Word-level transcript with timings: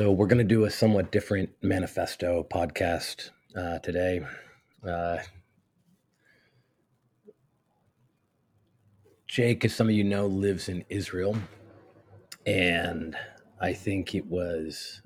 So, 0.00 0.10
we're 0.10 0.28
going 0.28 0.38
to 0.38 0.44
do 0.44 0.64
a 0.64 0.70
somewhat 0.70 1.12
different 1.12 1.50
manifesto 1.60 2.42
podcast 2.50 3.28
uh, 3.54 3.80
today. 3.80 4.22
Uh, 4.82 5.18
Jake, 9.26 9.62
as 9.66 9.74
some 9.74 9.90
of 9.90 9.94
you 9.94 10.02
know, 10.02 10.24
lives 10.24 10.70
in 10.70 10.86
Israel. 10.88 11.36
And 12.46 13.14
I 13.60 13.74
think 13.74 14.14
it 14.14 14.24
was 14.24 15.02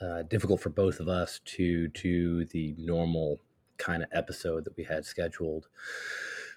uh, 0.00 0.22
difficult 0.22 0.60
for 0.60 0.70
both 0.70 1.00
of 1.00 1.08
us 1.08 1.40
to 1.56 1.88
do 1.88 2.44
the 2.44 2.76
normal 2.78 3.40
kind 3.78 4.04
of 4.04 4.08
episode 4.12 4.64
that 4.66 4.76
we 4.76 4.84
had 4.84 5.06
scheduled 5.06 5.66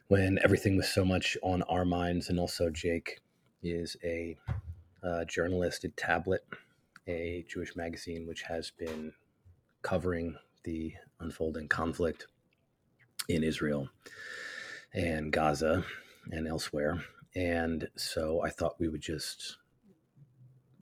when 0.09 0.37
everything 0.43 0.77
was 0.77 0.89
so 0.89 1.03
much 1.03 1.35
on 1.41 1.63
our 1.63 1.85
minds. 1.85 2.29
And 2.29 2.39
also, 2.39 2.69
Jake 2.69 3.19
is 3.63 3.97
a 4.03 4.37
uh, 5.03 5.25
journalist 5.25 5.83
at 5.85 5.97
Tablet, 5.97 6.45
a 7.11 7.45
Jewish 7.47 7.75
magazine 7.75 8.25
which 8.27 8.43
has 8.43 8.71
been 8.71 9.13
covering 9.81 10.35
the 10.63 10.93
unfolding 11.19 11.67
conflict 11.67 12.27
in 13.27 13.43
Israel 13.43 13.89
and 14.93 15.31
Gaza 15.31 15.83
and 16.31 16.47
elsewhere. 16.47 17.03
And 17.35 17.87
so 17.95 18.41
I 18.43 18.49
thought 18.49 18.79
we 18.79 18.89
would 18.89 19.01
just 19.01 19.57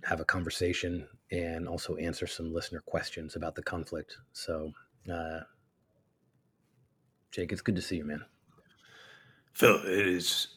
have 0.03 0.19
a 0.19 0.25
conversation 0.25 1.07
and 1.31 1.67
also 1.67 1.95
answer 1.95 2.27
some 2.27 2.53
listener 2.53 2.81
questions 2.85 3.35
about 3.35 3.55
the 3.55 3.63
conflict. 3.63 4.17
So, 4.33 4.71
uh, 5.11 5.41
Jake, 7.31 7.51
it's 7.51 7.61
good 7.61 7.75
to 7.75 7.81
see 7.81 7.97
you, 7.97 8.05
man. 8.05 8.25
Phil, 9.53 9.75
it 9.85 10.07
is 10.07 10.47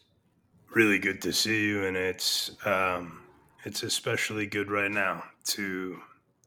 really 0.74 0.98
good 0.98 1.20
to 1.22 1.32
see 1.32 1.66
you, 1.66 1.84
and 1.84 1.96
it's 1.96 2.52
um, 2.64 3.21
it's 3.64 3.82
especially 3.82 4.46
good 4.46 4.70
right 4.70 4.90
now 4.90 5.22
to 5.44 5.98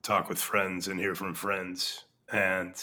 talk 0.04 0.28
with 0.28 0.40
friends 0.40 0.88
and 0.88 1.00
hear 1.00 1.16
from 1.16 1.34
friends. 1.34 2.04
And 2.32 2.76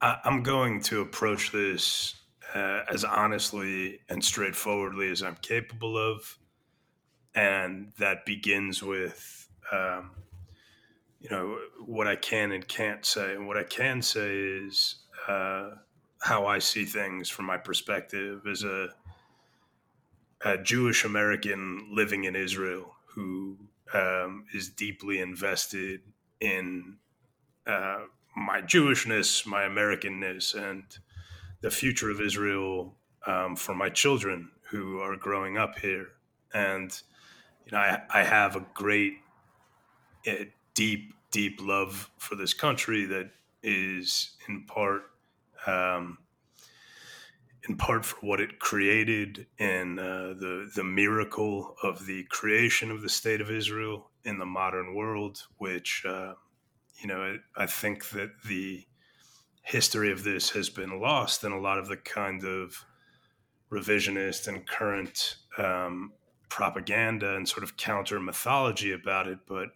I, 0.00 0.18
am 0.24 0.42
going 0.42 0.80
to 0.82 1.00
approach 1.00 1.50
this 1.50 2.16
uh, 2.54 2.82
as 2.92 3.04
honestly 3.04 4.00
and 4.08 4.22
straightforwardly 4.22 5.10
as 5.10 5.22
I'm 5.22 5.36
capable 5.36 5.96
of, 5.96 6.38
and 7.34 7.92
that 7.98 8.26
begins 8.26 8.82
with 8.82 9.48
um, 9.72 10.10
you 11.20 11.30
know 11.30 11.58
what 11.84 12.06
I 12.06 12.16
can 12.16 12.52
and 12.52 12.66
can't 12.66 13.04
say. 13.04 13.34
And 13.34 13.46
what 13.46 13.56
I 13.56 13.64
can 13.64 14.02
say 14.02 14.36
is 14.36 14.96
uh, 15.26 15.70
how 16.20 16.46
I 16.46 16.58
see 16.58 16.84
things 16.84 17.30
from 17.30 17.46
my 17.46 17.56
perspective 17.56 18.46
as 18.46 18.62
a, 18.62 18.88
a 20.44 20.58
Jewish 20.58 21.04
American 21.04 21.88
living 21.92 22.24
in 22.24 22.36
Israel 22.36 22.95
who 23.16 23.56
um, 23.94 24.44
is 24.54 24.68
deeply 24.68 25.18
invested 25.20 26.02
in 26.40 26.96
uh, 27.66 28.00
my 28.36 28.60
Jewishness, 28.60 29.46
my 29.46 29.62
Americanness, 29.62 30.54
and 30.54 30.84
the 31.62 31.70
future 31.70 32.10
of 32.10 32.20
Israel 32.20 32.94
um, 33.26 33.56
for 33.56 33.74
my 33.74 33.88
children 33.88 34.50
who 34.70 35.00
are 35.00 35.16
growing 35.16 35.56
up 35.56 35.78
here. 35.78 36.08
And 36.52 36.92
you 37.64 37.72
know, 37.72 37.78
I, 37.78 38.02
I 38.12 38.22
have 38.22 38.54
a 38.54 38.66
great, 38.74 39.14
uh, 40.28 40.44
deep, 40.74 41.14
deep 41.30 41.58
love 41.62 42.10
for 42.18 42.34
this 42.36 42.52
country 42.52 43.06
that 43.06 43.30
is 43.62 44.36
in 44.46 44.64
part, 44.64 45.04
um, 45.66 46.18
in 47.68 47.76
part 47.76 48.04
for 48.04 48.16
what 48.24 48.40
it 48.40 48.58
created 48.58 49.46
and 49.58 49.98
uh, 49.98 50.34
the 50.34 50.70
the 50.74 50.84
miracle 50.84 51.76
of 51.82 52.06
the 52.06 52.24
creation 52.24 52.90
of 52.90 53.02
the 53.02 53.08
state 53.08 53.40
of 53.40 53.50
Israel 53.50 54.10
in 54.24 54.38
the 54.38 54.46
modern 54.46 54.94
world, 54.94 55.42
which 55.58 56.04
uh, 56.06 56.34
you 57.00 57.08
know, 57.08 57.38
I 57.56 57.66
think 57.66 58.10
that 58.10 58.30
the 58.46 58.84
history 59.62 60.12
of 60.12 60.24
this 60.24 60.50
has 60.50 60.70
been 60.70 61.00
lost 61.00 61.44
in 61.44 61.52
a 61.52 61.60
lot 61.60 61.78
of 61.78 61.88
the 61.88 61.96
kind 61.96 62.44
of 62.44 62.84
revisionist 63.70 64.48
and 64.48 64.66
current 64.66 65.36
um, 65.58 66.12
propaganda 66.48 67.34
and 67.34 67.48
sort 67.48 67.64
of 67.64 67.76
counter 67.76 68.20
mythology 68.20 68.92
about 68.92 69.26
it. 69.26 69.38
But 69.46 69.68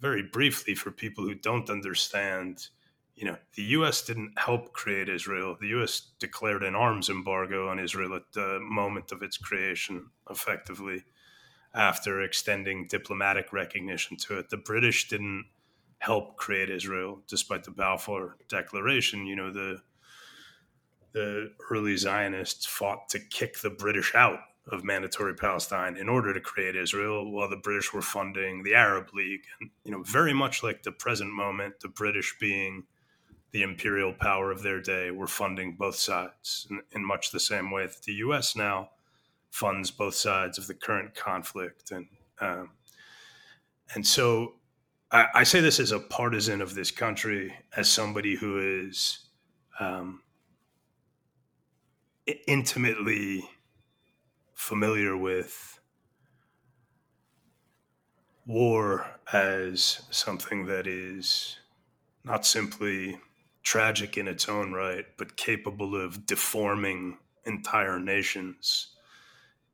very 0.00 0.22
briefly, 0.22 0.74
for 0.74 0.90
people 0.90 1.24
who 1.24 1.34
don't 1.34 1.68
understand, 1.68 2.68
you 3.14 3.24
know, 3.24 3.36
the 3.54 3.62
U.S. 3.62 4.02
didn't 4.02 4.38
help 4.38 4.72
create 4.72 5.08
Israel. 5.08 5.56
The 5.60 5.68
U.S. 5.68 6.10
declared 6.18 6.62
an 6.62 6.74
arms 6.74 7.08
embargo 7.08 7.68
on 7.68 7.78
Israel 7.78 8.14
at 8.14 8.32
the 8.32 8.58
moment 8.60 9.12
of 9.12 9.22
its 9.22 9.36
creation, 9.36 10.10
effectively, 10.28 11.04
after 11.74 12.22
extending 12.22 12.86
diplomatic 12.88 13.52
recognition 13.52 14.16
to 14.16 14.38
it. 14.38 14.50
The 14.50 14.56
British 14.56 15.08
didn't 15.08 15.46
help 15.98 16.36
create 16.36 16.70
Israel, 16.70 17.22
despite 17.28 17.64
the 17.64 17.70
Balfour 17.70 18.36
Declaration. 18.48 19.26
You 19.26 19.36
know, 19.36 19.52
the 19.52 19.80
the 21.12 21.52
early 21.70 21.96
Zionists 21.96 22.66
fought 22.66 23.08
to 23.10 23.20
kick 23.20 23.60
the 23.60 23.70
British 23.70 24.14
out 24.16 24.40
of 24.70 24.82
mandatory 24.82 25.34
Palestine 25.34 25.96
in 25.96 26.08
order 26.08 26.34
to 26.34 26.40
create 26.40 26.74
Israel, 26.74 27.30
while 27.30 27.48
the 27.48 27.56
British 27.56 27.92
were 27.92 28.02
funding 28.02 28.62
the 28.62 28.74
Arab 28.74 29.10
League. 29.14 29.44
And, 29.60 29.70
you 29.84 29.92
know, 29.92 30.02
very 30.02 30.32
much 30.34 30.62
like 30.62 30.82
the 30.82 30.90
present 30.90 31.32
moment, 31.32 31.80
the 31.80 31.88
British 31.88 32.36
being 32.40 32.84
the 33.54 33.62
imperial 33.62 34.12
power 34.12 34.50
of 34.50 34.64
their 34.64 34.80
day 34.80 35.12
were 35.12 35.28
funding 35.28 35.76
both 35.76 35.94
sides 35.94 36.66
in, 36.68 36.82
in 36.90 37.04
much 37.04 37.30
the 37.30 37.38
same 37.38 37.70
way 37.70 37.86
that 37.86 38.02
the 38.02 38.14
U.S. 38.14 38.56
now 38.56 38.90
funds 39.48 39.92
both 39.92 40.16
sides 40.16 40.58
of 40.58 40.66
the 40.66 40.74
current 40.74 41.14
conflict. 41.14 41.92
And, 41.92 42.08
um, 42.40 42.70
and 43.94 44.04
so 44.04 44.54
I, 45.12 45.26
I, 45.36 45.44
say 45.44 45.60
this 45.60 45.78
as 45.78 45.92
a 45.92 46.00
partisan 46.00 46.60
of 46.60 46.74
this 46.74 46.90
country, 46.90 47.54
as 47.76 47.88
somebody 47.88 48.34
who 48.34 48.88
is 48.88 49.20
um, 49.78 50.22
intimately 52.48 53.48
familiar 54.54 55.16
with 55.16 55.78
war 58.46 59.06
as 59.32 60.02
something 60.10 60.66
that 60.66 60.88
is 60.88 61.60
not 62.24 62.44
simply 62.44 63.16
tragic 63.64 64.16
in 64.16 64.28
its 64.28 64.48
own 64.48 64.72
right, 64.72 65.06
but 65.16 65.36
capable 65.36 66.00
of 66.00 66.26
deforming 66.26 67.18
entire 67.44 67.98
nations. 67.98 68.88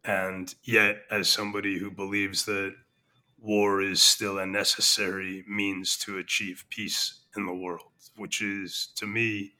And 0.05 0.55
yet, 0.63 1.03
as 1.11 1.29
somebody 1.29 1.79
who 1.79 1.91
believes 1.91 2.47
that 2.47 2.75
war 3.39 3.83
is 3.83 4.03
still 4.03 4.39
a 4.39 4.47
necessary 4.47 5.45
means 5.49 5.97
to 5.99 6.19
achieve 6.19 6.65
peace 6.71 7.21
in 7.37 7.47
the 7.47 7.55
world, 7.55 7.93
which 8.17 8.41
is 8.41 8.89
to 8.97 9.07
me 9.07 9.53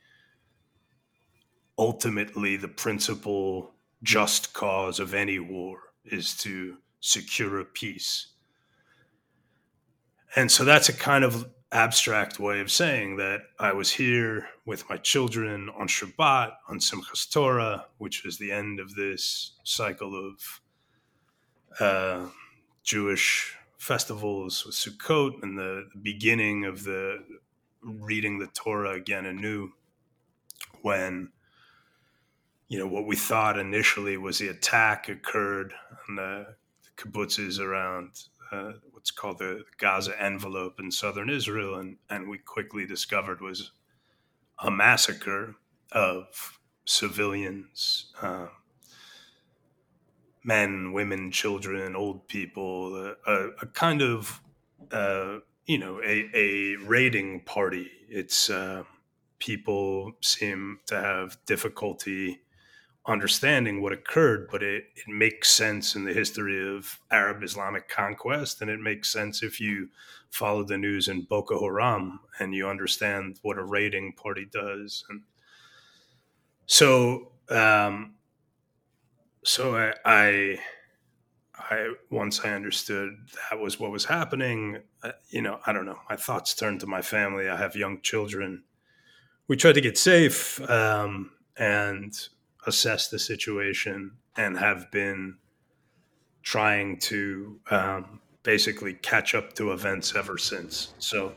ultimately 1.79 2.57
the 2.57 2.69
principal 2.69 3.73
just 4.03 4.53
cause 4.53 5.01
of 5.01 5.15
any 5.15 5.39
war 5.39 5.79
is 6.05 6.37
to 6.37 6.77
secure 7.01 7.59
a 7.61 7.65
peace. 7.65 8.29
And 10.37 10.51
so 10.51 10.65
that's 10.65 10.89
a 10.89 10.93
kind 10.93 11.25
of 11.25 11.49
abstract 11.73 12.41
way 12.41 12.61
of 12.61 12.71
saying 12.71 13.17
that 13.17 13.43
I 13.59 13.73
was 13.73 13.93
here 13.93 14.49
with 14.67 14.89
my 14.91 14.97
children 14.97 15.71
on 15.79 15.87
Shabbat, 15.87 16.53
on 16.69 16.81
Simchas 16.81 17.31
Torah, 17.31 17.87
which 17.99 18.25
was 18.25 18.39
the 18.39 18.51
end 18.51 18.81
of 18.81 18.95
this 18.95 19.53
cycle 19.63 20.15
of 20.29 20.61
uh, 21.79 22.27
Jewish 22.83 23.57
festivals 23.79 24.67
with 24.67 24.75
Sukkot 24.75 25.43
and 25.43 25.57
the, 25.57 25.89
beginning 26.03 26.65
of 26.65 26.85
the 26.85 27.25
reading 27.83 28.39
the 28.39 28.47
Torah 28.49 28.93
again 28.93 29.25
anew 29.25 29.71
when 30.83 31.31
you 32.69 32.79
know 32.79 32.87
what 32.87 33.07
we 33.07 33.17
thought 33.17 33.59
initially 33.59 34.19
was 34.19 34.39
the 34.39 34.49
attack 34.49 35.09
occurred 35.09 35.73
on 36.09 36.17
the 36.17 36.47
kibbutzes 36.99 37.59
around 37.59 38.11
uh, 38.53 38.73
what's 38.93 39.11
called 39.11 39.39
the 39.39 39.65
Gaza 39.79 40.21
envelope 40.21 40.81
in 40.81 40.91
southern 40.91 41.31
Israel, 41.31 41.77
and 41.77 41.97
and 42.09 42.29
we 42.29 42.39
quickly 42.39 42.87
discovered 42.87 43.41
was 43.41 43.73
a 44.59 44.71
massacre 44.71 45.57
of 45.93 46.59
civilians, 46.85 48.13
uh, 48.23 48.49
men, 50.45 50.93
women, 50.93 51.31
children, 51.31 51.97
old 51.97 52.29
people, 52.29 53.15
a, 53.27 53.49
a 53.63 53.67
kind 53.67 54.03
of 54.03 54.41
uh, 54.93 55.39
you 55.67 55.79
know 55.79 56.01
a, 56.05 56.29
a 56.35 56.77
raiding 56.77 57.41
party. 57.41 57.91
It's 58.09 58.51
uh, 58.51 58.85
people 59.39 60.13
seem 60.23 60.81
to 60.87 61.01
have 61.01 61.39
difficulty 61.47 62.41
understanding 63.07 63.81
what 63.81 63.93
occurred, 63.93 64.49
but 64.51 64.63
it, 64.63 64.85
it 64.95 65.09
makes 65.09 65.51
sense 65.51 65.95
in 65.95 66.05
the 66.05 66.13
history 66.13 66.77
of 66.77 67.01
Arab 67.11 67.43
Islamic 67.43 67.89
conquest, 67.89 68.61
and 68.61 68.71
it 68.71 68.81
makes 68.81 69.11
sense 69.11 69.43
if 69.43 69.61
you 69.61 69.89
follow 70.31 70.63
the 70.63 70.79
news 70.79 71.09
in 71.09 71.23
Boko 71.23 71.61
Haram 71.61 72.21
and 72.39 72.55
you 72.55 72.69
understand 72.69 73.39
what 73.43 73.59
a 73.59 73.65
raiding 73.65 74.13
party 74.13 74.47
does. 74.51 75.05
And 75.09 75.23
so, 76.67 77.33
um, 77.49 78.15
so 79.45 79.77
I, 79.77 79.95
I 80.05 80.59
I 81.71 81.93
once 82.11 82.41
I 82.45 82.51
understood 82.51 83.17
that 83.51 83.59
was 83.59 83.79
what 83.79 83.91
was 83.91 84.05
happening, 84.05 84.79
uh, 85.03 85.13
you 85.29 85.43
know, 85.43 85.61
I 85.67 85.73
don't 85.73 85.87
know. 85.87 85.99
My 86.09 86.17
thoughts 86.17 86.55
turned 86.55 86.81
to 86.81 86.87
my 86.87 87.03
family. 87.03 87.49
I 87.49 87.57
have 87.57 87.77
young 87.77 88.01
children. 88.01 88.65
We 89.49 89.57
tried 89.57 89.75
to 89.75 89.81
get 89.81 89.99
safe 89.99 90.61
um, 90.71 91.33
and 91.57 92.17
assess 92.67 93.09
the 93.09 93.19
situation, 93.19 94.13
and 94.37 94.59
have 94.59 94.91
been 94.91 95.37
trying 96.43 96.99
to 96.99 97.59
um, 97.71 98.21
basically 98.43 98.95
catch 98.95 99.35
up 99.35 99.53
to 99.55 99.73
events 99.73 100.15
ever 100.17 100.39
since. 100.39 100.95
So 100.99 101.35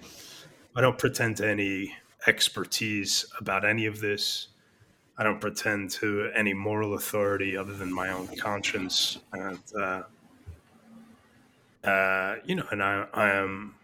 I 0.75 0.81
don't 0.81 0.97
pretend 0.97 1.37
to 1.37 1.49
any 1.49 1.95
expertise 2.25 3.25
about 3.39 3.65
any 3.65 3.85
of 3.85 3.99
this. 3.99 4.47
I 5.17 5.23
don't 5.23 5.39
pretend 5.39 5.91
to 5.91 6.31
any 6.33 6.53
moral 6.53 6.95
authority 6.95 7.55
other 7.55 7.73
than 7.73 7.93
my 7.93 8.09
own 8.09 8.27
conscience. 8.37 9.19
And, 9.33 9.59
uh, 9.79 10.03
uh, 11.83 12.35
you 12.45 12.55
know, 12.55 12.65
and 12.71 12.81
I, 12.81 13.05
I 13.13 13.29
am 13.31 13.75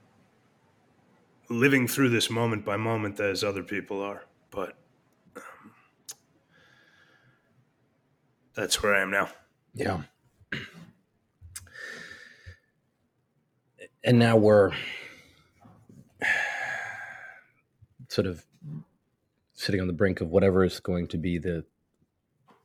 living 1.49 1.87
through 1.87 2.09
this 2.09 2.29
moment 2.29 2.65
by 2.65 2.77
moment 2.77 3.19
as 3.19 3.43
other 3.43 3.63
people 3.63 4.01
are. 4.01 4.23
But 4.49 4.75
um, 5.35 5.71
that's 8.59 8.83
where 8.83 8.93
I 8.93 9.01
am 9.01 9.09
now. 9.09 9.29
Yeah. 9.73 10.01
And 14.03 14.19
now 14.19 14.35
we're 14.35 14.73
sort 18.09 18.27
of 18.27 18.45
sitting 19.53 19.79
on 19.79 19.87
the 19.87 19.93
brink 19.93 20.19
of 20.19 20.29
whatever 20.29 20.63
is 20.63 20.79
going 20.79 21.07
to 21.07 21.17
be 21.17 21.37
the 21.37 21.65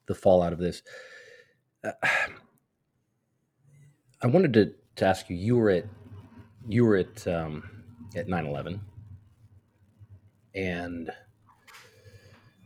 the 0.06 0.14
fallout 0.14 0.52
of 0.52 0.58
this. 0.58 0.82
Uh, 1.82 1.92
I 4.20 4.26
wanted 4.26 4.52
to, 4.54 4.74
to 4.96 5.06
ask 5.06 5.30
you. 5.30 5.36
You 5.36 5.56
were 5.56 5.70
at 5.70 5.86
you 6.68 6.84
were 6.84 6.96
at 6.96 7.26
um, 7.28 7.84
at 8.16 8.28
nine 8.28 8.46
eleven, 8.46 8.80
and 10.54 11.10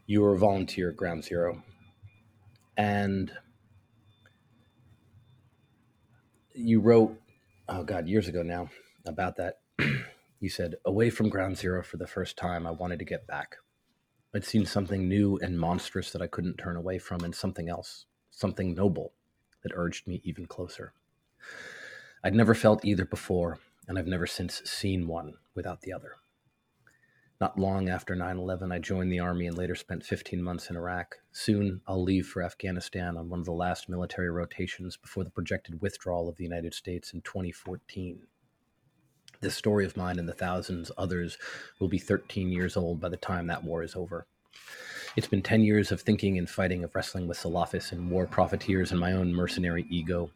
you 0.06 0.22
were 0.22 0.34
a 0.34 0.38
volunteer 0.38 0.90
at 0.90 0.96
Ground 0.96 1.24
Zero, 1.24 1.62
and 2.78 3.32
you 6.54 6.80
wrote, 6.80 7.20
oh 7.68 7.82
God, 7.82 8.06
years 8.08 8.28
ago 8.28 8.42
now 8.42 8.70
about 9.04 9.36
that. 9.36 9.58
you 10.40 10.48
said, 10.48 10.76
away 10.84 11.10
from 11.10 11.28
Ground 11.28 11.58
Zero 11.58 11.82
for 11.82 11.96
the 11.96 12.06
first 12.06 12.36
time, 12.38 12.66
I 12.66 12.70
wanted 12.70 13.00
to 13.00 13.04
get 13.04 13.26
back. 13.26 13.56
I'd 14.34 14.44
seen 14.44 14.64
something 14.64 15.08
new 15.08 15.38
and 15.42 15.58
monstrous 15.58 16.12
that 16.12 16.22
I 16.22 16.28
couldn't 16.28 16.56
turn 16.56 16.76
away 16.76 16.98
from, 16.98 17.24
and 17.24 17.34
something 17.34 17.68
else, 17.68 18.06
something 18.30 18.74
noble 18.74 19.12
that 19.64 19.72
urged 19.74 20.06
me 20.06 20.20
even 20.24 20.46
closer. 20.46 20.92
I'd 22.22 22.34
never 22.34 22.54
felt 22.54 22.84
either 22.84 23.04
before, 23.04 23.58
and 23.88 23.98
I've 23.98 24.06
never 24.06 24.26
since 24.26 24.62
seen 24.64 25.08
one 25.08 25.34
without 25.54 25.80
the 25.80 25.92
other. 25.92 26.12
Not 27.40 27.56
long 27.56 27.88
after 27.88 28.16
9 28.16 28.36
11, 28.36 28.72
I 28.72 28.80
joined 28.80 29.12
the 29.12 29.20
Army 29.20 29.46
and 29.46 29.56
later 29.56 29.76
spent 29.76 30.04
15 30.04 30.42
months 30.42 30.70
in 30.70 30.76
Iraq. 30.76 31.18
Soon, 31.30 31.80
I'll 31.86 32.02
leave 32.02 32.26
for 32.26 32.42
Afghanistan 32.42 33.16
on 33.16 33.28
one 33.28 33.38
of 33.38 33.46
the 33.46 33.52
last 33.52 33.88
military 33.88 34.28
rotations 34.28 34.96
before 34.96 35.22
the 35.22 35.30
projected 35.30 35.80
withdrawal 35.80 36.28
of 36.28 36.34
the 36.34 36.42
United 36.42 36.74
States 36.74 37.12
in 37.12 37.20
2014. 37.20 38.26
This 39.40 39.54
story 39.54 39.84
of 39.84 39.96
mine 39.96 40.18
and 40.18 40.28
the 40.28 40.32
thousands 40.32 40.90
others 40.98 41.38
will 41.78 41.86
be 41.86 41.98
13 41.98 42.50
years 42.50 42.76
old 42.76 43.00
by 43.00 43.08
the 43.08 43.16
time 43.16 43.46
that 43.46 43.62
war 43.62 43.84
is 43.84 43.94
over. 43.94 44.26
It's 45.14 45.28
been 45.28 45.42
10 45.42 45.62
years 45.62 45.92
of 45.92 46.00
thinking 46.00 46.38
and 46.38 46.50
fighting, 46.50 46.82
of 46.82 46.92
wrestling 46.92 47.28
with 47.28 47.38
Salafists 47.38 47.92
and 47.92 48.10
war 48.10 48.26
profiteers 48.26 48.90
and 48.90 48.98
my 48.98 49.12
own 49.12 49.32
mercenary 49.32 49.86
ego, 49.88 50.32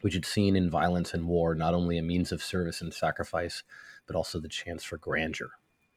which 0.00 0.14
had 0.14 0.24
seen 0.24 0.56
in 0.56 0.70
violence 0.70 1.14
and 1.14 1.28
war 1.28 1.54
not 1.54 1.72
only 1.72 1.98
a 1.98 2.02
means 2.02 2.32
of 2.32 2.42
service 2.42 2.80
and 2.80 2.92
sacrifice, 2.92 3.62
but 4.08 4.16
also 4.16 4.40
the 4.40 4.48
chance 4.48 4.82
for 4.82 4.96
grandeur, 4.96 5.50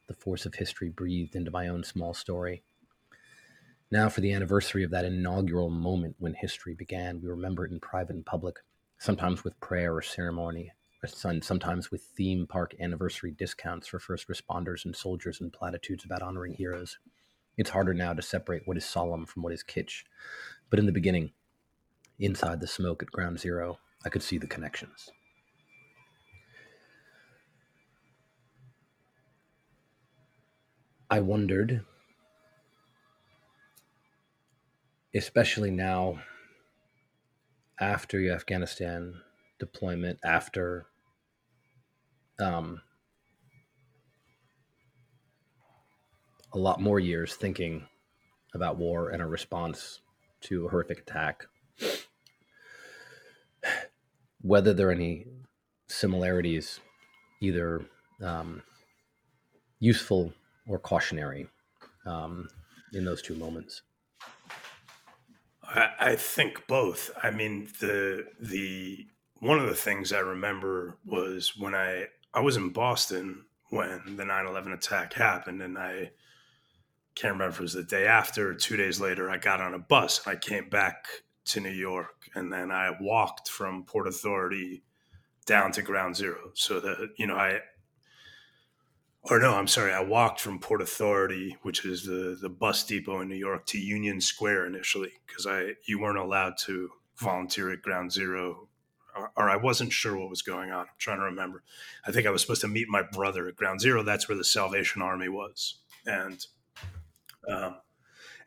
the 0.09 0.13
force 0.15 0.45
of 0.45 0.55
history 0.55 0.89
breathed 0.89 1.35
into 1.35 1.51
my 1.51 1.69
own 1.69 1.85
small 1.85 2.13
story. 2.13 2.63
Now, 3.91 4.09
for 4.09 4.19
the 4.19 4.33
anniversary 4.33 4.83
of 4.83 4.91
that 4.91 5.05
inaugural 5.05 5.69
moment 5.69 6.15
when 6.19 6.33
history 6.33 6.75
began, 6.75 7.21
we 7.21 7.29
remember 7.29 7.65
it 7.65 7.71
in 7.71 7.79
private 7.79 8.15
and 8.15 8.25
public, 8.25 8.57
sometimes 8.97 9.43
with 9.45 9.59
prayer 9.61 9.95
or 9.95 10.01
ceremony, 10.01 10.73
sometimes 11.05 11.89
with 11.89 12.01
theme 12.01 12.45
park 12.45 12.75
anniversary 12.81 13.31
discounts 13.31 13.87
for 13.87 13.99
first 13.99 14.27
responders 14.27 14.83
and 14.83 14.95
soldiers 14.95 15.39
and 15.39 15.53
platitudes 15.53 16.03
about 16.03 16.21
honoring 16.21 16.53
heroes. 16.53 16.99
It's 17.57 17.69
harder 17.69 17.93
now 17.93 18.13
to 18.13 18.21
separate 18.21 18.63
what 18.65 18.77
is 18.77 18.85
solemn 18.85 19.25
from 19.25 19.43
what 19.43 19.53
is 19.53 19.63
kitsch. 19.63 20.03
But 20.69 20.79
in 20.79 20.85
the 20.85 20.91
beginning, 20.91 21.31
inside 22.19 22.59
the 22.59 22.67
smoke 22.67 23.01
at 23.01 23.11
ground 23.11 23.39
zero, 23.39 23.79
I 24.05 24.09
could 24.09 24.23
see 24.23 24.37
the 24.37 24.47
connections. 24.47 25.09
I 31.09 31.21
wondered, 31.21 31.85
especially 35.15 35.71
now 35.71 36.21
after 37.79 38.19
the 38.19 38.31
Afghanistan 38.31 39.15
deployment, 39.59 40.19
after 40.23 40.85
um, 42.39 42.81
a 46.53 46.57
lot 46.57 46.81
more 46.81 46.99
years 46.99 47.35
thinking 47.35 47.87
about 48.53 48.77
war 48.77 49.09
and 49.09 49.21
a 49.21 49.25
response 49.25 50.01
to 50.41 50.65
a 50.65 50.69
horrific 50.69 50.99
attack. 50.99 51.47
Whether 54.41 54.73
there 54.73 54.89
are 54.89 54.91
any 54.91 55.25
similarities, 55.87 56.79
either 57.41 57.85
um, 58.21 58.63
useful 59.79 60.33
or 60.69 60.79
cautionary, 60.79 61.47
um, 62.05 62.47
in 62.93 63.03
those 63.03 63.21
two 63.21 63.35
moments. 63.35 63.81
I, 65.63 65.89
I 65.99 66.15
think 66.15 66.65
both. 66.67 67.11
I 67.21 67.31
mean, 67.31 67.67
the 67.79 68.25
the 68.39 69.07
one 69.39 69.59
of 69.59 69.67
the 69.67 69.75
things 69.75 70.13
I 70.13 70.19
remember 70.19 70.97
was 71.05 71.57
when 71.57 71.75
I 71.75 72.05
I 72.33 72.41
was 72.41 72.57
in 72.57 72.69
Boston 72.69 73.45
when 73.69 74.15
the 74.15 74.23
9/11 74.23 74.73
attack 74.73 75.13
happened, 75.13 75.61
and 75.61 75.77
I 75.77 76.11
can't 77.15 77.33
remember 77.33 77.53
if 77.53 77.59
it 77.59 77.63
was 77.63 77.73
the 77.73 77.83
day 77.83 78.07
after 78.07 78.49
or 78.49 78.55
two 78.55 78.77
days 78.77 78.99
later. 78.99 79.29
I 79.29 79.37
got 79.37 79.61
on 79.61 79.73
a 79.73 79.79
bus 79.79 80.25
and 80.25 80.35
I 80.35 80.39
came 80.39 80.69
back 80.69 81.05
to 81.45 81.59
New 81.59 81.69
York, 81.69 82.29
and 82.35 82.51
then 82.51 82.71
I 82.71 82.95
walked 82.99 83.49
from 83.49 83.83
Port 83.83 84.07
Authority 84.07 84.83
down 85.45 85.71
to 85.73 85.81
Ground 85.81 86.15
Zero. 86.15 86.51
So 86.53 86.79
that 86.79 87.09
you 87.17 87.27
know 87.27 87.35
I. 87.35 87.59
Or 89.23 89.39
no, 89.39 89.53
I'm 89.53 89.67
sorry. 89.67 89.93
I 89.93 90.01
walked 90.01 90.39
from 90.39 90.59
Port 90.59 90.81
Authority, 90.81 91.57
which 91.61 91.85
is 91.85 92.03
the 92.03 92.37
the 92.41 92.49
bus 92.49 92.83
depot 92.83 93.21
in 93.21 93.29
New 93.29 93.35
York, 93.35 93.65
to 93.67 93.77
Union 93.77 94.21
Square 94.21 94.67
initially, 94.67 95.11
because 95.27 95.45
I 95.45 95.73
you 95.85 95.99
weren't 95.99 96.17
allowed 96.17 96.57
to 96.59 96.89
volunteer 97.17 97.71
at 97.71 97.81
Ground 97.81 98.11
Zero 98.11 98.69
or, 99.15 99.31
or, 99.35 99.49
I 99.49 99.57
wasn't 99.57 99.91
sure 99.91 100.17
what 100.17 100.29
was 100.29 100.41
going 100.41 100.71
on. 100.71 100.81
I'm 100.81 100.87
trying 100.97 101.17
to 101.17 101.25
remember. 101.25 101.63
I 102.05 102.11
think 102.11 102.27
I 102.27 102.29
was 102.29 102.41
supposed 102.41 102.61
to 102.61 102.67
meet 102.67 102.87
my 102.87 103.01
brother 103.01 103.47
at 103.47 103.55
Ground 103.55 103.81
Zero. 103.81 104.03
That's 104.03 104.29
where 104.29 104.37
the 104.37 104.43
Salvation 104.43 105.01
Army 105.01 105.29
was, 105.29 105.79
and 106.05 106.45
um, 107.47 107.77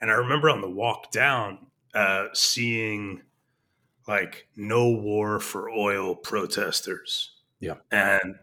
and 0.01 0.11
I 0.11 0.15
remember 0.15 0.51
on 0.51 0.61
the 0.61 0.71
walk 0.71 1.11
down 1.11 1.67
uh, 1.95 2.29
seeing 2.33 3.23
like 4.07 4.49
no 4.57 4.91
war 4.91 5.41
for 5.41 5.71
oil 5.71 6.15
protesters. 6.15 7.33
Yeah, 7.61 7.77
and 7.91 8.37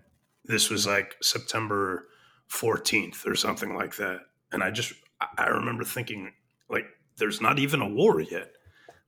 this 0.46 0.70
was 0.70 0.86
like 0.86 1.18
September 1.22 2.08
14th 2.52 3.26
or 3.28 3.36
something 3.36 3.76
like 3.76 3.96
that, 3.98 4.22
and 4.52 4.64
I 4.64 4.72
just 4.72 4.94
I 5.38 5.48
remember 5.48 5.84
thinking 5.84 6.34
like, 6.70 6.86
there's 7.18 7.42
not 7.42 7.60
even 7.60 7.82
a 7.82 7.90
war 7.90 8.22
yet. 8.22 8.54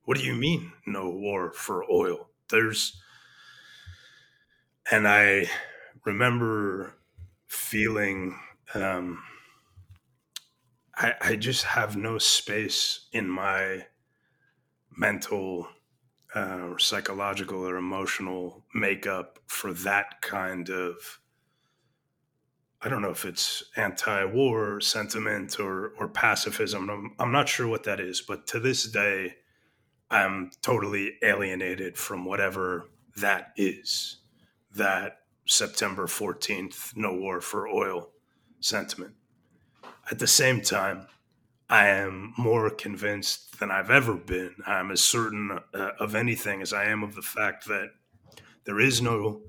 What 0.04 0.18
do 0.18 0.24
you 0.24 0.34
mean 0.34 0.72
no 0.86 1.08
war 1.08 1.52
for 1.52 1.84
oil? 1.90 2.28
There's 2.50 3.00
and 4.90 5.06
I 5.06 5.48
remember 6.04 6.94
feeling 7.46 8.38
um, 8.74 9.22
I, 10.94 11.14
I 11.20 11.36
just 11.36 11.64
have 11.64 11.96
no 11.96 12.18
space 12.18 13.08
in 13.12 13.28
my 13.28 13.86
mental 14.96 15.68
uh, 16.34 16.68
or 16.70 16.78
psychological 16.78 17.66
or 17.66 17.76
emotional 17.76 18.64
makeup 18.74 19.38
for 19.46 19.72
that 19.72 20.20
kind 20.22 20.70
of 20.70 21.20
I 22.84 22.88
don't 22.88 23.00
know 23.00 23.10
if 23.10 23.24
it's 23.24 23.62
anti-war 23.76 24.80
sentiment 24.80 25.60
or 25.60 25.92
or 25.98 26.08
pacifism. 26.08 26.90
I'm, 26.90 27.14
I'm 27.18 27.32
not 27.32 27.48
sure 27.48 27.68
what 27.68 27.84
that 27.84 28.00
is, 28.00 28.20
but 28.20 28.46
to 28.48 28.60
this 28.60 28.84
day, 28.90 29.36
I'm 30.10 30.50
totally 30.62 31.14
alienated 31.22 31.96
from 31.96 32.24
whatever 32.24 32.88
that 33.16 33.52
is 33.56 34.18
that 34.74 35.18
September 35.46 36.06
14th, 36.06 36.96
no 36.96 37.14
war 37.14 37.40
for 37.40 37.68
oil 37.68 38.10
sentiment. 38.60 39.14
At 40.10 40.18
the 40.18 40.26
same 40.26 40.60
time, 40.60 41.06
I 41.70 41.88
am 41.88 42.34
more 42.36 42.68
convinced 42.68 43.58
than 43.60 43.70
I've 43.70 43.90
ever 43.90 44.14
been. 44.14 44.56
I'm 44.66 44.90
as 44.90 45.02
certain 45.02 45.58
uh, 45.72 45.90
of 45.98 46.14
anything 46.14 46.60
as 46.60 46.72
I 46.72 46.84
am 46.84 47.02
of 47.02 47.14
the 47.14 47.22
fact 47.22 47.66
that 47.66 47.90
there 48.64 48.80
is 48.80 49.00
no 49.00 49.42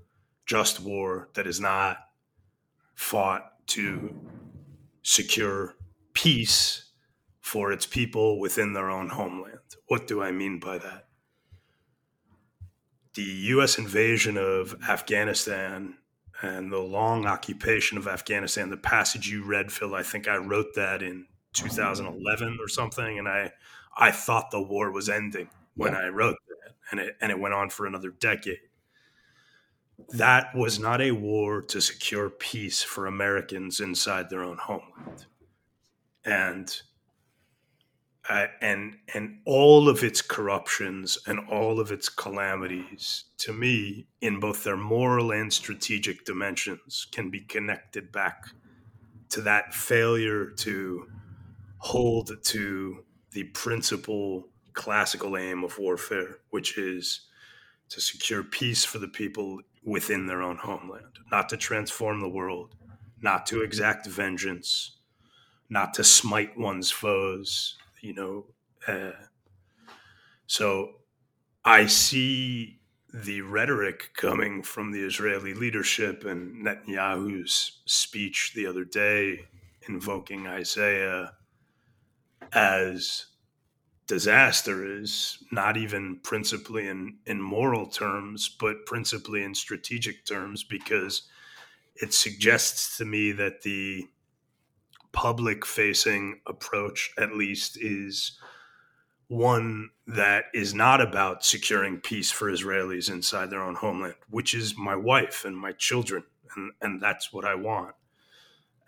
just 0.45 0.79
war 0.79 1.29
that 1.33 1.47
is 1.47 1.59
not 1.59 1.97
fought 3.03 3.67
to 3.67 4.15
secure 5.03 5.75
peace 6.13 6.91
for 7.41 7.71
its 7.71 7.85
people 7.85 8.39
within 8.39 8.73
their 8.73 8.89
own 8.89 9.09
homeland. 9.09 9.59
What 9.87 10.07
do 10.07 10.23
I 10.23 10.31
mean 10.31 10.59
by 10.59 10.77
that? 10.77 11.07
The 13.15 13.23
US 13.23 13.77
invasion 13.77 14.37
of 14.37 14.75
Afghanistan 14.87 15.97
and 16.41 16.71
the 16.71 16.79
long 16.79 17.25
occupation 17.25 17.97
of 17.97 18.07
Afghanistan, 18.07 18.69
the 18.69 18.77
passage 18.77 19.27
you 19.27 19.43
read, 19.43 19.71
Phil, 19.71 19.93
I 19.93 20.03
think 20.03 20.27
I 20.27 20.37
wrote 20.37 20.73
that 20.75 21.03
in 21.03 21.27
2011 21.53 22.57
or 22.59 22.67
something, 22.67 23.19
and 23.19 23.27
I 23.27 23.51
I 23.95 24.11
thought 24.11 24.49
the 24.49 24.61
war 24.61 24.91
was 24.91 25.09
ending 25.09 25.49
when 25.75 25.93
yeah. 25.93 25.99
I 25.99 26.07
wrote 26.07 26.37
that, 26.47 26.73
and 26.89 26.99
it 26.99 27.17
and 27.21 27.31
it 27.31 27.39
went 27.39 27.53
on 27.53 27.69
for 27.69 27.85
another 27.85 28.09
decade. 28.09 28.59
That 30.09 30.55
was 30.55 30.79
not 30.79 31.01
a 31.01 31.11
war 31.11 31.61
to 31.63 31.81
secure 31.81 32.29
peace 32.29 32.83
for 32.83 33.07
Americans 33.07 33.79
inside 33.79 34.29
their 34.29 34.43
own 34.43 34.57
homeland, 34.57 35.25
and 36.25 36.81
uh, 38.29 38.47
and 38.61 38.95
and 39.13 39.39
all 39.45 39.89
of 39.89 40.03
its 40.03 40.21
corruptions 40.21 41.17
and 41.27 41.39
all 41.49 41.79
of 41.79 41.91
its 41.91 42.09
calamities, 42.09 43.25
to 43.39 43.53
me, 43.53 44.07
in 44.21 44.39
both 44.39 44.63
their 44.63 44.77
moral 44.77 45.31
and 45.31 45.51
strategic 45.51 46.25
dimensions, 46.25 47.07
can 47.11 47.29
be 47.29 47.41
connected 47.41 48.11
back 48.11 48.45
to 49.29 49.41
that 49.41 49.73
failure 49.73 50.45
to 50.51 51.07
hold 51.79 52.31
to 52.43 53.03
the 53.31 53.43
principal 53.45 54.47
classical 54.73 55.37
aim 55.37 55.63
of 55.63 55.77
warfare, 55.77 56.37
which 56.49 56.77
is 56.77 57.21
to 57.89 57.99
secure 57.99 58.43
peace 58.43 58.85
for 58.85 58.99
the 58.99 59.07
people 59.07 59.59
within 59.85 60.27
their 60.27 60.41
own 60.41 60.57
homeland, 60.57 61.19
not 61.31 61.49
to 61.49 61.57
transform 61.57 62.21
the 62.21 62.29
world, 62.29 62.75
not 63.21 63.45
to 63.47 63.61
exact 63.61 64.07
vengeance, 64.07 64.97
not 65.69 65.93
to 65.93 66.03
smite 66.03 66.57
one's 66.57 66.91
foes, 66.91 67.77
you 68.01 68.13
know. 68.13 68.45
Uh, 68.87 69.11
so 70.47 70.91
I 71.65 71.85
see 71.87 72.79
the 73.13 73.41
rhetoric 73.41 74.11
coming 74.15 74.63
from 74.63 74.91
the 74.91 75.03
Israeli 75.03 75.53
leadership 75.53 76.25
and 76.25 76.65
Netanyahu's 76.65 77.81
speech 77.85 78.53
the 78.55 78.65
other 78.65 78.83
day 78.83 79.45
invoking 79.87 80.47
Isaiah 80.47 81.33
as 82.51 83.27
disaster 84.07 84.99
is 84.99 85.43
not 85.51 85.77
even 85.77 86.19
principally 86.23 86.87
in, 86.87 87.17
in 87.25 87.41
moral 87.41 87.87
terms, 87.87 88.49
but 88.59 88.85
principally 88.85 89.43
in 89.43 89.55
strategic 89.55 90.25
terms, 90.25 90.63
because 90.63 91.23
it 91.95 92.13
suggests 92.13 92.97
to 92.97 93.05
me 93.05 93.31
that 93.31 93.61
the 93.61 94.05
public 95.11 95.65
facing 95.65 96.41
approach, 96.47 97.11
at 97.17 97.33
least, 97.35 97.77
is 97.79 98.37
one 99.27 99.89
that 100.05 100.45
is 100.53 100.73
not 100.73 100.99
about 100.99 101.45
securing 101.45 101.97
peace 101.97 102.31
for 102.31 102.51
Israelis 102.51 103.09
inside 103.09 103.49
their 103.49 103.63
own 103.63 103.75
homeland, 103.75 104.15
which 104.29 104.53
is 104.53 104.77
my 104.77 104.95
wife 104.95 105.45
and 105.45 105.57
my 105.57 105.71
children. 105.71 106.23
And, 106.55 106.71
and 106.81 107.01
that's 107.01 107.31
what 107.31 107.45
I 107.45 107.55
want. 107.55 107.95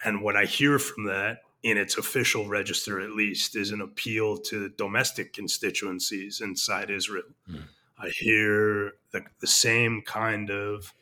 And 0.03 0.21
what 0.21 0.35
I 0.35 0.45
hear 0.45 0.77
from 0.77 1.05
that 1.05 1.39
in 1.65 1.79
its 1.79 1.97
official 1.97 2.47
register 2.47 2.99
at 2.99 3.09
least 3.09 3.55
is 3.55 3.71
an 3.71 3.81
appeal 3.81 4.37
to 4.37 4.69
domestic 4.77 5.33
constituencies 5.33 6.39
inside 6.39 6.91
Israel. 6.91 7.23
Mm. 7.49 7.63
I 7.97 8.09
hear 8.09 8.93
the, 9.11 9.23
the 9.41 9.47
same 9.47 10.03
kind 10.03 10.51
of 10.51 10.93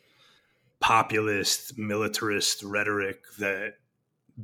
populist 0.80 1.78
militarist 1.78 2.64
rhetoric 2.64 3.24
that 3.40 3.74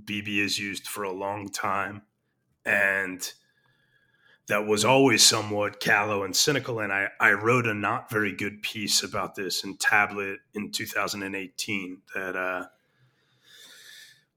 Bibi 0.05 0.41
has 0.41 0.59
used 0.59 0.87
for 0.87 1.03
a 1.03 1.11
long 1.11 1.47
time 1.47 2.01
and 2.65 3.31
that 4.49 4.67
was 4.67 4.83
always 4.83 5.23
somewhat 5.23 5.79
callow 5.79 6.23
and 6.23 6.35
cynical. 6.35 6.81
And 6.81 6.91
I, 6.91 7.07
I 7.21 7.31
wrote 7.31 7.65
a 7.65 7.73
not 7.73 8.09
very 8.09 8.35
good 8.35 8.61
piece 8.61 9.03
about 9.03 9.35
this 9.35 9.63
in 9.63 9.77
Tablet 9.77 10.39
in 10.53 10.71
2018 10.71 12.01
that 12.13 12.35
uh, 12.35 12.65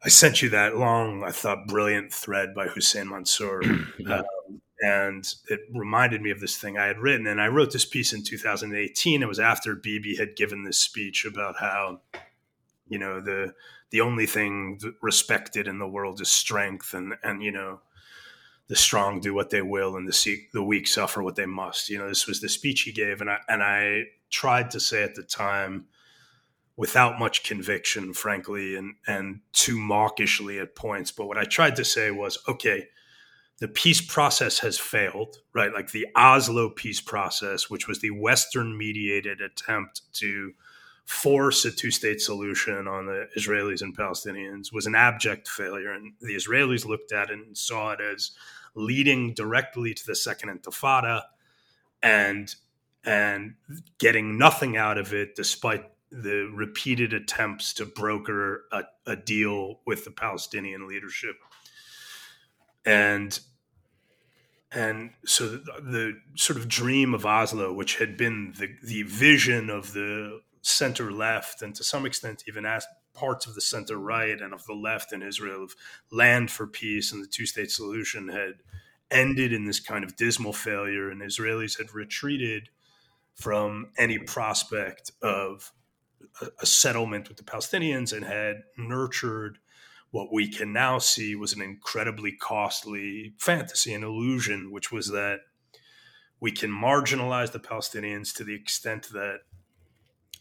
I 0.04 0.08
sent 0.08 0.42
you 0.42 0.48
that 0.50 0.76
long, 0.76 1.22
I 1.22 1.30
thought, 1.30 1.68
brilliant 1.68 2.12
thread 2.12 2.54
by 2.54 2.66
Hussein 2.66 3.08
Mansour. 3.08 3.62
um, 4.06 4.24
and 4.82 5.32
it 5.48 5.60
reminded 5.72 6.22
me 6.22 6.32
of 6.32 6.40
this 6.40 6.56
thing 6.56 6.76
I 6.76 6.86
had 6.86 6.98
written. 6.98 7.28
And 7.28 7.40
I 7.40 7.46
wrote 7.46 7.72
this 7.72 7.84
piece 7.84 8.12
in 8.12 8.24
2018. 8.24 9.22
It 9.22 9.28
was 9.28 9.38
after 9.38 9.76
Bibi 9.76 10.16
had 10.16 10.34
given 10.34 10.64
this 10.64 10.78
speech 10.78 11.24
about 11.24 11.60
how, 11.60 12.00
you 12.88 12.98
know, 12.98 13.20
the 13.20 13.54
the 13.90 14.00
only 14.00 14.26
thing 14.26 14.80
respected 15.02 15.68
in 15.68 15.78
the 15.78 15.86
world 15.86 16.20
is 16.20 16.30
strength, 16.30 16.94
and 16.94 17.14
and 17.22 17.42
you 17.42 17.52
know, 17.52 17.80
the 18.66 18.74
strong 18.74 19.20
do 19.20 19.34
what 19.34 19.50
they 19.50 19.62
will, 19.62 19.96
and 19.96 20.08
the 20.08 20.38
the 20.52 20.64
weak 20.64 20.88
suffer 20.88 21.22
what 21.22 21.36
they 21.36 21.46
must. 21.46 21.88
You 21.88 21.98
know, 21.98 22.08
this 22.08 22.26
was 22.26 22.40
the 22.40 22.48
speech 22.48 22.82
he 22.82 22.92
gave, 22.92 23.20
and 23.20 23.30
I 23.30 23.38
and 23.48 23.62
I 23.62 24.04
tried 24.30 24.70
to 24.72 24.80
say 24.80 25.04
at 25.04 25.14
the 25.14 25.22
time 25.22 25.86
without 26.76 27.18
much 27.18 27.44
conviction, 27.44 28.12
frankly, 28.12 28.76
and 28.76 28.94
and 29.06 29.40
too 29.52 29.78
mawkishly 29.78 30.60
at 30.60 30.74
points. 30.74 31.10
But 31.10 31.26
what 31.26 31.38
I 31.38 31.44
tried 31.44 31.76
to 31.76 31.84
say 31.84 32.10
was, 32.10 32.38
okay, 32.48 32.88
the 33.58 33.68
peace 33.68 34.00
process 34.00 34.58
has 34.60 34.78
failed, 34.78 35.38
right? 35.54 35.72
Like 35.72 35.92
the 35.92 36.08
Oslo 36.16 36.70
peace 36.70 37.00
process, 37.00 37.70
which 37.70 37.86
was 37.86 38.00
the 38.00 38.10
Western 38.10 38.76
mediated 38.76 39.40
attempt 39.40 40.02
to 40.14 40.52
force 41.04 41.64
a 41.64 41.70
two 41.70 41.90
state 41.90 42.20
solution 42.20 42.88
on 42.88 43.06
the 43.06 43.28
Israelis 43.36 43.82
and 43.82 43.96
Palestinians, 43.96 44.72
was 44.72 44.86
an 44.86 44.94
abject 44.94 45.48
failure. 45.48 45.92
And 45.92 46.14
the 46.20 46.34
Israelis 46.34 46.86
looked 46.86 47.12
at 47.12 47.30
it 47.30 47.38
and 47.38 47.56
saw 47.56 47.92
it 47.92 48.00
as 48.00 48.32
leading 48.74 49.34
directly 49.34 49.94
to 49.94 50.06
the 50.06 50.14
Second 50.14 50.48
Intifada 50.60 51.22
and 52.02 52.54
and 53.04 53.54
getting 53.98 54.38
nothing 54.38 54.76
out 54.76 54.96
of 54.96 55.12
it 55.12 55.34
despite 55.34 55.84
the 56.12 56.50
repeated 56.54 57.14
attempts 57.14 57.72
to 57.74 57.86
broker 57.86 58.64
a, 58.70 58.82
a 59.06 59.16
deal 59.16 59.80
with 59.86 60.04
the 60.04 60.10
Palestinian 60.10 60.86
leadership. 60.86 61.36
And 62.84 63.38
and 64.74 65.10
so 65.26 65.48
the, 65.48 65.58
the, 65.82 66.20
sort 66.34 66.58
of 66.58 66.66
dream 66.66 67.12
of 67.12 67.26
Oslo, 67.26 67.74
which 67.74 67.98
had 67.98 68.16
been 68.16 68.54
the, 68.58 68.70
the 68.82 69.02
vision 69.02 69.68
of 69.68 69.92
the 69.92 70.40
center 70.62 71.12
left, 71.12 71.60
and 71.60 71.74
to 71.74 71.84
some 71.84 72.06
extent 72.06 72.44
even 72.48 72.64
as 72.64 72.86
parts 73.12 73.44
of 73.44 73.54
the 73.54 73.60
center 73.60 73.98
right 73.98 74.40
and 74.40 74.54
of 74.54 74.64
the 74.64 74.72
left 74.72 75.12
in 75.12 75.22
Israel, 75.22 75.64
of 75.64 75.74
land 76.10 76.50
for 76.50 76.66
peace 76.66 77.12
and 77.12 77.22
the 77.22 77.28
two 77.28 77.44
state 77.44 77.70
solution, 77.70 78.28
had 78.28 78.62
ended 79.10 79.52
in 79.52 79.66
this 79.66 79.78
kind 79.78 80.04
of 80.04 80.16
dismal 80.16 80.54
failure, 80.54 81.10
and 81.10 81.20
Israelis 81.20 81.76
had 81.76 81.92
retreated 81.92 82.70
from 83.34 83.90
any 83.98 84.18
prospect 84.18 85.12
of 85.20 85.72
a, 86.60 86.66
settlement 86.66 87.28
with 87.28 87.36
the 87.36 87.44
Palestinians 87.44 88.12
and 88.12 88.24
had 88.24 88.62
nurtured 88.76 89.58
what 90.10 90.32
we 90.32 90.48
can 90.48 90.72
now 90.72 90.98
see 90.98 91.34
was 91.34 91.52
an 91.52 91.62
incredibly 91.62 92.32
costly 92.32 93.34
fantasy 93.38 93.94
and 93.94 94.04
illusion, 94.04 94.70
which 94.70 94.92
was 94.92 95.08
that 95.08 95.40
we 96.40 96.52
can 96.52 96.70
marginalize 96.70 97.52
the 97.52 97.60
Palestinians 97.60 98.34
to 98.34 98.44
the 98.44 98.54
extent 98.54 99.08
that 99.12 99.40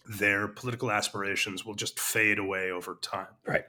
their 0.06 0.48
political 0.48 0.92
aspirations 0.92 1.66
will 1.66 1.76
just 1.76 2.00
fade 2.00 2.40
away 2.40 2.72
over 2.72 2.98
time. 3.02 3.28
Right. 3.48 3.66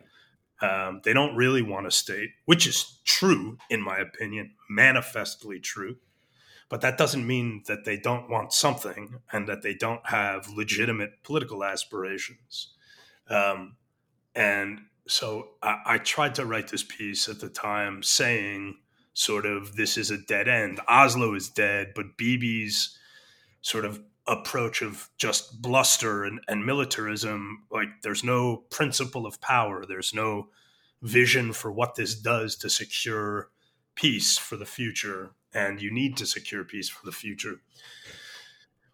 Um, 0.61 1.01
they 1.05 1.13
don't 1.13 1.37
really 1.37 1.63
want 1.63 1.87
a 1.87 1.91
state, 1.91 2.31
which 2.47 2.67
is 2.67 3.01
true, 3.05 3.59
in 3.69 3.83
my 3.83 3.99
opinion, 3.99 4.53
manifestly 4.71 5.61
true. 5.61 5.97
But 6.69 6.81
that 6.81 6.99
doesn't 6.99 7.27
mean 7.27 7.63
that 7.67 7.85
they 7.85 7.97
don't 7.97 8.31
want 8.31 8.53
something 8.53 9.21
and 9.33 9.49
that 9.49 9.63
they 9.63 9.75
don't 9.75 10.07
have 10.07 10.49
legitimate 10.49 11.23
political 11.23 11.65
aspirations. 11.65 12.69
Um, 13.29 13.77
and 14.35 14.81
so 15.07 15.51
I, 15.63 15.77
I 15.87 15.99
tried 15.99 16.35
to 16.37 16.47
write 16.47 16.69
this 16.69 16.83
piece 16.83 17.29
at 17.29 17.41
the 17.41 17.49
time 17.49 18.03
saying, 18.03 18.79
sort 19.15 19.45
of, 19.45 19.77
this 19.77 19.99
is 19.99 20.11
a 20.11 20.19
dead 20.19 20.49
end. 20.49 20.81
Oslo 20.89 21.35
is 21.35 21.49
dead, 21.49 21.93
but 21.95 22.17
Bibi's 22.17 22.99
sort 23.61 23.85
of 23.85 24.01
approach 24.27 24.83
of 24.83 25.11
just 25.19 25.61
bluster 25.61 26.25
and, 26.25 26.41
and 26.49 26.65
militarism, 26.65 27.65
like 27.71 27.89
there's 28.03 28.25
no 28.25 28.59
principle 28.71 29.27
of 29.27 29.41
power, 29.41 29.85
there's 29.85 30.15
no 30.15 30.49
vision 31.03 31.53
for 31.53 31.73
what 31.73 31.97
this 31.97 32.15
does 32.15 32.57
to 32.57 32.71
secure 32.71 33.51
peace 33.95 34.39
for 34.39 34.57
the 34.57 34.67
future 34.67 35.33
and 35.55 35.83
you 35.83 35.93
need 35.93 36.17
to 36.17 36.27
secure 36.27 36.65
peace 36.65 36.89
for 36.89 37.05
the 37.05 37.13
future. 37.13 37.61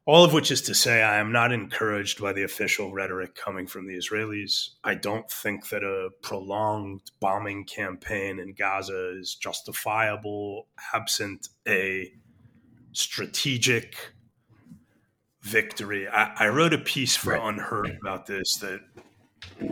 All 0.04 0.24
of 0.24 0.32
which 0.32 0.50
is 0.50 0.62
to 0.62 0.74
say, 0.74 1.02
I 1.02 1.18
am 1.18 1.32
not 1.32 1.52
encouraged 1.52 2.20
by 2.20 2.32
the 2.32 2.42
official 2.42 2.94
rhetoric 2.94 3.34
coming 3.34 3.66
from 3.66 3.86
the 3.86 3.94
Israelis. 3.94 4.70
I 4.82 4.94
don't 4.94 5.30
think 5.30 5.68
that 5.68 5.84
a 5.84 6.08
prolonged 6.22 7.10
bombing 7.20 7.64
campaign 7.66 8.38
in 8.38 8.54
Gaza 8.54 9.18
is 9.18 9.34
justifiable 9.34 10.66
absent 10.94 11.48
a 11.68 12.10
strategic 12.92 14.14
victory. 15.42 16.08
I, 16.08 16.32
I 16.38 16.48
wrote 16.48 16.72
a 16.72 16.78
piece 16.78 17.14
for 17.14 17.34
right. 17.34 17.40
UnHerd 17.42 17.98
about 18.00 18.26
this 18.26 18.56
that 18.56 18.80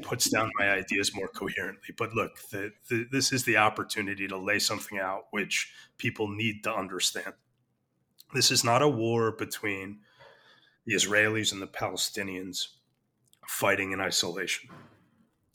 puts 0.02 0.30
down 0.30 0.50
my 0.58 0.70
ideas 0.70 1.14
more 1.14 1.28
coherently. 1.28 1.94
But 1.96 2.14
look, 2.14 2.38
the, 2.50 2.72
the, 2.88 3.06
this 3.10 3.32
is 3.32 3.44
the 3.44 3.56
opportunity 3.56 4.26
to 4.28 4.36
lay 4.36 4.58
something 4.58 4.98
out 4.98 5.24
which 5.30 5.72
people 5.98 6.28
need 6.28 6.62
to 6.64 6.74
understand. 6.74 7.34
This 8.34 8.50
is 8.50 8.64
not 8.64 8.82
a 8.82 8.88
war 8.88 9.32
between 9.32 10.00
the 10.84 10.94
Israelis 10.94 11.52
and 11.52 11.62
the 11.62 11.66
Palestinians 11.66 12.68
fighting 13.46 13.92
in 13.92 14.00
isolation. 14.00 14.70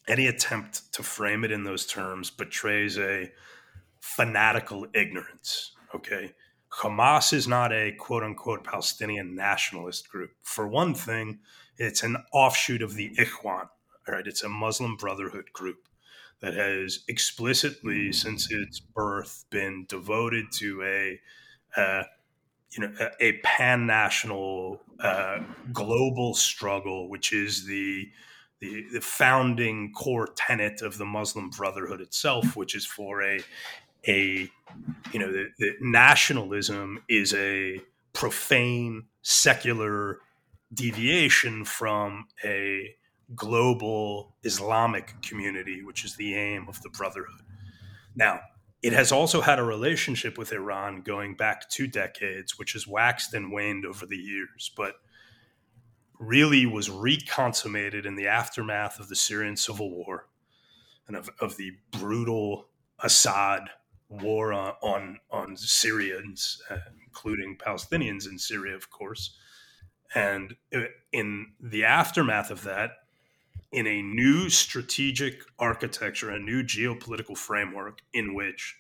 Any 0.08 0.28
attempt 0.28 0.94
to 0.94 1.04
frame 1.04 1.44
it 1.44 1.52
in 1.52 1.64
those 1.64 1.86
terms 1.86 2.30
betrays 2.30 2.98
a 2.98 3.32
fanatical 4.00 4.88
ignorance. 4.94 5.74
Okay. 5.94 6.34
Hamas 6.72 7.34
is 7.34 7.48
not 7.48 7.74
a 7.74 7.92
quote 7.94 8.24
unquote 8.24 8.64
Palestinian 8.64 9.36
nationalist 9.36 10.10
group. 10.10 10.32
For 10.44 10.68
one 10.68 10.94
thing, 10.94 11.40
it's 11.78 12.04
an 12.04 12.18
offshoot 12.34 12.82
of 12.82 12.96
the 12.96 13.14
Ikhwan. 13.18 13.68
Right. 14.08 14.26
It's 14.28 14.44
a 14.44 14.50
Muslim 14.50 14.96
Brotherhood 14.96 15.54
group 15.54 15.88
that 16.42 16.54
has 16.56 17.00
explicitly, 17.08 18.12
since 18.12 18.52
its 18.52 18.80
birth, 18.80 19.46
been 19.52 19.86
devoted 19.88 20.46
to 20.54 20.82
a 20.84 21.20
uh, 21.80 22.04
you 22.72 22.82
know 22.82 22.94
a, 23.00 23.26
a 23.26 23.32
pan 23.44 23.86
national 23.86 24.82
uh, 25.00 25.40
global 25.72 26.34
struggle, 26.34 27.10
which 27.10 27.32
is 27.32 27.66
the, 27.66 28.10
the 28.60 28.86
the 28.92 29.02
founding 29.02 29.94
core 29.94 30.28
tenet 30.36 30.82
of 30.82 30.98
the 30.98 31.06
Muslim 31.06 31.50
Brotherhood 31.52 32.02
itself, 32.02 32.56
which 32.56 32.76
is 32.76 32.86
for 32.86 33.22
a 33.24 33.40
a 34.08 34.50
you 35.14 35.20
know 35.20 35.32
the, 35.32 35.50
the 35.60 35.74
nationalism 35.80 37.04
is 37.08 37.34
a 37.36 37.80
profane 38.14 39.04
secular 39.22 40.18
deviation 40.74 41.66
from 41.66 42.26
a 42.44 42.96
global 43.36 44.36
Islamic 44.44 45.22
community, 45.22 45.84
which 45.84 46.04
is 46.06 46.16
the 46.16 46.36
aim 46.36 46.68
of 46.68 46.82
the 46.82 46.90
Brotherhood. 46.90 47.42
Now, 48.16 48.42
it 48.82 48.94
has 48.94 49.12
also 49.12 49.42
had 49.42 49.60
a 49.60 49.64
relationship 49.64 50.38
with 50.38 50.52
Iran 50.52 51.02
going 51.02 51.36
back 51.36 51.70
two 51.70 51.88
decades, 51.88 52.58
which 52.58 52.74
has 52.74 52.88
waxed 52.88 53.34
and 53.34 53.52
waned 53.52 53.86
over 53.86 54.06
the 54.06 54.18
years, 54.18 54.72
but 54.76 54.96
really 56.20 56.66
was 56.66 56.90
reconsummated 56.90 58.06
in 58.06 58.16
the 58.16 58.28
aftermath 58.28 59.00
of 59.00 59.08
the 59.08 59.16
Syrian 59.16 59.56
civil 59.56 59.92
war 59.92 60.28
and 61.08 61.16
of, 61.16 61.30
of 61.40 61.58
the 61.58 61.72
brutal 61.92 62.68
Assad 63.00 63.70
war 64.10 64.54
on, 64.54 64.74
on, 64.82 65.20
on 65.32 65.58
Syrians, 65.58 66.62
uh, 66.70 66.78
including 67.06 67.58
Palestinians 67.58 68.30
in 68.30 68.38
Syria, 68.38 68.76
of 68.76 68.90
course. 68.90 69.36
And 70.14 70.56
in 71.12 71.54
the 71.60 71.86
aftermath 71.86 72.52
of 72.52 72.64
that, 72.64 72.92
in 73.72 73.88
a 73.88 74.02
new 74.02 74.50
strategic 74.50 75.44
architecture, 75.58 76.30
a 76.30 76.40
new 76.40 76.64
geopolitical 76.64 77.38
framework 77.38 78.02
in 78.14 78.34
which 78.34 78.78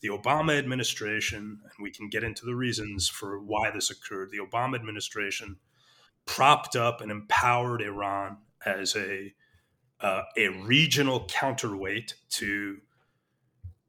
the 0.00 0.08
Obama 0.08 0.58
administration, 0.58 1.60
and 1.62 1.72
we 1.80 1.90
can 1.90 2.08
get 2.08 2.22
into 2.22 2.44
the 2.44 2.54
reasons 2.54 3.08
for 3.08 3.38
why 3.38 3.70
this 3.70 3.90
occurred, 3.90 4.30
the 4.30 4.38
Obama 4.38 4.74
administration 4.74 5.56
propped 6.26 6.76
up 6.76 7.00
and 7.00 7.10
empowered 7.10 7.80
Iran 7.80 8.38
as 8.64 8.94
a 8.96 9.34
uh, 10.00 10.22
a 10.36 10.48
regional 10.48 11.24
counterweight 11.26 12.14
to 12.28 12.78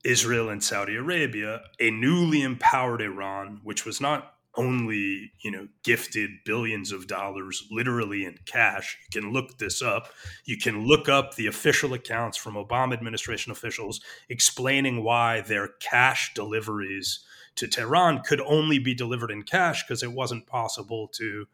Israel 0.05 0.49
and 0.49 0.63
Saudi 0.63 0.95
Arabia, 0.95 1.61
a 1.79 1.91
newly 1.91 2.41
empowered 2.41 3.01
Iran, 3.01 3.59
which 3.63 3.85
was 3.85 3.99
not 3.99 4.34
only 4.57 5.31
you 5.41 5.51
know 5.51 5.67
gifted 5.83 6.29
billions 6.45 6.91
of 6.91 7.07
dollars 7.07 7.67
literally 7.71 8.25
in 8.25 8.37
cash. 8.45 8.97
You 9.11 9.21
can 9.21 9.31
look 9.31 9.57
this 9.57 9.81
up. 9.81 10.09
You 10.45 10.57
can 10.57 10.85
look 10.85 11.09
up 11.09 11.35
the 11.35 11.47
official 11.47 11.93
accounts 11.93 12.37
from 12.37 12.55
obama 12.55 12.93
administration 12.93 13.51
officials 13.51 14.01
explaining 14.29 15.03
why 15.03 15.41
their 15.41 15.69
cash 15.79 16.33
deliveries 16.33 17.19
to 17.55 17.67
tehran 17.67 18.21
could 18.21 18.41
only 18.41 18.79
be 18.79 18.93
delivered 18.93 19.31
in 19.31 19.43
cash 19.43 19.83
because 19.83 20.03
it 20.03 20.11
wasn't 20.11 20.45
possible 20.45 21.07
to 21.07 21.47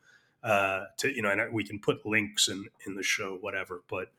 uh, 0.43 0.85
to 0.97 1.13
you 1.13 1.21
know 1.21 1.29
and 1.29 1.53
we 1.53 1.63
can 1.63 1.79
put 1.79 2.05
links 2.05 2.47
in 2.47 2.65
in 2.87 2.95
the 2.95 3.03
show 3.03 3.37
whatever 3.41 3.83
but 3.87 4.11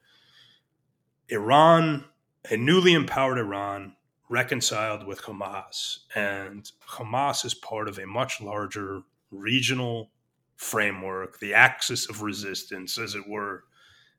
iran 1.28 2.04
a 2.50 2.57
newly 2.57 2.92
empowered 2.92 3.38
iran 3.38 3.94
reconciled 4.33 5.07
with 5.07 5.21
Hamas. 5.21 5.99
And 6.14 6.71
Hamas 6.88 7.45
is 7.45 7.53
part 7.53 7.87
of 7.87 7.99
a 7.99 8.07
much 8.07 8.40
larger 8.40 9.03
regional 9.31 10.11
framework, 10.57 11.38
the 11.38 11.53
axis 11.53 12.09
of 12.09 12.23
resistance, 12.23 12.97
as 12.97 13.14
it 13.14 13.29
were, 13.29 13.64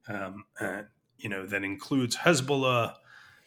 um, 0.08 0.46
uh, 0.62 0.84
you 1.18 1.30
know, 1.30 1.48
that 1.48 1.64
includes 1.64 2.16
Hezbollah, 2.16 2.94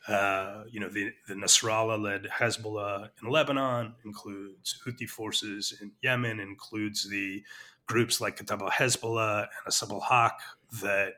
uh, 0.09 0.65
you 0.69 0.81
know, 0.81 0.89
the, 0.89 1.13
the 1.29 1.35
Nasrallah 1.35 2.03
led 2.03 2.25
Hezbollah 2.25 3.11
in 3.23 3.31
Lebanon, 3.31 3.95
includes 4.05 4.81
Houthi 4.85 5.09
forces 5.09 5.79
in 5.81 5.93
Yemen, 6.03 6.41
includes 6.41 7.09
the 7.09 7.45
groups 7.87 8.21
like 8.21 8.39
Kata'ib 8.39 8.63
al 8.63 8.71
Hezbollah 8.71 9.43
and 9.43 9.73
Asab 9.73 9.93
al 9.93 10.01
Haq 10.01 10.41
that 10.83 11.15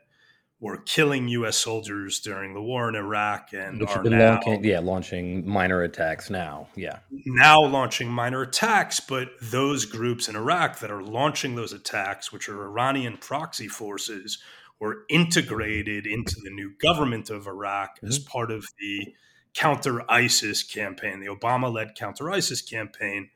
were 0.61 0.79
killing 0.79 1.29
U.S. 1.29 1.57
soldiers 1.57 2.19
during 2.21 2.53
the 2.53 2.61
war 2.61 2.89
in 2.89 2.97
Iraq 2.97 3.53
and 3.53 3.81
Which 3.81 3.91
are 3.91 4.03
now, 4.03 4.35
launching, 4.35 4.65
yeah, 4.65 4.81
launching 4.81 5.49
minor 5.49 5.83
attacks 5.83 6.31
now. 6.31 6.69
Yeah, 6.75 6.99
now 7.11 7.61
launching 7.61 8.09
minor 8.09 8.43
attacks. 8.43 8.99
But 9.01 9.29
those 9.41 9.85
groups 9.85 10.29
in 10.29 10.35
Iraq 10.35 10.81
that 10.81 10.91
are 10.91 11.03
launching 11.03 11.55
those 11.55 11.73
attacks, 11.73 12.33
which 12.33 12.49
are 12.49 12.65
Iranian 12.65 13.19
proxy 13.19 13.69
forces, 13.69 14.39
were 14.81 15.05
integrated 15.09 16.07
into 16.07 16.37
the 16.43 16.51
new 16.51 16.73
government 16.81 17.31
of 17.31 17.47
Iraq 17.47 17.97
mm-hmm. 17.97 18.09
as 18.09 18.19
part 18.19 18.51
of 18.51 18.65
the 18.81 19.15
counter 19.55 20.09
ISIS 20.11 20.63
campaign, 20.63 21.21
the 21.21 21.27
Obama 21.27 21.73
led 21.73 21.95
counter 21.95 22.31
ISIS 22.31 22.63
campaign 22.63 23.31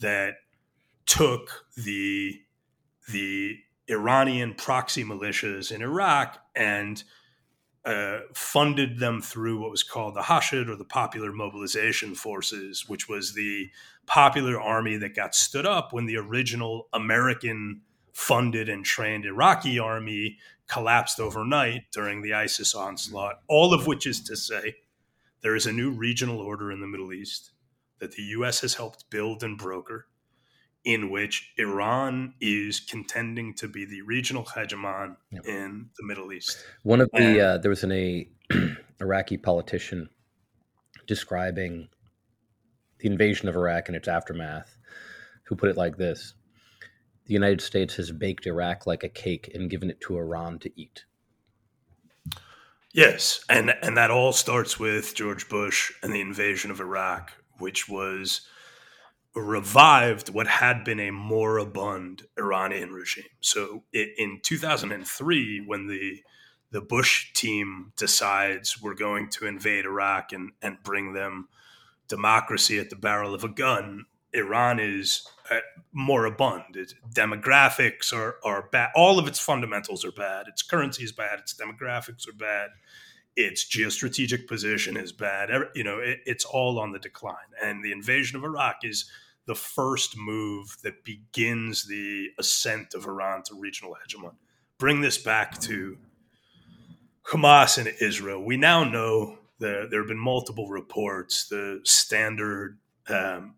that 0.00 0.34
took 1.04 1.66
the 1.76 2.40
the 3.08 3.58
Iranian 3.88 4.54
proxy 4.54 5.04
militias 5.04 5.70
in 5.70 5.82
Iraq 5.82 6.38
and 6.54 7.02
uh, 7.84 8.18
funded 8.34 8.98
them 8.98 9.22
through 9.22 9.60
what 9.60 9.70
was 9.70 9.84
called 9.84 10.14
the 10.16 10.22
Hashid 10.22 10.68
or 10.68 10.74
the 10.74 10.84
Popular 10.84 11.32
Mobilization 11.32 12.16
Forces, 12.16 12.88
which 12.88 13.08
was 13.08 13.34
the 13.34 13.70
popular 14.06 14.60
army 14.60 14.96
that 14.96 15.14
got 15.14 15.36
stood 15.36 15.66
up 15.66 15.92
when 15.92 16.06
the 16.06 16.16
original 16.16 16.88
American 16.92 17.82
funded 18.12 18.68
and 18.68 18.84
trained 18.84 19.24
Iraqi 19.24 19.78
army 19.78 20.38
collapsed 20.68 21.20
overnight 21.20 21.82
during 21.92 22.22
the 22.22 22.34
ISIS 22.34 22.74
onslaught. 22.74 23.40
All 23.46 23.72
of 23.72 23.86
which 23.86 24.04
is 24.04 24.20
to 24.22 24.36
say, 24.36 24.76
there 25.42 25.54
is 25.54 25.66
a 25.66 25.72
new 25.72 25.90
regional 25.92 26.40
order 26.40 26.72
in 26.72 26.80
the 26.80 26.88
Middle 26.88 27.12
East 27.12 27.52
that 28.00 28.12
the 28.12 28.22
U.S. 28.22 28.62
has 28.62 28.74
helped 28.74 29.08
build 29.10 29.44
and 29.44 29.56
broker 29.56 30.08
in 30.86 31.10
which 31.10 31.52
Iran 31.58 32.32
is 32.40 32.78
contending 32.78 33.52
to 33.54 33.66
be 33.66 33.84
the 33.84 34.02
regional 34.02 34.44
hegemon 34.44 35.16
yep. 35.32 35.44
in 35.44 35.90
the 35.98 36.06
Middle 36.06 36.32
East. 36.32 36.64
One 36.84 37.00
of 37.00 37.10
the 37.12 37.40
uh, 37.40 37.58
there 37.58 37.68
was 37.68 37.82
an 37.82 37.90
a 37.92 38.28
Iraqi 39.00 39.36
politician 39.36 40.08
describing 41.08 41.88
the 43.00 43.08
invasion 43.08 43.48
of 43.48 43.56
Iraq 43.56 43.88
and 43.88 43.96
its 43.96 44.06
aftermath, 44.06 44.78
who 45.42 45.56
put 45.56 45.70
it 45.70 45.76
like 45.76 45.96
this: 45.96 46.34
"The 47.26 47.34
United 47.34 47.60
States 47.60 47.96
has 47.96 48.12
baked 48.12 48.46
Iraq 48.46 48.86
like 48.86 49.02
a 49.02 49.08
cake 49.08 49.50
and 49.52 49.68
given 49.68 49.90
it 49.90 50.00
to 50.02 50.16
Iran 50.16 50.60
to 50.60 50.80
eat." 50.80 51.04
Yes, 52.92 53.44
and 53.48 53.74
and 53.82 53.96
that 53.96 54.12
all 54.12 54.32
starts 54.32 54.78
with 54.78 55.16
George 55.16 55.48
Bush 55.48 55.92
and 56.00 56.12
the 56.12 56.20
invasion 56.20 56.70
of 56.70 56.78
Iraq, 56.78 57.32
which 57.58 57.88
was 57.88 58.42
revived 59.36 60.30
what 60.30 60.46
had 60.46 60.82
been 60.82 60.98
a 60.98 61.10
moribund 61.10 62.22
Iranian 62.38 62.90
regime. 62.92 63.24
So 63.40 63.84
in 63.92 64.40
2003, 64.42 65.64
when 65.66 65.86
the 65.86 66.22
the 66.72 66.80
Bush 66.80 67.32
team 67.32 67.92
decides 67.96 68.82
we're 68.82 68.94
going 68.94 69.30
to 69.30 69.46
invade 69.46 69.84
Iraq 69.84 70.32
and, 70.32 70.50
and 70.60 70.82
bring 70.82 71.12
them 71.12 71.48
democracy 72.08 72.78
at 72.78 72.90
the 72.90 72.96
barrel 72.96 73.34
of 73.34 73.44
a 73.44 73.48
gun, 73.48 74.06
Iran 74.32 74.80
is 74.80 75.26
uh, 75.50 75.60
moribund. 75.92 76.76
Its 76.76 76.94
demographics 77.14 78.12
are, 78.12 78.36
are 78.44 78.68
bad. 78.70 78.90
All 78.94 79.18
of 79.18 79.28
its 79.28 79.38
fundamentals 79.38 80.04
are 80.04 80.12
bad. 80.12 80.48
Its 80.48 80.62
currency 80.62 81.04
is 81.04 81.12
bad. 81.12 81.38
Its 81.38 81.54
demographics 81.54 82.28
are 82.28 82.36
bad. 82.36 82.70
Its 83.36 83.64
geostrategic 83.64 84.46
position 84.46 84.96
is 84.96 85.12
bad. 85.12 85.50
You 85.74 85.84
know, 85.84 85.98
it, 85.98 86.20
it's 86.26 86.44
all 86.44 86.78
on 86.78 86.92
the 86.92 86.98
decline. 86.98 87.36
And 87.62 87.84
the 87.84 87.92
invasion 87.92 88.36
of 88.36 88.44
Iraq 88.44 88.78
is 88.82 89.08
the 89.46 89.54
first 89.54 90.16
move 90.16 90.76
that 90.82 91.04
begins 91.04 91.86
the 91.86 92.28
ascent 92.38 92.94
of 92.94 93.06
Iran 93.06 93.42
to 93.44 93.54
regional 93.54 93.94
hegemony. 93.94 94.36
Bring 94.78 95.00
this 95.00 95.18
back 95.18 95.58
to 95.62 95.98
Hamas 97.30 97.78
and 97.78 97.92
Israel. 98.00 98.44
We 98.44 98.56
now 98.56 98.84
know 98.84 99.38
that 99.58 99.88
there 99.90 100.00
have 100.00 100.08
been 100.08 100.18
multiple 100.18 100.68
reports, 100.68 101.48
the 101.48 101.80
standard, 101.84 102.78
um, 103.08 103.54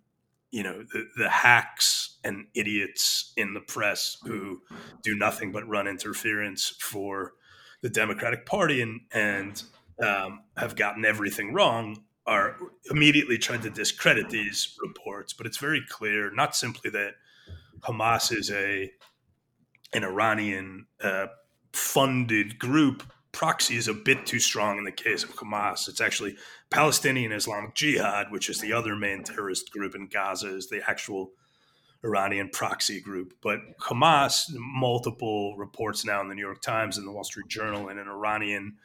you 0.51 0.63
know, 0.63 0.85
the, 0.93 1.07
the 1.17 1.29
hacks 1.29 2.19
and 2.25 2.47
idiots 2.55 3.33
in 3.37 3.55
the 3.55 3.61
press 3.61 4.17
who 4.25 4.63
do 5.03 5.17
nothing 5.17 5.53
but 5.53 5.69
run 5.69 5.89
interference 5.89 6.75
for 6.81 7.33
the 7.83 7.89
Democratic 7.89 8.47
Party 8.47 8.81
and 8.81 9.01
and 9.13 9.63
um, 10.03 10.41
have 10.57 10.77
gotten 10.77 11.05
everything 11.05 11.53
wrong 11.53 12.05
are 12.29 12.57
immediately 12.91 13.39
trying 13.39 13.63
to 13.63 13.71
discredit 13.71 14.29
these 14.29 14.77
reports. 14.81 15.33
But 15.33 15.47
it's 15.47 15.57
very 15.57 15.83
clear, 15.89 16.31
not 16.31 16.55
simply 16.55 16.91
that 16.91 17.15
Hamas 17.81 18.37
is 18.37 18.51
a 18.51 18.93
an 19.95 20.05
Iranian 20.05 20.87
uh, 21.03 21.29
funded 21.73 22.59
group. 22.59 23.03
Proxy 23.33 23.77
is 23.77 23.89
a 23.89 23.95
bit 23.95 24.27
too 24.27 24.39
strong 24.39 24.77
in 24.77 24.85
the 24.85 24.93
case 24.93 25.25
of 25.25 25.31
Hamas. 25.31 25.89
It's 25.89 26.01
actually 26.01 26.37
Palestinian 26.71 27.33
Islamic 27.33 27.75
Jihad, 27.75 28.31
which 28.31 28.51
is 28.51 28.61
the 28.61 28.75
other 28.75 28.95
main 28.95 29.25
terrorist 29.25 29.71
group 29.71 29.95
in 29.95 30.09
Gaza, 30.09 30.55
is 30.55 30.69
the 30.69 30.83
actual 30.87 31.31
Iranian 32.05 32.51
proxy 32.51 33.01
group. 33.01 33.33
But 33.43 33.61
Hamas, 33.81 34.51
multiple 34.55 35.57
reports 35.57 36.05
now 36.05 36.21
in 36.21 36.29
the 36.29 36.35
New 36.35 36.45
York 36.45 36.61
Times 36.61 36.99
and 36.99 37.07
the 37.07 37.13
Wall 37.13 37.25
Street 37.25 37.49
Journal 37.49 37.89
and 37.89 37.99
an 37.99 38.09
Iranian 38.09 38.77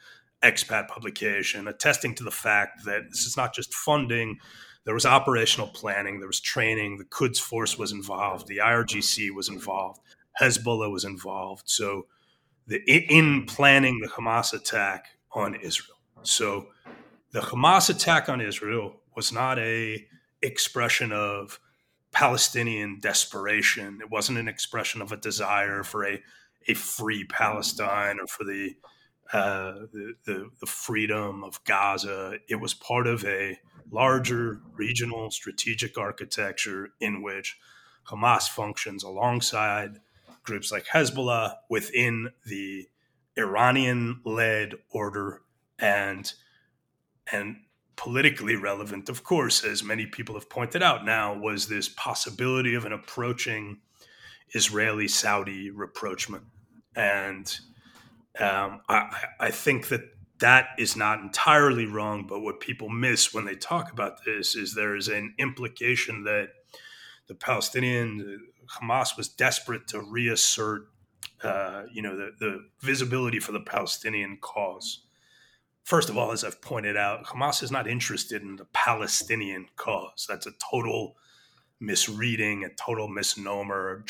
expat 0.44 0.88
publication 0.88 1.66
attesting 1.66 2.14
to 2.16 2.24
the 2.24 2.30
fact 2.30 2.84
that 2.84 3.04
this 3.10 3.24
is 3.24 3.36
not 3.36 3.54
just 3.54 3.74
funding. 3.74 4.38
There 4.84 4.94
was 4.94 5.06
operational 5.06 5.68
planning, 5.68 6.18
there 6.18 6.28
was 6.28 6.40
training, 6.40 6.98
the 6.98 7.04
Quds 7.04 7.40
Force 7.40 7.78
was 7.78 7.90
involved, 7.90 8.46
the 8.46 8.58
IRGC 8.58 9.30
was 9.34 9.48
involved, 9.48 10.00
Hezbollah 10.40 10.92
was 10.92 11.04
involved. 11.04 11.62
So, 11.66 12.06
the, 12.66 12.82
in 12.86 13.44
planning 13.46 14.00
the 14.00 14.08
Hamas 14.08 14.52
attack 14.52 15.06
on 15.32 15.54
Israel. 15.54 15.98
So, 16.22 16.68
the 17.32 17.40
Hamas 17.40 17.90
attack 17.90 18.28
on 18.28 18.40
Israel 18.40 18.96
was 19.16 19.32
not 19.32 19.58
a 19.58 20.06
expression 20.42 21.12
of 21.12 21.58
Palestinian 22.12 23.00
desperation. 23.00 23.98
It 24.00 24.10
wasn't 24.10 24.38
an 24.38 24.48
expression 24.48 25.02
of 25.02 25.12
a 25.12 25.16
desire 25.16 25.82
for 25.82 26.06
a, 26.06 26.22
a 26.68 26.74
free 26.74 27.24
Palestine 27.24 28.18
or 28.20 28.26
for 28.26 28.44
the 28.44 28.76
uh, 29.32 29.72
the, 29.92 30.14
the, 30.24 30.50
the 30.60 30.66
freedom 30.66 31.42
of 31.44 31.62
Gaza. 31.64 32.38
It 32.48 32.56
was 32.56 32.74
part 32.74 33.06
of 33.06 33.24
a 33.24 33.58
larger 33.90 34.60
regional 34.74 35.30
strategic 35.30 35.98
architecture 35.98 36.90
in 37.00 37.22
which 37.22 37.58
Hamas 38.08 38.48
functions 38.48 39.02
alongside 39.02 40.00
groups 40.42 40.70
like 40.70 40.86
Hezbollah 40.86 41.56
within 41.70 42.30
the 42.46 42.86
Iranian 43.36 44.20
led 44.24 44.74
order 44.90 45.42
and 45.78 46.32
and 47.32 47.56
politically 47.96 48.56
relevant, 48.56 49.08
of 49.08 49.24
course, 49.24 49.64
as 49.64 49.82
many 49.82 50.06
people 50.06 50.34
have 50.34 50.50
pointed 50.50 50.82
out 50.82 51.04
now, 51.04 51.32
was 51.32 51.68
this 51.68 51.88
possibility 51.88 52.74
of 52.74 52.84
an 52.84 52.92
approaching 52.92 53.78
Israeli 54.52 55.08
Saudi 55.08 55.70
rapprochement. 55.70 56.44
And 56.94 57.58
um, 58.40 58.80
I, 58.88 59.26
I 59.40 59.50
think 59.50 59.88
that 59.88 60.02
that 60.38 60.68
is 60.78 60.96
not 60.96 61.20
entirely 61.20 61.86
wrong, 61.86 62.26
but 62.26 62.40
what 62.40 62.60
people 62.60 62.88
miss 62.88 63.32
when 63.32 63.44
they 63.44 63.54
talk 63.54 63.92
about 63.92 64.24
this 64.24 64.56
is 64.56 64.74
there 64.74 64.96
is 64.96 65.08
an 65.08 65.34
implication 65.38 66.24
that 66.24 66.48
the 67.28 67.34
Palestinian 67.34 68.48
Hamas 68.66 69.16
was 69.16 69.28
desperate 69.28 69.86
to 69.88 70.00
reassert, 70.00 70.88
uh, 71.42 71.84
you 71.92 72.02
know, 72.02 72.16
the, 72.16 72.32
the 72.38 72.66
visibility 72.80 73.38
for 73.38 73.52
the 73.52 73.60
Palestinian 73.60 74.38
cause. 74.40 75.04
First 75.84 76.08
of 76.08 76.16
all, 76.16 76.32
as 76.32 76.44
I've 76.44 76.62
pointed 76.62 76.96
out, 76.96 77.26
Hamas 77.26 77.62
is 77.62 77.70
not 77.70 77.86
interested 77.86 78.42
in 78.42 78.56
the 78.56 78.64
Palestinian 78.66 79.68
cause. 79.76 80.26
That's 80.28 80.46
a 80.46 80.52
total 80.70 81.16
misreading, 81.78 82.64
a 82.64 82.70
total 82.70 83.06
misnomer. 83.08 84.04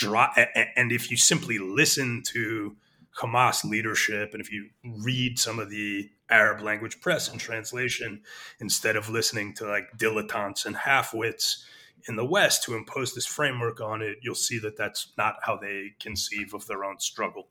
And 0.76 0.92
if 0.92 1.10
you 1.10 1.16
simply 1.16 1.58
listen 1.58 2.22
to 2.28 2.76
Hamas 3.20 3.64
leadership, 3.64 4.30
and 4.32 4.40
if 4.40 4.50
you 4.50 4.70
read 5.02 5.38
some 5.38 5.58
of 5.58 5.70
the 5.70 6.10
Arab 6.30 6.60
language 6.62 7.00
press 7.00 7.30
and 7.30 7.38
translation, 7.38 8.22
instead 8.60 8.96
of 8.96 9.08
listening 9.08 9.54
to 9.54 9.66
like 9.66 9.96
dilettantes 9.96 10.66
and 10.66 10.76
halfwits 10.76 11.62
in 12.08 12.16
the 12.16 12.24
West 12.24 12.64
who 12.64 12.76
impose 12.76 13.14
this 13.14 13.26
framework 13.26 13.80
on 13.80 14.02
it, 14.02 14.18
you'll 14.22 14.34
see 14.34 14.58
that 14.58 14.76
that's 14.76 15.12
not 15.16 15.36
how 15.42 15.56
they 15.56 15.92
conceive 16.00 16.54
of 16.54 16.66
their 16.66 16.84
own 16.84 16.98
struggle. 16.98 17.48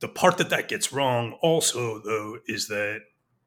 The 0.00 0.08
part 0.08 0.38
that 0.38 0.50
that 0.50 0.68
gets 0.68 0.92
wrong, 0.92 1.38
also, 1.40 2.00
though, 2.00 2.38
is 2.46 2.66
that 2.68 3.02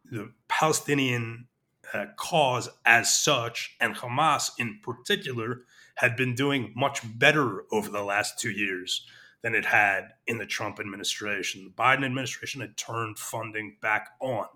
the 0.06 0.32
Palestinian 0.48 1.48
uh, 1.94 2.06
cause 2.16 2.70
as 2.86 3.14
such, 3.14 3.76
and 3.82 3.96
Hamas 3.96 4.52
in 4.58 4.80
particular, 4.82 5.64
had 5.96 6.16
been 6.16 6.36
doing 6.36 6.74
much 6.76 7.02
better 7.20 7.64
over 7.72 7.90
the 7.90 8.04
last 8.04 8.40
two 8.40 8.52
years 8.52 9.06
than 9.46 9.54
it 9.54 9.66
had 9.66 10.14
in 10.26 10.40
the 10.40 10.46
Trump 10.48 10.80
administration. 10.80 11.64
The 11.66 11.84
Biden 11.84 12.04
administration 12.04 12.62
had 12.62 12.76
turned 12.78 13.20
funding 13.20 13.78
back 13.80 14.10
on. 14.20 14.48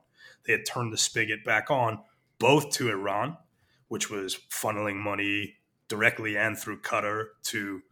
They 0.48 0.52
had 0.52 0.66
turned 0.66 0.92
the 0.92 0.98
spigot 0.98 1.46
back 1.46 1.70
on, 1.70 2.00
both 2.40 2.72
to 2.72 2.90
Iran, 2.90 3.38
which 3.88 4.10
was 4.10 4.40
funneling 4.50 4.96
money 4.96 5.58
directly 5.90 6.38
and 6.38 6.58
through 6.58 6.82
Qatar 6.82 7.26
to 7.44 7.84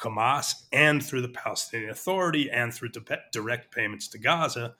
Hamas, 0.00 0.54
and 0.72 1.04
through 1.04 1.22
the 1.22 1.30
Palestinian 1.30 1.90
Authority, 1.90 2.48
and 2.48 2.72
through 2.72 2.90
direct 3.32 3.74
payments 3.74 4.06
to 4.06 4.18
Gaza. 4.18 4.76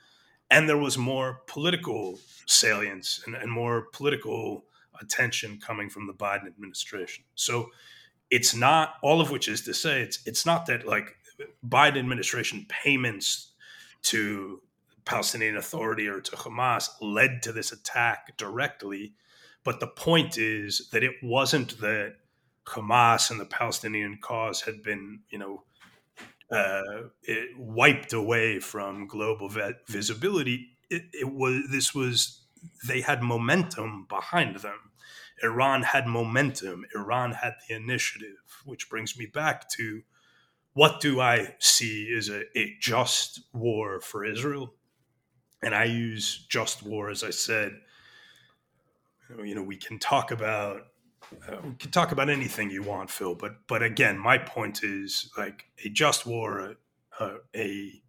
And 0.48 0.68
there 0.68 0.78
was 0.78 0.96
more 0.96 1.40
political 1.48 2.20
salience 2.46 3.24
and, 3.26 3.34
and 3.34 3.50
more 3.50 3.88
political 3.92 4.66
attention 5.00 5.58
coming 5.58 5.90
from 5.90 6.06
the 6.06 6.14
Biden 6.14 6.46
administration. 6.46 7.24
So 7.34 7.70
it's 8.30 8.54
not 8.54 8.94
all 9.02 9.20
of 9.20 9.32
which 9.32 9.48
is 9.48 9.62
to 9.62 9.74
say 9.74 10.02
it's 10.02 10.20
it's 10.26 10.46
not 10.46 10.66
that 10.66 10.86
like 10.86 11.16
Biden 11.66 11.98
administration 11.98 12.66
payments 12.68 13.52
to 14.02 14.62
Palestinian 15.04 15.56
Authority 15.56 16.08
or 16.08 16.20
to 16.20 16.36
Hamas 16.36 16.88
led 17.00 17.42
to 17.42 17.52
this 17.52 17.72
attack 17.72 18.36
directly. 18.36 19.14
But 19.64 19.80
the 19.80 19.86
point 19.86 20.38
is 20.38 20.88
that 20.92 21.02
it 21.02 21.14
wasn't 21.22 21.80
that 21.80 22.16
Hamas 22.66 23.30
and 23.30 23.40
the 23.40 23.46
Palestinian 23.46 24.18
cause 24.20 24.62
had 24.62 24.82
been, 24.82 25.20
you 25.30 25.38
know, 25.38 25.64
uh, 26.50 27.08
wiped 27.56 28.12
away 28.12 28.60
from 28.60 29.06
global 29.06 29.50
visibility. 29.88 30.68
It, 30.90 31.04
it 31.12 31.32
was 31.32 31.64
this 31.70 31.94
was 31.94 32.42
they 32.86 33.00
had 33.00 33.22
momentum 33.22 34.06
behind 34.08 34.56
them. 34.56 34.92
Iran 35.42 35.82
had 35.82 36.06
momentum. 36.06 36.84
Iran 36.94 37.32
had 37.32 37.54
the 37.68 37.74
initiative, 37.74 38.62
which 38.64 38.88
brings 38.88 39.18
me 39.18 39.26
back 39.26 39.68
to 39.70 40.02
what 40.76 41.00
do 41.00 41.22
I 41.22 41.54
see 41.58 42.04
is 42.04 42.28
a, 42.28 42.42
a 42.54 42.76
just 42.78 43.40
war 43.54 43.98
for 43.98 44.26
Israel? 44.26 44.74
And 45.62 45.74
I 45.74 45.84
use 45.84 46.44
just 46.50 46.82
war, 46.82 47.08
as 47.08 47.24
I 47.24 47.30
said. 47.30 47.80
You 49.42 49.54
know, 49.54 49.62
we 49.62 49.78
can 49.78 49.98
talk 49.98 50.30
about 50.30 50.82
uh, 51.48 51.56
we 51.64 51.74
can 51.76 51.90
talk 51.90 52.12
about 52.12 52.28
anything 52.28 52.70
you 52.70 52.82
want, 52.82 53.08
Phil. 53.08 53.34
But 53.34 53.66
but 53.66 53.82
again, 53.82 54.18
my 54.18 54.36
point 54.36 54.84
is 54.84 55.30
like 55.38 55.64
a 55.82 55.88
just 55.88 56.26
war, 56.26 56.74
a, 57.20 57.36
a 57.56 58.02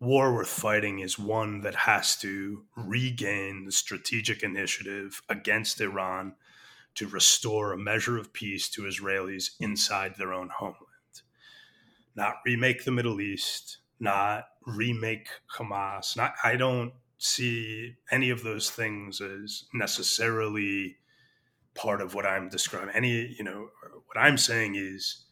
war 0.00 0.32
worth 0.32 0.48
fighting 0.48 1.00
is 1.00 1.18
one 1.18 1.60
that 1.60 1.74
has 1.74 2.16
to 2.20 2.64
regain 2.74 3.66
the 3.66 3.72
strategic 3.72 4.42
initiative 4.42 5.20
against 5.28 5.78
Iran 5.78 6.36
to 6.94 7.06
restore 7.06 7.74
a 7.74 7.78
measure 7.78 8.16
of 8.16 8.32
peace 8.32 8.70
to 8.70 8.82
Israelis 8.82 9.50
inside 9.60 10.14
their 10.16 10.32
own 10.32 10.48
homeland 10.48 10.91
not 12.14 12.36
remake 12.44 12.84
the 12.84 12.90
Middle 12.90 13.20
East, 13.20 13.78
not 14.00 14.44
remake 14.66 15.28
Hamas. 15.56 16.16
Not, 16.16 16.34
I 16.44 16.56
don't 16.56 16.92
see 17.18 17.94
any 18.10 18.30
of 18.30 18.42
those 18.42 18.70
things 18.70 19.20
as 19.20 19.64
necessarily 19.72 20.96
part 21.74 22.00
of 22.00 22.14
what 22.14 22.26
I'm 22.26 22.48
describing. 22.48 22.94
Any, 22.94 23.34
you 23.38 23.44
know, 23.44 23.68
what 24.06 24.18
I'm 24.18 24.36
saying 24.36 24.74
is 24.76 25.24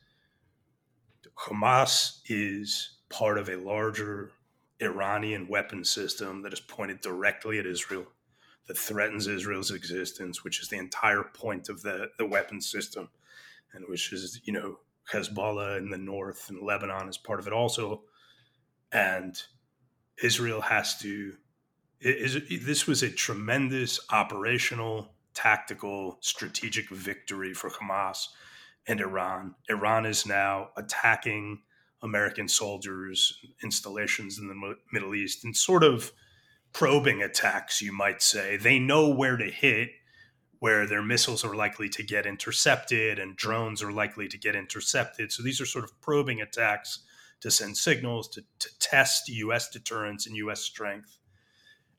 Hamas 1.36 2.20
is 2.26 2.96
part 3.08 3.38
of 3.38 3.48
a 3.48 3.56
larger 3.56 4.30
Iranian 4.80 5.48
weapon 5.48 5.84
system 5.84 6.42
that 6.42 6.52
is 6.52 6.60
pointed 6.60 7.00
directly 7.00 7.58
at 7.58 7.66
Israel, 7.66 8.06
that 8.66 8.78
threatens 8.78 9.26
Israel's 9.26 9.70
existence, 9.70 10.44
which 10.44 10.60
is 10.62 10.68
the 10.68 10.78
entire 10.78 11.22
point 11.22 11.68
of 11.68 11.82
the, 11.82 12.10
the 12.18 12.26
weapon 12.26 12.60
system, 12.60 13.10
and 13.74 13.84
which 13.88 14.12
is, 14.12 14.40
you 14.44 14.52
know, 14.52 14.78
Hezbollah 15.12 15.78
in 15.78 15.90
the 15.90 15.98
north 15.98 16.48
and 16.48 16.62
Lebanon 16.62 17.08
is 17.08 17.18
part 17.18 17.40
of 17.40 17.46
it 17.46 17.52
also. 17.52 18.02
And 18.92 19.40
Israel 20.22 20.60
has 20.60 20.98
to. 20.98 21.34
this 22.00 22.86
was 22.86 23.02
a 23.02 23.10
tremendous 23.10 24.00
operational, 24.10 25.14
tactical, 25.34 26.18
strategic 26.20 26.88
victory 26.90 27.54
for 27.54 27.70
Hamas. 27.70 28.28
and 28.86 29.00
Iran. 29.00 29.54
Iran 29.68 30.06
is 30.06 30.26
now 30.26 30.70
attacking 30.76 31.62
American 32.02 32.48
soldiers, 32.48 33.38
installations 33.62 34.38
in 34.38 34.48
the 34.48 34.74
Middle 34.92 35.14
East, 35.14 35.44
and 35.44 35.54
sort 35.56 35.84
of 35.84 36.12
probing 36.72 37.22
attacks, 37.22 37.82
you 37.82 37.92
might 37.92 38.22
say. 38.22 38.56
They 38.56 38.78
know 38.78 39.08
where 39.08 39.36
to 39.36 39.50
hit, 39.50 39.90
where 40.60 40.86
their 40.86 41.02
missiles 41.02 41.44
are 41.44 41.56
likely 41.56 41.88
to 41.88 42.02
get 42.02 42.26
intercepted 42.26 43.18
and 43.18 43.36
drones 43.36 43.82
are 43.82 43.92
likely 43.92 44.28
to 44.28 44.38
get 44.38 44.54
intercepted. 44.54 45.32
So 45.32 45.42
these 45.42 45.60
are 45.60 45.66
sort 45.66 45.84
of 45.84 46.00
probing 46.00 46.40
attacks 46.40 47.00
to 47.40 47.50
send 47.50 47.76
signals 47.76 48.28
to, 48.28 48.44
to 48.58 48.78
test 48.78 49.28
US 49.28 49.68
deterrence 49.70 50.26
and 50.26 50.36
US 50.36 50.60
strength. 50.60 51.18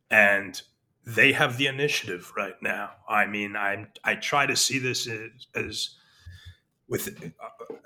And 0.10 0.62
they 1.06 1.32
have 1.32 1.58
the 1.58 1.68
initiative 1.68 2.32
right 2.38 2.62
now. 2.62 2.92
I 3.10 3.26
mean, 3.26 3.56
I 3.56 3.88
I 4.04 4.16
try 4.16 4.46
to 4.46 4.56
see 4.56 4.78
this 4.78 5.08
as, 5.08 5.48
as 5.56 5.96
with 6.88 7.34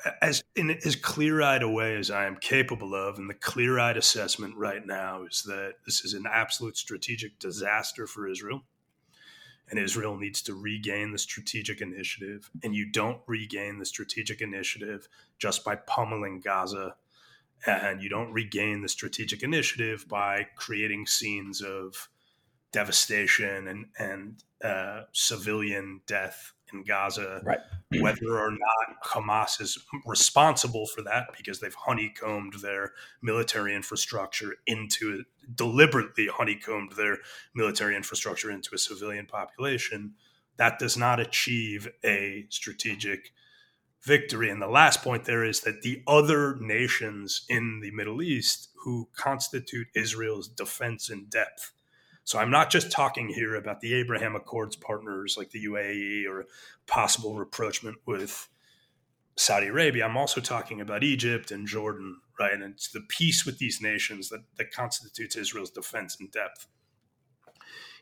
uh, 0.03 0.11
as 0.21 0.43
in 0.55 0.71
as 0.71 0.95
clear-eyed 0.95 1.63
a 1.63 1.69
way 1.69 1.95
as 1.95 2.11
I 2.11 2.25
am 2.25 2.35
capable 2.35 2.93
of, 2.93 3.17
and 3.17 3.29
the 3.29 3.35
clear-eyed 3.35 3.95
assessment 3.95 4.55
right 4.57 4.85
now 4.85 5.23
is 5.23 5.43
that 5.43 5.75
this 5.85 6.03
is 6.03 6.13
an 6.13 6.25
absolute 6.29 6.75
strategic 6.75 7.39
disaster 7.39 8.07
for 8.07 8.27
Israel, 8.27 8.63
and 9.69 9.79
Israel 9.79 10.15
needs 10.15 10.41
to 10.43 10.53
regain 10.53 11.11
the 11.11 11.17
strategic 11.17 11.81
initiative. 11.81 12.49
And 12.63 12.75
you 12.75 12.85
don't 12.85 13.21
regain 13.27 13.79
the 13.79 13.85
strategic 13.85 14.41
initiative 14.41 15.07
just 15.39 15.63
by 15.63 15.75
pummeling 15.75 16.41
Gaza, 16.41 16.95
and 17.65 18.01
you 18.01 18.09
don't 18.09 18.31
regain 18.31 18.81
the 18.81 18.89
strategic 18.89 19.41
initiative 19.41 20.07
by 20.07 20.47
creating 20.55 21.07
scenes 21.07 21.61
of 21.61 22.09
devastation 22.71 23.67
and 23.67 23.85
and 23.97 24.43
uh, 24.63 25.03
civilian 25.13 26.01
death 26.07 26.53
in 26.75 26.83
Gaza, 26.83 27.41
right. 27.43 27.59
whether 28.01 28.39
or 28.39 28.51
not 28.51 29.03
Hamas 29.05 29.61
is 29.61 29.77
responsible 30.05 30.85
for 30.85 31.01
that 31.03 31.27
because 31.37 31.59
they've 31.59 31.73
honeycombed 31.73 32.53
their 32.61 32.93
military 33.21 33.75
infrastructure 33.75 34.55
into 34.67 35.23
deliberately 35.53 36.27
honeycombed 36.27 36.93
their 36.93 37.19
military 37.53 37.95
infrastructure 37.95 38.51
into 38.51 38.73
a 38.73 38.77
civilian 38.77 39.25
population. 39.25 40.13
That 40.57 40.79
does 40.79 40.97
not 40.97 41.19
achieve 41.19 41.87
a 42.03 42.45
strategic 42.49 43.31
victory. 44.03 44.49
And 44.49 44.61
the 44.61 44.67
last 44.67 45.01
point 45.01 45.25
there 45.25 45.43
is 45.43 45.61
that 45.61 45.81
the 45.81 46.03
other 46.07 46.55
nations 46.59 47.45
in 47.49 47.79
the 47.81 47.91
Middle 47.91 48.21
East 48.21 48.69
who 48.83 49.09
constitute 49.15 49.87
Israel's 49.95 50.47
defense 50.47 51.09
in 51.09 51.25
depth 51.25 51.71
so 52.25 52.39
I'm 52.39 52.49
not 52.49 52.71
just 52.71 52.91
talking 52.91 53.29
here 53.29 53.55
about 53.55 53.81
the 53.81 53.93
Abraham 53.93 54.35
Accords 54.35 54.75
partners 54.75 55.35
like 55.37 55.51
the 55.51 55.63
UAE 55.65 56.27
or 56.27 56.45
possible 56.87 57.37
rapprochement 57.37 57.97
with 58.07 58.49
Saudi 59.37 59.67
Arabia. 59.67 60.05
I'm 60.05 60.17
also 60.17 60.41
talking 60.41 60.81
about 60.81 61.03
Egypt 61.03 61.51
and 61.51 61.67
Jordan, 61.67 62.17
right? 62.39 62.51
And 62.53 62.63
it's 62.63 62.89
the 62.89 63.01
peace 63.01 63.45
with 63.45 63.59
these 63.59 63.79
nations 63.79 64.29
that, 64.29 64.43
that 64.57 64.71
constitutes 64.71 65.35
Israel's 65.35 65.69
defense 65.69 66.17
in 66.19 66.27
depth. 66.27 66.67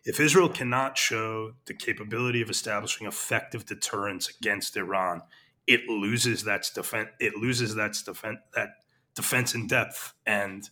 If 0.05 0.21
Israel 0.21 0.47
cannot 0.47 0.97
show 0.97 1.55
the 1.65 1.73
capability 1.73 2.41
of 2.41 2.49
establishing 2.49 3.05
effective 3.07 3.65
deterrence 3.65 4.29
against 4.29 4.77
Iran, 4.77 5.21
it 5.67 5.87
loses 5.89 6.45
that 6.45 6.65
defense. 6.73 7.09
It 7.19 7.35
loses 7.35 7.75
that 7.75 7.97
defense 8.05 8.39
that 8.55 8.69
defense 9.15 9.53
in 9.53 9.67
depth 9.67 10.13
and 10.25 10.69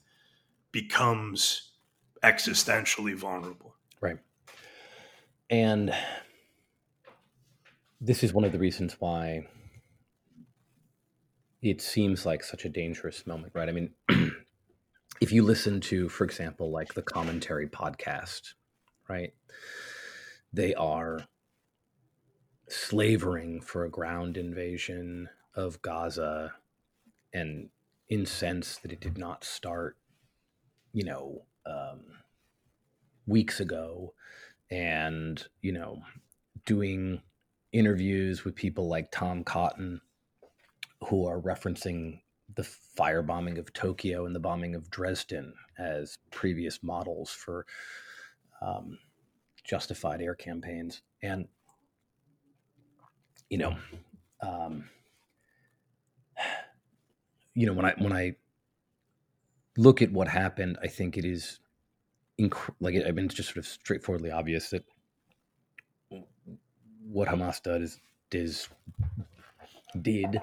becomes 0.72 1.71
existentially 2.24 3.16
vulnerable. 3.16 3.76
Right. 4.00 4.18
And 5.50 5.94
this 8.00 8.24
is 8.24 8.34
one 8.34 8.46
of 8.46 8.52
the 8.52 8.60
reasons 8.60 8.96
why 9.00 9.48
it 11.62 11.82
seems 11.82 12.26
like 12.26 12.44
such 12.44 12.66
a 12.66 12.70
dangerous 12.70 13.28
moment, 13.28 13.54
right? 13.54 13.70
I 13.70 13.72
mean, 13.72 13.92
if 15.22 15.32
you 15.32 15.44
listen 15.44 15.80
to, 15.82 16.10
for 16.10 16.24
example, 16.24 16.72
like 16.72 16.94
the 16.94 17.04
commentary 17.04 17.68
podcast, 17.68 18.54
right? 19.08 19.34
They 20.52 20.74
are 20.74 21.26
slavering 22.68 23.62
for 23.62 23.86
a 23.86 23.90
ground 23.90 24.38
invasion 24.38 25.30
of 25.54 25.82
Gaza 25.82 26.54
and 27.34 27.70
incensed 28.10 28.82
that 28.82 28.92
it 28.92 29.00
did 29.00 29.18
not 29.18 29.44
start, 29.44 29.98
you 30.94 31.04
know, 31.04 31.44
um, 31.66 32.02
weeks 33.28 33.60
ago 33.60 34.14
and, 34.70 35.46
you 35.62 35.72
know, 35.72 36.02
doing 36.66 37.22
interviews 37.72 38.44
with 38.44 38.56
people 38.56 38.88
like 38.88 39.12
Tom 39.12 39.44
Cotton 39.44 40.02
who 41.08 41.26
are 41.26 41.42
referencing 41.42 42.20
the 42.56 42.68
firebombing 42.98 43.58
of 43.58 43.72
Tokyo 43.74 44.26
and 44.26 44.36
the 44.36 44.40
bombing 44.40 44.76
of 44.76 44.90
Dresden 44.90 45.54
as 45.80 46.18
previous 46.32 46.84
models 46.84 47.30
for 47.30 47.66
um, 48.62 49.00
justified 49.64 50.22
air 50.22 50.36
campaigns. 50.36 51.02
And, 51.24 51.48
you 53.50 53.58
know, 53.58 53.76
um, 54.42 54.90
you 57.54 57.66
know, 57.66 57.74
when 57.74 57.86
I, 57.86 57.94
when 57.98 58.14
I 58.14 58.36
look 59.78 60.02
at 60.02 60.12
what 60.12 60.28
happened, 60.28 60.78
I 60.84 60.88
think 60.88 61.18
it 61.18 61.26
is 61.26 61.60
inc- 62.42 62.76
like 62.80 62.96
I 62.96 63.12
mean, 63.12 63.26
it's 63.26 63.36
just 63.36 63.50
sort 63.50 63.58
of 63.58 63.68
straightforwardly 63.68 64.32
obvious 64.32 64.70
that 64.72 64.84
what 67.04 67.28
Hamas 67.28 67.62
does 67.62 68.00
is 68.32 68.70
did 70.02 70.42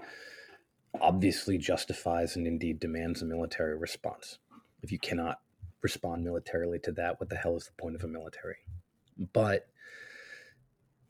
obviously 1.01 1.59
justifies 1.59 2.37
and 2.37 2.47
indeed 2.47 2.81
demands 2.81 3.23
a 3.23 3.25
military 3.25 3.77
response. 3.77 4.39
If 4.83 4.93
you 4.93 4.99
cannot 4.99 5.41
respond 5.83 6.25
militarily 6.25 6.79
to 6.81 6.93
that, 6.93 7.21
what 7.21 7.31
the 7.31 7.37
hell 7.37 7.57
is 7.57 7.67
the 7.67 7.83
point 7.83 7.97
of 7.97 8.05
a 8.05 8.09
military? 8.09 8.57
But 9.33 9.67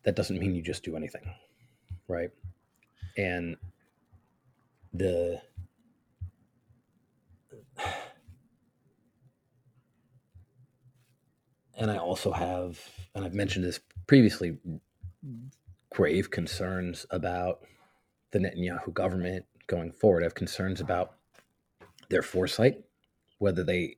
that 0.05 0.17
doesn't 0.17 0.39
mean 0.39 0.55
you 0.55 0.63
just 0.63 0.85
do 0.85 0.97
anything, 0.97 1.35
right? 2.07 2.31
And 3.17 3.57
the 4.93 5.41
and 11.79 11.91
I 11.91 11.97
also 11.97 12.33
have, 12.33 12.79
and 13.15 13.25
I've 13.25 13.35
mentioned 13.35 13.65
this 13.65 13.81
previously, 14.07 14.59
grave 15.91 16.31
concerns 16.31 17.07
about 17.11 17.61
the 18.33 18.41
Netanyahu 18.41 18.93
government 18.93 19.47
going 19.69 19.93
forward. 19.93 20.23
I 20.23 20.27
have 20.27 20.35
concerns 20.35 20.81
about 20.81 21.15
their 22.11 22.23
foresight, 22.23 22.85
whether 23.39 23.65
they 23.65 23.97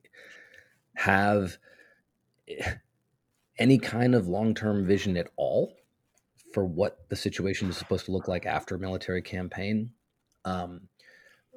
have 0.95 1.57
any 3.57 3.77
kind 3.77 4.15
of 4.15 4.27
long 4.27 4.53
term 4.53 4.85
vision 4.85 5.17
at 5.17 5.29
all 5.35 5.75
for 6.53 6.65
what 6.65 7.09
the 7.09 7.15
situation 7.15 7.69
is 7.69 7.77
supposed 7.77 8.05
to 8.05 8.11
look 8.11 8.27
like 8.27 8.45
after 8.45 8.75
a 8.75 8.79
military 8.79 9.21
campaign. 9.21 9.91
Um, 10.45 10.81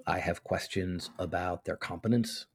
I 0.06 0.18
have 0.18 0.44
questions 0.44 1.10
about 1.18 1.64
their 1.64 1.76
competence 1.76 2.46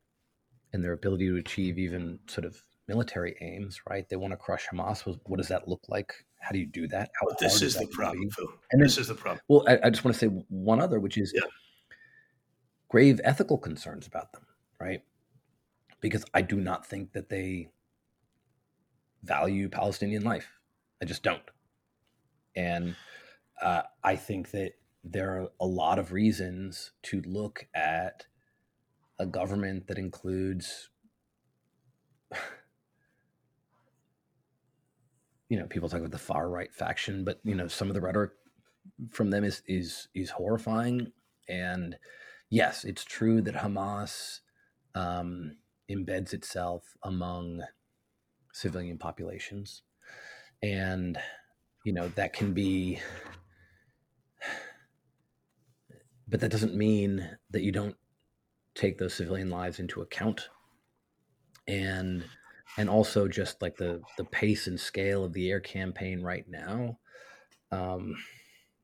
and 0.71 0.83
their 0.83 0.93
ability 0.93 1.27
to 1.27 1.35
achieve 1.35 1.77
even 1.77 2.19
sort 2.27 2.45
of 2.45 2.61
military 2.89 3.35
aims, 3.39 3.79
right? 3.87 4.09
They 4.09 4.15
want 4.15 4.33
to 4.33 4.37
crush 4.37 4.67
Hamas. 4.67 5.05
What 5.25 5.37
does 5.37 5.47
that 5.47 5.67
look 5.67 5.83
like? 5.87 6.13
How 6.41 6.51
do 6.51 6.59
you 6.59 6.65
do 6.65 6.87
that? 6.87 7.11
How 7.21 7.27
this 7.39 7.61
is 7.61 7.75
the 7.75 7.87
problem, 7.87 8.29
Phil. 8.31 8.47
And 8.71 8.81
then, 8.81 8.87
this 8.87 8.97
is 8.97 9.07
the 9.07 9.15
problem. 9.15 9.39
Well, 9.47 9.63
I, 9.67 9.87
I, 9.87 9.89
just 9.89 10.03
want 10.03 10.15
to 10.15 10.19
say 10.19 10.27
one 10.49 10.81
other, 10.81 10.99
which 10.99 11.17
is 11.17 11.31
yeah. 11.35 11.43
grave 12.89 13.21
ethical 13.23 13.57
concerns 13.57 14.07
about 14.07 14.33
them, 14.33 14.45
right? 14.79 15.03
Because 16.01 16.25
I 16.33 16.41
do 16.41 16.57
not 16.57 16.85
think 16.85 17.13
that 17.13 17.29
they 17.29 17.69
value 19.21 19.69
Palestinian 19.69 20.23
life. 20.23 20.47
I 21.01 21.05
just 21.05 21.23
don't. 21.23 21.43
And 22.55 22.95
uh, 23.61 23.83
I 24.03 24.15
think 24.15 24.51
that 24.51 24.73
there 25.03 25.39
are 25.39 25.49
a 25.59 25.65
lot 25.65 25.99
of 25.99 26.11
reasons 26.11 26.91
to 27.03 27.21
look 27.21 27.67
at 27.75 28.25
a 29.19 29.25
government 29.25 29.87
that 29.87 29.97
includes 29.97 30.89
you 35.49 35.57
know, 35.57 35.65
people 35.65 35.89
talk 35.89 35.99
about 35.99 36.11
the 36.11 36.17
far 36.17 36.49
right 36.49 36.73
faction, 36.73 37.23
but 37.23 37.39
you 37.43 37.55
know, 37.55 37.67
some 37.67 37.87
of 37.87 37.93
the 37.93 38.01
rhetoric 38.01 38.31
from 39.11 39.31
them 39.31 39.43
is 39.43 39.61
is 39.67 40.07
is 40.15 40.29
horrifying. 40.29 41.11
And 41.47 41.97
yes, 42.49 42.85
it's 42.85 43.03
true 43.03 43.41
that 43.41 43.55
Hamas 43.55 44.39
um, 44.95 45.57
embeds 45.91 46.33
itself 46.33 46.95
among 47.03 47.63
civilian 48.53 48.97
populations, 48.97 49.81
and 50.61 51.17
you 51.83 51.93
know 51.93 52.09
that 52.09 52.33
can 52.33 52.53
be, 52.53 52.99
but 56.27 56.39
that 56.39 56.51
doesn't 56.51 56.75
mean 56.75 57.37
that 57.49 57.63
you 57.63 57.71
don't 57.71 57.95
take 58.75 58.99
those 58.99 59.15
civilian 59.15 59.49
lives 59.49 59.79
into 59.79 60.01
account 60.01 60.47
and 61.69 62.23
and 62.77 62.89
also 62.89 63.27
just 63.27 63.61
like 63.61 63.75
the 63.77 64.01
the 64.17 64.25
pace 64.25 64.67
and 64.67 64.79
scale 64.79 65.23
of 65.23 65.33
the 65.33 65.49
air 65.49 65.59
campaign 65.59 66.21
right 66.21 66.45
now 66.47 66.97
um 67.71 68.15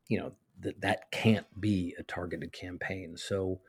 you 0.08 0.19
know 0.19 0.32
that 0.62 0.82
that 0.82 1.12
can't 1.12 1.45
be 1.60 1.95
a 2.00 2.04
targeted 2.04 2.52
campaign. 2.54 3.17
So 3.17 3.60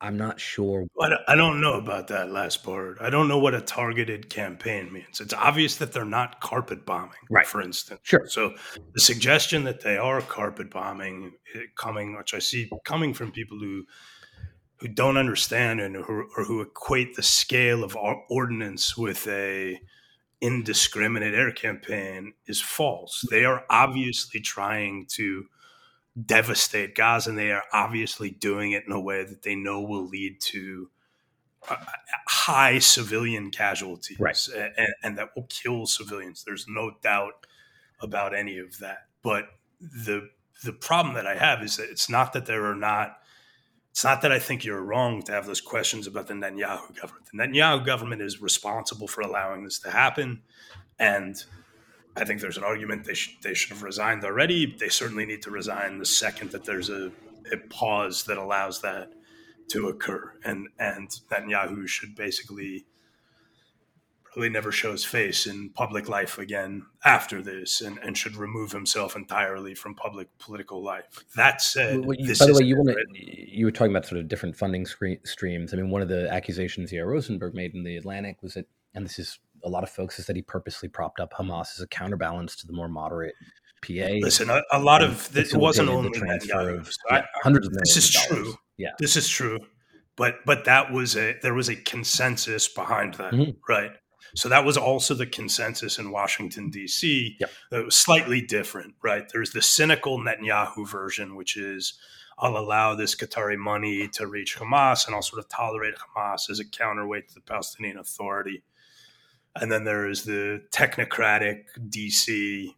I'm 0.00 0.16
not 0.16 0.40
sure. 0.40 0.86
I 1.28 1.36
don't 1.36 1.60
know 1.60 1.74
about 1.74 2.08
that 2.08 2.30
last 2.30 2.64
part. 2.64 2.98
I 3.00 3.08
don't 3.08 3.28
know 3.28 3.38
what 3.38 3.54
a 3.54 3.60
targeted 3.60 4.28
campaign 4.28 4.92
means. 4.92 5.20
It's 5.20 5.34
obvious 5.34 5.76
that 5.76 5.92
they're 5.92 6.04
not 6.04 6.40
carpet 6.40 6.84
bombing, 6.84 7.12
right? 7.30 7.46
For 7.46 7.62
instance, 7.62 8.00
sure. 8.02 8.26
So 8.26 8.54
the 8.94 9.00
suggestion 9.00 9.64
that 9.64 9.82
they 9.82 9.96
are 9.96 10.20
carpet 10.20 10.70
bombing, 10.70 11.32
coming, 11.76 12.16
which 12.16 12.34
I 12.34 12.40
see 12.40 12.68
coming 12.84 13.14
from 13.14 13.30
people 13.30 13.58
who 13.60 13.84
who 14.82 14.88
don't 14.88 15.16
understand 15.16 15.80
and 15.80 15.94
who, 15.94 16.28
or 16.36 16.44
who 16.44 16.60
equate 16.60 17.14
the 17.14 17.22
scale 17.22 17.84
of 17.84 17.96
ordnance 18.28 18.96
with 18.96 19.28
a 19.28 19.80
indiscriminate 20.40 21.34
air 21.34 21.52
campaign 21.52 22.34
is 22.46 22.60
false. 22.60 23.24
They 23.30 23.44
are 23.44 23.64
obviously 23.70 24.40
trying 24.40 25.06
to 25.10 25.46
devastate 26.26 26.96
Gaza, 26.96 27.30
and 27.30 27.38
they 27.38 27.52
are 27.52 27.62
obviously 27.72 28.30
doing 28.30 28.72
it 28.72 28.82
in 28.84 28.92
a 28.92 29.00
way 29.00 29.24
that 29.24 29.42
they 29.42 29.54
know 29.54 29.80
will 29.80 30.08
lead 30.08 30.40
to 30.40 30.90
uh, 31.70 31.76
high 32.26 32.80
civilian 32.80 33.52
casualties 33.52 34.18
right. 34.18 34.36
and, 34.76 34.88
and, 35.04 35.18
that 35.18 35.28
will 35.36 35.46
kill 35.48 35.86
civilians. 35.86 36.42
There's 36.42 36.66
no 36.68 36.90
doubt 37.04 37.46
about 38.00 38.34
any 38.34 38.58
of 38.58 38.80
that. 38.80 39.06
But 39.22 39.44
the 39.80 40.28
the 40.64 40.72
problem 40.72 41.14
that 41.14 41.26
I 41.26 41.36
have 41.36 41.62
is 41.62 41.76
that 41.76 41.88
it's 41.88 42.10
not 42.10 42.32
that 42.32 42.46
there 42.46 42.66
are 42.66 42.74
not. 42.74 43.18
It's 43.92 44.04
not 44.04 44.22
that 44.22 44.32
I 44.32 44.38
think 44.38 44.64
you're 44.64 44.82
wrong 44.82 45.22
to 45.24 45.32
have 45.32 45.44
those 45.44 45.60
questions 45.60 46.06
about 46.06 46.26
the 46.26 46.32
Netanyahu 46.32 46.98
government. 46.98 47.26
The 47.30 47.38
Netanyahu 47.38 47.84
government 47.84 48.22
is 48.22 48.40
responsible 48.40 49.06
for 49.06 49.20
allowing 49.20 49.64
this 49.64 49.78
to 49.80 49.90
happen, 49.90 50.40
and 50.98 51.36
I 52.16 52.24
think 52.24 52.40
there's 52.40 52.56
an 52.56 52.64
argument 52.64 53.04
they 53.04 53.12
should 53.12 53.34
they 53.42 53.52
should 53.52 53.70
have 53.70 53.82
resigned 53.82 54.24
already. 54.24 54.74
They 54.78 54.88
certainly 54.88 55.26
need 55.26 55.42
to 55.42 55.50
resign 55.50 55.98
the 55.98 56.06
second 56.06 56.52
that 56.52 56.64
there's 56.64 56.88
a, 56.88 57.12
a 57.52 57.58
pause 57.68 58.24
that 58.24 58.38
allows 58.38 58.80
that 58.80 59.12
to 59.68 59.88
occur. 59.88 60.32
And 60.42 60.68
and 60.78 61.10
Netanyahu 61.30 61.86
should 61.86 62.16
basically 62.16 62.86
really 64.36 64.48
never 64.48 64.72
shows 64.72 65.04
face 65.04 65.46
in 65.46 65.70
public 65.70 66.08
life 66.08 66.38
again 66.38 66.84
after 67.04 67.42
this 67.42 67.80
and, 67.80 67.98
and 67.98 68.16
should 68.16 68.36
remove 68.36 68.72
himself 68.72 69.16
entirely 69.16 69.74
from 69.74 69.94
public 69.94 70.28
political 70.38 70.82
life. 70.82 71.24
That 71.36 71.60
said, 71.60 72.04
well, 72.04 72.16
you, 72.18 72.34
by 72.38 72.46
the 72.46 72.54
way, 72.54 72.64
you 72.64 72.76
want 72.76 72.96
you 73.14 73.64
were 73.64 73.72
talking 73.72 73.92
about 73.92 74.06
sort 74.06 74.20
of 74.20 74.28
different 74.28 74.56
funding 74.56 74.86
streams. 74.86 75.72
I 75.72 75.76
mean, 75.76 75.90
one 75.90 76.02
of 76.02 76.08
the 76.08 76.32
accusations 76.32 76.92
Yair 76.92 77.06
Rosenberg 77.06 77.54
made 77.54 77.74
in 77.74 77.84
the 77.84 77.96
Atlantic 77.96 78.42
was 78.42 78.54
that, 78.54 78.66
and 78.94 79.04
this 79.04 79.18
is 79.18 79.38
a 79.64 79.68
lot 79.68 79.82
of 79.82 79.90
folks 79.90 80.18
is 80.18 80.26
that 80.26 80.36
he 80.36 80.42
purposely 80.42 80.88
propped 80.88 81.20
up 81.20 81.32
Hamas 81.34 81.76
as 81.76 81.80
a 81.80 81.86
counterbalance 81.86 82.56
to 82.56 82.66
the 82.66 82.72
more 82.72 82.88
moderate 82.88 83.34
PA. 83.82 84.18
Listen, 84.20 84.50
a, 84.50 84.62
a 84.72 84.78
lot 84.78 85.02
of 85.02 85.30
this 85.32 85.54
wasn't 85.54 85.88
only 85.88 86.10
the 86.10 86.18
transfer 86.18 86.76
of 86.76 86.90
yeah, 87.10 87.18
I, 87.18 87.24
hundreds 87.42 87.66
of. 87.66 87.74
This 87.74 87.96
is 87.96 88.10
true. 88.10 88.54
Yeah, 88.76 88.90
this 88.98 89.16
is 89.16 89.28
true. 89.28 89.58
But 90.16 90.36
but 90.44 90.64
that 90.66 90.92
was 90.92 91.16
a 91.16 91.36
there 91.42 91.54
was 91.54 91.68
a 91.68 91.76
consensus 91.76 92.68
behind 92.68 93.14
that, 93.14 93.32
mm-hmm. 93.32 93.52
right? 93.68 93.92
So 94.34 94.48
that 94.48 94.64
was 94.64 94.76
also 94.76 95.14
the 95.14 95.26
consensus 95.26 95.98
in 95.98 96.10
Washington 96.10 96.70
D.C. 96.70 97.36
Yep. 97.38 97.50
That 97.70 97.84
was 97.84 97.96
slightly 97.96 98.40
different, 98.40 98.94
right? 99.02 99.28
There's 99.32 99.52
the 99.52 99.62
cynical 99.62 100.18
Netanyahu 100.18 100.88
version, 100.88 101.36
which 101.36 101.56
is 101.56 101.94
I'll 102.38 102.56
allow 102.56 102.94
this 102.94 103.14
Qatari 103.14 103.56
money 103.56 104.08
to 104.14 104.26
reach 104.26 104.56
Hamas, 104.56 105.06
and 105.06 105.14
I'll 105.14 105.22
sort 105.22 105.40
of 105.40 105.48
tolerate 105.48 105.94
Hamas 105.96 106.50
as 106.50 106.58
a 106.58 106.64
counterweight 106.64 107.28
to 107.28 107.34
the 107.34 107.40
Palestinian 107.40 107.98
Authority. 107.98 108.62
And 109.54 109.70
then 109.70 109.84
there 109.84 110.08
is 110.08 110.24
the 110.24 110.62
technocratic 110.70 111.64
DC 111.78 112.74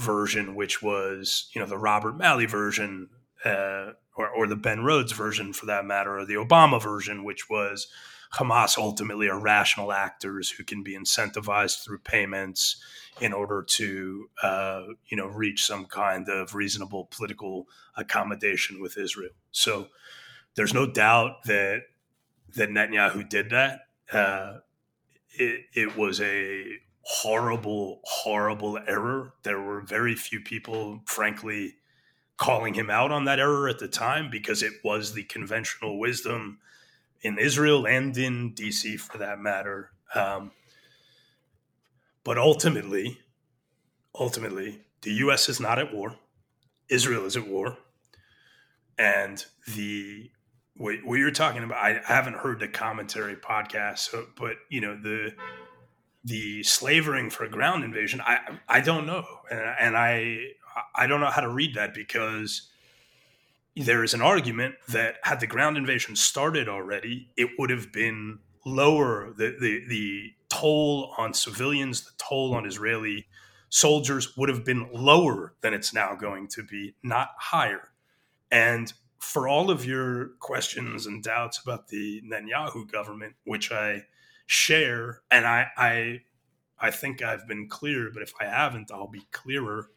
version, 0.00 0.54
which 0.54 0.82
was, 0.82 1.50
you 1.54 1.60
know, 1.60 1.66
the 1.66 1.78
Robert 1.78 2.16
Malley 2.16 2.46
version, 2.46 3.10
uh, 3.44 3.92
or, 4.16 4.28
or 4.30 4.46
the 4.46 4.56
Ben 4.56 4.82
Rhodes 4.82 5.12
version 5.12 5.52
for 5.52 5.66
that 5.66 5.84
matter, 5.84 6.18
or 6.18 6.24
the 6.24 6.34
Obama 6.34 6.82
version, 6.82 7.24
which 7.24 7.50
was 7.50 7.88
Hamas 8.36 8.76
ultimately 8.76 9.28
are 9.28 9.38
rational 9.38 9.92
actors 9.92 10.50
who 10.50 10.64
can 10.64 10.82
be 10.82 10.96
incentivized 10.96 11.84
through 11.84 11.98
payments 11.98 12.82
in 13.20 13.32
order 13.32 13.62
to, 13.62 14.28
uh, 14.42 14.82
you 15.06 15.16
know, 15.16 15.26
reach 15.26 15.64
some 15.64 15.86
kind 15.86 16.28
of 16.28 16.54
reasonable 16.54 17.08
political 17.10 17.68
accommodation 17.96 18.80
with 18.80 18.98
Israel. 18.98 19.30
So 19.52 19.88
there's 20.56 20.74
no 20.74 20.90
doubt 20.90 21.44
that 21.44 21.82
that 22.56 22.70
Netanyahu 22.70 23.28
did 23.28 23.50
that. 23.50 23.80
Uh, 24.12 24.58
it, 25.30 25.66
it 25.74 25.96
was 25.96 26.20
a 26.20 26.64
horrible, 27.02 28.00
horrible 28.04 28.78
error. 28.86 29.34
There 29.42 29.60
were 29.60 29.80
very 29.80 30.14
few 30.14 30.40
people, 30.40 31.00
frankly, 31.06 31.74
calling 32.36 32.74
him 32.74 32.90
out 32.90 33.10
on 33.10 33.24
that 33.24 33.40
error 33.40 33.68
at 33.68 33.78
the 33.78 33.88
time 33.88 34.30
because 34.30 34.62
it 34.62 34.72
was 34.84 35.14
the 35.14 35.24
conventional 35.24 35.98
wisdom 35.98 36.58
in 37.24 37.38
Israel 37.38 37.86
and 37.86 38.16
in 38.16 38.54
DC 38.54 39.00
for 39.00 39.18
that 39.18 39.40
matter. 39.40 39.90
Um, 40.14 40.52
but 42.22 42.38
ultimately, 42.38 43.18
ultimately, 44.14 44.82
the 45.02 45.12
U.S. 45.14 45.48
is 45.48 45.58
not 45.58 45.78
at 45.78 45.92
war. 45.92 46.16
Israel 46.88 47.24
is 47.24 47.36
at 47.36 47.48
war, 47.48 47.78
and 48.98 49.44
the 49.74 50.30
what, 50.76 50.96
what 51.04 51.18
you're 51.18 51.30
talking 51.30 51.62
about, 51.62 51.78
I, 51.78 51.98
I 51.98 52.12
haven't 52.12 52.36
heard 52.36 52.60
the 52.60 52.68
commentary 52.68 53.36
podcast, 53.36 53.98
so, 53.98 54.26
but 54.36 54.56
you 54.68 54.80
know 54.80 54.96
the 54.96 55.34
the 56.24 56.62
slavering 56.62 57.30
for 57.30 57.44
a 57.44 57.50
ground 57.50 57.84
invasion. 57.84 58.20
I 58.20 58.58
I 58.68 58.80
don't 58.80 59.06
know, 59.06 59.24
and, 59.50 59.60
and 59.80 59.96
I 59.96 60.38
I 60.94 61.06
don't 61.06 61.20
know 61.20 61.30
how 61.30 61.40
to 61.40 61.48
read 61.48 61.74
that 61.74 61.94
because 61.94 62.70
there 63.76 64.04
is 64.04 64.14
an 64.14 64.22
argument 64.22 64.76
that 64.88 65.16
had 65.22 65.40
the 65.40 65.46
ground 65.46 65.76
invasion 65.76 66.16
started 66.16 66.68
already, 66.68 67.30
it 67.36 67.50
would 67.58 67.70
have 67.70 67.92
been 67.92 68.38
lower 68.64 69.32
the 69.36 69.56
the, 69.60 69.84
the 69.88 70.32
toll 70.48 71.12
on 71.18 71.34
civilians, 71.34 72.04
the 72.04 72.12
toll 72.18 72.54
on 72.54 72.66
Israeli 72.66 73.26
soldiers 73.74 74.36
would 74.36 74.48
have 74.48 74.64
been 74.64 74.88
lower 74.92 75.54
than 75.60 75.74
it's 75.74 75.92
now 75.92 76.14
going 76.14 76.46
to 76.46 76.62
be, 76.62 76.94
not 77.02 77.30
higher. 77.36 77.90
And 78.48 78.92
for 79.18 79.48
all 79.48 79.68
of 79.68 79.84
your 79.84 80.28
questions 80.38 81.06
and 81.06 81.24
doubts 81.24 81.58
about 81.58 81.88
the 81.88 82.22
Netanyahu 82.24 82.90
government, 82.90 83.34
which 83.44 83.72
I 83.72 84.04
share, 84.46 85.22
and 85.28 85.44
I, 85.44 85.66
I, 85.76 86.20
I 86.78 86.92
think 86.92 87.20
I've 87.20 87.48
been 87.48 87.68
clear, 87.68 88.10
but 88.14 88.22
if 88.22 88.32
I 88.40 88.44
haven't, 88.44 88.92
I'll 88.92 89.08
be 89.08 89.26
clearer. 89.32 89.88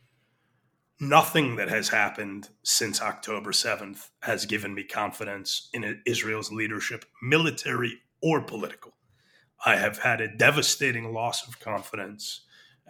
Nothing 1.00 1.58
that 1.58 1.70
has 1.70 1.90
happened 1.90 2.50
since 2.64 3.02
October 3.02 3.52
7th 3.52 4.10
has 4.24 4.48
given 4.48 4.74
me 4.74 4.84
confidence 4.84 5.70
in 5.72 6.02
Israel's 6.08 6.52
leadership, 6.52 7.06
military 7.22 8.00
or 8.22 8.42
political. 8.42 8.94
I 9.64 9.76
have 9.76 10.00
had 10.00 10.22
a 10.22 10.36
devastating 10.36 11.14
loss 11.14 11.48
of 11.48 11.60
confidence, 11.60 12.42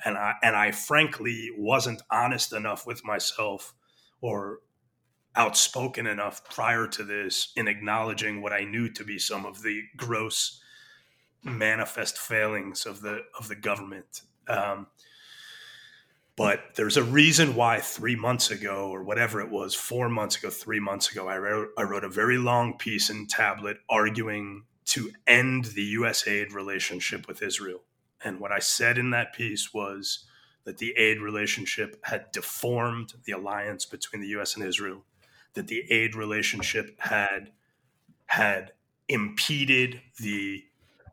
and 0.06 0.17
I 0.17 0.36
and 0.41 0.56
I 0.56 0.72
frankly 0.72 1.50
wasn't 1.58 2.02
honest 2.10 2.54
enough 2.54 2.88
with 2.88 3.04
myself 3.04 3.74
or 4.22 4.60
outspoken 5.36 6.08
enough 6.08 6.43
prior 6.50 6.88
to 6.88 7.04
this 7.04 7.52
in 7.56 7.67
acknowledging 7.67 8.41
what 8.41 8.54
I 8.54 8.63
knew 8.63 8.89
to 8.93 9.04
be 9.04 9.20
some 9.20 9.46
of 9.46 9.62
the 9.63 9.84
gross 9.98 10.62
manifest 11.43 12.17
failings 12.17 12.86
of 12.86 13.02
the 13.02 13.24
of 13.38 13.50
the 13.50 13.56
government. 13.56 14.22
Um, 14.48 14.88
but 16.38 16.62
there's 16.76 16.97
a 16.97 17.04
reason 17.04 17.56
why 17.56 17.80
three 17.80 18.15
months 18.15 18.52
ago, 18.52 18.89
or 18.91 19.04
whatever 19.04 19.41
it 19.41 19.50
was, 19.50 19.73
four 19.73 20.08
months 20.08 20.38
ago, 20.38 20.52
three 20.52 20.80
months 20.80 21.12
ago, 21.12 21.28
I 21.28 21.39
wrote, 21.39 21.69
I 21.78 21.82
wrote 21.82 22.04
a 22.04 22.10
very 22.10 22.38
long 22.38 22.78
piece 22.78 23.10
in 23.10 23.26
Tablet 23.26 23.78
arguing 23.89 24.65
to 24.86 25.12
end 25.26 25.65
the 25.65 25.84
U.S. 25.84 26.28
aid 26.28 26.54
relationship 26.54 27.28
with 27.28 27.41
Israel. 27.41 27.82
And 28.23 28.39
what 28.39 28.52
I 28.52 28.60
said 28.60 29.00
in 29.00 29.10
that 29.10 29.34
piece 29.34 29.73
was 29.73 30.26
that 30.63 30.78
the 30.78 30.93
aid 30.95 31.19
relationship 31.19 32.00
had 32.04 32.32
deformed 32.32 33.13
the 33.26 33.32
alliance 33.32 33.86
between 33.86 34.21
the 34.21 34.30
U.S. 34.30 34.56
and 34.56 34.63
Israel 34.63 35.04
that 35.56 35.67
the 35.67 35.91
aid 35.91 36.15
relationship 36.15 37.00
had 37.00 37.52
had 38.28 38.73
impeded 39.10 40.02
the 40.19 40.63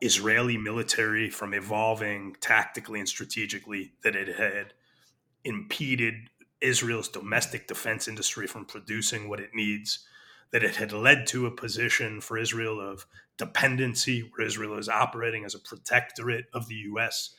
Israeli 0.01 0.57
military 0.57 1.29
from 1.31 1.53
evolving 1.53 2.35
tactically 2.41 2.99
and 2.99 3.09
strategically, 3.09 3.93
that 4.03 4.15
it 4.15 4.37
had 4.37 4.73
impeded 5.45 6.29
Israel's 6.59 7.07
domestic 7.07 7.67
defense 7.67 8.07
industry 8.07 8.47
from 8.47 8.65
producing 8.65 9.29
what 9.29 9.39
it 9.39 9.51
needs, 9.53 9.99
that 10.51 10.63
it 10.63 10.75
had 10.75 10.91
led 10.91 11.27
to 11.27 11.45
a 11.45 11.51
position 11.51 12.19
for 12.19 12.37
Israel 12.37 12.81
of 12.81 13.05
dependency, 13.37 14.21
where 14.21 14.47
Israel 14.47 14.77
is 14.77 14.89
operating 14.89 15.45
as 15.45 15.55
a 15.55 15.59
protectorate 15.59 16.45
of 16.53 16.67
the 16.67 16.75
U.S., 16.75 17.35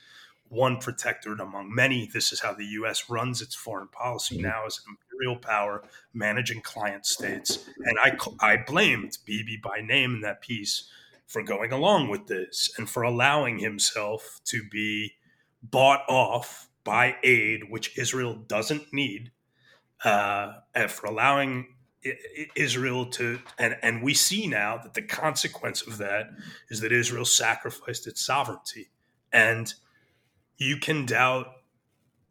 one 0.49 0.79
protectorate 0.79 1.41
among 1.41 1.75
many. 1.75 2.09
This 2.13 2.33
is 2.33 2.41
how 2.41 2.55
the 2.55 2.67
U.S. 2.67 3.11
runs 3.11 3.43
its 3.43 3.55
foreign 3.55 3.89
policy 3.89 4.37
mm-hmm. 4.37 4.47
now 4.47 4.67
as 4.67 4.81
an 4.87 4.97
imperial 4.97 5.37
power 5.37 5.83
managing 6.15 6.61
client 6.61 7.05
states. 7.05 7.65
And 7.85 7.99
I, 7.99 8.17
I 8.41 8.57
blamed 8.59 9.19
Bibi 9.25 9.61
by 9.63 9.81
name 9.81 10.15
in 10.15 10.21
that 10.21 10.43
piece 10.43 10.89
for 11.27 11.43
going 11.43 11.73
along 11.73 12.09
with 12.09 12.29
this 12.29 12.71
and 12.79 12.89
for 12.89 13.03
allowing 13.03 13.59
himself 13.59 14.41
to 14.45 14.63
be 14.71 15.15
bought 15.63 16.03
off 16.09 16.66
by 16.87 17.17
aid, 17.25 17.69
which 17.69 17.99
Israel 17.99 18.35
doesn't 18.35 18.93
need, 18.93 19.33
uh, 20.05 20.53
for 20.89 21.07
allowing 21.07 21.67
Israel 22.55 23.07
to, 23.07 23.41
and, 23.59 23.77
and 23.83 24.03
we 24.03 24.15
see 24.15 24.47
now 24.47 24.79
that 24.79 24.95
the 24.95 25.03
consequence 25.03 25.83
of 25.83 25.99
that 25.99 26.31
is 26.71 26.81
that 26.81 26.93
Israel 26.93 27.25
sacrificed 27.25 28.07
its 28.07 28.25
sovereignty. 28.25 28.91
And 29.33 29.75
you 30.57 30.77
can 30.79 31.05
doubt 31.05 31.49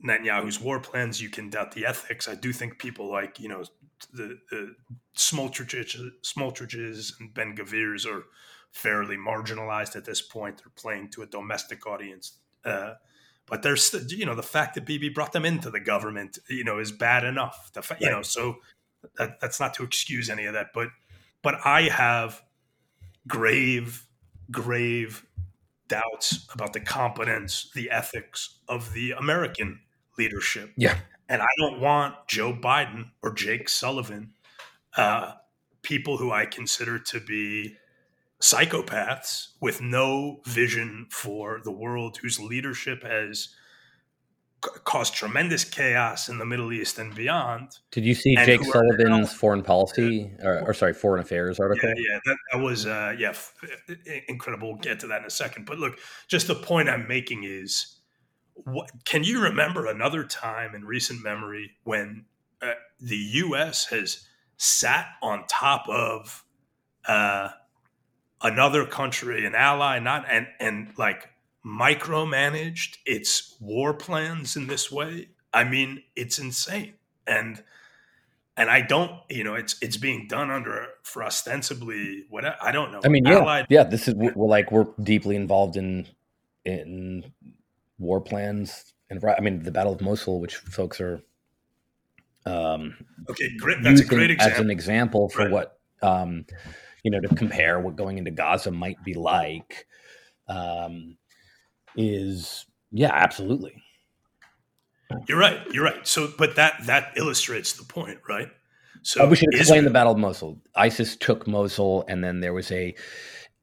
Netanyahu's 0.04 0.62
war 0.62 0.80
plans. 0.80 1.22
You 1.22 1.30
can 1.30 1.50
doubt 1.50 1.74
the 1.74 1.86
ethics. 1.86 2.28
I 2.28 2.36
do 2.36 2.54
think 2.54 2.80
people 2.80 3.12
like, 3.12 3.40
you 3.40 3.50
know, 3.50 3.66
the, 4.14 4.40
the 4.50 4.76
Smotriches 5.18 7.12
and 7.20 7.34
Ben 7.34 7.56
Gvirs 7.56 8.06
are 8.06 8.24
fairly 8.72 9.18
marginalized 9.18 9.96
at 9.96 10.06
this 10.06 10.22
point. 10.22 10.58
They're 10.58 10.72
playing 10.76 11.10
to 11.12 11.24
a 11.24 11.26
domestic 11.26 11.86
audience. 11.86 12.38
Uh, 12.64 12.94
but 13.48 13.62
there's, 13.62 13.94
you 14.12 14.26
know, 14.26 14.36
the 14.36 14.44
fact 14.44 14.76
that 14.76 14.86
Bibi 14.86 15.10
brought 15.10 15.32
them 15.32 15.46
into 15.46 15.70
the 15.70 15.80
government, 15.80 16.40
you 16.50 16.64
know, 16.64 16.80
is 16.80 16.92
bad 16.92 17.24
enough. 17.24 17.72
The 17.74 17.82
fa- 17.82 17.94
right. 17.94 18.02
You 18.02 18.10
know, 18.10 18.22
so 18.22 18.58
that, 19.18 19.40
that's 19.40 19.60
not 19.60 19.74
to 19.76 19.84
excuse 19.84 20.30
any 20.30 20.46
of 20.46 20.54
that. 20.54 20.68
But, 20.74 20.88
but 21.42 21.56
I 21.64 21.84
have 21.84 22.42
grave, 23.28 24.08
grave 24.50 25.26
doubts 25.88 26.48
about 26.54 26.74
the 26.74 26.80
competence, 26.80 27.70
the 27.76 27.92
ethics 27.92 28.60
of 28.68 28.94
the 28.94 29.12
American 29.12 29.82
leadership. 30.18 30.72
Yeah. 30.76 30.98
And 31.30 31.42
I 31.42 31.48
don't 31.60 31.80
want 31.80 32.16
Joe 32.28 32.54
Biden 32.54 33.12
or 33.22 33.34
Jake 33.34 33.70
Sullivan, 33.70 34.34
uh, 34.98 35.34
people 35.82 36.18
who 36.18 36.32
I 36.32 36.46
consider 36.46 36.98
to 37.00 37.20
be 37.20 37.78
psychopaths 38.42 39.50
with 39.62 39.82
no 39.82 40.42
vision 40.46 41.08
for 41.10 41.62
the 41.64 41.72
world, 41.72 42.18
whose 42.18 42.40
leadership 42.40 43.04
has 43.04 43.50
caused 44.84 45.14
tremendous 45.14 45.64
chaos 45.64 46.30
in 46.30 46.38
the 46.38 46.46
Middle 46.46 46.74
East 46.74 46.98
and 46.98 47.14
beyond. 47.14 47.80
Did 47.92 48.06
you 48.06 48.16
see 48.16 48.36
Jake 48.36 48.64
Sullivan's 48.64 49.34
foreign 49.34 49.62
policy 49.62 50.32
or, 50.42 50.62
or, 50.68 50.74
sorry, 50.74 50.94
foreign 50.94 51.22
affairs 51.22 51.60
article? 51.60 51.90
Yeah, 51.90 51.96
yeah 51.98 52.20
that, 52.26 52.38
that, 52.52 52.60
was 52.60 52.86
uh, 52.86 53.16
yeah, 53.18 53.34
incredible. 54.28 54.70
We'll 54.74 54.82
get 54.82 55.00
to 55.02 55.08
that 55.08 55.22
in 55.22 55.28
a 55.28 55.32
second. 55.32 55.66
But 55.66 55.78
look, 55.80 56.00
just 56.28 56.48
the 56.48 56.56
point 56.56 56.90
I'm 56.90 57.08
making 57.08 57.44
is, 57.44 57.98
what, 58.56 58.90
can 59.04 59.24
you 59.24 59.42
remember 59.42 59.86
another 59.86 60.24
time 60.24 60.74
in 60.74 60.86
recent 60.86 61.24
memory 61.24 61.72
when 61.84 62.26
uh, 62.62 62.74
the 63.00 63.18
U.S. 63.18 63.86
has 63.88 64.26
sat 64.58 65.08
on 65.22 65.46
top 65.48 65.88
of 65.90 66.44
uh, 67.08 67.50
another 68.42 68.86
country, 68.86 69.46
an 69.46 69.56
ally, 69.56 70.00
not 70.00 70.26
and 70.30 70.48
and 70.60 70.94
like 70.98 71.30
micromanaged 71.66 72.98
its 73.06 73.56
war 73.60 73.94
plans 73.94 74.56
in 74.56 74.68
this 74.68 74.92
way. 74.92 75.30
I 75.54 75.64
mean, 75.64 76.04
it's 76.16 76.38
insane. 76.40 76.94
And 77.26 77.64
and 78.58 78.70
I 78.70 78.82
don't, 78.82 79.12
you 79.30 79.44
know, 79.44 79.56
it's 79.56 79.76
it's 79.82 79.98
being 79.98 80.28
done 80.28 80.50
under 80.52 80.88
for 81.04 81.24
ostensibly 81.24 82.26
what 82.30 82.46
I 82.62 82.72
don't 82.72 82.92
know. 82.92 83.02
I 83.04 83.10
mean, 83.10 83.26
yeah, 83.26 83.40
Allied, 83.40 83.68
yeah. 83.70 83.84
This 83.84 84.08
is 84.08 84.16
we're 84.16 84.48
like 84.48 84.72
we're 84.72 84.88
deeply 85.02 85.36
involved 85.36 85.76
in 85.76 86.08
in 86.64 87.32
war 87.98 88.20
plans 88.20 88.94
and 89.10 89.24
I 89.24 89.40
mean 89.42 89.64
the 89.64 89.72
Battle 89.72 89.94
of 89.94 90.02
Mosul, 90.02 90.40
which 90.40 90.56
folks 90.56 91.00
are 91.00 91.22
um, 92.46 92.96
okay, 93.30 93.56
great. 93.58 93.82
That's 93.82 94.02
a 94.02 94.06
great 94.06 94.32
example. 94.32 94.56
as 94.56 94.60
an 94.62 94.70
example 94.70 95.30
for 95.30 95.44
right. 95.44 95.52
what 95.52 95.80
um, 96.02 96.46
you 97.06 97.12
know 97.12 97.20
to 97.20 97.34
compare 97.36 97.80
what 97.80 97.96
going 97.96 98.18
into 98.18 98.32
Gaza 98.32 98.72
might 98.72 99.02
be 99.06 99.14
like. 99.14 99.86
Um, 100.48 101.18
is 101.96 102.66
yeah, 102.92 103.12
absolutely. 103.14 103.84
You're 105.28 105.38
right. 105.38 105.60
You're 105.72 105.84
right. 105.84 106.06
So, 106.06 106.34
but 106.36 106.56
that 106.56 106.88
that 106.88 107.14
illustrates 107.16 107.74
the 107.74 107.86
point, 107.86 108.18
right? 108.28 108.48
So 109.04 109.22
oh, 109.22 109.28
we 109.28 109.36
should 109.36 109.54
explain 109.54 109.84
the 109.84 109.92
Battle 109.92 110.14
of 110.14 110.18
Mosul. 110.18 110.60
ISIS 110.76 111.16
took 111.16 111.48
Mosul, 111.48 112.06
and 112.08 112.24
then 112.24 112.40
there 112.40 112.54
was 112.54 112.72
a 112.72 112.96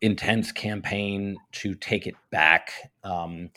intense 0.00 0.52
campaign 0.52 1.36
to 1.50 1.74
take 1.74 2.06
it 2.06 2.14
back, 2.30 2.70
um, 3.02 3.50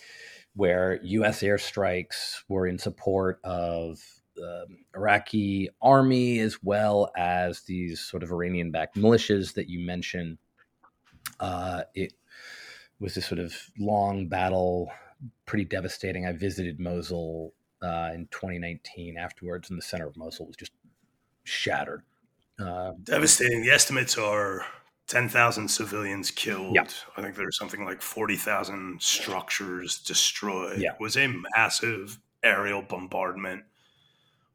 where 0.56 1.00
U.S. 1.04 1.44
airstrikes 1.44 2.42
were 2.50 2.66
in 2.66 2.80
support 2.80 3.40
of 3.44 4.00
the 4.36 4.66
Iraqi 4.96 5.70
army 5.82 6.40
as 6.40 6.62
well 6.64 7.12
as 7.18 7.62
these 7.62 8.00
sort 8.00 8.24
of 8.24 8.32
Iranian-backed 8.32 8.96
militias 8.96 9.54
that 9.54 9.70
you 9.70 9.86
mentioned. 9.86 10.38
Uh, 11.40 11.84
it 11.94 12.14
was 13.00 13.16
this 13.16 13.26
sort 13.26 13.40
of 13.40 13.54
long 13.80 14.28
battle, 14.28 14.92
pretty 15.46 15.66
devastating. 15.66 16.26
I 16.26 16.34
visited 16.34 16.80
Mosul 16.80 17.54
uh, 17.82 18.12
in 18.14 18.28
2019 18.32 19.18
afterwards, 19.18 19.70
and 19.70 19.78
the 19.78 19.84
center 19.84 20.08
of 20.08 20.18
Mosul 20.18 20.48
was 20.48 20.56
just 20.56 20.72
shattered. 21.44 22.04
Uh, 22.60 22.92
devastating. 23.04 23.62
The 23.64 23.72
estimates 23.72 24.18
are 24.18 24.66
10,000 25.08 25.68
civilians 25.68 26.32
killed. 26.32 26.76
Yeah. 26.76 26.86
I 27.18 27.22
think 27.22 27.36
there's 27.36 27.58
something 27.58 27.86
like 27.86 28.02
40,000 28.02 29.02
structures 29.02 30.00
destroyed. 30.00 30.80
Yeah. 30.80 30.94
It 30.94 31.00
was 31.00 31.18
a 31.18 31.28
massive 31.56 32.20
aerial 32.44 32.82
bombardment 32.82 33.64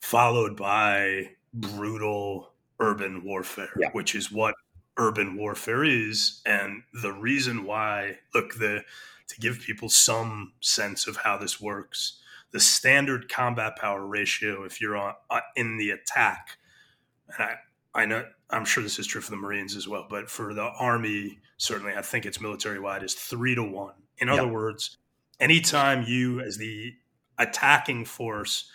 followed 0.01 0.57
by 0.57 1.31
brutal 1.53 2.53
urban 2.79 3.25
warfare, 3.25 3.71
yeah. 3.79 3.91
which 3.93 4.15
is 4.15 4.33
what 4.33 4.55
urban 4.97 5.37
warfare 5.37 5.85
is. 5.85 6.41
And 6.47 6.83
the 6.93 7.13
reason 7.13 7.65
why 7.65 8.19
look 8.35 8.55
the 8.55 8.85
to 9.29 9.41
give 9.41 9.61
people 9.61 9.89
some 9.89 10.53
sense 10.61 11.07
of 11.07 11.19
how 11.19 11.39
this 11.39 11.61
works 11.61 12.21
the 12.53 12.61
standard 12.61 13.29
combat 13.29 13.77
power 13.77 14.07
ratio 14.07 14.65
if 14.65 14.81
you're 14.81 14.97
on 14.97 15.15
uh, 15.31 15.41
in 15.57 15.77
the 15.77 15.91
attack 15.91 16.59
and 17.29 17.49
i 17.49 17.55
i 17.95 18.05
know 18.05 18.25
i'm 18.51 18.65
sure 18.65 18.83
this 18.83 18.99
is 18.99 19.07
true 19.07 19.21
for 19.21 19.31
the 19.31 19.37
marines 19.37 19.77
as 19.77 19.87
well 19.87 20.07
but 20.09 20.29
for 20.29 20.55
the 20.55 20.71
army 20.79 21.39
certainly 21.57 21.95
i 21.95 22.03
think 22.03 22.27
it's 22.27 22.41
military 22.41 22.81
wide 22.81 23.03
is 23.03 23.15
three 23.15 23.55
to 23.55 23.63
one. 23.63 23.95
In 24.19 24.29
other 24.29 24.49
words 24.49 24.99
anytime 25.39 26.05
you 26.07 26.41
as 26.41 26.59
the 26.59 26.95
attacking 27.39 28.05
force 28.05 28.71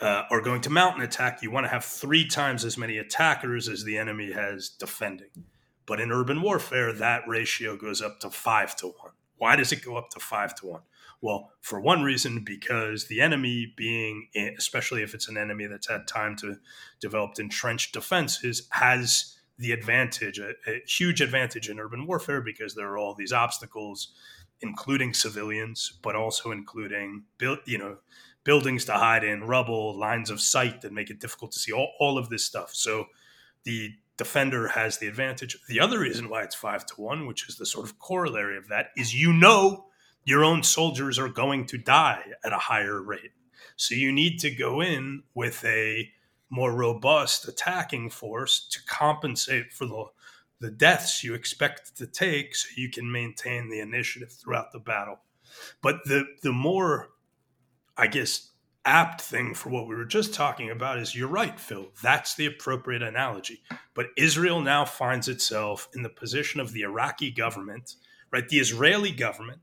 uh, 0.00 0.24
are 0.30 0.40
going 0.40 0.62
to 0.62 0.70
mount 0.70 0.96
an 0.96 1.02
attack, 1.02 1.42
you 1.42 1.50
want 1.50 1.64
to 1.64 1.70
have 1.70 1.84
three 1.84 2.26
times 2.26 2.64
as 2.64 2.78
many 2.78 2.98
attackers 2.98 3.68
as 3.68 3.84
the 3.84 3.98
enemy 3.98 4.32
has 4.32 4.68
defending. 4.68 5.44
But 5.86 6.00
in 6.00 6.12
urban 6.12 6.40
warfare, 6.40 6.92
that 6.92 7.22
ratio 7.26 7.76
goes 7.76 8.00
up 8.00 8.20
to 8.20 8.30
five 8.30 8.76
to 8.76 8.86
one. 8.86 9.12
Why 9.36 9.56
does 9.56 9.72
it 9.72 9.84
go 9.84 9.96
up 9.96 10.10
to 10.10 10.20
five 10.20 10.54
to 10.56 10.66
one? 10.66 10.82
Well, 11.22 11.50
for 11.60 11.80
one 11.80 12.02
reason, 12.02 12.44
because 12.44 13.08
the 13.08 13.20
enemy, 13.20 13.72
being, 13.76 14.28
especially 14.56 15.02
if 15.02 15.14
it's 15.14 15.28
an 15.28 15.36
enemy 15.36 15.66
that's 15.66 15.88
had 15.88 16.06
time 16.06 16.36
to 16.36 16.56
develop 17.00 17.32
entrenched 17.38 17.92
defenses, 17.92 18.68
has 18.70 19.36
the 19.58 19.72
advantage, 19.72 20.38
a, 20.38 20.52
a 20.66 20.82
huge 20.86 21.20
advantage 21.20 21.68
in 21.68 21.78
urban 21.78 22.06
warfare 22.06 22.40
because 22.40 22.74
there 22.74 22.88
are 22.88 22.96
all 22.98 23.14
these 23.14 23.32
obstacles, 23.32 24.14
including 24.62 25.12
civilians, 25.12 25.98
but 26.02 26.16
also 26.16 26.50
including, 26.50 27.24
you 27.66 27.76
know, 27.76 27.98
buildings 28.44 28.84
to 28.86 28.92
hide 28.92 29.24
in, 29.24 29.44
rubble, 29.44 29.98
lines 29.98 30.30
of 30.30 30.40
sight 30.40 30.80
that 30.80 30.92
make 30.92 31.10
it 31.10 31.20
difficult 31.20 31.52
to 31.52 31.58
see, 31.58 31.72
all, 31.72 31.92
all 32.00 32.18
of 32.18 32.28
this 32.28 32.44
stuff. 32.44 32.74
So 32.74 33.06
the 33.64 33.90
defender 34.16 34.68
has 34.68 34.98
the 34.98 35.06
advantage. 35.06 35.56
The 35.68 35.80
other 35.80 35.98
reason 35.98 36.28
why 36.28 36.42
it's 36.42 36.54
five 36.54 36.86
to 36.86 37.00
one, 37.00 37.26
which 37.26 37.48
is 37.48 37.56
the 37.56 37.66
sort 37.66 37.86
of 37.86 37.98
corollary 37.98 38.56
of 38.56 38.68
that, 38.68 38.88
is 38.96 39.14
you 39.14 39.32
know 39.32 39.86
your 40.24 40.44
own 40.44 40.62
soldiers 40.62 41.18
are 41.18 41.28
going 41.28 41.66
to 41.66 41.78
die 41.78 42.24
at 42.44 42.52
a 42.52 42.58
higher 42.58 43.02
rate. 43.02 43.32
So 43.76 43.94
you 43.94 44.12
need 44.12 44.38
to 44.40 44.50
go 44.50 44.80
in 44.80 45.22
with 45.34 45.64
a 45.64 46.10
more 46.50 46.72
robust 46.72 47.48
attacking 47.48 48.10
force 48.10 48.68
to 48.70 48.80
compensate 48.84 49.72
for 49.72 49.86
the 49.86 50.04
the 50.60 50.70
deaths 50.70 51.24
you 51.24 51.32
expect 51.32 51.96
to 51.96 52.06
take 52.06 52.54
so 52.54 52.68
you 52.76 52.90
can 52.90 53.10
maintain 53.10 53.70
the 53.70 53.80
initiative 53.80 54.30
throughout 54.30 54.72
the 54.72 54.78
battle. 54.78 55.20
But 55.82 56.04
the 56.04 56.26
the 56.42 56.52
more 56.52 57.08
I 58.00 58.06
guess, 58.06 58.50
apt 58.86 59.20
thing 59.20 59.52
for 59.52 59.68
what 59.68 59.86
we 59.86 59.94
were 59.94 60.06
just 60.06 60.32
talking 60.32 60.70
about 60.70 60.98
is 60.98 61.14
you're 61.14 61.28
right, 61.28 61.60
Phil. 61.60 61.90
That's 62.02 62.34
the 62.34 62.46
appropriate 62.46 63.02
analogy. 63.02 63.60
But 63.92 64.06
Israel 64.16 64.62
now 64.62 64.86
finds 64.86 65.28
itself 65.28 65.86
in 65.94 66.02
the 66.02 66.08
position 66.08 66.60
of 66.60 66.72
the 66.72 66.80
Iraqi 66.80 67.30
government, 67.30 67.96
right? 68.32 68.48
The 68.48 68.58
Israeli 68.58 69.12
government, 69.12 69.60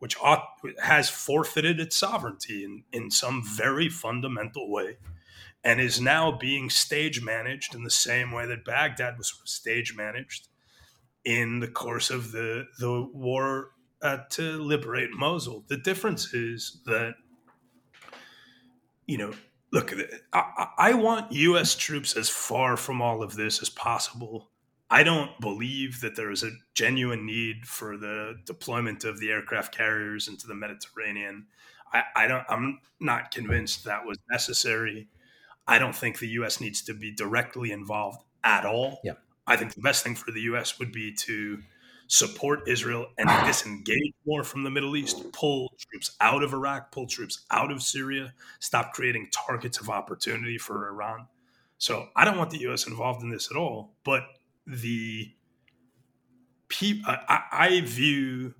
which 0.00 0.20
ought, 0.20 0.44
has 0.82 1.08
forfeited 1.08 1.80
its 1.80 1.96
sovereignty 1.96 2.62
in, 2.62 2.84
in 2.92 3.10
some 3.10 3.42
very 3.42 3.88
fundamental 3.88 4.70
way 4.70 4.98
and 5.64 5.80
is 5.80 5.98
now 5.98 6.30
being 6.30 6.68
stage 6.68 7.22
managed 7.22 7.74
in 7.74 7.84
the 7.84 7.90
same 7.90 8.32
way 8.32 8.46
that 8.46 8.66
Baghdad 8.66 9.16
was 9.16 9.40
stage 9.44 9.96
managed 9.96 10.48
in 11.24 11.60
the 11.60 11.68
course 11.68 12.10
of 12.10 12.32
the, 12.32 12.66
the 12.78 13.08
war 13.14 13.70
uh, 14.02 14.18
to 14.30 14.60
liberate 14.60 15.10
Mosul. 15.12 15.64
The 15.68 15.76
difference 15.78 16.34
is 16.34 16.80
that 16.84 17.14
you 19.12 19.18
know, 19.18 19.32
look, 19.72 19.92
I, 20.32 20.68
I 20.78 20.94
want 20.94 21.32
U.S. 21.32 21.74
troops 21.74 22.16
as 22.16 22.30
far 22.30 22.78
from 22.78 23.02
all 23.02 23.22
of 23.22 23.36
this 23.36 23.60
as 23.60 23.68
possible. 23.68 24.48
I 24.90 25.02
don't 25.02 25.38
believe 25.38 26.00
that 26.00 26.16
there 26.16 26.30
is 26.30 26.42
a 26.42 26.52
genuine 26.72 27.26
need 27.26 27.66
for 27.66 27.98
the 27.98 28.36
deployment 28.46 29.04
of 29.04 29.20
the 29.20 29.30
aircraft 29.30 29.76
carriers 29.76 30.28
into 30.28 30.46
the 30.46 30.54
Mediterranean. 30.54 31.46
I, 31.92 32.04
I 32.16 32.26
don't. 32.26 32.44
I'm 32.48 32.80
not 33.00 33.32
convinced 33.32 33.84
that 33.84 34.06
was 34.06 34.16
necessary. 34.30 35.08
I 35.68 35.78
don't 35.78 35.94
think 35.94 36.18
the 36.18 36.28
U.S. 36.28 36.58
needs 36.58 36.80
to 36.84 36.94
be 36.94 37.14
directly 37.14 37.70
involved 37.70 38.22
at 38.42 38.64
all. 38.64 38.98
Yeah. 39.04 39.12
I 39.46 39.56
think 39.56 39.74
the 39.74 39.82
best 39.82 40.02
thing 40.02 40.14
for 40.14 40.30
the 40.30 40.40
U.S. 40.52 40.78
would 40.78 40.90
be 40.90 41.12
to 41.12 41.58
support 42.12 42.68
Israel 42.68 43.06
and 43.16 43.26
disengage 43.46 44.12
more 44.26 44.44
from 44.44 44.62
the 44.62 44.70
Middle 44.70 44.96
East, 44.96 45.32
pull 45.32 45.72
troops 45.78 46.14
out 46.20 46.42
of 46.42 46.52
Iraq, 46.52 46.92
pull 46.92 47.06
troops 47.06 47.46
out 47.50 47.72
of 47.72 47.82
Syria, 47.82 48.34
stop 48.60 48.92
creating 48.92 49.30
targets 49.32 49.80
of 49.80 49.88
opportunity 49.88 50.58
for 50.58 50.88
Iran. 50.88 51.26
So 51.78 52.08
I 52.14 52.26
don't 52.26 52.36
want 52.36 52.50
the 52.50 52.60
U.S. 52.60 52.86
involved 52.86 53.22
in 53.22 53.30
this 53.30 53.50
at 53.50 53.56
all. 53.56 53.94
But 54.04 54.24
the 54.66 55.32
people, 56.68 57.10
I, 57.10 57.40
I 57.50 57.80
view 57.80 58.54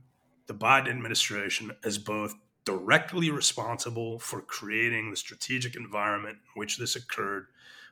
the 0.47 0.55
Biden 0.55 0.89
administration 0.89 1.73
as 1.85 1.99
both 1.99 2.35
directly 2.65 3.31
responsible 3.31 4.19
for 4.19 4.41
creating 4.41 5.11
the 5.11 5.17
strategic 5.17 5.77
environment 5.77 6.39
in 6.39 6.59
which 6.59 6.79
this 6.79 6.97
occurred 6.97 7.49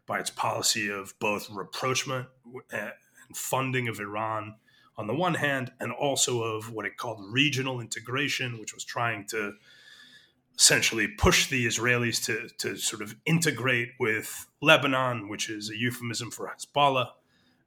by 0.06 0.20
its 0.20 0.30
policy 0.30 0.90
of 0.90 1.12
both 1.18 1.50
rapprochement 1.50 2.28
eh, 2.72 2.90
and 3.28 3.36
funding 3.36 3.88
of 3.88 4.00
Iran 4.00 4.54
on 4.96 5.06
the 5.06 5.14
one 5.14 5.34
hand, 5.34 5.72
and 5.80 5.92
also 5.92 6.42
of 6.42 6.72
what 6.72 6.86
it 6.86 6.96
called 6.96 7.24
regional 7.30 7.80
integration, 7.80 8.58
which 8.58 8.74
was 8.74 8.84
trying 8.84 9.26
to 9.28 9.54
essentially 10.58 11.08
push 11.08 11.48
the 11.48 11.66
Israelis 11.66 12.22
to, 12.26 12.48
to 12.58 12.76
sort 12.76 13.00
of 13.00 13.16
integrate 13.24 13.90
with 13.98 14.46
Lebanon, 14.60 15.28
which 15.28 15.48
is 15.48 15.70
a 15.70 15.76
euphemism 15.76 16.30
for 16.30 16.48
Hezbollah. 16.48 17.08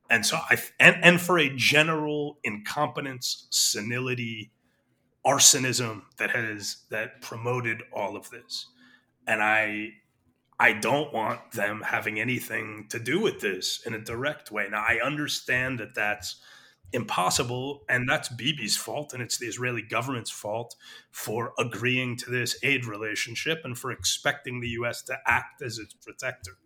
And 0.09 0.25
so 0.25 0.37
I 0.37 0.61
and, 0.79 0.97
and 1.03 1.19
for 1.19 1.39
a 1.39 1.49
general 1.55 2.37
incompetence, 2.43 3.47
senility, 3.49 4.51
arsonism 5.25 6.03
that 6.17 6.31
has 6.31 6.83
that 6.91 7.21
promoted 7.21 7.81
all 7.91 8.15
of 8.15 8.29
this. 8.29 8.67
And 9.25 9.41
I 9.41 9.93
I 10.59 10.73
don't 10.73 11.11
want 11.11 11.51
them 11.53 11.81
having 11.81 12.19
anything 12.19 12.85
to 12.89 12.99
do 12.99 13.19
with 13.19 13.39
this 13.39 13.81
in 13.85 13.93
a 13.93 13.99
direct 13.99 14.51
way. 14.51 14.67
Now, 14.69 14.85
I 14.87 14.99
understand 15.03 15.79
that 15.79 15.95
that's 15.95 16.39
impossible, 16.93 17.83
and 17.89 18.07
that's 18.07 18.29
Bibi's 18.29 18.77
fault, 18.77 19.13
and 19.13 19.21
it's 19.21 19.37
the 19.37 19.47
Israeli 19.47 19.81
government's 19.81 20.31
fault 20.31 20.75
for 21.11 21.53
agreeing 21.59 22.15
to 22.17 22.29
this 22.29 22.57
aid 22.63 22.85
relationship 22.85 23.61
and 23.63 23.77
for 23.77 23.91
expecting 23.91 24.61
the 24.61 24.69
U.S. 24.69 25.01
to 25.03 25.17
act 25.27 25.61
as 25.61 25.79
its 25.79 25.93
protector. 25.93 26.57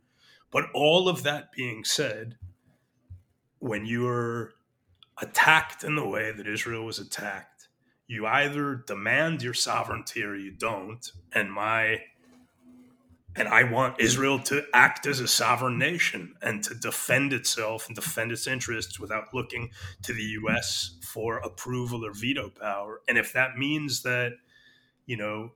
But 0.52 0.66
all 0.74 1.10
of 1.10 1.24
that 1.24 1.52
being 1.52 1.84
said, 1.84 2.38
when 3.60 3.86
you're 3.86 4.54
attacked 5.22 5.84
in 5.84 5.96
the 5.96 6.08
way 6.08 6.32
that 6.32 6.48
Israel 6.48 6.86
was 6.86 7.00
attacked, 7.00 7.68
you 8.08 8.26
either 8.26 8.84
demand 8.88 9.42
your 9.42 9.54
sovereignty 9.54 10.24
or 10.24 10.36
you 10.36 10.52
don't. 10.52 11.12
And 11.34 11.52
my 11.52 12.02
and 13.38 13.48
I 13.48 13.64
want 13.64 14.02
Israel 14.02 14.40
to 14.40 14.64
act 14.74 15.06
as 15.06 15.20
a 15.20 15.28
sovereign 15.28 15.78
nation 15.78 16.34
and 16.42 16.64
to 16.64 16.74
defend 16.74 17.34
itself 17.34 17.88
and 17.88 17.96
defend 17.96 18.32
its 18.32 18.48
interests 18.48 19.00
without 19.00 19.34
looking 19.34 19.70
to 20.02 20.14
the 20.14 20.24
US 20.42 20.98
for 21.04 21.38
approval 21.38 22.04
or 22.04 22.14
veto 22.14 22.50
power. 22.50 23.02
And 23.08 23.18
if 23.18 23.34
that 23.34 23.56
means 23.56 24.02
that, 24.02 24.34
you 25.06 25.18
know, 25.18 25.52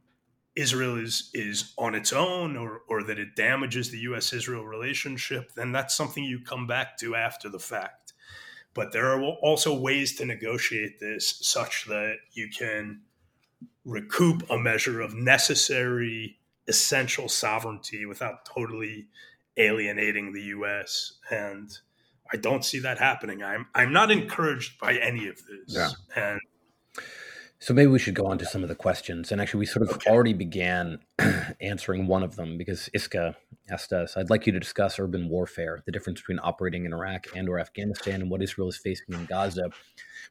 Israel 0.56 0.98
is 0.98 1.32
is 1.34 1.74
on 1.78 1.96
its 1.96 2.14
own 2.14 2.56
or 2.56 2.82
or 2.88 3.04
that 3.04 3.18
it 3.18 3.36
damages 3.36 3.90
the 3.90 4.00
US 4.00 4.32
Israel 4.32 4.66
relationship, 4.66 5.54
then 5.56 5.72
that's 5.72 5.96
something 5.96 6.24
you 6.24 6.40
come 6.40 6.68
back 6.68 6.98
to 6.98 7.16
after 7.16 7.50
the 7.50 7.60
fact. 7.60 8.14
But 8.74 8.92
there 8.92 9.12
are 9.12 9.22
also 9.42 9.78
ways 9.78 10.16
to 10.16 10.26
negotiate 10.26 11.00
this 11.00 11.40
such 11.42 11.86
that 11.86 12.18
you 12.34 12.50
can 12.50 13.02
recoup 13.84 14.50
a 14.50 14.58
measure 14.58 15.02
of 15.02 15.16
necessary 15.16 16.38
essential 16.68 17.30
sovereignty 17.30 18.06
without 18.06 18.46
totally 18.46 19.08
alienating 19.58 20.34
the 20.34 20.42
U.S. 20.44 21.14
And 21.30 21.70
I 22.32 22.38
don't 22.38 22.64
see 22.64 22.80
that 22.80 22.98
happening. 22.98 23.44
I'm 23.44 23.68
I'm 23.76 23.92
not 23.92 24.12
encouraged 24.12 24.80
by 24.80 24.96
any 24.96 25.28
of 25.28 25.38
this. 25.46 25.76
Yeah. 25.76 25.90
And 26.16 26.40
so 27.62 27.76
maybe 27.76 27.92
we 27.92 28.00
should 28.00 28.16
go 28.16 28.26
on 28.26 28.40
to 28.40 28.46
some 28.46 28.64
of 28.64 28.70
the 28.70 28.76
questions. 28.76 29.32
And 29.32 29.40
actually, 29.40 29.60
we 29.60 29.66
sort 29.68 29.88
of 29.88 29.96
okay. 29.96 30.10
already 30.10 30.34
began 30.34 30.98
answering 31.62 32.08
one 32.08 32.24
of 32.24 32.36
them 32.36 32.58
because 32.58 32.90
Iska 32.96 33.36
asked 33.70 33.94
us, 33.94 34.18
I'd 34.18 34.32
like 34.32 34.48
you 34.48 34.52
to 34.54 34.60
discuss 34.60 34.98
urban 34.98 35.30
warfare, 35.30 35.84
the 35.86 35.92
difference 35.92 36.22
between 36.22 36.40
operating 36.42 36.86
in 36.86 36.94
Iraq 36.94 37.28
and 37.36 37.48
or 37.48 37.60
Afghanistan 37.60 38.22
and 38.22 38.32
what 38.32 38.42
Israel 38.42 38.68
is 38.68 38.78
facing 38.78 39.14
in 39.14 39.26
Gaza. 39.26 39.70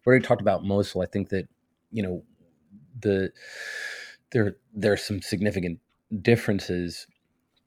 We 0.05 0.11
already 0.11 0.27
talked 0.27 0.41
about 0.41 0.65
Mosul. 0.65 1.03
I 1.03 1.07
think 1.07 1.29
that, 1.29 1.47
you 1.93 2.03
know, 2.03 2.25
the 2.99 3.31
there 4.33 4.57
there 4.75 4.93
are 4.93 4.97
some 4.97 5.23
significant 5.23 5.79
differences 6.23 7.07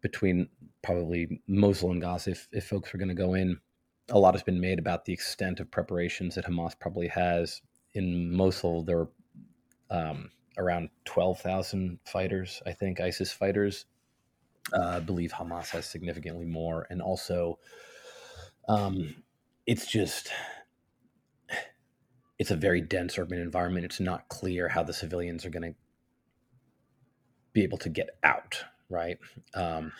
between 0.02 0.50
probably 0.82 1.42
Mosul 1.48 1.92
and 1.92 2.02
Gaza, 2.02 2.32
if, 2.32 2.48
if 2.52 2.68
folks 2.68 2.94
are 2.94 2.98
going 2.98 3.10
to 3.10 3.16
go 3.16 3.34
in, 3.34 3.60
a 4.10 4.20
lot 4.20 4.34
has 4.34 4.44
been 4.44 4.60
made 4.60 4.80
about 4.80 5.06
the 5.06 5.14
extent 5.14 5.60
of 5.60 5.72
preparations 5.72 6.36
that 6.36 6.46
Hamas 6.46 6.78
probably 6.78 7.08
has. 7.08 7.62
In 7.94 8.36
Mosul, 8.36 8.84
there 8.84 9.00
are 9.00 9.10
um, 9.90 10.30
around 10.58 10.90
12,000 11.06 12.00
fighters, 12.06 12.62
I 12.66 12.74
think, 12.74 13.00
ISIS 13.00 13.32
fighters. 13.32 13.86
Uh, 14.74 14.86
I 14.86 15.00
believe 15.00 15.32
Hamas 15.32 15.70
has 15.70 15.86
significantly 15.86 16.46
more. 16.46 16.86
And 16.90 17.02
also, 17.02 17.60
um, 18.68 19.16
it's 19.66 19.88
just, 19.88 20.30
it's 22.40 22.52
a 22.52 22.56
very 22.56 22.82
dense 22.82 23.18
urban 23.18 23.40
environment. 23.40 23.86
It's 23.86 24.00
not 24.00 24.28
clear 24.28 24.68
how 24.68 24.84
the 24.84 24.94
civilians 24.94 25.46
are 25.46 25.50
going 25.50 25.74
to 25.74 25.76
be 27.54 27.64
able 27.64 27.78
to 27.80 27.90
get 27.90 28.10
out, 28.24 28.64
right? 28.90 29.18
Um, 29.54 29.94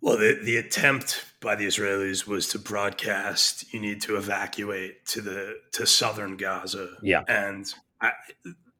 well, 0.00 0.16
the, 0.16 0.38
the 0.42 0.56
attempt 0.56 1.24
by 1.40 1.56
the 1.56 1.66
Israelis 1.66 2.26
was 2.26 2.48
to 2.48 2.58
broadcast 2.58 3.72
you 3.72 3.80
need 3.80 4.00
to 4.02 4.16
evacuate 4.16 5.04
to 5.06 5.20
the 5.20 5.56
to 5.72 5.86
southern 5.86 6.36
Gaza. 6.36 6.90
Yeah, 7.02 7.22
and 7.26 7.72
I, 8.00 8.12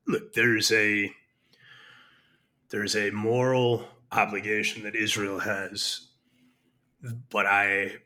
look, 0.07 0.35
there's 0.35 0.71
a 0.71 1.11
there's 2.71 2.95
a 2.95 3.11
moral 3.11 3.85
obligation 4.13 4.85
that 4.85 4.95
Israel 4.95 5.41
has, 5.41 6.09
but 7.31 7.47
I 7.47 7.97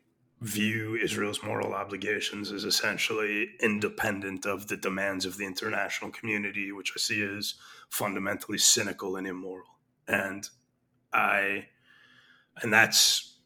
view 0.43 0.97
Israel's 0.97 1.43
moral 1.43 1.73
obligations 1.73 2.51
as 2.51 2.65
essentially 2.65 3.51
independent 3.61 4.45
of 4.45 4.67
the 4.67 4.77
demands 4.77 5.25
of 5.25 5.37
the 5.37 5.47
international 5.47 6.11
community, 6.11 6.73
which 6.73 6.93
I 6.97 6.99
see 6.99 7.23
as 7.23 7.55
fundamentally 7.89 8.59
cynical 8.59 9.17
and 9.17 9.27
immoral. 9.27 9.79
And 10.09 10.49
I, 11.13 11.67
and 12.61 12.73
that's, 12.73 13.37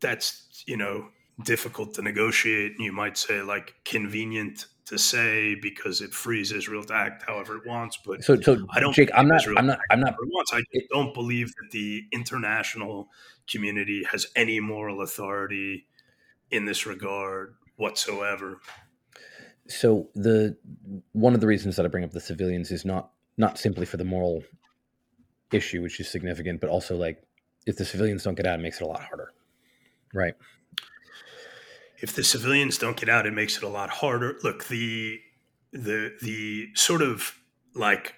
that's, 0.00 0.64
you 0.66 0.76
know, 0.76 1.08
difficult 1.44 1.94
to 1.94 2.02
negotiate. 2.02 2.78
You 2.78 2.92
might 2.92 3.16
say 3.16 3.40
like 3.40 3.74
convenient 3.84 4.66
to 4.86 4.98
say 4.98 5.54
because 5.54 6.00
it 6.00 6.12
frees 6.12 6.52
Israel 6.52 6.82
to 6.84 6.94
act 6.94 7.22
however 7.26 7.56
it 7.56 7.66
wants. 7.66 7.98
But 8.04 8.22
so, 8.22 8.40
so 8.40 8.66
I 8.70 8.80
don't. 8.80 8.94
Jake, 8.94 9.10
I'm 9.14 9.28
not. 9.28 9.46
I'm 9.56 9.66
not. 9.66 9.80
I'm 9.90 10.00
not. 10.00 10.14
Wants. 10.18 10.52
I 10.52 10.62
it, 10.72 10.84
don't 10.90 11.14
believe 11.14 11.48
that 11.48 11.70
the 11.70 12.04
international 12.12 13.08
community 13.50 14.04
has 14.04 14.26
any 14.36 14.60
moral 14.60 15.00
authority 15.02 15.86
in 16.50 16.64
this 16.64 16.86
regard 16.86 17.54
whatsoever. 17.76 18.60
So 19.68 20.08
the 20.14 20.56
one 21.12 21.34
of 21.34 21.40
the 21.40 21.46
reasons 21.46 21.76
that 21.76 21.84
I 21.84 21.88
bring 21.88 22.04
up 22.04 22.12
the 22.12 22.20
civilians 22.20 22.70
is 22.70 22.84
not 22.84 23.10
not 23.36 23.58
simply 23.58 23.86
for 23.86 23.96
the 23.96 24.04
moral 24.04 24.42
issue, 25.52 25.82
which 25.82 26.00
is 26.00 26.08
significant, 26.08 26.60
but 26.60 26.70
also 26.70 26.96
like 26.96 27.22
if 27.66 27.76
the 27.76 27.84
civilians 27.84 28.22
don't 28.22 28.34
get 28.34 28.46
out, 28.46 28.58
it 28.58 28.62
makes 28.62 28.80
it 28.80 28.84
a 28.84 28.88
lot 28.88 29.02
harder, 29.02 29.32
right? 30.14 30.34
If 32.00 32.14
the 32.14 32.24
civilians 32.24 32.78
don't 32.78 32.96
get 32.96 33.08
out, 33.08 33.26
it 33.26 33.32
makes 33.32 33.56
it 33.56 33.62
a 33.62 33.68
lot 33.68 33.90
harder. 33.90 34.38
Look, 34.42 34.68
the 34.68 35.20
the 35.72 36.14
the 36.22 36.68
sort 36.74 37.02
of 37.02 37.38
like 37.74 38.14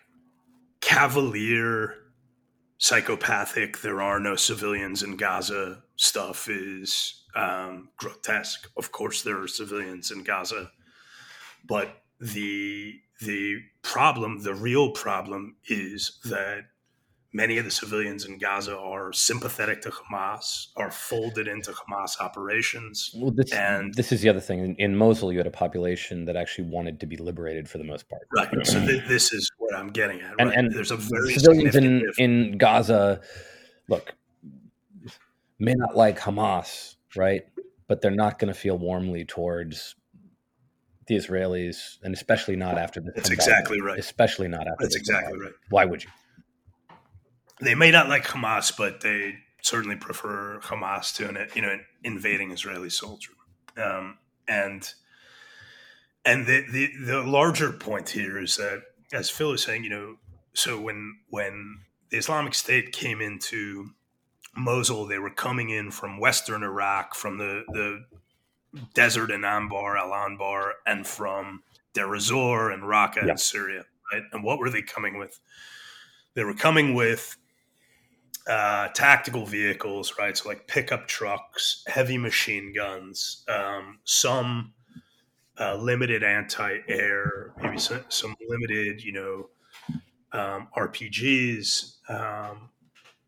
cavalier 0.81 1.97
psychopathic 2.79 3.83
there 3.83 4.01
are 4.01 4.19
no 4.19 4.35
civilians 4.35 5.03
in 5.03 5.17
gaza 5.17 5.83
stuff 6.01 6.49
is 6.49 7.25
um, 7.37 7.91
grotesque. 7.99 8.71
Of 8.79 8.91
course, 8.91 9.23
there 9.23 9.41
are 9.41 9.49
civilians 9.49 10.11
in 10.11 10.25
Gaza, 10.25 10.71
but 11.67 12.03
the 12.21 12.99
the 13.21 13.59
problem, 13.83 14.43
the 14.43 14.55
real 14.55 14.93
problem, 14.93 15.57
is 15.69 16.19
that 16.25 16.63
many 17.35 17.59
of 17.59 17.67
the 17.67 17.71
civilians 17.71 18.25
in 18.25 18.39
Gaza 18.39 18.79
are 18.79 19.13
sympathetic 19.13 19.83
to 19.83 19.91
Hamas, 19.91 20.69
are 20.75 20.91
folded 20.91 21.47
into 21.47 21.73
Hamas 21.73 22.19
operations. 22.19 23.15
Well, 23.15 23.31
this, 23.31 23.53
and 23.53 23.93
this 23.93 24.11
is 24.11 24.23
the 24.23 24.31
other 24.31 24.41
thing. 24.41 24.61
In, 24.61 24.77
in, 24.77 24.97
Mosul, 24.97 25.33
you 25.33 25.39
had 25.39 25.47
a 25.47 25.51
population 25.51 26.25
that 26.25 26.35
actually 26.35 26.69
wanted 26.69 26.99
to 27.01 27.07
be 27.07 27.19
liberated 27.19 27.69
for 27.69 27.77
the 27.77 27.85
most 27.85 28.09
part. 28.09 28.23
Right. 28.35 28.67
So 28.67 28.81
th- 28.87 29.07
this 29.07 29.35
is 29.35 29.51
what 29.59 29.77
I'm 29.77 29.91
getting 29.91 30.23
at. 30.23 30.31
Right? 30.31 30.37
And, 30.39 30.53
and 30.53 30.73
there's 30.73 30.93
a 30.93 30.97
very 30.97 31.35
civilians 31.35 31.77
in, 31.77 32.11
in 32.17 32.57
Gaza. 32.57 33.21
Look, 33.89 34.15
may 35.61 35.75
not 35.75 35.97
like 35.97 36.19
Hamas, 36.19 36.97
right? 37.15 37.43
But 37.87 38.01
they're 38.01 38.11
not 38.11 38.39
going 38.39 38.53
to 38.53 38.59
feel 38.59 38.79
warmly 38.79 39.25
towards 39.25 39.95
the 41.07 41.17
Israelis, 41.17 41.99
and 42.03 42.15
especially 42.15 42.57
not 42.57 42.79
after 42.79 43.01
this. 43.01 43.13
That's 43.15 43.31
exactly 43.31 43.81
right. 43.81 43.99
Especially 43.99 44.49
not 44.49 44.67
after. 44.67 44.77
That's 44.81 44.97
exactly 44.97 45.39
right. 45.39 45.53
Why 45.69 45.85
would 45.85 46.05
you? 46.05 46.11
They 47.61 47.75
may 47.75 47.91
not 47.91 48.09
like 48.09 48.25
Hamas, 48.25 48.77
but 48.77 49.01
they 49.01 49.35
certainly 49.63 49.97
prefer 49.97 50.61
Hamas 50.63 51.15
to 51.17 51.29
an 51.29 51.49
you 51.55 51.63
know 51.63 51.71
an 51.71 51.85
invading 52.05 52.53
Israeli 52.53 52.91
soldier. 52.91 53.33
Um, 53.77 54.19
and 54.49 54.89
and 56.25 56.47
the, 56.47 56.65
the 56.71 56.91
the 57.05 57.23
larger 57.23 57.73
point 57.73 58.11
here 58.11 58.39
is 58.39 58.57
that, 58.57 58.83
as 59.13 59.31
Phil 59.31 59.53
is 59.53 59.63
saying, 59.63 59.85
you 59.85 59.91
know, 59.91 60.17
so 60.55 60.81
when 60.81 61.17
when 61.29 61.81
the 62.11 62.19
Islamic 62.19 62.55
State 62.55 62.93
came 62.93 63.21
into 63.21 63.91
Mosul, 64.57 65.07
they 65.07 65.19
were 65.19 65.31
coming 65.31 65.71
in 65.71 65.91
from 65.91 66.19
Western 66.19 66.63
Iraq, 66.63 67.15
from 67.15 67.39
the 67.39 67.65
the 67.69 68.05
desert 68.95 69.31
in 69.31 69.43
Anbar, 69.43 69.99
Al 69.99 70.11
Anbar, 70.11 70.73
and 70.87 71.07
from 71.07 71.63
Deir 71.95 72.15
ez-Zor 72.15 72.71
and 72.71 72.83
Raqqa 72.83 73.25
yeah. 73.25 73.33
in 73.33 73.37
Syria. 73.37 73.85
Right, 74.13 74.23
and 74.33 74.43
what 74.43 74.59
were 74.59 74.71
they 74.71 74.83
coming 74.83 75.19
with? 75.19 75.39
They 76.35 76.45
were 76.45 76.55
coming 76.55 76.95
with 76.95 77.37
uh, 78.49 78.89
tactical 78.89 79.47
vehicles, 79.47 80.15
right? 80.19 80.37
So 80.37 80.49
like 80.49 80.67
pickup 80.67 81.07
trucks, 81.07 81.85
heavy 81.87 82.19
machine 82.19 82.73
guns, 82.75 83.45
um, 83.49 84.01
some 84.05 84.73
uh, 85.59 85.77
limited 85.77 86.23
anti-air, 86.23 87.53
maybe 87.63 87.79
some, 87.79 88.05
some 88.09 88.35
limited, 88.49 89.03
you 89.05 89.13
know, 89.13 89.51
um, 90.33 90.69
RPGs, 90.77 91.97
um, 92.09 92.71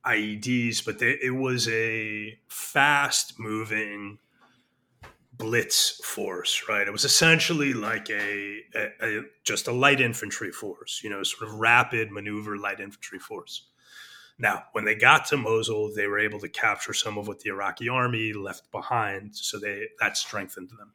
IEDs, 0.06 0.84
but 0.84 0.98
they, 0.98 1.18
it 1.22 1.34
was 1.34 1.68
a 1.68 2.38
fast-moving 2.48 4.18
blitz 5.32 6.00
force, 6.04 6.64
right? 6.68 6.86
It 6.86 6.92
was 6.92 7.04
essentially 7.04 7.72
like 7.72 8.10
a, 8.10 8.60
a, 8.74 8.88
a 9.00 9.22
just 9.44 9.66
a 9.66 9.72
light 9.72 10.00
infantry 10.00 10.52
force, 10.52 11.00
you 11.02 11.10
know, 11.10 11.22
sort 11.22 11.48
of 11.48 11.58
rapid 11.58 12.10
maneuver 12.10 12.56
light 12.56 12.80
infantry 12.80 13.18
force. 13.18 13.68
Now, 14.38 14.64
when 14.72 14.84
they 14.84 14.94
got 14.94 15.26
to 15.26 15.36
Mosul, 15.36 15.92
they 15.94 16.06
were 16.06 16.18
able 16.18 16.40
to 16.40 16.48
capture 16.48 16.92
some 16.92 17.18
of 17.18 17.28
what 17.28 17.40
the 17.40 17.50
Iraqi 17.50 17.88
army 17.88 18.32
left 18.32 18.70
behind, 18.72 19.36
so 19.36 19.58
they 19.58 19.88
that 20.00 20.16
strengthened 20.16 20.70
them. 20.70 20.94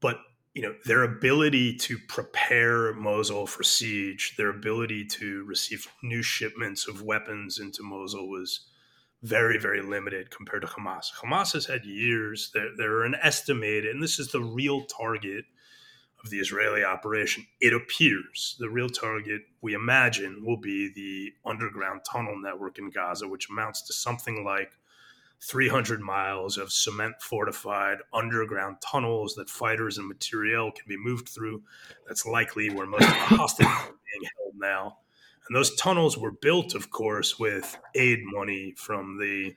But 0.00 0.18
you 0.60 0.66
know 0.66 0.74
their 0.84 1.04
ability 1.04 1.74
to 1.74 1.96
prepare 2.06 2.92
Mosul 2.92 3.46
for 3.46 3.62
siege, 3.62 4.34
their 4.36 4.50
ability 4.50 5.06
to 5.06 5.42
receive 5.44 5.88
new 6.02 6.22
shipments 6.22 6.86
of 6.86 7.00
weapons 7.00 7.58
into 7.58 7.82
Mosul 7.82 8.28
was 8.28 8.66
very, 9.22 9.56
very 9.56 9.80
limited 9.80 10.30
compared 10.30 10.60
to 10.60 10.68
Hamas. 10.68 11.06
Hamas 11.14 11.54
has 11.54 11.64
had 11.64 11.86
years. 11.86 12.50
They're, 12.52 12.76
they're 12.76 13.04
an 13.04 13.14
estimated, 13.22 13.86
and 13.86 14.02
this 14.02 14.18
is 14.18 14.32
the 14.32 14.42
real 14.42 14.84
target 14.84 15.46
of 16.22 16.28
the 16.28 16.36
Israeli 16.36 16.84
operation, 16.84 17.46
it 17.62 17.72
appears 17.72 18.56
the 18.58 18.68
real 18.68 18.90
target 18.90 19.40
we 19.62 19.72
imagine 19.72 20.44
will 20.44 20.58
be 20.58 20.92
the 20.94 21.32
underground 21.50 22.02
tunnel 22.04 22.38
network 22.38 22.78
in 22.78 22.90
Gaza, 22.90 23.26
which 23.26 23.48
amounts 23.48 23.80
to 23.86 23.94
something 23.94 24.44
like 24.44 24.72
300 25.42 26.00
miles 26.00 26.58
of 26.58 26.70
cement 26.70 27.14
fortified 27.20 27.98
underground 28.12 28.76
tunnels 28.82 29.34
that 29.34 29.48
fighters 29.48 29.96
and 29.96 30.06
materiel 30.06 30.70
can 30.70 30.84
be 30.86 30.96
moved 30.96 31.28
through. 31.28 31.62
That's 32.06 32.26
likely 32.26 32.68
where 32.70 32.86
most 32.86 33.04
of 33.04 33.08
the 33.08 33.14
hostages 33.36 33.72
are 33.72 33.84
being 33.86 34.30
held 34.36 34.54
now. 34.56 34.98
And 35.48 35.56
those 35.56 35.74
tunnels 35.76 36.18
were 36.18 36.30
built, 36.30 36.74
of 36.74 36.90
course, 36.90 37.38
with 37.38 37.78
aid 37.94 38.20
money 38.22 38.74
from 38.76 39.18
the 39.18 39.54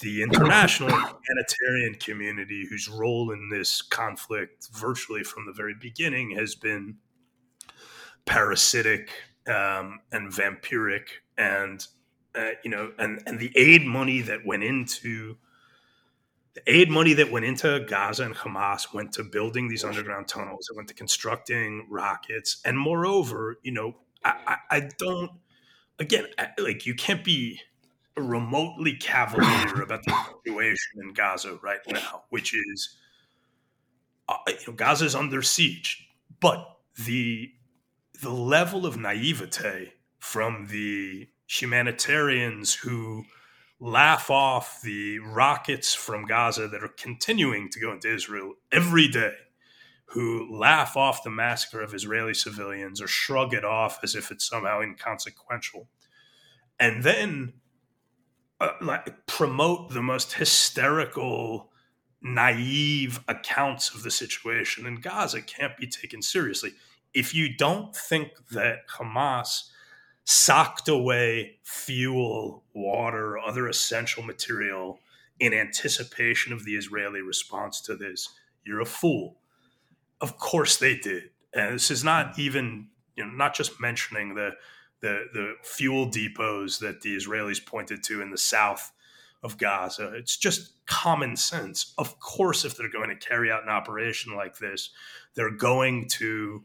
the 0.00 0.22
international 0.22 0.88
humanitarian 0.90 1.94
community, 1.94 2.66
whose 2.68 2.88
role 2.88 3.30
in 3.30 3.48
this 3.48 3.80
conflict, 3.82 4.68
virtually 4.72 5.22
from 5.22 5.46
the 5.46 5.52
very 5.52 5.74
beginning, 5.80 6.32
has 6.32 6.54
been 6.54 6.96
parasitic 8.24 9.10
um, 9.46 10.00
and 10.10 10.30
vampiric, 10.30 11.06
and 11.38 11.86
uh, 12.34 12.50
you 12.64 12.70
know, 12.70 12.92
and 12.98 13.22
and 13.26 13.38
the 13.38 13.52
aid 13.56 13.84
money 13.84 14.20
that 14.22 14.44
went 14.46 14.64
into 14.64 15.36
the 16.54 16.62
aid 16.66 16.90
money 16.90 17.14
that 17.14 17.30
went 17.30 17.44
into 17.44 17.80
Gaza 17.88 18.24
and 18.24 18.34
Hamas 18.34 18.92
went 18.92 19.12
to 19.12 19.24
building 19.24 19.68
these 19.68 19.84
underground 19.84 20.28
tunnels. 20.28 20.68
It 20.70 20.76
went 20.76 20.88
to 20.88 20.94
constructing 20.94 21.86
rockets, 21.90 22.60
and 22.64 22.78
moreover, 22.78 23.56
you 23.62 23.72
know, 23.72 23.96
I, 24.24 24.34
I, 24.46 24.76
I 24.76 24.88
don't. 24.98 25.30
Again, 25.98 26.26
like 26.58 26.84
you 26.86 26.94
can't 26.94 27.22
be 27.22 27.60
remotely 28.16 28.96
cavalier 28.96 29.82
about 29.82 30.04
the 30.04 30.14
situation 30.44 31.00
in 31.00 31.12
Gaza 31.12 31.58
right 31.62 31.80
now, 31.88 32.24
which 32.30 32.54
is 32.54 32.96
uh, 34.28 34.36
you 34.48 34.54
know, 34.68 34.72
Gaza 34.74 35.04
is 35.04 35.14
under 35.14 35.42
siege, 35.42 36.08
but 36.40 36.76
the 37.06 37.52
the 38.20 38.30
level 38.30 38.86
of 38.86 38.96
naivete 38.96 39.94
from 40.18 40.68
the 40.68 41.28
humanitarians 41.52 42.72
who 42.74 43.24
laugh 43.78 44.30
off 44.30 44.80
the 44.82 45.18
rockets 45.18 45.92
from 45.92 46.24
Gaza 46.24 46.68
that 46.68 46.82
are 46.82 46.88
continuing 46.88 47.68
to 47.70 47.80
go 47.80 47.92
into 47.92 48.12
Israel 48.12 48.54
every 48.70 49.08
day, 49.08 49.34
who 50.06 50.56
laugh 50.56 50.96
off 50.96 51.24
the 51.24 51.30
massacre 51.30 51.82
of 51.82 51.92
Israeli 51.92 52.32
civilians 52.32 53.02
or 53.02 53.06
shrug 53.06 53.52
it 53.52 53.64
off 53.64 53.98
as 54.02 54.14
if 54.14 54.30
it's 54.30 54.48
somehow 54.48 54.80
inconsequential. 54.80 55.88
And 56.80 57.02
then 57.02 57.54
uh, 58.60 58.70
like 58.80 59.26
promote 59.26 59.90
the 59.90 60.02
most 60.02 60.34
hysterical 60.34 61.70
naive 62.22 63.20
accounts 63.28 63.94
of 63.94 64.04
the 64.04 64.10
situation 64.10 64.86
in 64.86 65.00
Gaza 65.00 65.42
can't 65.42 65.76
be 65.76 65.86
taken 65.86 66.22
seriously. 66.22 66.72
If 67.12 67.34
you 67.34 67.54
don't 67.54 67.94
think 67.94 68.30
that 68.52 68.88
Hamas 68.88 69.64
socked 70.24 70.88
away 70.88 71.58
fuel, 71.64 72.64
water, 72.74 73.38
other 73.38 73.68
essential 73.68 74.22
material 74.22 75.00
in 75.40 75.52
anticipation 75.52 76.52
of 76.52 76.64
the 76.64 76.76
Israeli 76.76 77.20
response 77.20 77.80
to 77.82 77.96
this, 77.96 78.28
you're 78.64 78.80
a 78.80 78.86
fool. 78.86 79.38
Of 80.20 80.38
course 80.38 80.76
they 80.76 80.96
did. 80.96 81.30
And 81.52 81.74
this 81.74 81.90
is 81.90 82.04
not 82.04 82.38
even, 82.38 82.88
you 83.16 83.24
know, 83.24 83.32
not 83.32 83.54
just 83.54 83.80
mentioning 83.80 84.34
the 84.34 84.50
the 85.00 85.24
the 85.32 85.54
fuel 85.62 86.06
depots 86.06 86.78
that 86.78 87.00
the 87.00 87.16
Israelis 87.16 87.64
pointed 87.64 88.02
to 88.04 88.22
in 88.22 88.30
the 88.30 88.38
south 88.38 88.92
of 89.42 89.58
Gaza. 89.58 90.12
It's 90.14 90.36
just 90.36 90.74
common 90.86 91.36
sense. 91.36 91.92
Of 91.98 92.20
course, 92.20 92.64
if 92.64 92.76
they're 92.76 92.88
going 92.88 93.10
to 93.10 93.16
carry 93.16 93.50
out 93.50 93.64
an 93.64 93.68
operation 93.68 94.36
like 94.36 94.58
this, 94.58 94.90
they're 95.34 95.50
going 95.50 96.08
to, 96.10 96.62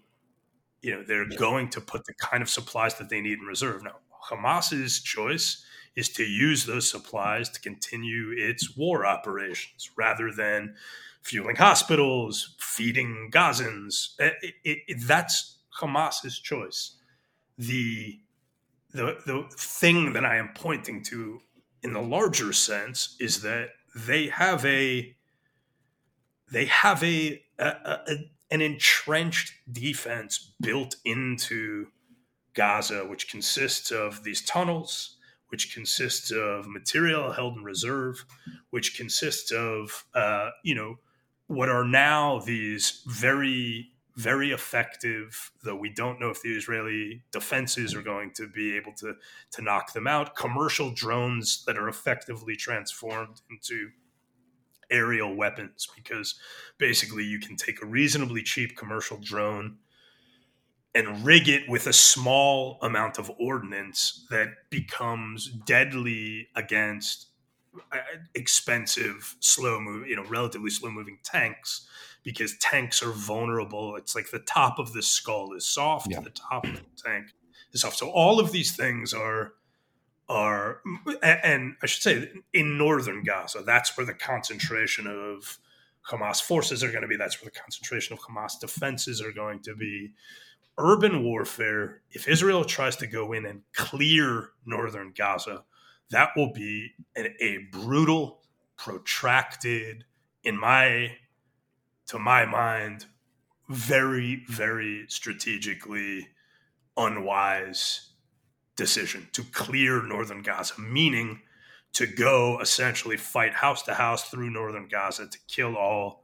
you 0.82 0.92
know, 0.92 1.04
they're 1.04 1.30
yeah. 1.30 1.38
going 1.38 1.70
to 1.70 1.82
put 1.82 2.06
the 2.06 2.14
kind 2.14 2.42
of 2.42 2.50
supplies 2.50 2.96
that 2.96 3.10
they 3.10 3.22
need 3.22 3.40
in 3.40 3.46
reserve. 3.46 3.84
Now, 3.84 3.98
Hamas's 4.30 5.02
choice 5.02 5.64
is 5.96 6.10
to 6.10 6.24
use 6.24 6.66
those 6.66 6.90
supplies 6.90 7.50
to 7.50 7.60
continue 7.60 8.32
its 8.38 8.78
war 8.78 9.06
operations 9.06 9.90
rather 9.98 10.32
than 10.32 10.76
fueling 11.22 11.56
hospitals, 11.56 12.56
feeding 12.60 13.30
Gazans. 13.32 14.14
Eh, 14.20 14.32
it, 14.42 14.54
it, 14.64 14.78
it, 14.88 14.98
that's 15.08 15.58
Hamas's 15.82 16.40
choice. 16.40 16.96
The 17.58 18.20
the 18.92 19.18
the 19.26 19.48
thing 19.58 20.14
that 20.14 20.24
I 20.24 20.38
am 20.38 20.52
pointing 20.54 21.04
to 21.06 21.40
in 21.84 21.94
the 21.94 22.02
larger 22.02 22.54
sense 22.54 23.16
is 23.20 23.42
that 23.42 23.70
they 23.96 24.28
have 24.28 24.64
a 24.66 25.16
they 26.52 26.66
have 26.66 27.04
a, 27.04 27.42
a, 27.60 27.66
a 27.66 28.32
an 28.50 28.62
entrenched 28.62 29.54
defense 29.72 30.54
built 30.62 30.96
into 31.04 31.88
Gaza, 32.54 33.06
which 33.06 33.30
consists 33.30 33.92
of 33.92 34.24
these 34.24 34.42
tunnels, 34.42 35.18
which 35.50 35.74
consists 35.74 36.32
of 36.32 36.68
material 36.68 37.32
held 37.32 37.58
in 37.58 37.64
reserve, 37.64 38.26
which 38.70 38.98
consists 38.98 39.52
of 39.52 40.06
uh, 40.14 40.50
you 40.64 40.76
know 40.76 40.96
what 41.48 41.70
are 41.70 41.86
now 41.86 42.40
these 42.40 43.04
very 43.06 43.92
very 44.18 44.52
effective, 44.52 45.52
though 45.64 45.76
we 45.76 45.90
don't 45.90 46.20
know 46.20 46.32
if 46.32 46.42
the 46.42 46.50
Israeli 46.50 47.22
defenses 47.32 47.94
are 47.94 48.02
going 48.02 48.32
to 48.34 48.48
be 48.48 48.76
able 48.76 48.92
to, 48.94 49.14
to 49.52 49.62
knock 49.62 49.94
them 49.94 50.08
out. 50.08 50.36
Commercial 50.36 50.90
drones 50.90 51.64
that 51.66 51.78
are 51.78 51.88
effectively 51.88 52.56
transformed 52.56 53.42
into 53.52 53.92
aerial 54.90 55.36
weapons 55.36 55.88
because 55.96 56.36
basically 56.78 57.24
you 57.24 57.40
can 57.40 57.56
take 57.56 57.82
a 57.82 57.86
reasonably 57.86 58.44
cheap 58.44 58.78
commercial 58.78 59.18
drone 59.18 59.78
and 60.96 61.24
rig 61.24 61.48
it 61.48 61.70
with 61.70 61.86
a 61.86 61.94
small 61.94 62.80
amount 62.82 63.20
of 63.20 63.32
ordnance 63.40 64.26
that 64.32 64.50
becomes 64.70 65.48
deadly 65.48 66.48
against 66.56 67.28
uh, 67.92 67.98
expensive, 68.34 69.36
slow 69.40 69.80
move, 69.80 70.08
you 70.08 70.16
know, 70.16 70.26
relatively 70.26 70.72
slow 70.72 70.90
moving 70.90 71.20
tanks 71.24 71.88
because 72.24 72.58
tanks 72.58 73.04
are 73.04 73.12
vulnerable. 73.12 73.96
It's 73.96 74.16
like 74.16 74.32
the 74.32 74.40
top 74.40 74.80
of 74.80 74.94
the 74.94 75.04
skull 75.04 75.54
is 75.54 75.66
soft, 75.66 76.08
yeah. 76.10 76.20
the 76.20 76.32
top 76.32 76.66
of 76.66 76.74
the 76.74 77.04
tank 77.06 77.28
is 77.74 77.82
soft. 77.82 77.98
So 77.98 78.10
all 78.10 78.40
of 78.40 78.52
these 78.52 78.76
things 78.76 79.14
are 79.14 79.54
are 80.30 80.82
and 81.24 81.76
I 81.82 81.86
should 81.86 82.04
say 82.04 82.32
in 82.54 82.78
northern 82.78 83.24
Gaza, 83.24 83.64
that's 83.66 83.96
where 83.98 84.06
the 84.06 84.14
concentration 84.14 85.08
of 85.08 85.58
Hamas 86.10 86.42
forces 86.42 86.84
are 86.84 86.92
going 86.92 87.02
to 87.02 87.08
be. 87.08 87.18
That's 87.18 87.42
where 87.42 87.52
the 87.54 87.60
concentration 87.60 88.14
of 88.14 88.20
Hamas 88.20 88.60
defenses 88.60 89.22
are 89.22 89.32
going 89.32 89.60
to 89.62 89.76
be. 89.76 90.14
Urban 90.78 91.24
warfare, 91.24 92.02
if 92.12 92.28
Israel 92.28 92.64
tries 92.64 92.96
to 92.98 93.08
go 93.08 93.34
in 93.34 93.46
and 93.46 93.62
clear 93.74 94.50
northern 94.66 95.14
Gaza, 95.18 95.64
that 96.12 96.30
will 96.36 96.54
be 96.54 96.92
an, 97.16 97.34
a 97.40 97.58
brutal, 97.72 98.42
protracted, 98.78 100.06
in 100.44 100.58
my 100.58 101.18
to 102.08 102.20
my 102.20 102.46
mind, 102.46 103.06
very, 103.70 104.44
very 104.48 105.06
strategically 105.10 106.28
unwise 106.96 108.12
decision 108.78 109.28
to 109.34 109.44
clear 109.44 110.02
northern 110.02 110.42
Gaza, 110.42 110.80
meaning 110.80 111.42
to 111.94 112.08
go 112.08 112.60
essentially 112.62 113.18
fight 113.18 113.54
house 113.54 113.84
to 113.84 113.94
house 113.94 114.30
through 114.30 114.50
northern 114.50 114.88
Gaza 114.88 115.28
to 115.28 115.38
kill 115.48 115.76
all 115.76 116.24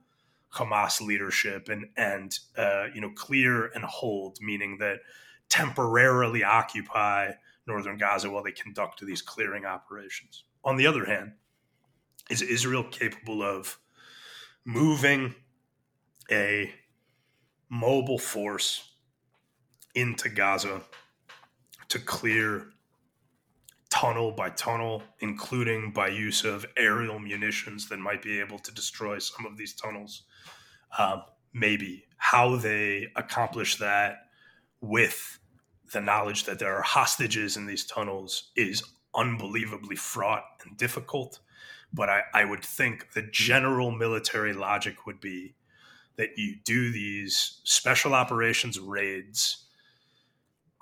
Hamas 0.54 1.02
leadership 1.02 1.68
and 1.68 1.88
and 1.98 2.38
uh, 2.58 2.86
you 2.94 3.02
know 3.02 3.10
clear 3.16 3.66
and 3.66 3.84
hold, 3.84 4.38
meaning 4.40 4.78
that 4.78 5.00
temporarily 5.50 6.44
occupy 6.44 7.32
northern 7.68 7.98
Gaza 7.98 8.30
while 8.30 8.44
they 8.44 8.52
conduct 8.52 9.06
these 9.06 9.22
clearing 9.22 9.66
operations. 9.66 10.44
On 10.64 10.78
the 10.78 10.88
other 10.88 11.06
hand, 11.06 11.34
is 12.30 12.42
Israel 12.42 12.84
capable 12.84 13.42
of 13.42 13.78
moving 14.64 15.36
a 16.32 16.72
mobile 17.70 18.20
force 18.20 18.92
into 19.96 20.30
Gaza 20.30 20.82
to 21.94 22.00
clear 22.00 22.70
tunnel 23.92 24.32
by 24.32 24.50
tunnel, 24.50 25.04
including 25.20 25.92
by 25.92 26.08
use 26.08 26.44
of 26.44 26.66
aerial 26.76 27.20
munitions 27.20 27.88
that 27.88 28.00
might 28.00 28.24
be 28.24 28.40
able 28.40 28.58
to 28.58 28.74
destroy 28.74 29.20
some 29.20 29.46
of 29.46 29.58
these 29.58 29.76
tunnels. 29.76 30.24
Um, 30.98 31.22
maybe 31.54 32.06
how 32.18 32.56
they 32.56 33.10
accomplish 33.16 33.76
that 33.76 34.22
with 34.82 35.38
the 35.92 36.02
knowledge 36.02 36.46
that 36.46 36.58
there 36.58 36.76
are 36.76 36.82
hostages 36.82 37.58
in 37.58 37.68
these 37.68 37.86
tunnels 37.86 38.52
is 38.56 38.82
unbelievably 39.14 39.98
fraught 39.98 40.46
and 40.66 40.76
difficult. 40.76 41.42
But 41.94 42.10
I, 42.10 42.24
I 42.34 42.44
would 42.44 42.66
think 42.66 43.12
the 43.12 43.22
general 43.22 43.92
military 43.92 44.54
logic 44.54 45.06
would 45.06 45.22
be 45.22 45.54
that 46.16 46.30
you 46.38 46.56
do 46.66 46.92
these 46.92 47.62
special 47.64 48.16
operations 48.16 48.80
raids 48.80 49.63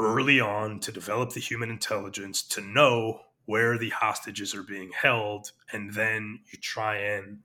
early 0.02 0.40
on 0.40 0.80
to 0.80 0.92
develop 0.92 1.32
the 1.32 1.40
human 1.40 1.70
intelligence 1.70 2.42
to 2.44 2.62
know 2.62 3.22
where 3.46 3.78
the 3.78 3.90
hostages 3.90 4.54
are 4.56 4.64
being 4.64 4.92
held, 4.92 5.52
and 5.72 5.94
then 5.94 6.40
you 6.52 6.60
try 6.60 6.98
and 6.98 7.40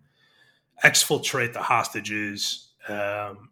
exfiltrate 0.84 1.52
the 1.52 1.62
hostages. 1.62 2.72
Um, 2.88 3.50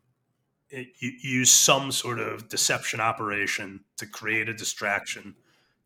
you 0.70 1.12
use 1.20 1.50
some 1.50 1.92
sort 1.92 2.18
of 2.18 2.48
deception 2.48 3.00
operation 3.00 3.84
to 3.96 4.06
create 4.06 4.48
a 4.48 4.54
distraction 4.54 5.34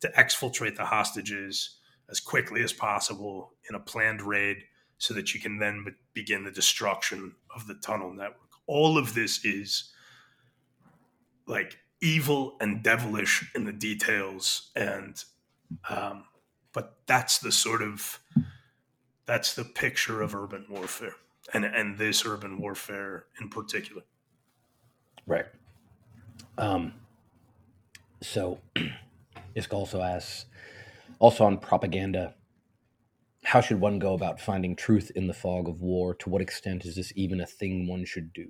to 0.01 0.09
exfiltrate 0.09 0.77
the 0.77 0.85
hostages 0.85 1.79
as 2.11 2.21
quickly 2.21 2.62
as 2.62 2.73
possible 2.73 3.53
in 3.69 3.77
a 3.77 3.81
planned 3.81 4.23
raid 4.23 4.59
so 4.99 5.14
that 5.14 5.35
you 5.35 5.41
can 5.41 5.59
then 5.59 5.85
begin 6.14 6.45
the 6.45 6.51
destruction 6.51 7.35
of 7.55 7.66
the 7.66 7.75
tunnel 7.75 8.12
network. 8.12 8.51
All 8.66 8.99
of 8.99 9.14
this 9.14 9.45
is 9.45 9.93
like 11.47 11.79
evil 12.01 12.57
and 12.61 12.82
devilish 12.82 13.51
in 13.55 13.64
the 13.64 13.72
details, 13.72 14.70
and 14.76 15.22
um, 15.88 16.24
but 16.72 16.96
that's 17.07 17.38
the 17.38 17.53
sort 17.53 17.82
of 17.82 18.20
that's 19.26 19.55
the 19.55 19.64
picture 19.64 20.22
of 20.22 20.34
urban 20.34 20.66
warfare, 20.68 21.16
and 21.53 21.64
and 21.64 21.99
this 21.99 22.24
urban 22.24 22.61
warfare 22.61 23.26
in 23.40 23.49
particular. 23.49 24.03
Right. 25.26 25.46
Um. 26.57 26.94
So, 28.20 28.59
Isk 29.57 29.72
also 29.72 30.03
asks, 30.03 30.46
also 31.20 31.44
on 31.44 31.59
propaganda 31.59 32.34
how 33.49 33.62
should 33.62 33.80
one 33.80 33.99
go 33.99 34.12
about 34.12 34.40
finding 34.40 34.76
truth 34.76 35.11
in 35.14 35.26
the 35.26 35.32
fog 35.32 35.68
of 35.68 35.80
war? 35.80 36.14
To 36.16 36.28
what 36.28 36.42
extent 36.42 36.84
is 36.84 36.96
this 36.96 37.12
even 37.16 37.40
a 37.40 37.46
thing 37.46 37.86
one 37.86 38.05
should 38.05 38.32
do? 38.32 38.49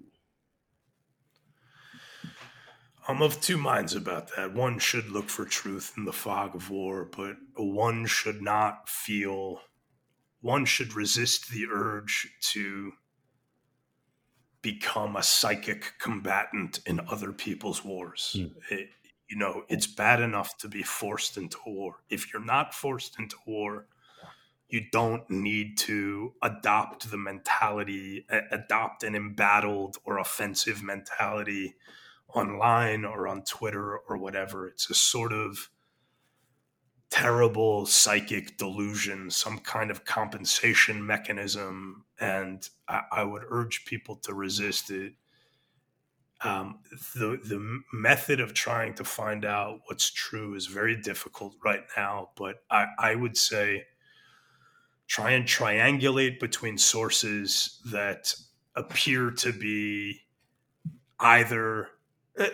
I'm 3.08 3.22
of 3.22 3.40
two 3.40 3.56
minds 3.56 3.94
about 3.94 4.36
that. 4.36 4.52
One 4.52 4.78
should 4.78 5.08
look 5.08 5.30
for 5.30 5.46
truth 5.46 5.94
in 5.96 6.04
the 6.04 6.12
fog 6.12 6.54
of 6.54 6.68
war, 6.68 7.08
but 7.16 7.36
one 7.56 8.04
should 8.04 8.42
not 8.42 8.86
feel, 8.86 9.62
one 10.42 10.66
should 10.66 10.94
resist 10.94 11.50
the 11.50 11.66
urge 11.72 12.30
to 12.52 12.92
become 14.60 15.16
a 15.16 15.22
psychic 15.22 15.94
combatant 15.98 16.80
in 16.84 17.00
other 17.08 17.32
people's 17.32 17.82
wars. 17.82 18.36
Mm. 18.38 18.52
It, 18.70 18.90
you 19.30 19.38
know, 19.38 19.62
it's 19.70 19.86
bad 19.86 20.20
enough 20.20 20.58
to 20.58 20.68
be 20.68 20.82
forced 20.82 21.38
into 21.38 21.58
war. 21.66 21.96
If 22.10 22.30
you're 22.30 22.44
not 22.44 22.74
forced 22.74 23.18
into 23.18 23.36
war, 23.46 23.86
you 24.68 24.84
don't 24.92 25.28
need 25.30 25.78
to 25.78 26.34
adopt 26.42 27.10
the 27.10 27.16
mentality, 27.16 28.26
adopt 28.50 29.02
an 29.02 29.14
embattled 29.14 29.96
or 30.04 30.18
offensive 30.18 30.82
mentality 30.82 31.74
online 32.38 33.04
or 33.04 33.28
on 33.28 33.42
Twitter 33.42 33.98
or 33.98 34.16
whatever. 34.16 34.66
It's 34.66 34.88
a 34.90 34.94
sort 34.94 35.32
of 35.32 35.68
terrible 37.10 37.86
psychic 37.86 38.56
delusion, 38.58 39.30
some 39.30 39.58
kind 39.58 39.90
of 39.90 40.04
compensation 40.04 41.04
mechanism. 41.04 42.04
And 42.20 42.68
I, 42.88 43.02
I 43.12 43.24
would 43.24 43.42
urge 43.48 43.84
people 43.84 44.16
to 44.16 44.34
resist 44.34 44.90
it. 44.90 45.14
Um, 46.40 46.78
the 47.16 47.40
the 47.44 47.80
method 47.92 48.38
of 48.38 48.54
trying 48.54 48.94
to 48.94 49.04
find 49.04 49.44
out 49.44 49.80
what's 49.86 50.08
true 50.08 50.54
is 50.54 50.66
very 50.66 50.94
difficult 50.94 51.56
right 51.64 51.82
now, 51.96 52.30
but 52.36 52.62
I, 52.70 52.86
I 52.96 53.14
would 53.16 53.36
say 53.36 53.86
try 55.08 55.32
and 55.32 55.46
triangulate 55.46 56.38
between 56.38 56.78
sources 56.78 57.80
that 57.86 58.34
appear 58.76 59.32
to 59.32 59.52
be 59.52 60.20
either 61.18 61.88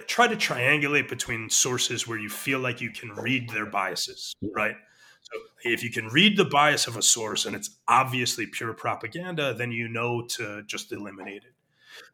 try 0.06 0.26
to 0.26 0.36
triangulate 0.36 1.08
between 1.08 1.50
sources 1.50 2.06
where 2.06 2.18
you 2.18 2.28
feel 2.28 2.58
like 2.58 2.80
you 2.80 2.90
can 2.90 3.10
read 3.10 3.50
their 3.50 3.66
biases, 3.66 4.34
right? 4.54 4.76
So 5.22 5.40
if 5.64 5.82
you 5.82 5.90
can 5.90 6.08
read 6.08 6.36
the 6.36 6.44
bias 6.44 6.86
of 6.86 6.96
a 6.96 7.02
source 7.02 7.46
and 7.46 7.56
it's 7.56 7.70
obviously 7.88 8.46
pure 8.46 8.72
propaganda, 8.74 9.54
then 9.54 9.72
you 9.72 9.88
know 9.88 10.26
to 10.36 10.62
just 10.66 10.92
eliminate 10.92 11.44
it. 11.44 11.54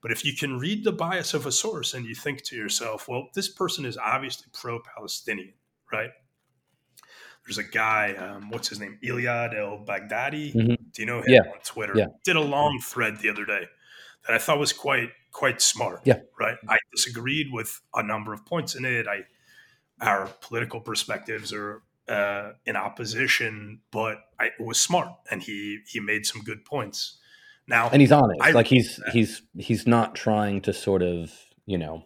But 0.03 0.13
if 0.13 0.25
you 0.25 0.35
can 0.37 0.59
read 0.59 0.85
the 0.85 0.93
bias 0.93 1.35
of 1.35 1.47
a 1.47 1.53
source 1.53 1.95
and 1.95 2.07
you 2.07 2.15
think 2.15 2.43
to 2.45 2.57
yourself, 2.57 3.09
well, 3.09 3.29
this 3.35 3.49
person 3.49 3.85
is 3.85 3.97
obviously 3.97 4.47
pro 4.53 4.81
Palestinian, 4.81 5.55
right? 5.93 6.11
There's 7.45 7.59
a 7.59 7.65
guy, 7.65 8.15
um, 8.15 8.51
what's 8.51 8.69
his 8.69 8.79
name? 8.79 8.99
Iyad 9.03 9.59
El 9.59 9.85
Baghdadi. 9.85 10.55
Mm-hmm. 10.55 10.75
Do 10.93 11.03
you 11.03 11.07
know 11.07 11.19
him 11.19 11.29
yeah. 11.29 11.41
on 11.41 11.61
Twitter? 11.65 11.95
Yeah. 11.97 12.07
Did 12.25 12.37
a 12.37 12.41
long 12.41 12.79
thread 12.81 13.19
the 13.21 13.31
other 13.31 13.47
day 13.47 13.67
that 14.27 14.35
I 14.35 14.39
thought 14.39 14.59
was 14.59 14.73
quite 14.73 15.11
quite 15.33 15.61
smart. 15.61 16.01
Yeah. 16.05 16.21
Right. 16.39 16.57
I 16.69 16.79
disagreed 16.95 17.49
with 17.53 17.81
a 17.95 18.03
number 18.03 18.33
of 18.33 18.45
points 18.45 18.75
in 18.75 18.85
it. 18.85 19.07
I 19.07 19.25
our 20.01 20.29
political 20.41 20.81
perspectives 20.81 21.53
are 21.53 21.83
uh, 22.09 22.53
in 22.67 22.77
opposition, 22.77 23.81
but 23.91 24.19
I, 24.39 24.47
it 24.47 24.65
was 24.65 24.81
smart, 24.81 25.09
and 25.31 25.43
he 25.43 25.81
he 25.87 26.01
made 26.01 26.27
some 26.27 26.43
good 26.43 26.65
points. 26.65 27.19
Now, 27.69 27.89
and 27.91 28.01
he's 28.01 28.13
honest. 28.13 28.41
I, 28.43 28.51
like 28.51 28.67
he's 28.67 29.01
he's 29.13 29.43
he's 29.59 29.87
not 29.87 30.15
trying 30.15 30.61
to 30.63 30.73
sort 30.73 31.03
of 31.03 31.33
you 31.67 31.79
know, 31.79 32.05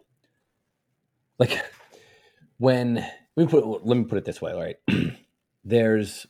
like 1.39 1.59
when 2.57 2.95
let 3.35 3.45
me 3.45 3.47
put 3.47 3.85
let 3.85 3.97
me 3.97 4.03
put 4.03 4.17
it 4.17 4.25
this 4.25 4.41
way. 4.41 4.51
All 4.51 4.61
right, 4.61 4.75
there's 5.63 6.27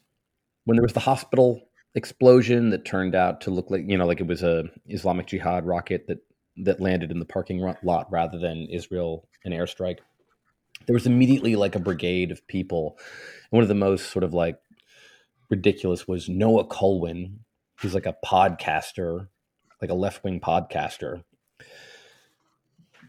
when 0.63 0.77
there 0.77 0.83
was 0.83 0.93
the 0.93 1.01
hospital 1.01 1.61
explosion 1.95 2.69
that 2.69 2.85
turned 2.85 3.15
out 3.15 3.41
to 3.41 3.51
look 3.51 3.71
like 3.71 3.83
you 3.87 3.97
know 3.97 4.05
like 4.05 4.19
it 4.19 4.27
was 4.27 4.43
a 4.43 4.65
Islamic 4.87 5.27
Jihad 5.27 5.65
rocket 5.65 6.07
that 6.07 6.19
that 6.57 6.79
landed 6.79 7.11
in 7.11 7.19
the 7.19 7.25
parking 7.25 7.73
lot 7.83 8.11
rather 8.11 8.37
than 8.37 8.67
Israel 8.69 9.27
an 9.43 9.51
airstrike. 9.51 9.99
There 10.85 10.93
was 10.93 11.05
immediately 11.05 11.55
like 11.55 11.75
a 11.75 11.79
brigade 11.79 12.31
of 12.31 12.45
people. 12.47 12.97
And 12.97 13.57
one 13.57 13.63
of 13.63 13.69
the 13.69 13.75
most 13.75 14.11
sort 14.11 14.23
of 14.23 14.33
like 14.33 14.57
ridiculous 15.49 16.07
was 16.07 16.29
Noah 16.29 16.67
Kulwin, 16.67 17.37
who's 17.79 17.93
like 17.93 18.05
a 18.05 18.15
podcaster, 18.25 19.27
like 19.81 19.91
a 19.91 19.95
left 19.95 20.23
wing 20.23 20.39
podcaster, 20.39 21.23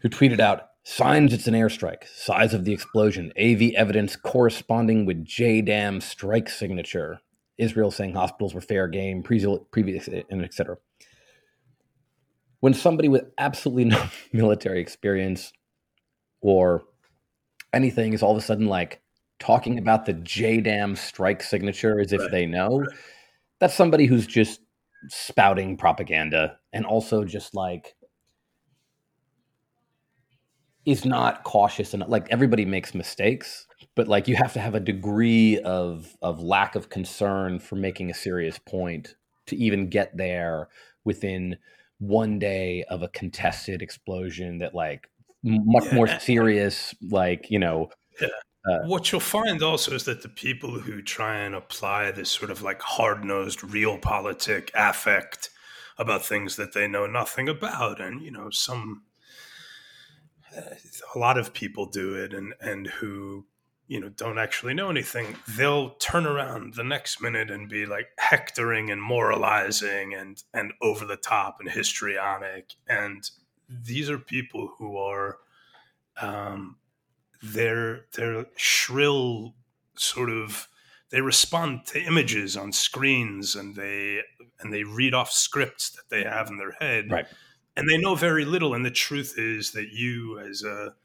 who 0.01 0.09
tweeted 0.09 0.39
out 0.39 0.69
signs 0.83 1.33
it's 1.33 1.47
an 1.47 1.53
airstrike, 1.53 2.07
size 2.07 2.53
of 2.53 2.65
the 2.65 2.73
explosion, 2.73 3.31
AV 3.39 3.73
evidence 3.75 4.15
corresponding 4.15 5.05
with 5.05 5.25
JDAM 5.25 6.01
strike 6.01 6.49
signature. 6.49 7.21
Israel 7.57 7.91
saying 7.91 8.13
hospitals 8.13 8.53
were 8.53 8.61
fair 8.61 8.87
game, 8.87 9.23
previous, 9.23 10.07
and 10.07 10.43
etc 10.43 10.77
when 12.59 12.73
somebody 12.73 13.07
with 13.07 13.25
absolutely 13.37 13.85
no 13.85 14.07
military 14.33 14.79
experience 14.79 15.53
or 16.41 16.83
anything 17.73 18.13
is 18.13 18.23
all 18.23 18.31
of 18.31 18.37
a 18.37 18.41
sudden 18.41 18.67
like 18.67 19.01
talking 19.39 19.77
about 19.77 20.05
the 20.05 20.13
JDAM 20.13 20.97
strike 20.97 21.43
signature 21.43 21.99
as 21.99 22.11
if 22.11 22.21
right. 22.21 22.31
they 22.31 22.45
know, 22.45 22.85
that's 23.59 23.75
somebody 23.75 24.05
who's 24.05 24.25
just 24.25 24.61
spouting 25.09 25.77
propaganda 25.77 26.57
and 26.73 26.85
also 26.85 27.23
just 27.23 27.53
like 27.53 27.95
is 30.87 31.03
not 31.03 31.43
cautious 31.43 31.93
enough. 31.93 32.07
Like 32.07 32.27
everybody 32.31 32.63
makes 32.63 32.95
mistakes, 32.95 33.67
but 33.93 34.07
like 34.07 34.29
you 34.29 34.37
have 34.37 34.53
to 34.53 34.59
have 34.59 34.73
a 34.73 34.79
degree 34.79 35.59
of 35.59 36.15
of 36.21 36.41
lack 36.41 36.75
of 36.75 36.89
concern 36.89 37.59
for 37.59 37.75
making 37.75 38.09
a 38.09 38.13
serious 38.13 38.57
point 38.57 39.15
to 39.47 39.57
even 39.57 39.89
get 39.89 40.15
there 40.15 40.69
within 41.03 41.57
one 41.99 42.39
day 42.39 42.85
of 42.89 43.01
a 43.01 43.09
contested 43.09 43.81
explosion 43.81 44.59
that 44.59 44.73
like 44.73 45.09
much 45.43 45.85
yeah. 45.87 45.93
more 45.93 46.07
serious 46.19 46.95
like 47.09 47.49
you 47.49 47.59
know 47.59 47.89
yeah. 48.21 48.27
uh, 48.69 48.79
what 48.85 49.11
you'll 49.11 49.19
find 49.19 49.61
also 49.61 49.93
is 49.93 50.05
that 50.05 50.21
the 50.21 50.29
people 50.29 50.79
who 50.79 51.01
try 51.01 51.37
and 51.39 51.53
apply 51.53 52.11
this 52.11 52.29
sort 52.29 52.51
of 52.51 52.61
like 52.61 52.81
hard-nosed 52.81 53.59
realpolitik 53.59 54.69
affect 54.73 55.49
about 55.97 56.25
things 56.25 56.55
that 56.55 56.73
they 56.73 56.87
know 56.87 57.05
nothing 57.07 57.49
about 57.49 57.99
and 57.99 58.21
you 58.21 58.31
know 58.31 58.49
some 58.49 59.01
a 61.15 61.19
lot 61.19 61.37
of 61.37 61.53
people 61.53 61.85
do 61.85 62.15
it 62.15 62.33
and 62.33 62.53
and 62.61 62.87
who 62.87 63.45
you 63.87 63.99
know 63.99 64.09
don't 64.09 64.37
actually 64.37 64.73
know 64.73 64.89
anything 64.89 65.35
they'll 65.55 65.91
turn 65.91 66.25
around 66.25 66.73
the 66.73 66.83
next 66.83 67.21
minute 67.21 67.49
and 67.49 67.69
be 67.69 67.85
like 67.85 68.07
hectoring 68.17 68.89
and 68.91 69.01
moralizing 69.01 70.13
and 70.13 70.43
and 70.53 70.73
over 70.81 71.05
the 71.05 71.17
top 71.17 71.57
and 71.59 71.69
histrionic. 71.69 72.73
And 72.87 73.29
these 73.69 74.09
are 74.09 74.17
people 74.17 74.73
who 74.77 74.97
are 74.97 75.37
um 76.21 76.77
they're 77.41 78.05
they're 78.13 78.45
shrill 78.55 79.55
sort 79.95 80.29
of 80.29 80.67
they 81.09 81.21
respond 81.21 81.85
to 81.85 82.01
images 82.01 82.57
on 82.57 82.73
screens 82.73 83.55
and 83.55 83.75
they 83.75 84.21
and 84.59 84.73
they 84.73 84.83
read 84.83 85.13
off 85.13 85.31
scripts 85.31 85.91
that 85.91 86.09
they 86.09 86.23
have 86.23 86.49
in 86.49 86.57
their 86.57 86.71
head. 86.71 87.11
Right 87.11 87.27
and 87.77 87.87
they 87.87 87.97
know 87.97 88.15
very 88.15 88.43
little 88.43 88.73
and 88.73 88.83
the 88.83 88.91
truth 88.91 89.35
is 89.37 89.71
that 89.71 89.89
you 89.93 90.39
as 90.39 90.63
a 90.63 90.95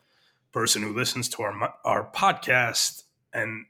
person 0.52 0.82
who 0.82 0.92
listens 0.92 1.28
to 1.28 1.42
our 1.42 1.74
our 1.84 2.10
podcast 2.12 3.04
and 3.32 3.66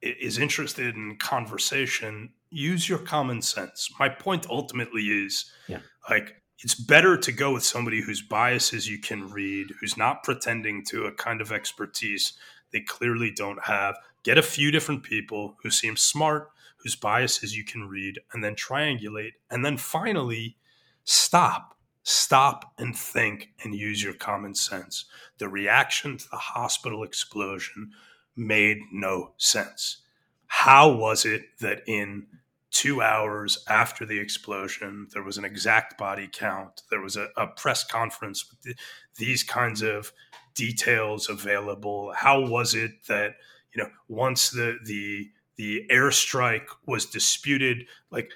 is 0.00 0.38
interested 0.38 0.96
in 0.96 1.16
conversation, 1.16 2.30
use 2.50 2.88
your 2.88 2.98
common 2.98 3.40
sense. 3.40 3.88
My 4.00 4.08
point 4.08 4.46
ultimately 4.50 5.02
is 5.02 5.50
yeah. 5.68 5.78
like 6.10 6.42
it's 6.58 6.74
better 6.74 7.16
to 7.16 7.32
go 7.32 7.52
with 7.52 7.64
somebody 7.64 8.00
whose 8.00 8.22
biases 8.22 8.88
you 8.88 8.98
can 8.98 9.30
read, 9.30 9.68
who's 9.80 9.96
not 9.96 10.22
pretending 10.22 10.84
to 10.86 11.04
a 11.04 11.12
kind 11.12 11.40
of 11.40 11.52
expertise 11.52 12.34
they 12.72 12.80
clearly 12.80 13.30
don't 13.30 13.62
have. 13.64 13.96
Get 14.22 14.38
a 14.38 14.42
few 14.42 14.70
different 14.70 15.02
people 15.02 15.56
who 15.62 15.70
seem 15.70 15.96
smart, 15.96 16.50
whose 16.78 16.96
biases 16.96 17.56
you 17.56 17.64
can 17.64 17.88
read, 17.88 18.18
and 18.32 18.42
then 18.42 18.54
triangulate. 18.54 19.32
And 19.50 19.64
then 19.64 19.76
finally, 19.76 20.56
stop 21.04 21.76
Stop 22.04 22.72
and 22.78 22.96
think 22.96 23.50
and 23.62 23.74
use 23.74 24.02
your 24.02 24.14
common 24.14 24.54
sense. 24.54 25.04
The 25.38 25.48
reaction 25.48 26.16
to 26.18 26.28
the 26.30 26.36
hospital 26.36 27.04
explosion 27.04 27.92
made 28.36 28.78
no 28.92 29.32
sense. 29.36 29.98
How 30.46 30.90
was 30.90 31.24
it 31.24 31.42
that 31.60 31.82
in 31.86 32.26
two 32.70 33.02
hours 33.02 33.64
after 33.68 34.04
the 34.04 34.18
explosion, 34.18 35.06
there 35.12 35.22
was 35.22 35.38
an 35.38 35.44
exact 35.44 35.96
body 35.96 36.28
count? 36.30 36.82
There 36.90 37.00
was 37.00 37.16
a, 37.16 37.28
a 37.36 37.46
press 37.46 37.84
conference 37.84 38.50
with 38.50 38.62
the, 38.62 38.74
these 39.16 39.42
kinds 39.42 39.82
of 39.82 40.12
details 40.54 41.28
available. 41.28 42.12
How 42.16 42.40
was 42.40 42.74
it 42.74 43.06
that 43.08 43.36
you 43.74 43.82
know 43.82 43.90
once 44.08 44.50
the 44.50 44.78
the 44.84 45.30
the 45.56 45.86
airstrike 45.90 46.68
was 46.86 47.06
disputed, 47.06 47.86
like 48.10 48.32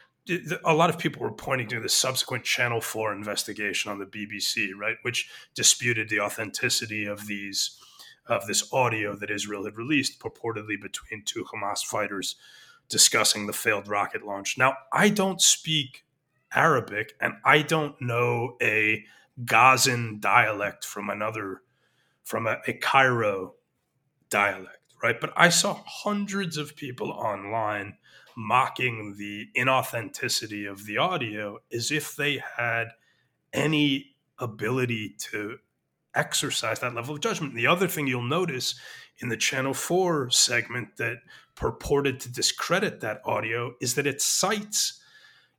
a 0.65 0.75
lot 0.75 0.91
of 0.91 0.99
people 0.99 1.23
were 1.23 1.33
pointing 1.33 1.69
to 1.69 1.81
the 1.81 1.89
subsequent 1.89 2.45
Channel 2.45 2.81
4 2.81 3.13
investigation 3.13 3.91
on 3.91 3.99
the 3.99 4.07
BBC, 4.07 4.71
right, 4.77 4.97
which 5.03 5.31
disputed 5.55 6.09
the 6.09 6.21
authenticity 6.21 7.07
of 7.07 7.27
these 7.27 7.79
of 8.29 8.47
this 8.47 8.73
audio 8.73 9.15
that 9.15 9.31
Israel 9.31 9.65
had 9.65 9.77
released 9.77 10.19
purportedly 10.19 10.81
between 10.81 11.23
two 11.23 11.45
Hamas 11.45 11.85
fighters 11.85 12.35
discussing 12.89 13.47
the 13.47 13.53
failed 13.53 13.87
rocket 13.87 14.25
launch. 14.25 14.59
Now, 14.59 14.77
I 14.93 15.11
don't 15.11 15.41
speak 15.41 16.05
Arabic 16.53 17.15
and 17.21 17.35
I 17.45 17.63
don't 17.63 18.01
know 18.01 18.57
a 18.61 19.05
Gazan 19.45 20.19
dialect 20.21 20.85
from 20.85 21.11
another 21.11 21.63
from 22.25 22.47
a, 22.49 22.59
a 22.67 22.73
Cairo 22.73 23.55
dialect, 24.31 24.95
right? 25.03 25.21
But 25.21 25.33
I 25.37 25.49
saw 25.49 25.81
hundreds 25.87 26.57
of 26.57 26.75
people 26.75 27.13
online 27.13 27.99
mocking 28.37 29.17
the 29.19 29.49
inauthenticity 29.57 30.71
of 30.71 30.85
the 30.87 30.99
audio 30.99 31.59
as 31.73 31.91
if 31.91 32.15
they 32.15 32.43
had 32.57 32.89
any 33.53 34.15
ability 34.39 35.15
to 35.19 35.59
exercise 36.15 36.81
that 36.81 36.95
level 36.95 37.15
of 37.15 37.21
judgment. 37.21 37.55
The 37.55 37.67
other 37.67 37.89
thing 37.89 38.07
you'll 38.07 38.23
notice 38.23 38.75
in 39.19 39.29
the 39.29 39.37
Channel 39.37 39.75
4 39.75 40.31
segment 40.31 40.97
that 40.99 41.19
purported 41.55 42.21
to 42.21 42.33
discredit 42.33 43.01
that 43.01 43.23
audio 43.25 43.75
is 43.81 43.95
that 43.95 44.07
it 44.07 44.21
cites 44.21 45.01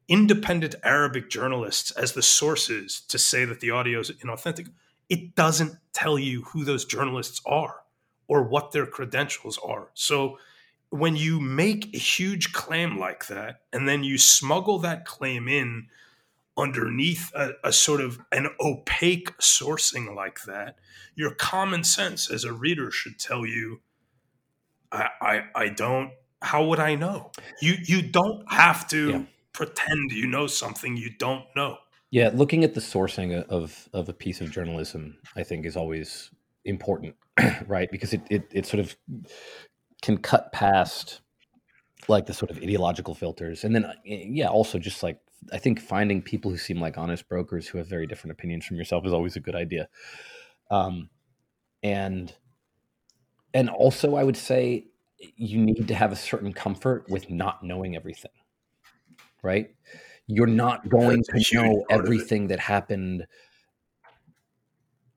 independent 0.08 0.76
Arabic 0.84 1.30
journalists 1.30 1.92
as 1.92 2.14
the 2.14 2.22
sources 2.22 3.02
to 3.08 3.18
say 3.18 3.46
that 3.46 3.60
the 3.60 3.72
audio 3.72 4.00
is 4.00 4.12
inauthentic. 4.12 4.70
It 5.10 5.36
doesn't 5.36 5.78
tell 5.94 6.20
you 6.20 6.44
who 6.44 6.64
those 6.64 6.86
journalists 6.86 7.42
are 7.46 7.82
or 8.28 8.44
what 8.44 8.72
their 8.72 8.86
credentials 8.86 9.58
are. 9.66 9.90
So 9.94 10.38
when 10.90 11.16
you 11.16 11.40
make 11.40 11.94
a 11.94 11.98
huge 11.98 12.54
claim 12.54 12.98
like 12.98 13.28
that 13.28 13.62
and 13.74 13.88
then 13.88 14.04
you 14.04 14.18
smuggle 14.18 14.80
that 14.80 15.06
claim 15.06 15.48
in 15.48 15.88
underneath 16.58 17.32
a, 17.36 17.52
a, 17.64 17.72
sort 17.72 18.02
of 18.02 18.20
an 18.32 18.48
opaque 18.60 19.38
sourcing 19.38 20.16
like 20.16 20.42
that, 20.44 20.78
your 21.16 21.32
common 21.36 21.84
sense 21.84 22.32
as 22.32 22.44
a 22.44 22.52
reader 22.52 22.90
should 22.90 23.20
tell 23.20 23.46
you, 23.46 23.82
I, 24.92 25.08
I, 25.22 25.44
I 25.56 25.70
don't. 25.70 26.12
How 26.42 26.66
would 26.66 26.80
I 26.80 26.96
know? 26.96 27.32
You 27.62 27.76
you 27.84 28.02
don't 28.04 28.44
have 28.52 28.88
to 28.90 29.10
yeah. 29.10 29.22
pretend 29.54 30.12
you 30.12 30.28
know 30.28 30.46
something 30.46 30.96
you 30.96 31.10
don't 31.18 31.46
know. 31.56 31.78
Yeah, 32.12 32.30
looking 32.34 32.64
at 32.64 32.76
the 32.76 32.80
sourcing 32.80 33.44
of 33.48 33.90
of 33.92 34.08
a 34.08 34.14
piece 34.14 34.40
of 34.40 34.52
journalism, 34.52 35.18
I 35.36 35.42
think, 35.42 35.66
is 35.66 35.76
always 35.76 36.30
important, 36.64 37.16
right? 37.68 37.90
Because 37.92 38.14
it, 38.14 38.22
it 38.30 38.52
it 38.52 38.66
sort 38.68 38.80
of 38.80 38.96
can 40.02 40.18
cut 40.18 40.52
past 40.52 41.22
like 42.08 42.26
the 42.26 42.34
sort 42.34 42.52
of 42.52 42.58
ideological 42.58 43.14
filters. 43.14 43.64
And 43.64 43.76
then 43.76 43.86
uh, 43.86 43.94
yeah 44.06 44.48
also 44.48 44.80
just 44.80 45.04
like 45.04 45.20
i 45.54 45.58
think 45.58 45.80
finding 45.80 46.22
people 46.22 46.50
who 46.50 46.58
seem 46.58 46.82
like 46.82 46.98
honest 46.98 47.30
brokers 47.30 47.68
who 47.68 47.78
have 47.78 47.88
very 47.88 48.08
different 48.08 48.32
opinions 48.32 48.66
from 48.66 48.78
yourself 48.78 49.06
is 49.06 49.14
always 49.14 49.36
a 49.36 49.40
good 49.40 49.56
idea. 49.56 49.88
Um 50.72 51.10
and 51.84 52.34
and 53.54 53.70
also 53.70 54.16
i 54.16 54.24
would 54.24 54.38
say 54.38 54.88
you 55.36 55.60
need 55.60 55.88
to 55.88 55.96
have 55.96 56.12
a 56.12 56.16
certain 56.16 56.54
comfort 56.54 57.06
with 57.10 57.30
not 57.30 57.64
knowing 57.64 57.96
everything 57.96 58.32
right? 59.42 59.70
You're 60.28 60.48
not 60.48 60.90
going 60.90 61.24
That's 61.32 61.50
to 61.50 61.56
know 61.56 61.86
everything 61.90 62.48
that 62.48 62.60
happened 62.60 63.26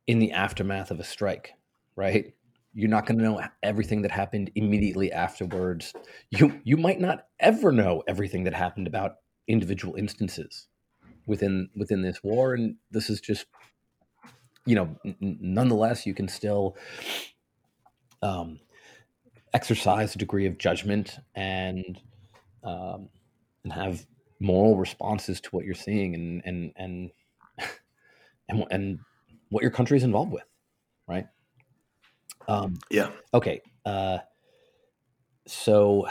in 0.07 0.19
the 0.19 0.33
aftermath 0.33 0.91
of 0.91 1.01
a 1.01 1.05
strike 1.05 1.53
right 1.97 2.35
you're 2.73 2.89
not 2.89 3.07
going 3.07 3.19
to 3.19 3.25
know 3.25 3.41
everything 3.63 4.03
that 4.03 4.11
happened 4.11 4.51
immediately 4.55 5.13
afterwards. 5.13 5.93
You 6.31 6.61
you 6.65 6.77
might 6.77 7.01
not 7.01 7.27
ever 7.41 7.73
know 7.73 8.03
everything 8.07 8.45
that 8.45 8.55
happened 8.55 8.87
about 8.87 9.17
individual 9.49 9.97
instances 9.97 10.69
within 11.27 11.69
within 11.77 12.03
this 12.03 12.23
war 12.23 12.55
and 12.55 12.77
this 12.91 13.11
is 13.11 13.21
just 13.21 13.47
you 14.67 14.75
know 14.75 14.97
n- 15.05 15.17
nonetheless 15.21 16.07
you 16.07 16.15
can 16.15 16.29
still 16.29 16.77
um, 18.23 18.61
exercise 19.55 20.15
a 20.15 20.19
degree 20.19 20.47
of 20.47 20.59
judgment 20.59 21.19
and 21.35 22.01
um, 22.63 23.09
and 23.65 23.73
have 23.73 24.07
moral 24.41 24.77
responses 24.77 25.41
to 25.41 25.51
what 25.51 25.65
you're 25.65 25.75
seeing 25.75 26.15
and 26.15 26.43
and 26.45 26.73
and 26.77 27.11
and, 28.49 28.65
and 28.71 28.99
what 29.51 29.63
your 29.63 29.71
country 29.71 29.97
is 29.97 30.05
involved 30.05 30.33
with 30.33 30.45
right 31.09 31.27
um, 32.49 32.79
yeah. 32.91 33.11
Okay. 33.35 33.63
Uh, 33.85 34.19
so 35.47 36.07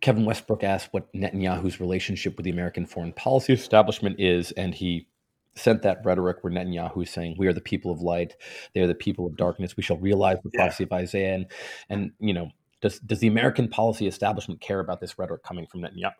Kevin 0.00 0.24
Westbrook 0.24 0.64
asked 0.64 0.88
what 0.92 1.12
Netanyahu's 1.12 1.80
relationship 1.80 2.36
with 2.36 2.44
the 2.44 2.50
American 2.50 2.86
foreign 2.86 3.12
policy 3.12 3.52
establishment 3.52 4.18
is, 4.18 4.52
and 4.52 4.74
he 4.74 5.08
sent 5.54 5.82
that 5.82 6.00
rhetoric 6.04 6.38
where 6.40 6.52
Netanyahu 6.52 7.02
is 7.02 7.10
saying, 7.10 7.36
"We 7.38 7.46
are 7.46 7.52
the 7.52 7.60
people 7.60 7.90
of 7.90 8.00
light; 8.00 8.36
they 8.74 8.80
are 8.80 8.86
the 8.86 8.94
people 8.94 9.26
of 9.26 9.36
darkness. 9.36 9.76
We 9.76 9.82
shall 9.82 9.98
realize 9.98 10.38
the 10.42 10.50
yeah. 10.54 10.58
prophecy 10.58 10.84
of 10.84 10.92
Isaiah." 10.92 11.34
And, 11.34 11.46
and 11.88 12.12
you 12.18 12.32
know, 12.32 12.50
does 12.80 12.98
does 13.00 13.20
the 13.20 13.28
American 13.28 13.68
policy 13.68 14.06
establishment 14.06 14.60
care 14.60 14.80
about 14.80 15.00
this 15.00 15.18
rhetoric 15.18 15.42
coming 15.42 15.66
from 15.66 15.82
Netanyahu? 15.82 16.12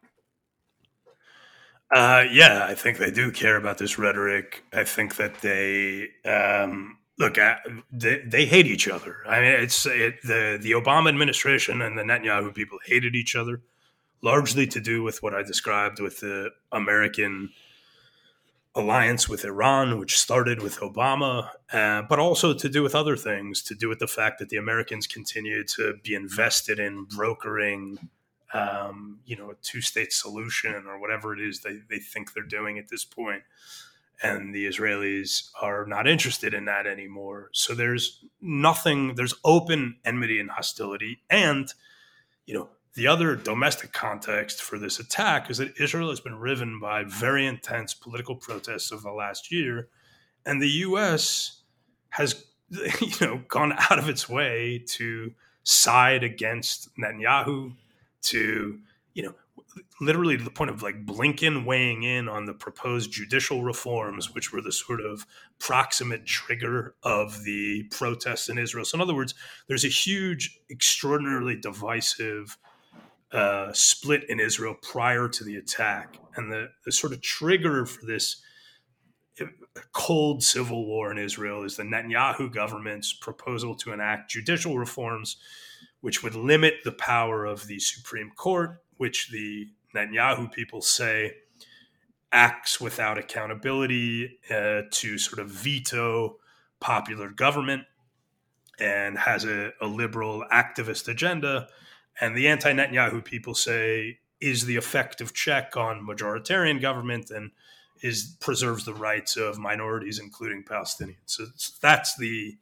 Uh, 1.93 2.25
yeah, 2.31 2.67
I 2.69 2.75
think 2.75 2.99
they 2.99 3.11
do 3.11 3.33
care 3.33 3.57
about 3.57 3.79
this 3.79 3.99
rhetoric. 3.99 4.63
I 4.73 4.85
think 4.85 5.17
that 5.17 5.41
they 5.41 6.09
um, 6.25 6.99
look, 7.21 7.37
they, 7.93 8.23
they 8.27 8.47
hate 8.47 8.67
each 8.67 8.89
other. 8.89 9.19
I 9.29 9.41
mean, 9.41 9.53
it's 9.53 9.87
it, 9.87 10.23
the 10.23 10.59
the 10.61 10.73
Obama 10.73 11.09
administration 11.11 11.83
and 11.83 11.97
the 11.97 12.03
Netanyahu 12.03 12.53
people 12.53 12.79
hated 12.85 13.15
each 13.15 13.37
other, 13.37 13.61
largely 14.23 14.67
to 14.67 14.81
do 14.81 15.03
with 15.05 15.23
what 15.23 15.35
I 15.35 15.43
described 15.43 16.01
with 16.01 16.21
the 16.21 16.51
American 16.73 17.51
alliance 18.75 19.29
with 19.29 19.45
Iran, 19.45 19.99
which 19.99 20.19
started 20.19 20.63
with 20.63 20.79
Obama, 20.79 21.51
uh, 21.73 22.03
but 22.03 22.19
also 22.19 22.55
to 22.55 22.69
do 22.69 22.83
with 22.83 22.95
other 22.95 23.17
things, 23.17 23.63
to 23.63 23.75
do 23.75 23.89
with 23.89 23.99
the 23.99 24.07
fact 24.07 24.39
that 24.39 24.49
the 24.49 24.57
Americans 24.57 25.07
continue 25.07 25.65
to 25.65 25.95
be 26.03 26.15
invested 26.15 26.79
in 26.79 27.05
brokering, 27.05 27.99
um, 28.55 29.19
you 29.27 29.37
know, 29.37 29.51
a 29.51 29.55
two-state 29.63 30.13
solution 30.13 30.87
or 30.87 31.01
whatever 31.01 31.35
it 31.35 31.41
is 31.41 31.61
they, 31.61 31.81
they 31.91 31.99
think 31.99 32.33
they're 32.33 32.45
doing 32.45 32.79
at 32.79 32.89
this 32.89 33.05
point. 33.05 33.43
And 34.23 34.55
the 34.55 34.67
Israelis 34.67 35.49
are 35.63 35.87
not 35.87 36.07
interested 36.07 36.53
in 36.53 36.67
that 36.67 36.87
anymore. 36.87 37.51
So 37.53 37.75
there's 37.75 38.23
nothing, 38.41 39.15
there's 39.15 39.35
open 39.45 39.97
enmity 40.05 40.39
and 40.39 40.51
hostility. 40.51 41.23
And, 41.31 41.73
you 42.45 42.55
know, 42.55 42.69
the 42.95 43.07
other 43.07 43.37
domestic 43.37 43.93
context 43.93 44.61
for 44.63 44.79
this 44.79 44.99
attack 44.99 45.49
is 45.49 45.59
that 45.59 45.81
Israel 45.81 46.11
has 46.11 46.21
been 46.21 46.39
riven 46.39 46.81
by 46.81 47.05
very 47.05 47.47
intense 47.47 47.95
political 47.95 48.35
protests 48.35 48.91
of 48.91 49.03
the 49.03 49.13
last 49.13 49.53
year, 49.53 49.89
and 50.45 50.61
the 50.61 50.69
U.S. 50.69 51.63
has, 52.11 52.45
you 52.71 53.27
know, 53.27 53.43
gone 53.49 53.75
out 53.79 53.99
of 53.99 54.09
its 54.09 54.29
way 54.29 54.83
to 54.89 55.33
side 55.63 56.25
against 56.25 56.89
Netanyahu, 56.97 57.75
to, 58.23 58.79
you 59.15 59.23
know, 59.23 59.35
literally 60.01 60.37
to 60.37 60.45
the 60.45 60.51
point 60.51 60.71
of 60.71 60.83
like 60.83 61.05
Blinken 61.05 61.65
weighing 61.65 62.03
in 62.03 62.29
on 62.29 62.47
the 62.47 62.55
proposed 62.55 63.13
judicial 63.13 63.63
reforms, 63.63 64.35
which 64.35 64.53
were 64.53 64.61
the 64.61 64.73
sort 64.73 65.01
of 65.01 65.27
proximate 65.59 66.27
trigger 66.27 66.95
of 67.03 67.45
the 67.45 67.85
protests 67.91 68.49
in 68.49 68.59
Israel. 68.59 68.85
So, 68.85 68.97
in 68.97 69.03
other 69.03 69.15
words, 69.15 69.35
there's 69.69 69.85
a 69.85 69.89
huge, 69.89 70.59
extraordinarily 70.71 71.57
divisive 71.57 72.57
uh, 73.33 73.71
split 73.73 74.29
in 74.29 74.41
Israel 74.41 74.75
prior 74.83 75.29
to 75.29 75.45
the 75.45 75.57
attack. 75.57 76.17
And 76.37 76.51
the, 76.51 76.69
the 76.85 76.93
sort 76.93 77.13
of 77.13 77.21
trigger 77.21 77.87
for 77.87 78.05
this 78.05 78.43
uh, 79.41 79.45
cold 79.93 80.43
civil 80.43 80.87
war 80.87 81.13
in 81.13 81.19
Israel 81.19 81.63
is 81.63 81.77
the 81.77 81.85
Netanyahu 81.85 82.53
government's 82.53 83.13
proposal 83.13 83.75
to 83.77 83.93
enact 83.93 84.31
judicial 84.31 84.79
reforms, 84.79 85.37
which 86.01 86.23
would 86.23 86.35
limit 86.35 86.75
the 86.85 86.93
power 86.93 87.45
of 87.45 87.67
the 87.67 87.79
Supreme 87.79 88.33
Court, 88.37 88.83
which 89.01 89.31
the 89.31 89.69
Netanyahu 89.95 90.53
people 90.53 90.83
say 90.83 91.35
acts 92.33 92.81
without 92.81 93.19
accountability 93.19 94.39
uh, 94.51 94.83
to 94.91 95.19
sort 95.19 95.41
of 95.41 95.49
veto 95.49 96.37
popular 96.79 97.31
government 97.31 97.85
and 98.79 99.19
has 99.19 99.45
a, 99.45 99.73
a 99.81 99.87
liberal 99.87 100.45
activist 100.53 101.09
agenda 101.09 101.69
and 102.21 102.37
the 102.37 102.49
anti 102.49 102.73
Netanyahu 102.73 103.25
people 103.25 103.55
say 103.55 104.19
is 104.41 104.67
the 104.67 104.77
effective 104.77 105.33
check 105.33 105.77
on 105.77 106.07
majoritarian 106.07 106.81
government 106.81 107.31
and 107.31 107.51
is 108.03 108.37
preserves 108.41 108.85
the 108.85 108.95
rights 108.95 109.37
of 109.37 109.59
minorities, 109.59 110.19
including 110.19 110.65
Palestinians. 110.65 111.17
So 111.27 111.47
that's 111.81 112.17
the 112.17 112.57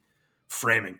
framing. 0.47 0.99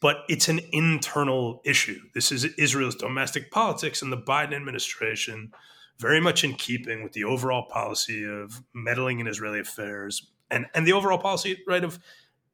But 0.00 0.18
it's 0.28 0.48
an 0.48 0.60
internal 0.72 1.62
issue. 1.64 2.00
This 2.14 2.30
is 2.30 2.44
Israel's 2.44 2.96
domestic 2.96 3.50
politics, 3.50 4.02
and 4.02 4.12
the 4.12 4.18
Biden 4.18 4.54
administration, 4.54 5.52
very 5.98 6.20
much 6.20 6.44
in 6.44 6.54
keeping 6.54 7.02
with 7.02 7.12
the 7.12 7.24
overall 7.24 7.66
policy 7.66 8.24
of 8.24 8.62
meddling 8.74 9.20
in 9.20 9.26
Israeli 9.26 9.60
affairs 9.60 10.30
and, 10.50 10.66
and 10.74 10.86
the 10.86 10.92
overall 10.92 11.18
policy, 11.18 11.62
right, 11.66 11.84
of 11.84 11.98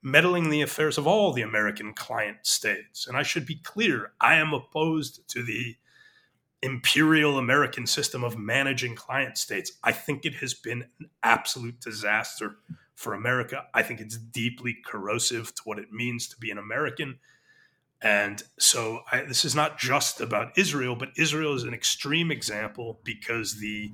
meddling 0.02 0.44
in 0.44 0.50
the 0.50 0.62
affairs 0.62 0.96
of 0.96 1.06
all 1.06 1.32
the 1.32 1.42
American 1.42 1.92
client 1.92 2.38
states. 2.42 3.06
And 3.06 3.16
I 3.16 3.22
should 3.22 3.46
be 3.46 3.56
clear 3.56 4.12
I 4.20 4.36
am 4.36 4.54
opposed 4.54 5.28
to 5.30 5.42
the 5.42 5.76
imperial 6.62 7.38
American 7.38 7.86
system 7.86 8.24
of 8.24 8.38
managing 8.38 8.94
client 8.94 9.36
states. 9.38 9.72
I 9.82 9.92
think 9.92 10.24
it 10.24 10.34
has 10.36 10.54
been 10.54 10.84
an 10.98 11.10
absolute 11.22 11.80
disaster 11.80 12.56
for 13.00 13.14
America. 13.14 13.64
I 13.72 13.82
think 13.82 13.98
it's 13.98 14.18
deeply 14.18 14.76
corrosive 14.84 15.54
to 15.54 15.62
what 15.64 15.78
it 15.78 15.90
means 15.90 16.28
to 16.28 16.36
be 16.36 16.50
an 16.50 16.58
American. 16.58 17.18
And 18.02 18.42
so 18.58 19.00
I, 19.10 19.22
this 19.22 19.42
is 19.42 19.54
not 19.54 19.78
just 19.78 20.20
about 20.20 20.58
Israel, 20.58 20.94
but 20.94 21.08
Israel 21.16 21.54
is 21.54 21.64
an 21.64 21.72
extreme 21.72 22.30
example 22.30 23.00
because 23.02 23.58
the 23.58 23.90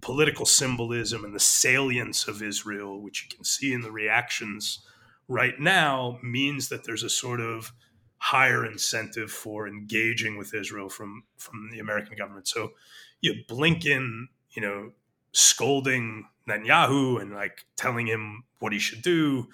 political 0.00 0.44
symbolism 0.44 1.24
and 1.24 1.32
the 1.32 1.38
salience 1.38 2.26
of 2.26 2.42
Israel, 2.42 3.00
which 3.00 3.22
you 3.22 3.28
can 3.32 3.44
see 3.44 3.72
in 3.72 3.82
the 3.82 3.92
reactions 3.92 4.84
right 5.28 5.60
now 5.60 6.18
means 6.20 6.68
that 6.68 6.82
there's 6.82 7.04
a 7.04 7.08
sort 7.08 7.40
of 7.40 7.72
higher 8.16 8.66
incentive 8.66 9.30
for 9.30 9.68
engaging 9.68 10.36
with 10.36 10.52
Israel 10.52 10.88
from 10.88 11.22
from 11.38 11.70
the 11.70 11.78
American 11.78 12.16
government. 12.16 12.48
So 12.48 12.72
you 13.20 13.34
Blinken, 13.48 14.26
you 14.50 14.62
know, 14.62 14.90
scolding 15.32 16.26
Netanyahu 16.48 17.20
and 17.20 17.32
like 17.32 17.64
telling 17.76 18.06
him 18.06 18.44
what 18.58 18.72
he 18.72 18.78
should 18.78 19.02
do, 19.02 19.48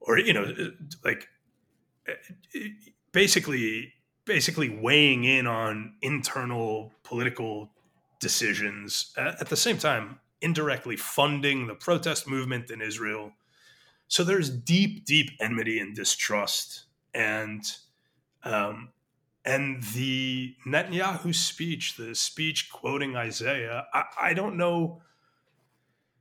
or 0.00 0.18
you 0.18 0.32
know, 0.32 0.52
like 1.04 1.28
basically 3.12 3.92
basically 4.24 4.68
weighing 4.68 5.24
in 5.24 5.46
on 5.46 5.94
internal 6.02 6.92
political 7.02 7.70
decisions 8.20 9.12
at 9.16 9.48
the 9.48 9.56
same 9.56 9.78
time 9.78 10.20
indirectly 10.40 10.96
funding 10.96 11.66
the 11.66 11.74
protest 11.74 12.28
movement 12.28 12.70
in 12.70 12.80
Israel. 12.80 13.32
So 14.06 14.24
there's 14.24 14.50
deep, 14.50 15.04
deep 15.04 15.30
enmity 15.40 15.78
and 15.80 15.94
distrust, 15.94 16.84
and 17.12 17.62
um, 18.44 18.90
and 19.44 19.82
the 19.94 20.54
Netanyahu 20.66 21.34
speech, 21.34 21.96
the 21.96 22.14
speech 22.14 22.70
quoting 22.70 23.16
Isaiah, 23.16 23.86
I, 23.92 24.04
I 24.20 24.34
don't 24.34 24.56
know. 24.56 25.02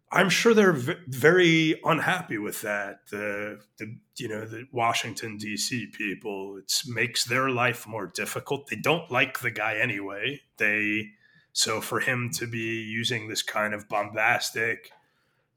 I'm 0.09 0.29
sure 0.29 0.53
they're 0.53 0.71
v- 0.71 0.95
very 1.07 1.81
unhappy 1.83 2.37
with 2.37 2.61
that. 2.61 3.07
The, 3.11 3.59
the 3.77 3.97
you 4.17 4.29
know 4.29 4.45
the 4.45 4.65
Washington 4.71 5.37
D.C. 5.37 5.87
people, 5.87 6.57
it 6.57 6.71
makes 6.87 7.25
their 7.25 7.49
life 7.49 7.85
more 7.85 8.07
difficult. 8.07 8.67
They 8.67 8.77
don't 8.77 9.11
like 9.11 9.39
the 9.39 9.51
guy 9.51 9.77
anyway. 9.77 10.41
They 10.57 11.09
so 11.51 11.81
for 11.81 11.99
him 11.99 12.29
to 12.35 12.47
be 12.47 12.81
using 12.83 13.27
this 13.27 13.41
kind 13.41 13.73
of 13.73 13.89
bombastic 13.89 14.91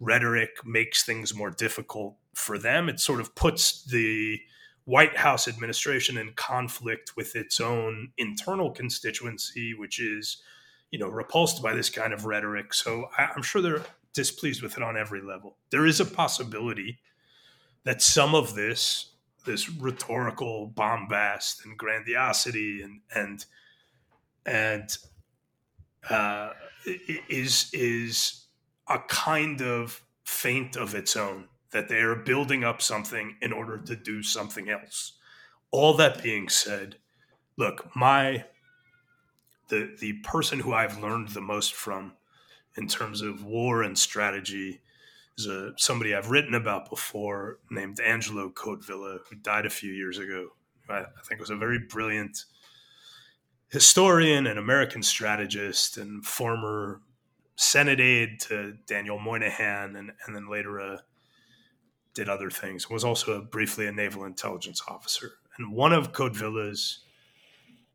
rhetoric 0.01 0.65
makes 0.65 1.05
things 1.05 1.35
more 1.35 1.51
difficult 1.51 2.17
for 2.35 2.59
them. 2.59 2.89
It 2.89 2.99
sort 2.99 3.21
of 3.21 3.35
puts 3.35 3.85
the 3.85 4.41
White 4.85 5.17
House 5.17 5.47
administration 5.47 6.17
in 6.17 6.33
conflict 6.35 7.17
with 7.17 7.37
its 7.37 7.61
own 7.61 8.13
internal 8.17 8.71
constituency, 8.71 9.75
which 9.75 10.01
is, 10.01 10.39
you 10.91 10.99
know, 10.99 11.09
repulsed 11.09 11.63
by 11.63 11.75
this 11.75 11.91
kind 11.91 12.13
of 12.13 12.25
rhetoric. 12.25 12.75
So 12.75 13.09
I'm 13.17 13.43
sure 13.43 13.63
they're 13.63 13.85
displeased 14.13 14.63
with 14.63 14.77
it 14.77 14.83
on 14.83 14.97
every 14.97 15.23
level. 15.23 15.57
There 15.71 15.87
is 15.87 16.01
a 16.01 16.05
possibility 16.05 16.99
that 17.85 18.03
some 18.03 18.35
of 18.35 18.55
this, 18.55 19.13
this 19.47 19.71
rhetorical 19.71 20.67
bombast 20.67 21.65
and 21.65 21.79
grandiosity 21.79 22.83
and 22.83 23.01
and 23.15 23.45
and 24.45 24.97
uh, 26.09 26.51
is 27.29 27.71
is 27.73 28.47
a 28.89 28.99
kind 28.99 29.63
of 29.63 30.03
feint 30.25 30.77
of 30.77 30.95
its 30.95 31.17
own 31.17 31.49
that 31.73 31.89
they 31.89 32.01
are 32.01 32.17
building 32.17 32.65
up 32.65 32.83
something 32.83 33.37
in 33.41 33.53
order 33.53 33.79
to 33.79 33.97
do 33.97 34.23
something 34.23 34.69
else. 34.69 35.13
All 35.71 35.95
that 35.95 36.23
being 36.23 36.49
said, 36.49 36.97
look, 37.57 37.95
my 37.95 38.45
the 39.69 39.97
the 39.99 40.15
person 40.25 40.61
who 40.61 40.73
I've 40.73 41.01
learned 41.01 41.29
the 41.29 41.41
most 41.41 41.75
from 41.75 42.13
in 42.77 42.89
terms 42.89 43.23
of 43.23 43.45
war 43.45 43.83
and 43.83 43.97
strategy 43.97 44.81
is 45.39 45.47
a, 45.47 45.73
somebody 45.77 46.15
I've 46.15 46.31
written 46.31 46.55
about 46.55 46.91
before 46.91 47.59
named 47.71 48.01
Angelo 48.01 48.51
Codevilla, 48.51 49.19
who 49.29 49.37
died 49.37 49.67
a 49.67 49.71
few 49.71 49.93
years 49.93 50.19
ago. 50.19 50.51
I, 50.89 51.01
I 51.01 51.23
think 51.29 51.41
was 51.41 51.51
a 51.51 51.57
very 51.57 51.79
brilliant 51.79 52.45
historian 53.69 54.47
and 54.47 54.59
American 54.59 55.03
strategist 55.03 55.97
and 55.97 56.25
former 56.25 57.01
Senate 57.55 58.01
aide 58.01 58.41
to 58.41 58.75
Daniel 58.87 59.19
Moynihan 59.19 59.95
and, 59.97 60.13
and 60.27 60.35
then 60.35 60.51
later 60.51 60.79
a 60.79 61.03
did 62.15 62.29
other 62.29 62.51
things, 62.51 62.91
was 62.91 63.05
also 63.05 63.43
briefly 63.43 63.87
a 63.87 63.93
naval 63.93 64.25
intelligence 64.25 64.83
officer. 64.89 65.33
And 65.57 65.73
one 65.73 65.93
of 65.93 66.13
Codevilla's 66.13 67.05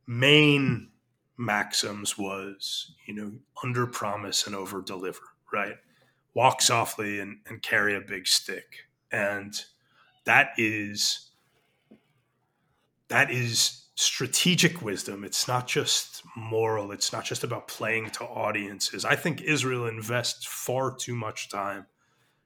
main 0.08 0.90
maxims 1.38 2.18
was, 2.18 2.94
you 3.06 3.14
know, 3.14 3.32
under 3.64 3.86
promise 3.88 4.48
and 4.48 4.56
over 4.56 4.82
deliver, 4.82 5.22
right? 5.52 5.76
Walk 6.34 6.62
softly 6.62 7.20
and, 7.20 7.40
and 7.48 7.62
carry 7.62 7.96
a 7.96 8.02
big 8.02 8.28
stick. 8.28 8.88
And 9.12 9.54
that 10.26 10.52
is 10.58 11.30
that 13.08 13.32
is 13.32 13.86
strategic 13.96 14.82
wisdom. 14.82 15.24
It's 15.24 15.48
not 15.48 15.68
just 15.68 16.24
moral. 16.36 16.92
It's 16.92 17.14
not 17.14 17.24
just 17.24 17.44
about 17.44 17.68
playing 17.68 18.10
to 18.12 18.24
audiences. 18.26 19.06
I 19.06 19.16
think 19.16 19.42
Israel 19.42 19.88
invests 19.88 20.46
far 20.46 20.94
too 20.94 21.16
much 21.16 21.50
time 21.50 21.86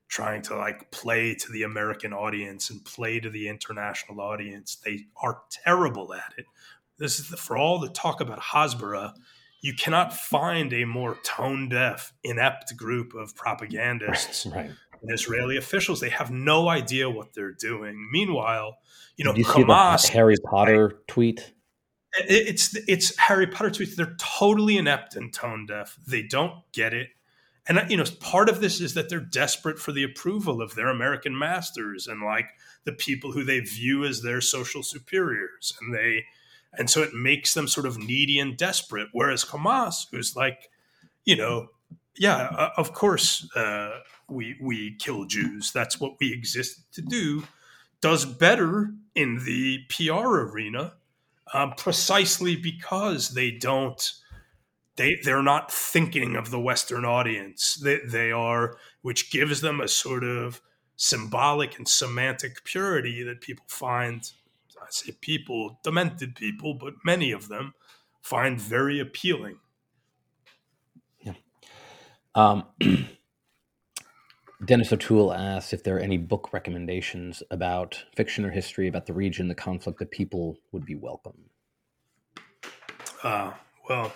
trying 0.09 0.41
to 0.41 0.55
like 0.55 0.91
play 0.91 1.35
to 1.35 1.51
the 1.51 1.63
American 1.63 2.11
audience 2.13 2.69
and 2.69 2.83
play 2.83 3.19
to 3.19 3.29
the 3.29 3.47
international 3.47 4.19
audience. 4.19 4.75
They 4.83 5.05
are 5.21 5.43
terrible 5.63 6.13
at 6.13 6.33
it. 6.37 6.45
This 6.97 7.19
is 7.19 7.29
the, 7.29 7.37
for 7.37 7.55
all 7.55 7.79
the 7.79 7.89
talk 7.89 8.19
about 8.19 8.41
Hasbara. 8.41 9.13
you 9.61 9.73
cannot 9.73 10.13
find 10.13 10.73
a 10.73 10.83
more 10.85 11.15
tone 11.23 11.69
deaf, 11.69 12.11
inept 12.23 12.75
group 12.75 13.13
of 13.13 13.35
propagandists 13.35 14.45
right. 14.47 14.71
and 15.01 15.13
Israeli 15.13 15.57
officials. 15.57 15.99
They 15.99 16.09
have 16.09 16.31
no 16.31 16.67
idea 16.67 17.09
what 17.09 17.33
they're 17.33 17.53
doing. 17.53 18.09
Meanwhile, 18.11 18.77
you 19.15 19.25
know, 19.25 19.33
Did 19.33 19.45
you 19.45 19.65
Hamas, 19.65 19.99
see 19.99 20.07
the 20.07 20.13
Harry 20.13 20.35
Potter 20.43 21.01
tweet? 21.07 21.53
It's 22.17 22.75
it's 22.87 23.15
Harry 23.17 23.47
Potter 23.47 23.69
tweets. 23.69 23.95
They're 23.95 24.15
totally 24.17 24.77
inept 24.77 25.15
and 25.15 25.31
tone 25.31 25.67
deaf. 25.67 25.97
They 26.07 26.23
don't 26.23 26.53
get 26.73 26.93
it. 26.93 27.09
And 27.69 27.79
you 27.89 27.97
know, 27.97 28.03
part 28.19 28.49
of 28.49 28.61
this 28.61 28.81
is 28.81 28.95
that 28.95 29.09
they're 29.09 29.19
desperate 29.19 29.77
for 29.77 29.91
the 29.91 30.03
approval 30.03 30.59
of 30.59 30.73
their 30.73 30.89
American 30.89 31.37
masters 31.37 32.07
and 32.07 32.23
like 32.23 32.47
the 32.83 32.91
people 32.91 33.31
who 33.31 33.43
they 33.43 33.59
view 33.59 34.03
as 34.03 34.23
their 34.23 34.41
social 34.41 34.81
superiors, 34.81 35.73
and 35.79 35.93
they 35.93 36.25
and 36.73 36.89
so 36.89 37.03
it 37.03 37.13
makes 37.13 37.53
them 37.53 37.67
sort 37.67 37.85
of 37.85 37.99
needy 37.99 38.39
and 38.39 38.57
desperate. 38.57 39.09
Whereas 39.11 39.45
Hamas, 39.45 40.07
who's 40.11 40.35
like, 40.35 40.69
you 41.25 41.35
know, 41.35 41.67
yeah, 42.17 42.37
uh, 42.37 42.69
of 42.75 42.93
course 42.93 43.47
uh, 43.55 43.99
we 44.27 44.57
we 44.59 44.95
kill 44.97 45.25
Jews. 45.25 45.71
That's 45.71 45.99
what 45.99 46.13
we 46.19 46.33
exist 46.33 46.91
to 46.93 47.01
do. 47.01 47.43
Does 48.01 48.25
better 48.25 48.91
in 49.13 49.43
the 49.45 49.79
PR 49.89 50.27
arena, 50.27 50.93
um, 51.53 51.73
precisely 51.77 52.55
because 52.55 53.29
they 53.29 53.51
don't. 53.51 54.11
They, 54.99 55.17
they're 55.23 55.41
not 55.41 55.71
thinking 55.71 56.35
of 56.35 56.51
the 56.51 56.59
Western 56.59 57.05
audience. 57.05 57.75
They, 57.75 57.99
they 58.05 58.33
are, 58.33 58.77
which 59.01 59.31
gives 59.31 59.61
them 59.61 59.79
a 59.79 59.87
sort 59.87 60.25
of 60.25 60.61
symbolic 60.97 61.77
and 61.77 61.87
semantic 61.87 62.65
purity 62.65 63.23
that 63.23 63.39
people 63.39 63.63
find 63.69 64.29
I 64.81 64.87
say 64.89 65.11
people, 65.21 65.79
demented 65.83 66.35
people, 66.35 66.73
but 66.73 66.95
many 67.05 67.31
of 67.31 67.47
them 67.47 67.73
find 68.21 68.59
very 68.59 68.99
appealing. 68.99 69.59
Yeah. 71.21 71.33
Um, 72.35 72.65
Dennis 74.65 74.91
O'Toole 74.91 75.33
asks 75.33 75.73
if 75.73 75.83
there 75.83 75.95
are 75.97 76.01
any 76.01 76.17
book 76.17 76.51
recommendations 76.53 77.43
about 77.51 78.03
fiction 78.15 78.45
or 78.45 78.51
history 78.51 78.87
about 78.87 79.05
the 79.05 79.13
region, 79.13 79.47
the 79.47 79.55
conflict 79.55 79.99
that 79.99 80.11
people 80.11 80.57
would 80.71 80.85
be 80.85 80.95
welcome. 80.95 81.37
Uh, 83.23 83.51
well, 83.87 84.11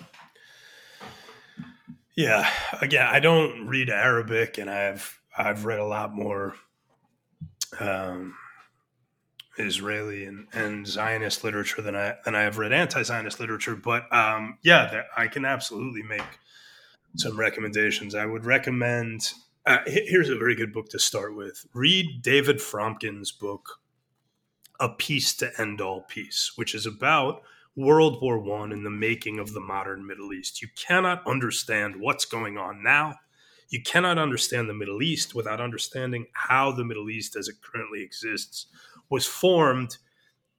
yeah. 2.16 2.48
Again, 2.80 3.06
I 3.06 3.20
don't 3.20 3.66
read 3.66 3.90
Arabic, 3.90 4.58
and 4.58 4.70
I've 4.70 5.20
I've 5.36 5.64
read 5.64 5.78
a 5.78 5.86
lot 5.86 6.14
more 6.14 6.54
um, 7.80 8.34
Israeli 9.58 10.24
and, 10.24 10.46
and 10.52 10.86
Zionist 10.86 11.44
literature 11.44 11.82
than 11.82 11.96
I 11.96 12.16
than 12.24 12.34
I 12.34 12.42
have 12.42 12.58
read 12.58 12.72
anti-Zionist 12.72 13.40
literature. 13.40 13.76
But 13.76 14.12
um, 14.12 14.58
yeah, 14.62 15.02
I 15.16 15.28
can 15.28 15.44
absolutely 15.44 16.02
make 16.02 16.22
some 17.16 17.38
recommendations. 17.38 18.14
I 18.14 18.26
would 18.26 18.44
recommend. 18.44 19.32
Uh, 19.66 19.78
here's 19.86 20.28
a 20.28 20.36
very 20.36 20.54
good 20.54 20.72
book 20.72 20.90
to 20.90 20.98
start 20.98 21.34
with. 21.34 21.66
Read 21.72 22.20
David 22.20 22.58
Fromkin's 22.58 23.32
book, 23.32 23.80
"A 24.78 24.88
Peace 24.88 25.34
to 25.36 25.50
End 25.58 25.80
All 25.80 26.02
Peace," 26.02 26.52
which 26.56 26.74
is 26.74 26.86
about 26.86 27.42
World 27.76 28.22
War 28.22 28.38
One 28.38 28.72
and 28.72 28.86
the 28.86 28.90
making 28.90 29.38
of 29.38 29.52
the 29.52 29.60
modern 29.60 30.06
Middle 30.06 30.32
East. 30.32 30.62
You 30.62 30.68
cannot 30.76 31.26
understand 31.26 31.96
what's 31.96 32.24
going 32.24 32.56
on 32.56 32.82
now. 32.82 33.16
You 33.68 33.82
cannot 33.82 34.18
understand 34.18 34.68
the 34.68 34.74
Middle 34.74 35.02
East 35.02 35.34
without 35.34 35.60
understanding 35.60 36.26
how 36.32 36.70
the 36.70 36.84
Middle 36.84 37.10
East, 37.10 37.34
as 37.34 37.48
it 37.48 37.56
currently 37.62 38.02
exists, 38.02 38.66
was 39.10 39.26
formed 39.26 39.96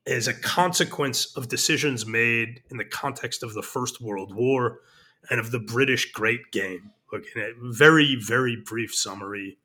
as 0.08 0.28
a 0.28 0.34
consequence 0.34 1.36
of 1.38 1.48
decisions 1.48 2.06
made 2.06 2.62
in 2.70 2.78
the 2.78 2.86
context 2.86 3.44
of 3.44 3.54
the 3.54 3.64
First 3.64 4.02
World 4.02 4.36
War 4.36 4.80
and 5.30 5.40
of 5.40 5.52
the 5.52 5.60
British 5.60 6.12
Great 6.12 6.52
Game. 6.52 6.92
Look, 7.12 7.24
in 7.36 7.42
a 7.42 7.54
very, 7.74 8.18
very 8.22 8.56
brief 8.58 8.94
summary, 8.94 9.58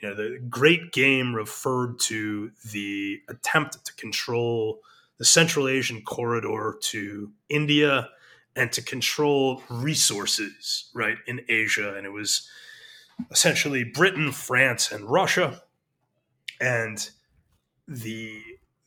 you 0.00 0.08
know, 0.08 0.14
the 0.14 0.38
Great 0.48 0.92
Game 0.92 1.34
referred 1.34 1.98
to 2.00 2.50
the 2.72 3.20
attempt 3.28 3.84
to 3.84 3.94
control 3.94 4.80
the 5.20 5.26
Central 5.26 5.68
Asian 5.68 6.00
corridor 6.00 6.78
to 6.80 7.30
India 7.50 8.08
and 8.56 8.72
to 8.72 8.80
control 8.82 9.62
resources, 9.68 10.90
right, 10.94 11.18
in 11.26 11.42
Asia. 11.46 11.94
And 11.94 12.06
it 12.06 12.10
was 12.10 12.48
essentially 13.30 13.84
Britain, 13.84 14.32
France, 14.32 14.90
and 14.90 15.04
Russia. 15.04 15.62
And 16.58 17.06
the, 17.86 18.40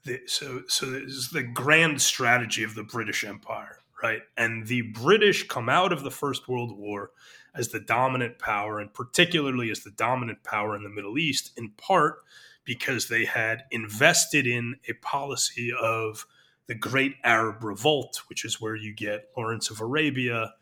the 0.05 0.21
so 0.25 0.63
so 0.67 0.87
this 0.87 1.03
is 1.03 1.29
the 1.29 1.43
grand 1.43 2.01
strategy 2.01 2.63
of 2.63 2.73
the 2.73 2.83
British 2.83 3.23
Empire, 3.23 3.77
right? 4.01 4.23
And 4.35 4.65
the 4.65 4.81
British 4.81 5.47
come 5.47 5.69
out 5.69 5.93
of 5.93 6.01
the 6.01 6.09
First 6.09 6.49
World 6.49 6.75
War 6.75 7.11
as 7.53 7.67
the 7.67 7.79
dominant 7.79 8.39
power, 8.39 8.79
and 8.79 8.91
particularly 8.91 9.69
as 9.69 9.81
the 9.81 9.91
dominant 9.91 10.43
power 10.43 10.75
in 10.75 10.81
the 10.81 10.89
Middle 10.89 11.19
East, 11.19 11.51
in 11.55 11.69
part 11.77 12.23
because 12.65 13.07
they 13.07 13.25
had 13.25 13.63
invested 13.71 14.47
in 14.47 14.75
a 14.87 14.93
policy 14.93 15.71
of 15.79 16.25
the 16.67 16.75
Great 16.75 17.15
Arab 17.23 17.63
Revolt, 17.63 18.21
which 18.29 18.45
is 18.45 18.61
where 18.61 18.75
you 18.75 18.93
get 18.93 19.29
Lawrence 19.35 19.69
of 19.69 19.81
Arabia 19.81 20.53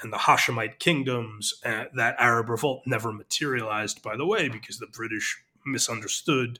and 0.00 0.12
the 0.12 0.18
Hashemite 0.18 0.78
kingdoms. 0.78 1.54
Uh, 1.64 1.84
that 1.94 2.16
Arab 2.18 2.48
revolt 2.48 2.82
never 2.86 3.12
materialized, 3.12 4.02
by 4.02 4.16
the 4.16 4.26
way, 4.26 4.48
because 4.48 4.78
the 4.78 4.86
British 4.86 5.42
misunderstood 5.64 6.58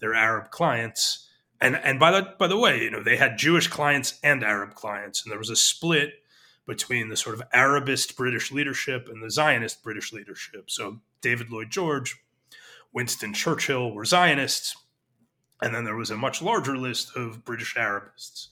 their 0.00 0.14
Arab 0.14 0.50
clients. 0.50 1.28
And 1.60 1.76
and 1.76 2.00
by 2.00 2.10
the 2.10 2.34
by 2.38 2.48
the 2.48 2.58
way, 2.58 2.82
you 2.82 2.90
know, 2.90 3.02
they 3.02 3.16
had 3.16 3.38
Jewish 3.38 3.68
clients 3.68 4.18
and 4.22 4.42
Arab 4.42 4.74
clients, 4.74 5.22
and 5.22 5.30
there 5.30 5.38
was 5.38 5.50
a 5.50 5.56
split 5.56 6.14
between 6.66 7.08
the 7.08 7.16
sort 7.16 7.34
of 7.34 7.42
Arabist 7.52 8.16
British 8.16 8.52
leadership 8.52 9.08
and 9.08 9.22
the 9.22 9.30
Zionist 9.30 9.82
British 9.82 10.12
leadership. 10.12 10.70
So 10.70 11.00
David 11.20 11.50
Lloyd 11.50 11.70
George, 11.70 12.21
Winston 12.92 13.32
Churchill 13.32 13.92
were 13.92 14.04
Zionists, 14.04 14.76
and 15.60 15.74
then 15.74 15.84
there 15.84 15.96
was 15.96 16.10
a 16.10 16.16
much 16.16 16.42
larger 16.42 16.76
list 16.76 17.16
of 17.16 17.44
British 17.44 17.76
Arabists. 17.76 18.48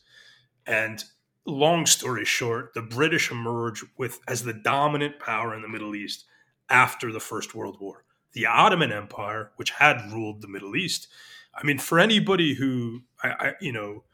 And 0.66 1.04
long 1.44 1.86
story 1.86 2.24
short, 2.24 2.72
the 2.74 2.82
British 2.82 3.30
emerged 3.30 3.84
with 3.96 4.20
as 4.28 4.44
the 4.44 4.52
dominant 4.52 5.18
power 5.18 5.54
in 5.54 5.62
the 5.62 5.68
Middle 5.68 5.94
East 5.94 6.24
after 6.68 7.12
the 7.12 7.20
First 7.20 7.54
World 7.54 7.78
War. 7.80 8.04
The 8.32 8.46
Ottoman 8.46 8.92
Empire, 8.92 9.50
which 9.56 9.70
had 9.72 10.12
ruled 10.12 10.40
the 10.40 10.48
Middle 10.48 10.76
East, 10.76 11.08
I 11.54 11.66
mean, 11.66 11.78
for 11.78 11.98
anybody 11.98 12.54
who, 12.54 13.02
I, 13.22 13.28
I, 13.28 13.52
you 13.60 13.72
know, 13.72 14.04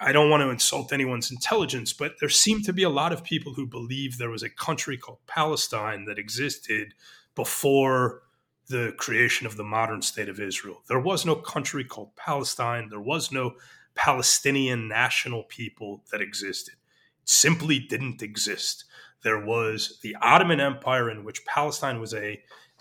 I 0.00 0.12
don't 0.12 0.28
want 0.28 0.42
to 0.42 0.50
insult 0.50 0.92
anyone's 0.92 1.30
intelligence, 1.30 1.92
but 1.92 2.16
there 2.20 2.28
seemed 2.28 2.64
to 2.64 2.72
be 2.72 2.82
a 2.82 2.90
lot 2.90 3.12
of 3.12 3.24
people 3.24 3.54
who 3.54 3.66
believe 3.66 4.18
there 4.18 4.30
was 4.30 4.42
a 4.42 4.50
country 4.50 4.96
called 4.98 5.18
Palestine 5.26 6.04
that 6.04 6.18
existed 6.18 6.92
before 7.34 8.22
the 8.68 8.94
creation 8.96 9.46
of 9.46 9.56
the 9.56 9.64
modern 9.64 10.02
state 10.02 10.28
of 10.28 10.40
Israel. 10.40 10.82
There 10.88 11.00
was 11.00 11.24
no 11.24 11.36
country 11.36 11.84
called 11.84 12.16
Palestine. 12.16 12.88
There 12.88 13.00
was 13.00 13.30
no 13.30 13.54
Palestinian 13.94 14.88
national 14.88 15.44
people 15.44 16.02
that 16.10 16.20
existed. 16.20 16.74
It 17.22 17.28
simply 17.28 17.78
didn't 17.78 18.22
exist. 18.22 18.84
There 19.22 19.44
was 19.44 19.98
the 20.02 20.16
Ottoman 20.20 20.60
Empire, 20.60 21.10
in 21.10 21.24
which 21.24 21.44
Palestine 21.46 22.00
was 22.00 22.12
a, 22.14 22.40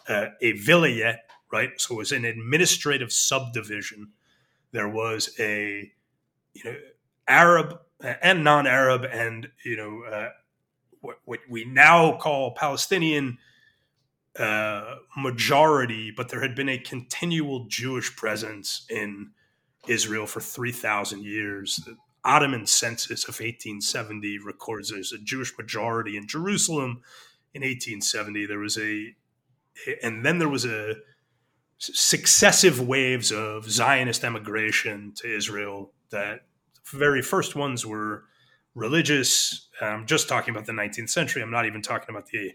a, 0.09 0.27
a 0.41 0.53
vilayet, 0.53 1.17
right? 1.51 1.69
So 1.77 1.95
it 1.95 1.97
was 1.97 2.11
an 2.11 2.25
administrative 2.25 3.11
subdivision. 3.11 4.11
There 4.71 4.89
was 4.89 5.33
a 5.39 5.91
you 6.53 6.63
know 6.63 6.75
Arab 7.27 7.79
and 8.01 8.43
non-Arab 8.43 9.05
and 9.05 9.49
you 9.63 9.77
know 9.77 10.03
uh, 10.03 10.29
what, 11.01 11.17
what, 11.25 11.39
we 11.49 11.65
now 11.65 12.17
call 12.17 12.55
Palestinian 12.55 13.37
uh, 14.39 14.95
majority, 15.15 16.11
but 16.11 16.29
there 16.29 16.41
had 16.41 16.55
been 16.55 16.69
a 16.69 16.77
continual 16.77 17.65
Jewish 17.67 18.15
presence 18.15 18.85
in 18.89 19.31
Israel 19.87 20.25
for 20.25 20.41
three 20.41 20.71
thousand 20.71 21.23
years. 21.23 21.77
The 21.85 21.95
Ottoman 22.25 22.65
census 22.65 23.23
of 23.25 23.35
1870 23.35 24.39
records 24.39 24.89
there's 24.89 25.13
a 25.13 25.19
Jewish 25.19 25.55
majority 25.57 26.17
in 26.17 26.27
Jerusalem. 26.27 27.01
In 27.53 27.61
1870, 27.61 28.47
there 28.47 28.59
was 28.59 28.77
a, 28.77 29.15
and 30.03 30.25
then 30.25 30.39
there 30.39 30.49
was 30.49 30.65
a 30.65 30.95
successive 31.77 32.85
waves 32.85 33.31
of 33.31 33.69
Zionist 33.69 34.23
emigration 34.23 35.13
to 35.17 35.33
Israel. 35.33 35.93
That 36.09 36.41
very 36.91 37.21
first 37.21 37.55
ones 37.55 37.85
were 37.85 38.25
religious. 38.73 39.69
I'm 39.79 40.05
just 40.05 40.27
talking 40.27 40.53
about 40.53 40.65
the 40.65 40.73
19th 40.73 41.09
century. 41.09 41.41
I'm 41.41 41.51
not 41.51 41.65
even 41.65 41.81
talking 41.81 42.09
about 42.09 42.27
the 42.27 42.51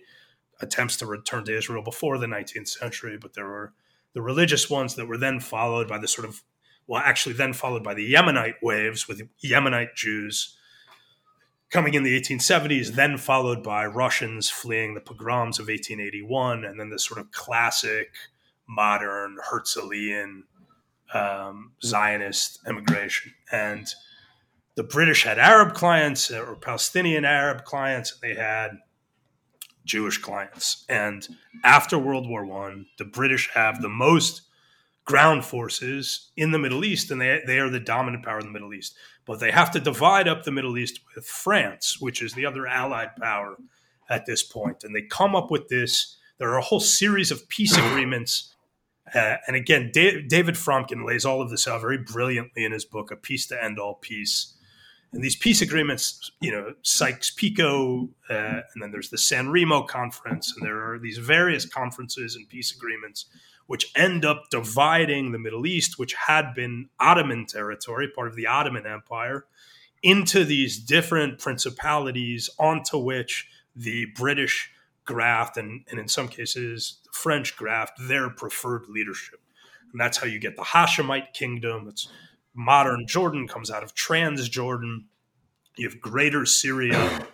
attempts 0.63 0.97
to 0.99 1.07
return 1.07 1.45
to 1.45 1.57
Israel 1.57 1.83
before 1.83 2.19
the 2.19 2.27
19th 2.27 2.69
century, 2.69 3.19
but 3.21 3.35
there 3.35 3.47
were 3.47 3.73
the 4.13 4.23
religious 4.23 4.69
ones 4.69 4.97
that 4.97 5.07
were 5.07 5.19
then 5.19 5.41
followed 5.41 5.89
by 5.89 5.99
the 5.99 6.09
sort 6.09 6.27
of, 6.27 6.43
well, 6.87 7.03
actually 7.05 7.35
then 7.35 7.53
followed 7.53 7.85
by 7.85 7.95
the 7.95 8.13
Yemenite 8.13 8.63
waves 8.63 9.07
with 9.07 9.23
Yemenite 9.43 9.95
Jews 9.95 10.57
coming 11.71 11.95
in 11.95 12.03
the 12.03 12.21
1870s, 12.21 12.95
then 12.95 13.17
followed 13.17 13.63
by 13.63 13.87
Russians 13.87 14.51
fleeing 14.51 14.95
the 14.95 15.01
pogroms 15.01 15.59
of 15.59 15.69
1881, 15.69 16.65
and 16.65 16.81
then 16.81 16.91
the 16.91 16.99
sort 16.99 17.21
of 17.21 17.31
classic 17.31 18.13
modern 18.69 19.37
Herzlian 19.51 20.43
um, 21.15 21.73
Zionist 21.83 22.61
immigration. 22.69 23.35
And 23.53 23.87
the 24.75 24.83
British 24.83 25.25
had 25.25 25.39
Arab 25.39 25.75
clients 25.75 26.31
or 26.31 26.57
Palestinian 26.57 27.25
Arab 27.25 27.65
clients, 27.65 28.13
and 28.13 28.21
they 28.21 28.41
had 28.41 28.79
Jewish 29.91 30.19
clients. 30.19 30.85
And 30.89 31.27
after 31.65 31.99
World 31.99 32.29
War 32.29 32.45
One, 32.45 32.87
the 32.99 33.05
British 33.05 33.51
have 33.55 33.83
the 33.83 33.89
most 33.89 34.43
ground 35.05 35.45
forces 35.45 36.31
in 36.37 36.53
the 36.53 36.59
Middle 36.59 36.85
East, 36.85 37.11
and 37.11 37.21
they, 37.21 37.41
they 37.45 37.59
are 37.59 37.69
the 37.69 37.81
dominant 37.81 38.25
power 38.25 38.39
in 38.39 38.47
the 38.47 38.53
Middle 38.53 38.73
East. 38.73 38.95
But 39.27 39.41
they 39.41 39.51
have 39.51 39.73
to 39.73 39.81
divide 39.81 40.29
up 40.29 40.45
the 40.45 40.53
Middle 40.53 40.79
East 40.79 41.01
with 41.15 41.27
France, 41.27 42.01
which 42.01 42.23
is 42.23 42.35
the 42.35 42.47
other 42.47 42.67
allied 42.67 43.17
power 43.17 43.57
at 44.09 44.27
this 44.27 44.43
point. 44.43 44.85
And 44.85 44.95
they 44.95 45.03
come 45.03 45.35
up 45.35 45.51
with 45.51 45.69
this. 45.69 46.17
There 46.39 46.51
are 46.51 46.59
a 46.59 46.63
whole 46.63 46.81
series 46.81 47.31
of 47.31 47.49
peace 47.49 47.77
agreements. 47.87 48.55
Uh, 49.13 49.37
and 49.49 49.57
again, 49.57 49.91
David 49.93 50.55
Fromkin 50.55 51.05
lays 51.05 51.25
all 51.25 51.43
of 51.43 51.51
this 51.51 51.67
out 51.67 51.81
very 51.81 51.99
brilliantly 51.99 52.65
in 52.65 52.71
his 52.71 52.85
book, 52.85 53.11
A 53.11 53.17
Peace 53.17 53.47
to 53.49 53.63
End 53.63 53.81
All 53.81 53.95
Peace. 53.95 54.55
And 55.13 55.25
these 55.25 55.37
peace 55.37 55.61
agreements, 55.61 56.31
you 56.41 56.53
know, 56.53 56.75
Sykes-Picot, 56.83 58.11
uh, 58.29 58.61
and 58.73 58.81
then 58.81 58.93
there's 58.93 59.11
the 59.11 59.19
San 59.19 59.51
Remo 59.51 59.83
conference, 59.83 60.55
and 60.57 60.65
there 60.65 60.89
are 60.89 60.99
these 60.99 61.19
various 61.19 61.65
conferences 61.65 62.37
and 62.37 62.49
peace 62.49 62.75
agreements 62.75 63.27
which 63.67 63.93
end 63.95 64.25
up 64.25 64.51
dividing 64.51 65.31
the 65.31 65.39
Middle 65.39 65.65
East, 65.65 65.97
which 65.97 66.13
had 66.15 66.55
been 66.55 66.89
Ottoman 66.99 67.47
territory, 67.47 68.09
part 68.09 68.27
of 68.27 68.35
the 68.35 68.49
Ottoman 68.49 68.85
Empire, 68.85 69.47
into 70.03 70.45
these 70.45 70.77
different 70.77 71.39
principalities 71.39 72.51
onto 72.59 72.99
which 72.99 73.47
the 73.77 74.07
British 74.17 74.73
graft 75.05 75.57
and, 75.57 75.85
and 75.89 76.01
in 76.01 76.09
some 76.09 76.27
cases 76.27 76.99
the 77.05 77.11
French 77.13 77.57
graft 77.57 77.93
their 78.09 78.29
preferred 78.29 78.89
leadership. 78.89 79.41
And 79.93 80.01
that's 80.01 80.19
how 80.19 80.27
you 80.27 80.41
get 80.41 80.57
the 80.57 80.63
Hashemite 80.63 81.33
kingdom. 81.33 81.87
It's 81.89 82.09
modern 82.55 83.07
Jordan 83.07 83.49
comes 83.49 83.71
out 83.71 83.83
of 83.83 83.95
trans 83.95 84.49
Jordan. 84.49 85.07
You 85.77 85.89
have 85.89 86.01
greater 86.01 86.45
Syria. 86.47 87.27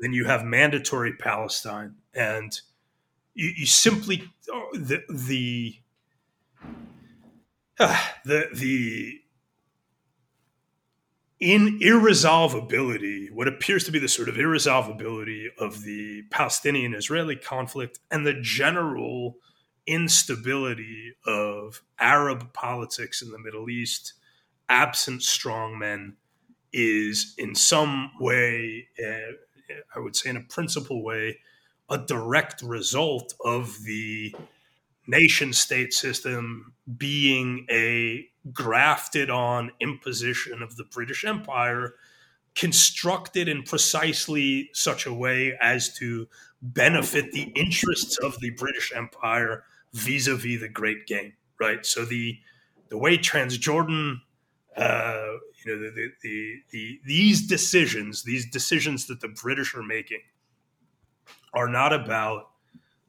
then 0.00 0.12
you 0.12 0.24
have 0.24 0.44
mandatory 0.44 1.14
Palestine. 1.14 1.96
And 2.14 2.58
you, 3.34 3.52
you 3.56 3.66
simply 3.66 4.30
oh, 4.52 4.68
the 4.74 5.02
the 5.08 5.78
uh, 7.78 8.00
the 8.24 8.48
the 8.54 9.20
in 11.40 11.78
irresolvability, 11.82 13.30
what 13.30 13.48
appears 13.48 13.84
to 13.84 13.90
be 13.90 13.98
the 13.98 14.08
sort 14.08 14.28
of 14.28 14.36
irresolvability 14.36 15.48
of 15.58 15.82
the 15.82 16.22
Palestinian 16.30 16.94
Israeli 16.94 17.36
conflict 17.36 17.98
and 18.10 18.26
the 18.26 18.40
general 18.40 19.36
instability 19.86 21.12
of 21.26 21.82
Arab 21.98 22.52
politics 22.54 23.20
in 23.20 23.30
the 23.30 23.38
Middle 23.38 23.68
East, 23.68 24.14
absent 24.68 25.22
strong 25.22 25.78
men, 25.78 26.16
is 26.72 27.34
in 27.38 27.54
some 27.54 28.10
way, 28.20 28.88
uh, 28.98 29.32
I 29.94 30.00
would 30.00 30.16
say 30.16 30.30
in 30.30 30.36
a 30.36 30.42
principal 30.42 31.02
way, 31.02 31.38
a 31.88 31.98
direct 31.98 32.62
result 32.62 33.34
of 33.44 33.82
the 33.84 34.34
nation 35.06 35.52
state 35.52 35.92
system 35.92 36.72
being 36.96 37.66
a 37.70 38.26
grafted 38.52 39.30
on 39.30 39.70
imposition 39.80 40.62
of 40.62 40.76
the 40.76 40.84
British 40.84 41.24
Empire, 41.24 41.94
constructed 42.54 43.48
in 43.48 43.62
precisely 43.62 44.70
such 44.72 45.06
a 45.06 45.12
way 45.12 45.56
as 45.60 45.92
to 45.94 46.28
benefit 46.62 47.32
the 47.32 47.52
interests 47.54 48.18
of 48.18 48.38
the 48.40 48.50
British 48.50 48.92
Empire 48.94 49.64
vis 49.92 50.26
a 50.26 50.34
vis 50.34 50.60
the 50.60 50.68
Great 50.68 51.06
Game, 51.06 51.34
right? 51.60 51.84
So 51.84 52.04
the 52.04 52.38
the 52.88 52.98
way 52.98 53.18
Transjordan, 53.18 54.20
uh, 54.76 55.26
you 55.64 55.72
know, 55.72 55.80
the, 55.80 55.90
the, 55.90 56.08
the, 56.22 56.56
the, 56.70 57.00
these 57.06 57.46
decisions, 57.46 58.24
these 58.24 58.50
decisions 58.50 59.06
that 59.06 59.20
the 59.20 59.28
British 59.28 59.74
are 59.74 59.82
making 59.82 60.20
are 61.52 61.68
not 61.68 61.92
about 61.92 62.50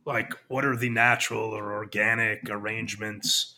like 0.06 0.34
what 0.48 0.64
are 0.64 0.76
the 0.76 0.90
natural 0.90 1.50
or 1.50 1.74
organic 1.74 2.50
arrangements, 2.50 3.56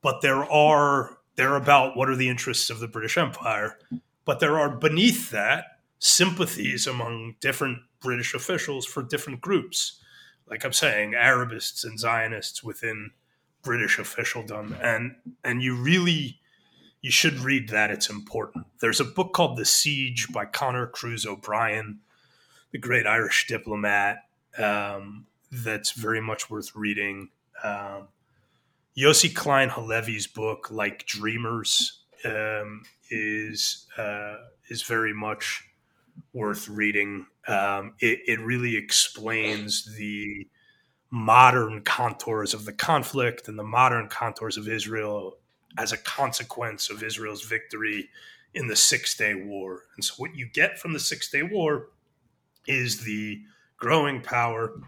but 0.00 0.22
there 0.22 0.44
are 0.50 1.18
they're 1.34 1.56
about 1.56 1.96
what 1.96 2.08
are 2.08 2.16
the 2.16 2.28
interests 2.28 2.70
of 2.70 2.80
the 2.80 2.88
British 2.88 3.18
Empire. 3.18 3.78
But 4.24 4.40
there 4.40 4.58
are 4.58 4.68
beneath 4.68 5.30
that 5.30 5.64
sympathies 5.98 6.86
among 6.86 7.36
different 7.40 7.78
British 8.00 8.34
officials 8.34 8.86
for 8.86 9.02
different 9.02 9.40
groups. 9.40 10.00
Like 10.48 10.64
I'm 10.64 10.72
saying, 10.72 11.14
Arabists 11.14 11.84
and 11.84 11.98
Zionists 11.98 12.62
within 12.62 13.10
British 13.62 13.98
officialdom. 13.98 14.76
And 14.80 15.16
and 15.42 15.62
you 15.62 15.74
really 15.74 16.40
you 17.00 17.10
should 17.10 17.38
read 17.40 17.68
that. 17.68 17.90
It's 17.90 18.10
important. 18.10 18.66
There's 18.80 19.00
a 19.00 19.04
book 19.04 19.32
called 19.32 19.56
The 19.56 19.64
Siege 19.64 20.28
by 20.32 20.44
Conor 20.44 20.86
Cruise 20.86 21.26
O'Brien, 21.26 22.00
the 22.72 22.78
great 22.78 23.06
Irish 23.06 23.46
diplomat 23.46 24.24
um, 24.58 25.26
that's 25.50 25.92
very 25.92 26.20
much 26.20 26.50
worth 26.50 26.74
reading. 26.74 27.30
Um, 27.62 28.08
Yossi 28.96 29.32
Klein 29.32 29.70
Halevi's 29.70 30.26
book, 30.26 30.70
like 30.70 31.06
Dreamers, 31.06 32.00
um, 32.24 32.82
is 33.10 33.86
uh, 33.96 34.36
is 34.68 34.82
very 34.82 35.14
much 35.14 35.64
worth 36.32 36.68
reading. 36.68 37.26
Um, 37.46 37.94
it, 38.00 38.20
it, 38.26 38.40
really 38.40 38.76
explains 38.76 39.96
the 39.96 40.48
modern 41.10 41.82
contours 41.82 42.52
of 42.52 42.64
the 42.64 42.72
conflict 42.72 43.48
and 43.48 43.58
the 43.58 43.64
modern 43.64 44.08
contours 44.08 44.56
of 44.56 44.68
Israel 44.68 45.37
as 45.76 45.92
a 45.92 45.98
consequence 45.98 46.90
of 46.90 47.02
Israel's 47.02 47.44
victory 47.44 48.08
in 48.54 48.66
the 48.66 48.76
Six 48.76 49.16
Day 49.16 49.34
War. 49.34 49.82
And 49.96 50.04
so, 50.04 50.14
what 50.16 50.34
you 50.34 50.46
get 50.46 50.78
from 50.78 50.92
the 50.92 51.00
Six 51.00 51.30
Day 51.30 51.42
War 51.42 51.88
is 52.66 53.04
the 53.04 53.42
growing 53.76 54.20
power 54.20 54.80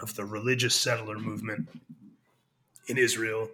of 0.00 0.14
the 0.16 0.24
religious 0.24 0.74
settler 0.74 1.18
movement 1.18 1.68
in 2.86 2.98
Israel. 2.98 3.48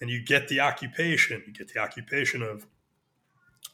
And 0.00 0.08
you 0.08 0.24
get 0.24 0.48
the 0.48 0.60
occupation, 0.60 1.42
you 1.46 1.52
get 1.52 1.72
the 1.72 1.80
occupation 1.80 2.42
of 2.42 2.66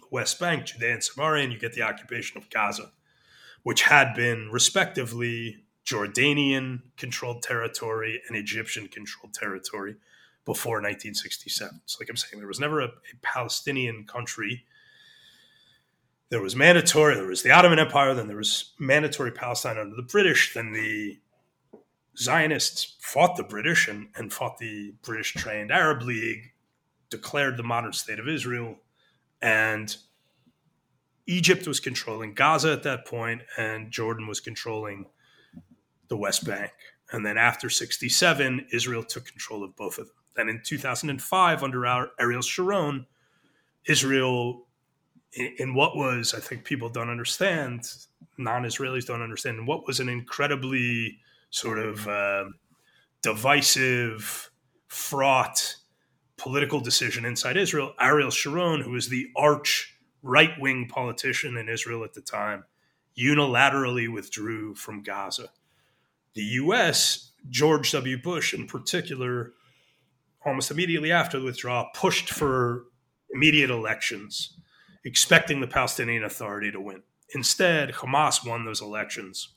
the 0.01 0.06
West 0.11 0.40
Bank, 0.40 0.66
Judea 0.66 0.94
and 0.94 1.05
Samaria, 1.05 1.44
and 1.44 1.52
you 1.52 1.59
get 1.59 1.74
the 1.74 1.82
occupation 1.82 2.39
of 2.39 2.48
Gaza, 2.51 2.93
which 3.62 3.82
had 3.82 4.15
been 4.15 4.48
respectively 4.51 5.65
Jordanian 5.85 6.81
controlled 6.97 7.43
territory 7.43 8.23
and 8.27 8.36
Egyptian 8.36 8.89
controlled 8.89 9.35
territory 9.35 9.97
before 10.45 10.77
1967. 10.77 11.81
So, 11.87 11.99
like 12.01 12.11
I'm 12.11 12.16
saying, 12.16 12.39
there 12.39 12.49
was 12.49 12.61
never 12.61 12.81
a, 12.81 12.87
a 12.87 13.16
Palestinian 13.23 14.05
country 14.05 14.65
there 16.35 16.43
was 16.43 16.57
mandatory, 16.57 17.15
there 17.15 17.27
was 17.27 17.43
the 17.43 17.53
Ottoman 17.53 17.79
Empire, 17.79 18.12
then 18.12 18.27
there 18.27 18.37
was 18.37 18.73
mandatory 18.79 19.31
Palestine 19.31 19.79
under 19.79 19.95
the 19.95 20.03
British, 20.03 20.55
then 20.55 20.73
the 20.73 21.21
Zionists 22.16 22.97
fought 23.01 23.37
the 23.37 23.45
British 23.45 23.87
and, 23.87 24.09
and 24.16 24.33
fought 24.33 24.59
the 24.59 24.95
British 25.03 25.33
trained 25.35 25.71
Arab 25.71 26.03
League, 26.03 26.53
declared 27.09 27.57
the 27.57 27.62
modern 27.62 27.93
state 27.93 28.19
of 28.19 28.29
Israel, 28.29 28.77
and 29.43 29.97
Egypt 31.27 31.69
was 31.69 31.81
controlling 31.81 32.35
Gaza 32.35 32.73
at 32.73 32.83
that 32.83 33.07
point, 33.07 33.43
and 33.57 33.93
Jordan 33.93 34.27
was 34.27 34.41
controlling 34.41 35.07
the 36.09 36.16
West 36.16 36.45
Bank. 36.45 36.73
And 37.12 37.25
then 37.25 37.39
after 37.39 37.71
67, 37.71 38.66
Israel 38.73 39.05
took 39.05 39.27
control 39.27 39.62
of 39.62 39.77
both 39.77 39.99
of 39.99 40.07
them. 40.07 40.16
Then 40.36 40.48
in 40.48 40.61
2005, 40.65 41.62
under 41.62 42.09
Ariel 42.19 42.43
Sharon, 42.43 43.06
Israel 43.86 44.66
in, 45.35 45.74
what 45.74 45.97
was, 45.97 46.35
I 46.35 46.40
think 46.40 46.65
people 46.65 46.89
don't 46.89 47.11
understand, 47.11 47.89
non 48.39 48.62
Israelis 48.62 49.06
don't 49.06 49.23
understand, 49.23 49.66
what 49.66 49.86
was 49.86 50.01
an 50.01 50.09
incredibly 50.09 51.19
sort 51.51 51.78
of 51.78 52.06
uh, 52.06 52.44
divisive, 53.23 54.51
fraught 54.89 55.77
political 56.36 56.81
decision 56.81 57.24
inside 57.24 57.56
Israel. 57.56 57.94
Ariel 58.01 58.31
Sharon, 58.31 58.81
who 58.81 58.90
was 58.93 59.09
the 59.09 59.28
arch 59.36 59.97
right 60.23 60.52
wing 60.59 60.89
politician 60.89 61.56
in 61.56 61.69
Israel 61.69 62.05
at 62.05 62.15
the 62.15 62.20
time, 62.20 62.65
unilaterally 63.19 64.12
withdrew 64.12 64.74
from 64.74 65.02
Gaza. 65.02 65.48
The 66.35 66.43
US, 66.43 67.32
George 67.48 67.93
W. 67.93 68.20
Bush 68.20 68.55
in 68.55 68.66
particular, 68.66 69.52
almost 70.47 70.71
immediately 70.71 71.12
after 71.12 71.39
the 71.39 71.45
withdrawal, 71.45 71.89
pushed 71.95 72.31
for 72.31 72.85
immediate 73.31 73.71
elections 73.71 74.57
expecting 75.05 75.61
the 75.61 75.66
Palestinian 75.66 76.25
Authority 76.25 76.71
to 76.73 76.81
win. 76.81 77.03
Instead, 77.35 77.93
Hamas 77.93 78.47
won 78.47 78.65
those 78.65 78.81
elections, 78.81 79.55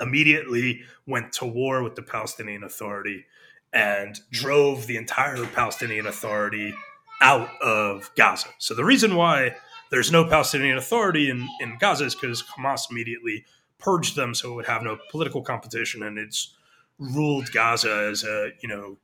immediately 0.00 0.82
went 1.06 1.32
to 1.32 1.46
war 1.46 1.82
with 1.82 1.94
the 1.94 2.02
Palestinian 2.02 2.62
Authority, 2.62 3.24
and 3.72 4.18
drove 4.30 4.86
the 4.86 4.96
entire 4.96 5.44
Palestinian 5.46 6.06
Authority 6.06 6.74
out 7.22 7.48
of 7.62 8.10
Gaza. 8.16 8.48
So 8.58 8.74
the 8.74 8.84
reason 8.84 9.14
why 9.14 9.56
there's 9.90 10.10
no 10.12 10.24
Palestinian 10.24 10.78
Authority 10.78 11.30
in, 11.30 11.46
in 11.60 11.76
Gaza 11.78 12.04
is 12.04 12.14
because 12.14 12.42
Hamas 12.42 12.90
immediately 12.90 13.44
purged 13.78 14.16
them 14.16 14.34
so 14.34 14.52
it 14.52 14.54
would 14.56 14.66
have 14.66 14.82
no 14.82 14.98
political 15.10 15.42
competition 15.42 16.02
and 16.02 16.18
it's 16.18 16.54
ruled 16.98 17.50
Gaza 17.52 18.08
as 18.10 18.24
a, 18.24 18.50
you 18.62 18.68
know, 18.68 18.98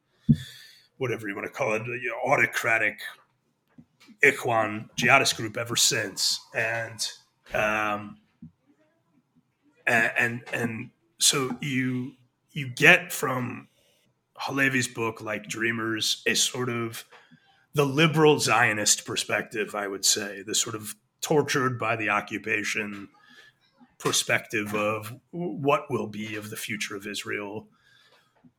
whatever 0.98 1.28
you 1.28 1.34
want 1.34 1.46
to 1.46 1.52
call 1.52 1.74
it, 1.74 1.82
you 1.86 2.10
know, 2.10 2.32
autocratic 2.32 3.00
Ikhwan 4.22 4.88
jihadist 4.96 5.36
group 5.36 5.56
ever 5.56 5.76
since, 5.76 6.40
and 6.54 7.06
um, 7.52 8.18
and, 9.86 10.12
and 10.18 10.42
and 10.52 10.90
so 11.18 11.56
you 11.60 12.12
you 12.52 12.68
get 12.68 13.12
from 13.12 13.68
Halevi's 14.40 14.88
book, 14.88 15.20
like 15.20 15.48
Dreamers, 15.48 16.22
a 16.26 16.34
sort 16.34 16.68
of 16.68 17.04
the 17.74 17.84
liberal 17.84 18.38
Zionist 18.38 19.04
perspective, 19.04 19.74
I 19.74 19.86
would 19.86 20.04
say, 20.04 20.42
the 20.42 20.54
sort 20.54 20.74
of 20.74 20.94
tortured 21.20 21.78
by 21.78 21.96
the 21.96 22.08
occupation 22.08 23.08
perspective 23.98 24.74
of 24.74 25.14
what 25.30 25.90
will 25.90 26.06
be 26.06 26.36
of 26.36 26.50
the 26.50 26.56
future 26.56 26.96
of 26.96 27.06
Israel 27.06 27.68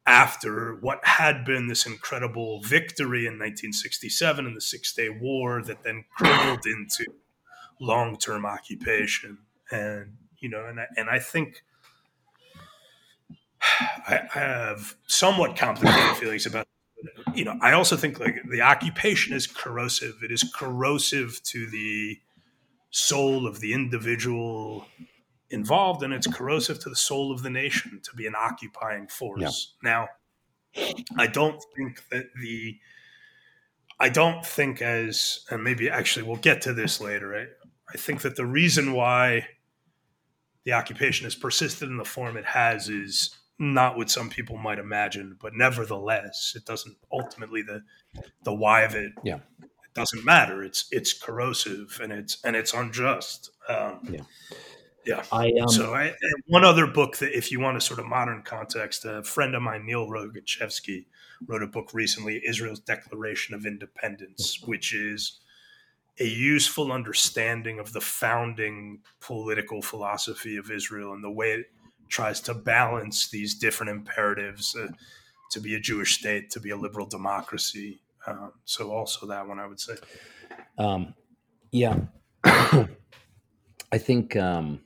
after 0.06 0.76
what 0.76 1.06
had 1.06 1.44
been 1.44 1.68
this 1.68 1.86
incredible 1.86 2.62
victory 2.62 3.22
in 3.22 3.34
1967 3.34 4.46
in 4.46 4.54
the 4.54 4.62
Six 4.62 4.94
Day 4.94 5.10
War 5.10 5.62
that 5.64 5.84
then 5.84 6.06
crumbled 6.16 6.66
into 6.66 7.06
long 7.80 8.18
term 8.18 8.46
occupation. 8.46 9.40
And, 9.72 10.18
you 10.40 10.50
know, 10.50 10.66
and 10.66 10.80
I, 10.80 10.86
and 10.96 11.10
I 11.10 11.20
think 11.20 11.64
I, 13.62 14.22
I 14.34 14.40
have 14.40 14.96
somewhat 15.08 15.58
complicated 15.58 16.18
feelings 16.18 16.46
about 16.46 16.68
you 17.36 17.46
know, 17.46 17.58
I 17.62 17.74
also 17.74 17.96
think 17.96 18.20
like 18.20 18.42
the 18.50 18.62
occupation 18.62 19.36
is 19.36 19.46
corrosive. 19.46 20.16
It 20.24 20.32
is 20.32 20.44
corrosive 20.56 21.42
to 21.44 21.70
the 21.70 22.20
soul 22.90 23.46
of 23.46 23.60
the 23.60 23.74
individual 23.74 24.88
involved, 25.50 26.04
and 26.04 26.14
it's 26.14 26.28
corrosive 26.28 26.80
to 26.80 26.90
the 26.90 26.96
soul 26.96 27.32
of 27.32 27.44
the 27.44 27.50
nation 27.50 28.02
to 28.04 28.16
be 28.16 28.28
an 28.28 28.34
occupying 28.38 29.08
force. 29.08 29.74
Yeah. 29.84 29.90
Now, 29.90 30.08
I 31.18 31.28
don't 31.28 31.64
think 31.76 32.08
that 32.10 32.26
the 32.40 32.78
I 34.00 34.10
don't 34.10 34.46
think 34.46 34.82
as 34.82 35.46
and 35.50 35.64
maybe 35.64 35.90
actually 35.90 36.24
we'll 36.24 36.38
get 36.38 36.62
to 36.64 36.74
this 36.74 37.02
later. 37.02 37.36
I, 37.36 37.46
I 37.94 37.98
think 37.98 38.22
that 38.22 38.36
the 38.36 38.46
reason 38.46 38.94
why 38.94 39.48
the 40.66 40.74
occupation 40.74 41.24
has 41.24 41.36
persisted 41.36 41.90
in 41.90 41.98
the 41.98 42.06
form 42.06 42.38
it 42.38 42.46
has 42.46 42.90
is 42.90 43.36
not 43.60 43.98
what 43.98 44.12
some 44.12 44.30
people 44.30 44.58
might 44.58 44.78
imagine, 44.78 45.38
but 45.42 45.54
nevertheless, 45.56 46.54
it 46.56 46.66
doesn't 46.66 46.98
ultimately 47.12 47.62
the 47.62 47.84
the 48.44 48.54
why 48.54 48.82
of 48.82 48.94
it. 48.94 49.14
Yeah, 49.24 49.40
it 49.60 49.94
doesn't 49.96 50.24
matter. 50.24 50.64
It's 50.64 50.88
it's 50.92 51.14
corrosive 51.14 52.00
and 52.04 52.12
it's 52.12 52.38
and 52.44 52.56
it's 52.56 52.74
unjust. 52.74 53.50
Um, 53.68 54.02
yeah, 54.12 54.22
yeah. 55.08 55.24
I 55.32 55.52
um, 55.62 55.70
so 55.70 55.94
I, 55.94 56.14
one 56.48 56.66
other 56.66 56.86
book 56.86 57.18
that, 57.18 57.36
if 57.36 57.52
you 57.52 57.60
want 57.60 57.78
a 57.78 57.82
sort 57.82 58.00
of 58.00 58.06
modern 58.06 58.44
context, 58.44 59.06
a 59.06 59.24
friend 59.24 59.56
of 59.56 59.62
mine, 59.62 59.86
Neil 59.86 60.08
Rogachevsky, 60.08 61.06
wrote 61.48 61.64
a 61.64 61.68
book 61.68 61.94
recently, 61.94 62.42
Israel's 62.46 62.80
Declaration 62.80 63.56
of 63.56 63.66
Independence, 63.66 64.62
which 64.66 64.94
is 64.94 65.40
a 66.20 66.28
useful 66.28 66.92
understanding 66.92 67.80
of 67.80 67.94
the 67.94 68.02
founding 68.02 69.00
political 69.22 69.82
philosophy 69.82 70.58
of 70.58 70.72
Israel 70.72 71.14
and 71.14 71.24
the 71.24 71.32
way 71.32 71.52
it 71.52 71.66
tries 72.10 72.42
to 72.42 72.54
balance 72.54 73.30
these 73.30 73.56
different 73.56 73.92
imperatives 73.92 74.76
uh, 74.76 74.88
to 75.52 75.60
be 75.60 75.76
a 75.76 75.80
Jewish 75.80 76.20
state, 76.20 76.50
to 76.52 76.60
be 76.60 76.72
a 76.72 76.78
liberal 76.78 77.06
democracy. 77.06 78.00
Um, 78.26 78.52
so, 78.66 78.92
also 78.92 79.26
that 79.28 79.48
one, 79.48 79.60
I 79.60 79.68
would 79.68 79.80
say. 79.80 79.94
Um, 80.78 81.14
yeah, 81.72 82.00
I 82.44 83.98
think 83.98 84.36
um, 84.36 84.82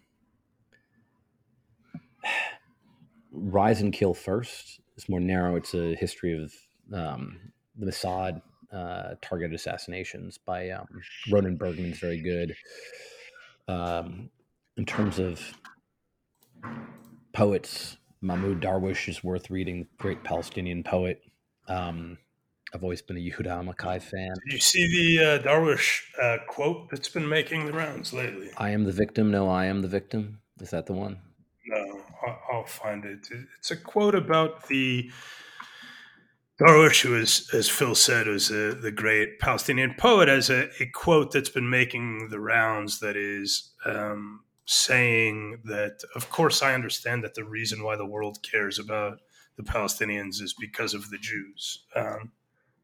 Rise 3.32 3.82
and 3.82 3.94
Kill 3.94 4.14
First 4.14 4.80
is 4.98 5.08
more 5.10 5.20
narrow. 5.20 5.56
It's 5.56 5.74
a 5.74 5.96
history 5.96 6.42
of 6.42 6.54
um, 6.94 7.40
the 7.78 7.88
Mossad 7.88 8.42
uh, 8.72 9.16
targeted 9.22 9.54
assassinations 9.54 10.38
by 10.38 10.70
um, 10.70 10.88
Ronen 11.30 11.58
Bergman's 11.58 12.00
very 12.00 12.22
good. 12.22 12.56
Um, 13.68 14.30
in 14.78 14.86
terms 14.86 15.20
of 15.20 15.42
poets. 17.34 17.98
Mahmoud 18.22 18.62
Darwish 18.62 19.10
is 19.10 19.24
worth 19.24 19.50
reading, 19.50 19.88
great 19.98 20.24
Palestinian 20.24 20.84
poet. 20.84 21.22
Um, 21.68 22.18
I've 22.74 22.84
always 22.84 23.02
been 23.02 23.18
a 23.18 23.20
Yehuda 23.20 23.48
Amichai 23.48 24.02
fan. 24.02 24.34
Did 24.46 24.54
you 24.54 24.60
see 24.60 25.18
the 25.18 25.26
uh, 25.26 25.40
Darwish 25.40 26.02
uh, 26.22 26.38
quote 26.48 26.90
that's 26.90 27.10
been 27.10 27.28
making 27.28 27.66
the 27.66 27.74
rounds 27.74 28.14
lately? 28.14 28.50
I 28.58 28.70
am 28.70 28.84
the 28.84 28.92
victim. 28.92 29.32
No, 29.32 29.50
I 29.50 29.66
am 29.66 29.82
the 29.82 29.88
victim. 29.88 30.40
Is 30.60 30.70
that 30.70 30.86
the 30.86 30.94
one? 30.94 31.18
I'll 32.62 32.68
find 32.68 33.06
it. 33.06 33.28
It's 33.58 33.72
a 33.72 33.76
quote 33.76 34.14
about 34.14 34.68
the 34.68 35.10
Darwish, 36.60 37.02
who 37.02 37.18
is, 37.18 37.50
as 37.54 37.68
Phil 37.68 37.96
said, 37.96 38.28
was 38.28 38.52
a, 38.52 38.76
the 38.76 38.92
great 38.92 39.40
Palestinian 39.40 39.96
poet, 39.96 40.30
as 40.30 40.52
a, 40.52 40.70
a, 40.80 40.86
quote 40.94 41.32
that's 41.32 41.50
been 41.50 41.72
making 41.72 42.30
the 42.30 42.40
rounds 42.40 43.00
that 43.00 43.18
is 43.18 43.72
um, 43.84 44.42
saying 44.66 45.62
that, 45.66 46.04
of 46.16 46.30
course, 46.30 46.62
I 46.62 46.76
understand 46.76 47.24
that 47.24 47.34
the 47.34 47.44
reason 47.44 47.84
why 47.84 47.96
the 47.96 48.06
world 48.06 48.38
cares 48.44 48.78
about 48.78 49.22
the 49.58 49.64
Palestinians 49.64 50.40
is 50.40 50.54
because 50.54 50.94
of 50.94 51.10
the 51.10 51.18
Jews. 51.18 51.84
Um, 51.96 52.32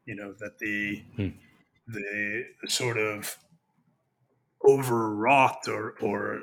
you 0.06 0.16
know 0.16 0.32
that 0.40 0.58
the, 0.58 1.04
hmm. 1.14 1.28
the 1.86 2.46
the 2.62 2.70
sort 2.70 2.98
of 2.98 3.36
overwrought 4.66 5.68
or 5.68 5.94
or 6.00 6.42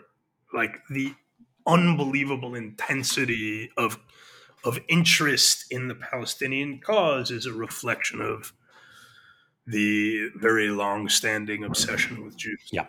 like 0.54 0.80
the 0.90 1.14
unbelievable 1.68 2.56
intensity 2.56 3.72
of 3.78 4.00
of 4.64 4.80
interest 4.88 5.66
in 5.70 5.88
the 5.88 5.96
Palestinian 5.96 6.80
cause 6.80 7.30
is 7.30 7.46
a 7.46 7.54
reflection 7.54 8.20
of 8.20 8.52
the 9.68 10.30
very 10.36 10.70
long-standing 10.70 11.64
obsession 11.64 12.24
with 12.24 12.36
Jews. 12.36 12.70
Yeah. 12.72 12.88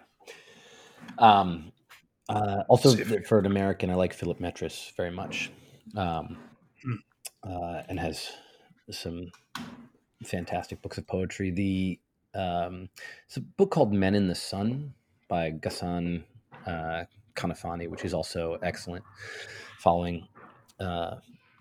Um, 1.18 1.72
uh, 2.28 2.62
also, 2.68 2.96
for 3.24 3.38
an 3.38 3.46
American, 3.46 3.90
I 3.90 3.94
like 3.94 4.12
Philip 4.12 4.40
Metres 4.40 4.92
very 4.96 5.10
much, 5.10 5.50
um, 5.96 6.38
hmm. 6.82 6.94
uh, 7.42 7.82
and 7.88 8.00
has 8.00 8.30
some 8.90 9.30
fantastic 10.24 10.82
books 10.82 10.98
of 10.98 11.06
poetry. 11.06 11.50
The 11.50 12.00
um, 12.34 12.88
it's 13.26 13.36
a 13.36 13.40
book 13.40 13.70
called 13.70 13.92
Men 13.92 14.14
in 14.14 14.28
the 14.28 14.34
Sun 14.34 14.94
by 15.28 15.52
Ghassan 15.52 16.24
uh, 16.66 17.04
Kanafani, 17.36 17.88
which 17.88 18.04
is 18.04 18.14
also 18.14 18.58
excellent, 18.62 19.04
following 19.78 20.26
uh, 20.80 21.16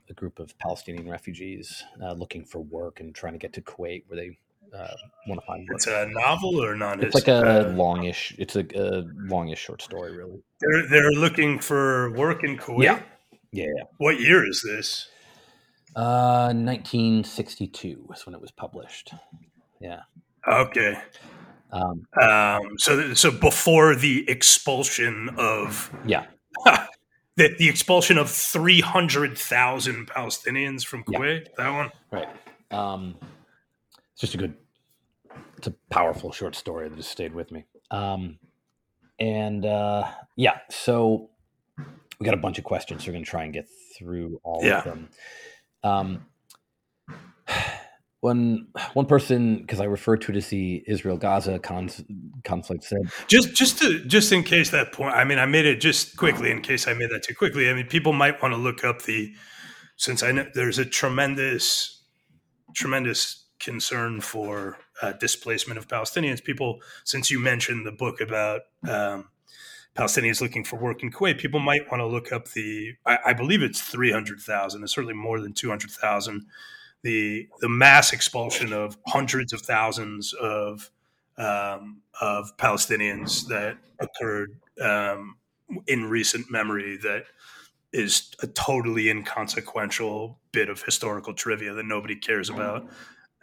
a 0.10 0.14
group 0.14 0.40
of 0.40 0.58
Palestinian 0.58 1.10
refugees 1.10 1.84
uh, 2.02 2.14
looking 2.14 2.46
for 2.46 2.60
work 2.60 3.00
and 3.00 3.14
trying 3.14 3.34
to 3.34 3.40
get 3.40 3.54
to 3.54 3.62
Kuwait, 3.62 4.04
where 4.08 4.18
they 4.18 4.38
uh, 4.76 4.88
want 5.28 5.40
to 5.40 5.46
find 5.46 5.68
work. 5.68 5.78
It's 5.78 5.88
a 5.88 6.08
novel 6.10 6.64
or 6.64 6.76
not? 6.76 7.04
It's 7.04 7.16
like 7.16 7.28
a 7.28 7.70
uh, 7.70 7.74
longish. 7.74 8.36
It's 8.38 8.56
a, 8.56 8.66
a, 8.76 9.04
longish 9.16 9.60
short 9.60 9.82
story, 9.82 10.16
really. 10.16 10.42
They're 10.62 10.88
they're 10.88 11.12
looking 11.12 11.60
for 11.60 12.12
work 12.12 12.44
in 12.44 12.58
Kuwait. 12.58 12.84
Yeah, 12.84 13.02
yeah. 13.52 13.66
yeah. 13.76 13.84
What 13.98 14.20
year 14.20 14.48
is 14.48 14.62
this? 14.62 15.10
Uh, 15.96 16.52
1962 16.54 18.10
is 18.14 18.26
when 18.26 18.36
it 18.36 18.42
was 18.42 18.52
published. 18.52 19.14
Yeah. 19.80 20.02
Okay. 20.46 20.98
Um, 21.76 22.08
um, 22.22 22.78
so 22.78 23.14
so 23.14 23.32
before 23.32 23.96
the 23.96 24.30
expulsion 24.30 25.30
of 25.38 25.94
yeah. 26.06 26.26
the, 27.36 27.54
the 27.58 27.68
expulsion 27.68 28.18
of 28.18 28.30
300,000 28.30 30.08
Palestinians 30.08 30.86
from 30.86 31.04
Kuwait, 31.04 31.42
yeah. 31.42 31.52
that 31.58 31.70
one? 31.72 31.92
Right. 32.12 32.30
Um, 32.72 33.16
it's 34.14 34.22
just 34.22 34.36
a 34.36 34.38
good, 34.38 34.56
it's 35.58 35.68
a 35.68 35.74
powerful 35.90 36.32
short 36.32 36.56
story 36.56 36.88
that 36.88 36.96
just 36.96 37.12
stayed 37.12 37.34
with 37.34 37.52
me. 37.52 37.66
Um, 37.92 38.40
and 39.20 39.66
uh, 39.66 40.10
yeah, 40.38 40.60
so 40.70 41.30
we 42.20 42.26
got 42.26 42.34
a 42.34 42.38
bunch 42.38 42.58
of 42.58 42.64
questions. 42.64 43.04
So 43.04 43.10
we're 43.10 43.14
going 43.14 43.26
to 43.26 43.30
try 43.30 43.44
and 43.44 43.54
get 43.54 43.68
through 43.98 44.40
all 44.44 44.62
yeah. 44.64 44.80
of 44.80 44.84
them. 44.86 45.10
Um, 45.84 46.26
one 48.22 48.68
one 48.94 49.06
person 49.06 49.58
because 49.58 49.80
I 49.80 49.86
referred 49.86 50.22
to 50.22 50.32
it 50.32 50.38
as 50.38 50.48
the 50.48 50.84
Israel 50.88 51.18
Gaza 51.18 51.60
con- 51.60 51.90
conflict 52.44 52.84
said 52.84 53.02
just 53.28 53.54
just 53.54 53.80
to 53.80 54.04
just 54.06 54.32
in 54.32 54.44
case 54.44 54.72
that 54.72 54.92
point. 54.92 55.16
I 55.16 55.24
mean, 55.24 55.38
I 55.38 55.46
made 55.46 55.66
it 55.66 55.80
just 55.80 56.18
quickly 56.18 56.52
in 56.52 56.62
case 56.62 56.88
I 56.88 56.94
made 56.94 57.12
that 57.12 57.24
too 57.24 57.36
quickly. 57.36 57.70
I 57.70 57.74
mean, 57.74 57.88
people 57.88 58.14
might 58.14 58.42
want 58.42 58.54
to 58.54 58.58
look 58.58 58.84
up 58.84 59.04
the 59.04 59.34
since 59.98 60.24
I 60.24 60.32
know 60.32 60.48
there's 60.54 60.80
a 60.80 60.86
tremendous 60.86 62.04
tremendous 62.74 63.46
concern 63.60 64.22
for 64.22 64.78
uh, 65.02 65.14
displacement 65.14 65.78
of 65.78 65.88
Palestinians. 65.88 66.44
People, 66.44 66.80
since 67.04 67.32
you 67.32 67.40
mentioned 67.40 67.86
the 67.86 67.92
book 67.92 68.22
about 68.22 68.62
um, 68.88 69.30
Palestinians 69.96 70.42
looking 70.42 70.64
for 70.64 70.78
work 70.78 71.04
in 71.04 71.12
Kuwait, 71.12 71.38
people 71.38 71.60
might 71.60 71.90
want 71.90 72.02
to 72.02 72.08
look 72.08 72.32
up 72.32 72.50
the. 72.50 72.94
I, 73.06 73.18
I 73.28 73.34
believe 73.34 73.62
it's 73.62 73.82
three 73.82 74.12
hundred 74.12 74.40
thousand. 74.40 74.84
It's 74.84 74.94
certainly 74.94 75.16
more 75.16 75.40
than 75.40 75.54
two 75.54 75.70
hundred 75.70 75.92
thousand. 75.92 76.46
The 77.06 77.48
the 77.62 77.70
mass 77.70 78.14
expulsion 78.14 78.74
of 78.74 78.98
hundreds 79.06 79.54
of 79.54 79.62
thousands 79.62 80.34
of 80.34 80.90
um, 81.38 82.02
of 82.20 82.58
Palestinians 82.58 83.48
that 83.48 83.78
occurred 84.00 84.60
um, 84.82 85.38
in 85.88 86.06
recent 86.06 86.50
memory 86.50 86.98
that 87.04 87.26
is 87.94 88.32
a 88.42 88.48
totally 88.48 89.10
inconsequential 89.10 90.40
bit 90.52 90.68
of 90.68 90.82
historical 90.84 91.34
trivia 91.34 91.74
that 91.74 91.86
nobody 91.86 92.16
cares 92.16 92.50
about 92.50 92.90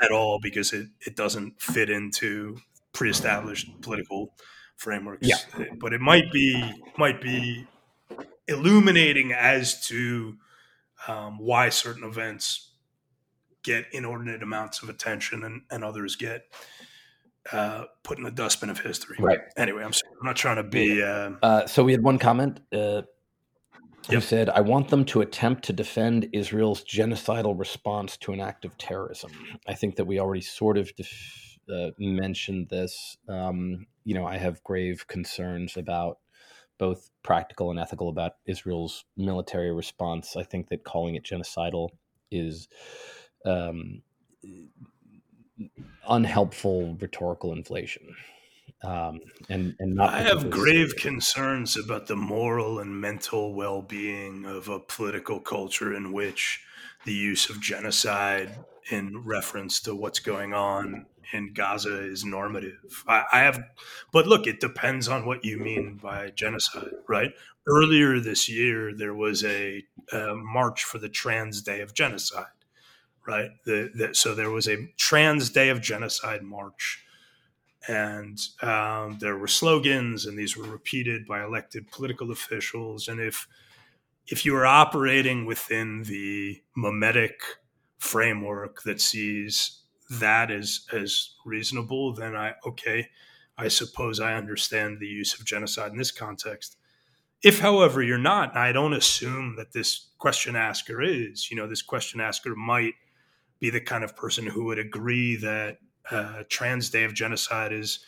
at 0.03 0.11
all 0.11 0.41
because 0.43 0.73
it, 0.73 0.89
it 1.07 1.15
doesn't 1.15 1.61
fit 1.61 1.89
into 1.89 2.59
pre-established 2.93 3.81
political 3.81 4.35
frameworks. 4.77 5.27
Yeah. 5.27 5.67
But 5.79 5.93
it 5.93 6.01
might 6.01 6.33
be 6.33 6.83
might 6.99 7.21
be 7.21 7.67
illuminating 8.49 9.33
as 9.33 9.87
to 9.87 10.37
um, 11.07 11.39
why 11.39 11.69
certain 11.69 12.05
events 12.05 12.72
get 13.63 13.87
inordinate 13.93 14.43
amounts 14.43 14.83
of 14.83 14.89
attention 14.89 15.45
and, 15.45 15.63
and 15.71 15.85
others 15.85 16.17
get 16.17 16.45
uh, 17.53 17.85
put 18.03 18.19
in 18.19 18.25
the 18.25 18.31
dustbin 18.31 18.71
of 18.71 18.81
history. 18.81 19.17
Right. 19.19 19.41
Anyway, 19.57 19.83
I'm, 19.83 19.93
I'm 20.21 20.27
not 20.27 20.37
trying 20.37 20.57
to 20.57 20.63
be. 20.63 21.03
Uh, 21.03 21.33
Uh, 21.43 21.67
so 21.67 21.83
we 21.85 21.93
had 21.93 22.03
one 22.03 22.19
comment 22.19 22.61
uh, 22.73 23.03
who 24.09 24.15
Yep. 24.15 24.23
said, 24.23 24.49
"I 24.51 24.61
want 24.61 24.89
them 24.89 25.05
to 25.07 25.21
attempt 25.21 25.65
to 25.65 25.73
defend 25.73 26.29
Israel's 26.33 26.85
genocidal 26.85 27.59
response 27.59 28.17
to 28.19 28.33
an 28.33 28.41
act 28.41 28.65
of 28.65 28.77
terrorism." 28.79 29.31
I 29.67 29.75
think 29.75 29.97
that 29.97 30.07
we 30.07 30.21
already 30.21 30.41
sort 30.41 30.79
of 30.79 30.95
def- 30.95 31.59
uh, 31.73 31.91
mentioned 31.99 32.69
this. 32.69 33.17
Um, 33.29 33.87
you 34.05 34.15
know, 34.15 34.27
I 34.27 34.37
have 34.39 34.63
grave 34.65 35.07
concerns 35.07 35.77
about 35.77 36.19
both 36.79 37.11
practical 37.23 37.71
and 37.71 37.79
ethical 37.79 38.09
about 38.09 38.33
Israel's 38.45 39.05
military 39.17 39.73
response. 39.73 40.37
I 40.37 40.43
think 40.43 40.69
that 40.69 40.83
calling 40.85 41.15
it 41.15 41.25
genocidal 41.25 41.91
is 42.31 42.67
um, 43.44 44.02
unhelpful 46.09 46.97
rhetorical 47.01 47.52
inflation. 47.52 48.14
Um, 48.85 49.20
and 49.48 49.77
and 49.78 49.94
not 49.94 50.12
I 50.12 50.23
have 50.23 50.51
grave 50.51 50.90
serious. 50.90 50.93
concerns 50.94 51.77
about 51.77 52.09
the 52.09 52.16
moral 52.16 52.81
and 52.81 53.01
mental 53.01 53.55
well 53.55 53.81
being 53.81 54.44
of 54.44 54.69
a 54.69 54.81
political 54.81 55.39
culture 55.39 55.94
in 55.94 56.12
which 56.12 56.60
the 57.05 57.12
use 57.12 57.48
of 57.48 57.60
genocide 57.60 58.59
in 58.90 59.23
reference 59.24 59.81
to 59.82 59.94
what's 59.94 60.19
going 60.19 60.52
on 60.52 61.06
in 61.32 61.52
Gaza 61.52 62.05
is 62.05 62.24
normative. 62.24 63.05
I, 63.06 63.24
I 63.32 63.39
have, 63.40 63.62
but 64.12 64.27
look, 64.27 64.47
it 64.47 64.60
depends 64.60 65.09
on 65.09 65.27
what 65.27 65.44
you 65.44 65.59
mean 65.59 65.98
by 66.02 66.31
genocide, 66.31 66.90
right? 67.09 67.32
Earlier 67.66 68.20
this 68.20 68.48
year, 68.48 68.93
there 68.94 69.14
was 69.14 69.44
a, 69.44 69.85
a 70.12 70.35
march 70.35 70.85
for 70.85 70.98
the 70.98 71.09
Trans 71.09 71.62
Day 71.62 71.81
of 71.81 71.94
Genocide, 71.94 72.47
right? 73.27 73.51
The, 73.65 73.90
the, 73.94 74.15
so 74.15 74.35
there 74.35 74.51
was 74.51 74.69
a 74.69 74.89
Trans 74.97 75.51
Day 75.51 75.69
of 75.69 75.81
Genocide 75.81 76.43
march. 76.43 77.05
And 77.89 78.39
um, 78.62 79.19
there 79.20 79.36
were 79.36 79.49
slogans 79.49 80.27
and 80.27 80.39
these 80.39 80.57
were 80.57 80.66
repeated 80.66 81.27
by 81.27 81.43
elected 81.43 81.90
political 81.90 82.31
officials. 82.31 83.09
And 83.09 83.20
if 83.20 83.49
if 84.27 84.44
you 84.44 84.55
are 84.57 84.66
operating 84.66 85.47
within 85.47 86.05
the 86.05 86.62
mimetic 86.77 87.40
framework 87.99 88.82
that 88.82 89.01
sees 89.01 89.82
that 90.11 90.51
as 90.51 90.86
as 90.93 91.31
reasonable 91.47 92.12
then 92.12 92.35
i 92.35 92.53
okay 92.66 93.09
i 93.57 93.69
suppose 93.69 94.20
i 94.20 94.35
understand 94.35 94.99
the 94.99 95.07
use 95.07 95.39
of 95.39 95.47
genocide 95.47 95.93
in 95.93 95.99
this 95.99 96.11
context. 96.11 96.77
If 97.43 97.61
however 97.61 98.03
you're 98.03 98.19
not 98.19 98.51
and 98.51 98.59
i 98.59 98.73
don't 98.73 98.93
assume 98.93 99.57
that 99.57 99.73
this 99.73 100.09
question 100.19 100.57
asker 100.57 101.01
is 101.03 101.51
you 101.51 101.57
know 101.57 101.69
this 101.69 101.82
question 101.82 102.20
asker 102.20 102.55
might 102.57 102.94
be 103.63 103.71
the 103.71 103.81
kind 103.81 104.03
of 104.03 104.17
person 104.17 104.45
who 104.45 104.65
would 104.65 104.79
agree 104.81 105.37
that 105.37 105.79
uh, 106.11 106.43
Trans 106.49 106.91
Day 106.91 107.05
of 107.05 107.15
Genocide 107.15 107.73
is 107.73 108.01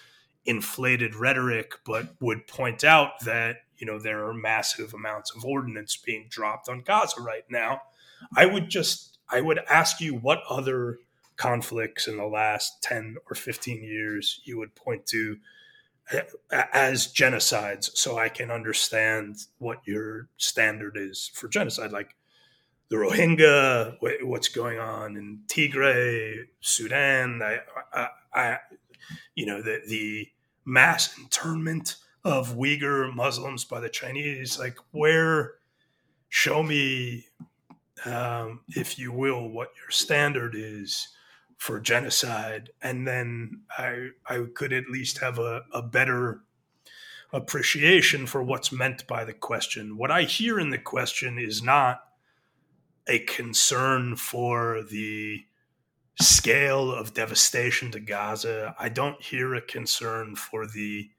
inflated 0.44 1.14
rhetoric, 1.14 1.74
but 1.86 2.08
would 2.20 2.48
point 2.48 2.82
out 2.82 3.20
that 3.24 3.58
you 3.78 3.86
know 3.86 4.00
there 4.00 4.26
are 4.26 4.34
massive 4.34 4.92
amounts 4.92 5.34
of 5.34 5.44
ordnance 5.44 5.96
being 5.96 6.26
dropped 6.28 6.68
on 6.68 6.82
Gaza 6.82 7.20
right 7.20 7.44
now. 7.48 7.82
I 8.36 8.46
would 8.46 8.68
just 8.68 9.18
I 9.30 9.40
would 9.40 9.60
ask 9.70 10.00
you 10.00 10.16
what 10.16 10.42
other 10.50 10.98
conflicts 11.36 12.08
in 12.08 12.16
the 12.16 12.26
last 12.26 12.82
ten 12.82 13.16
or 13.30 13.36
fifteen 13.36 13.84
years 13.84 14.40
you 14.44 14.58
would 14.58 14.74
point 14.74 15.06
to 15.06 15.36
as 16.50 17.06
genocides, 17.06 17.96
so 17.96 18.18
I 18.18 18.28
can 18.28 18.50
understand 18.50 19.36
what 19.58 19.78
your 19.86 20.28
standard 20.36 20.96
is 20.96 21.30
for 21.32 21.46
genocide, 21.46 21.92
like 21.92 22.16
the 22.88 22.96
Rohingya, 22.96 23.96
what's 24.22 24.48
going 24.48 24.78
on 24.78 25.16
in 25.16 25.40
Tigray, 25.46 26.44
Sudan. 26.60 27.40
I, 27.42 27.58
I, 27.92 28.08
I 28.34 28.58
you 29.34 29.46
know, 29.46 29.62
the 29.62 29.80
the 29.88 30.28
mass 30.64 31.16
internment 31.18 31.96
of 32.24 32.56
Uyghur 32.56 33.14
Muslims 33.14 33.64
by 33.64 33.80
the 33.80 33.88
Chinese. 33.88 34.58
Like, 34.58 34.76
where? 34.92 35.54
Show 36.30 36.64
me, 36.64 37.26
um, 38.04 38.62
if 38.68 38.98
you 38.98 39.12
will, 39.12 39.48
what 39.48 39.70
your 39.80 39.90
standard 39.90 40.56
is 40.56 41.08
for 41.58 41.78
genocide, 41.78 42.70
and 42.82 43.06
then 43.06 43.62
I 43.78 44.08
I 44.26 44.46
could 44.52 44.72
at 44.72 44.90
least 44.90 45.18
have 45.18 45.38
a, 45.38 45.62
a 45.72 45.80
better 45.80 46.40
appreciation 47.32 48.26
for 48.26 48.42
what's 48.42 48.72
meant 48.72 49.06
by 49.06 49.24
the 49.24 49.32
question. 49.32 49.96
What 49.96 50.10
I 50.10 50.22
hear 50.22 50.58
in 50.58 50.70
the 50.70 50.78
question 50.78 51.38
is 51.38 51.62
not 51.62 52.02
a 53.06 53.18
concern 53.20 54.16
for 54.16 54.82
the 54.82 55.44
scale 56.20 56.92
of 56.92 57.14
devastation 57.14 57.90
to 57.90 58.00
Gaza. 58.00 58.74
I 58.78 58.88
don't 58.88 59.20
hear 59.20 59.54
a 59.54 59.60
concern 59.60 60.36
for 60.36 60.66
the 60.66 61.10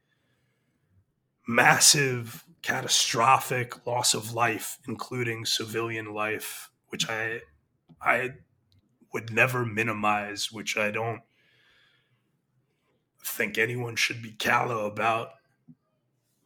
massive, 1.48 2.46
catastrophic 2.62 3.86
loss 3.86 4.14
of 4.14 4.34
life, 4.34 4.80
including 4.88 5.46
civilian 5.46 6.14
life, 6.14 6.72
which 6.90 7.10
I 7.10 7.42
I 8.02 8.32
would 9.14 9.32
never 9.32 9.66
minimize, 9.66 10.52
which 10.52 10.78
I 10.78 10.92
don't 10.92 11.22
think 13.24 13.58
anyone 13.58 13.96
should 13.96 14.22
be 14.22 14.32
callow 14.32 14.86
about. 14.86 15.30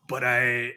But 0.07 0.23
I 0.23 0.73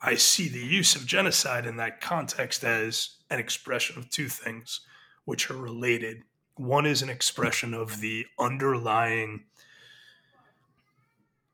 I 0.00 0.16
see 0.16 0.48
the 0.48 0.58
use 0.58 0.96
of 0.96 1.06
genocide 1.06 1.66
in 1.66 1.76
that 1.76 2.00
context 2.00 2.64
as 2.64 3.19
an 3.30 3.38
expression 3.38 3.98
of 3.98 4.10
two 4.10 4.28
things, 4.28 4.80
which 5.24 5.50
are 5.50 5.56
related. 5.56 6.22
One 6.56 6.86
is 6.86 7.02
an 7.02 7.08
expression 7.08 7.72
of 7.72 8.00
the 8.00 8.26
underlying 8.38 9.44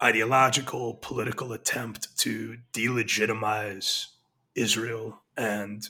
ideological, 0.02 0.94
political 0.94 1.52
attempt 1.52 2.16
to 2.18 2.58
delegitimize 2.72 4.06
Israel 4.54 5.20
and 5.36 5.88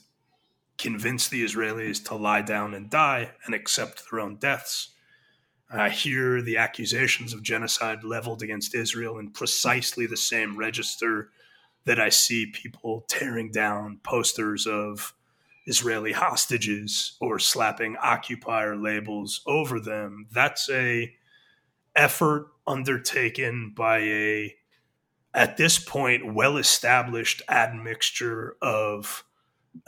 convince 0.78 1.28
the 1.28 1.44
Israelis 1.44 2.04
to 2.04 2.14
lie 2.14 2.42
down 2.42 2.74
and 2.74 2.90
die 2.90 3.32
and 3.44 3.54
accept 3.54 4.04
their 4.10 4.20
own 4.20 4.36
deaths. 4.36 4.90
I 5.70 5.88
hear 5.88 6.42
the 6.42 6.58
accusations 6.58 7.32
of 7.32 7.42
genocide 7.42 8.04
leveled 8.04 8.42
against 8.42 8.74
Israel 8.74 9.18
in 9.18 9.30
precisely 9.30 10.06
the 10.06 10.16
same 10.16 10.56
register 10.56 11.30
that 11.84 11.98
I 11.98 12.08
see 12.08 12.46
people 12.46 13.04
tearing 13.08 13.50
down 13.50 14.00
posters 14.04 14.66
of 14.66 15.14
Israeli 15.66 16.12
hostages 16.12 17.16
or 17.20 17.38
slapping 17.38 17.96
occupier 17.96 18.76
labels 18.76 19.40
over 19.46 19.80
them. 19.80 20.26
That's 20.32 20.70
a 20.70 21.14
effort 21.94 22.48
undertaken 22.66 23.72
by 23.76 23.98
a 23.98 24.54
at 25.34 25.56
this 25.56 25.78
point 25.78 26.34
well 26.34 26.56
established 26.56 27.42
admixture 27.48 28.56
of 28.62 29.24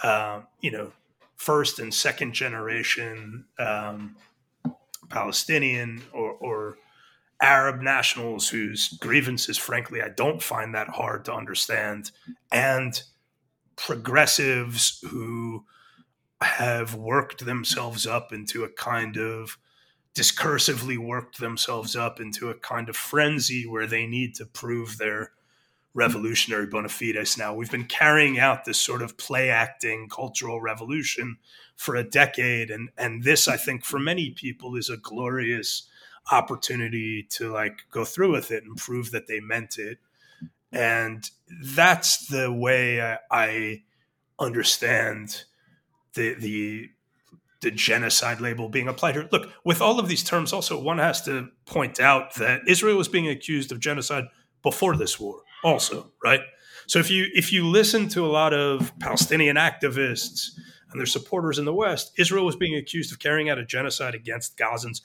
uh, 0.02 0.42
you 0.60 0.70
know 0.70 0.92
first 1.36 1.78
and 1.78 1.94
second 1.94 2.32
generation 2.32 3.44
um, 3.58 4.16
Palestinian 5.08 6.02
or, 6.12 6.32
or 6.32 6.78
Arab 7.40 7.80
nationals 7.80 8.48
whose 8.48 8.88
grievances, 8.94 9.56
frankly, 9.56 10.02
I 10.02 10.08
don't 10.08 10.42
find 10.42 10.74
that 10.74 10.88
hard 10.88 11.24
to 11.26 11.32
understand, 11.32 12.10
and 12.50 13.00
progressives 13.78 15.00
who 15.08 15.64
have 16.42 16.94
worked 16.94 17.44
themselves 17.46 18.06
up 18.06 18.32
into 18.32 18.64
a 18.64 18.68
kind 18.68 19.16
of 19.16 19.56
discursively 20.14 20.98
worked 20.98 21.38
themselves 21.38 21.94
up 21.94 22.20
into 22.20 22.50
a 22.50 22.54
kind 22.54 22.88
of 22.88 22.96
frenzy 22.96 23.66
where 23.66 23.86
they 23.86 24.04
need 24.04 24.34
to 24.34 24.44
prove 24.44 24.98
their 24.98 25.30
revolutionary 25.94 26.66
bona 26.66 26.88
fides 26.88 27.38
now. 27.38 27.54
We've 27.54 27.70
been 27.70 27.84
carrying 27.84 28.38
out 28.38 28.64
this 28.64 28.80
sort 28.80 29.00
of 29.00 29.16
play 29.16 29.48
acting 29.48 30.08
cultural 30.08 30.60
revolution 30.60 31.36
for 31.76 31.94
a 31.94 32.04
decade. 32.04 32.70
And, 32.70 32.90
and 32.98 33.22
this, 33.22 33.46
I 33.48 33.56
think, 33.56 33.84
for 33.84 33.98
many 33.98 34.30
people 34.30 34.76
is 34.76 34.90
a 34.90 34.96
glorious 34.96 35.88
opportunity 36.30 37.26
to 37.30 37.52
like 37.52 37.80
go 37.90 38.04
through 38.04 38.32
with 38.32 38.50
it 38.50 38.64
and 38.64 38.76
prove 38.76 39.12
that 39.12 39.28
they 39.28 39.40
meant 39.40 39.78
it. 39.78 39.98
And 40.72 41.28
that's 41.62 42.26
the 42.26 42.52
way 42.52 43.00
I, 43.00 43.18
I 43.30 43.82
understand 44.38 45.44
the, 46.14 46.34
the 46.34 46.90
the 47.60 47.70
genocide 47.72 48.40
label 48.40 48.68
being 48.68 48.88
applied 48.88 49.16
here. 49.16 49.28
Look, 49.32 49.50
with 49.64 49.80
all 49.80 49.98
of 49.98 50.08
these 50.08 50.22
terms, 50.22 50.52
also 50.52 50.80
one 50.80 50.98
has 50.98 51.22
to 51.22 51.48
point 51.66 51.98
out 51.98 52.34
that 52.36 52.60
Israel 52.68 52.96
was 52.96 53.08
being 53.08 53.28
accused 53.28 53.72
of 53.72 53.80
genocide 53.80 54.26
before 54.62 54.96
this 54.96 55.18
war, 55.18 55.42
also, 55.64 56.12
right? 56.22 56.40
So 56.86 56.98
if 56.98 57.10
you 57.10 57.26
if 57.34 57.52
you 57.52 57.66
listen 57.66 58.08
to 58.10 58.24
a 58.24 58.28
lot 58.28 58.54
of 58.54 58.96
Palestinian 59.00 59.56
activists 59.56 60.50
and 60.90 61.00
their 61.00 61.06
supporters 61.06 61.58
in 61.58 61.64
the 61.64 61.74
West, 61.74 62.12
Israel 62.16 62.46
was 62.46 62.56
being 62.56 62.76
accused 62.76 63.12
of 63.12 63.18
carrying 63.18 63.50
out 63.50 63.58
a 63.58 63.64
genocide 63.64 64.14
against 64.14 64.56
Gazans 64.56 65.02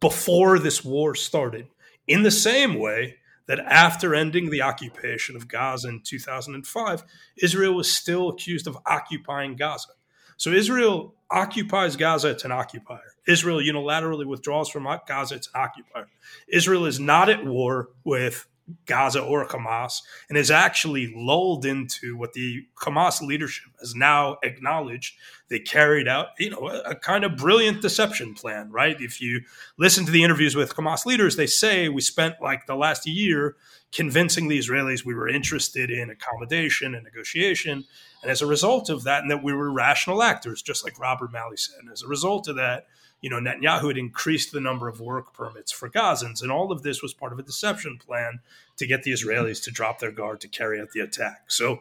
before 0.00 0.58
this 0.58 0.84
war 0.84 1.14
started. 1.14 1.66
In 2.06 2.22
the 2.22 2.30
same 2.30 2.78
way 2.78 3.16
that 3.52 3.60
after 3.66 4.14
ending 4.14 4.48
the 4.48 4.62
occupation 4.62 5.36
of 5.36 5.46
Gaza 5.46 5.86
in 5.86 6.00
2005, 6.00 7.04
Israel 7.36 7.74
was 7.74 7.94
still 7.94 8.30
accused 8.30 8.66
of 8.66 8.78
occupying 8.86 9.56
Gaza. 9.56 9.90
So 10.38 10.52
Israel 10.52 11.14
occupies 11.30 11.96
Gaza, 11.96 12.30
it's 12.30 12.46
an 12.46 12.50
occupier. 12.50 13.12
Israel 13.28 13.58
unilaterally 13.58 14.26
withdraws 14.26 14.70
from 14.70 14.88
Gaza, 15.06 15.34
it's 15.34 15.48
an 15.48 15.60
occupier. 15.60 16.08
Israel 16.48 16.86
is 16.86 16.98
not 16.98 17.28
at 17.28 17.44
war 17.44 17.90
with 18.04 18.46
Gaza 18.86 19.20
or 19.20 19.46
Hamas 19.46 20.02
and 20.28 20.38
is 20.38 20.50
actually 20.50 21.12
lulled 21.14 21.66
into 21.66 22.16
what 22.16 22.32
the 22.32 22.64
Hamas 22.80 23.20
leadership 23.20 23.70
has 23.80 23.94
now 23.94 24.38
acknowledged 24.42 25.16
they 25.48 25.58
carried 25.58 26.08
out, 26.08 26.28
you 26.38 26.50
know, 26.50 26.68
a, 26.68 26.90
a, 26.90 26.94
kind 26.94 27.24
of 27.24 27.36
brilliant 27.36 27.82
deception 27.82 28.34
plan, 28.34 28.70
right? 28.70 28.98
If 29.00 29.20
you 29.20 29.42
listen 29.76 30.06
to 30.06 30.12
the 30.12 30.22
interviews 30.22 30.56
with 30.56 30.74
Hamas 30.74 31.04
leaders, 31.04 31.36
they 31.36 31.46
say 31.46 31.88
we 31.88 32.00
spent 32.00 32.36
like 32.40 32.66
the 32.66 32.76
last 32.76 33.06
year 33.06 33.56
convincing 33.92 34.48
the 34.48 34.58
Israelis 34.58 35.04
we 35.04 35.14
were 35.14 35.28
interested 35.28 35.90
in 35.90 36.08
accommodation 36.08 36.94
and 36.94 37.04
negotiation. 37.04 37.84
And 38.22 38.30
as 38.30 38.40
a 38.40 38.46
result 38.46 38.88
of 38.88 39.04
that, 39.04 39.22
and 39.22 39.30
that 39.30 39.42
we 39.42 39.52
were 39.52 39.70
rational 39.70 40.22
actors, 40.22 40.62
just 40.62 40.84
like 40.84 40.98
Robert 40.98 41.32
Malley 41.32 41.58
said, 41.58 41.80
and 41.80 41.90
as 41.92 42.02
a 42.02 42.08
result 42.08 42.48
of 42.48 42.56
that, 42.56 42.86
you 43.22 43.30
know, 43.30 43.38
Netanyahu 43.38 43.88
had 43.88 43.96
increased 43.96 44.52
the 44.52 44.60
number 44.60 44.88
of 44.88 45.00
work 45.00 45.32
permits 45.32 45.70
for 45.72 45.88
Gazans. 45.88 46.42
And 46.42 46.50
all 46.50 46.72
of 46.72 46.82
this 46.82 47.00
was 47.00 47.14
part 47.14 47.32
of 47.32 47.38
a 47.38 47.42
deception 47.42 47.96
plan 47.96 48.40
to 48.76 48.86
get 48.86 49.04
the 49.04 49.12
Israelis 49.12 49.62
to 49.64 49.70
drop 49.70 50.00
their 50.00 50.10
guard 50.10 50.40
to 50.42 50.48
carry 50.48 50.80
out 50.80 50.90
the 50.90 51.00
attack. 51.00 51.44
So 51.46 51.80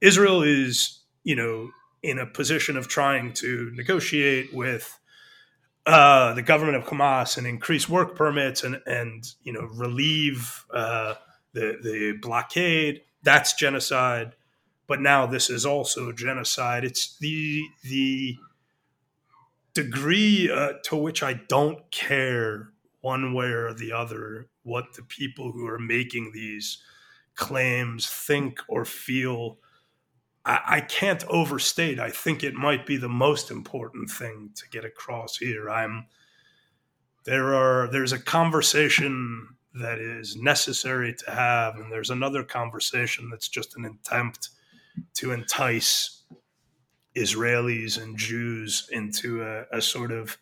Israel 0.00 0.42
is, 0.42 1.00
you 1.22 1.36
know, 1.36 1.70
in 2.02 2.18
a 2.18 2.26
position 2.26 2.76
of 2.76 2.88
trying 2.88 3.34
to 3.34 3.70
negotiate 3.74 4.54
with 4.54 4.98
uh, 5.84 6.32
the 6.34 6.42
government 6.42 6.76
of 6.76 6.84
Hamas 6.84 7.36
and 7.36 7.46
increase 7.46 7.88
work 7.88 8.16
permits 8.16 8.64
and, 8.64 8.80
and 8.86 9.30
you 9.42 9.52
know, 9.52 9.68
relieve 9.74 10.64
uh, 10.72 11.14
the, 11.52 11.78
the 11.82 12.18
blockade. 12.22 13.02
That's 13.22 13.52
genocide. 13.52 14.36
But 14.86 15.02
now 15.02 15.26
this 15.26 15.50
is 15.50 15.66
also 15.66 16.12
genocide. 16.12 16.82
It's 16.82 17.18
the 17.18 17.62
the 17.84 18.38
degree 19.82 20.50
uh, 20.50 20.72
to 20.82 20.96
which 20.96 21.22
I 21.22 21.34
don't 21.34 21.88
care 21.92 22.72
one 23.00 23.32
way 23.32 23.46
or 23.46 23.72
the 23.72 23.92
other 23.92 24.48
what 24.64 24.94
the 24.94 25.02
people 25.02 25.52
who 25.52 25.66
are 25.68 25.78
making 25.78 26.32
these 26.34 26.82
claims 27.36 28.08
think 28.08 28.58
or 28.68 28.84
feel. 28.84 29.58
I, 30.44 30.60
I 30.66 30.80
can't 30.80 31.24
overstate. 31.28 32.00
I 32.00 32.10
think 32.10 32.42
it 32.42 32.54
might 32.54 32.86
be 32.86 32.96
the 32.96 33.08
most 33.08 33.52
important 33.52 34.10
thing 34.10 34.50
to 34.56 34.68
get 34.68 34.84
across 34.84 35.36
here. 35.36 35.70
I'm 35.70 36.06
there 37.24 37.54
are 37.54 37.88
there's 37.92 38.12
a 38.12 38.18
conversation 38.18 39.46
that 39.74 40.00
is 40.00 40.34
necessary 40.34 41.14
to 41.14 41.30
have, 41.30 41.76
and 41.76 41.92
there's 41.92 42.10
another 42.10 42.42
conversation 42.42 43.30
that's 43.30 43.48
just 43.48 43.76
an 43.76 43.84
attempt 43.84 44.48
to 45.14 45.30
entice 45.30 46.17
Israelis 47.18 48.00
and 48.00 48.16
Jews 48.16 48.88
into 48.90 49.42
a, 49.42 49.64
a 49.72 49.82
sort 49.82 50.12
of 50.12 50.38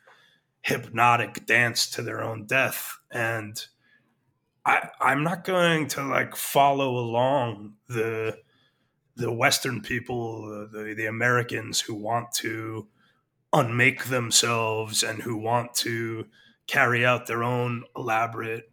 hypnotic 0.63 1.47
dance 1.47 1.89
to 1.91 2.03
their 2.03 2.23
own 2.23 2.45
death. 2.47 2.99
And 3.11 3.65
I, 4.65 4.89
I'm 5.01 5.23
not 5.23 5.45
going 5.45 5.89
to 5.89 6.03
like 6.03 6.37
follow 6.37 6.99
along 6.99 7.75
the 7.89 8.39
the 9.19 9.33
Western 9.33 9.81
people, 9.81 10.69
the 10.71 10.95
the 10.95 11.07
Americans 11.07 11.81
who 11.81 11.95
want 11.95 12.33
to 12.35 12.89
unmake 13.53 14.07
themselves 14.07 15.03
and 15.03 15.23
who 15.23 15.37
want 15.37 15.73
to 15.75 16.27
carry 16.67 17.07
out 17.07 17.27
their 17.27 17.43
own 17.43 17.85
elaborate 17.97 18.71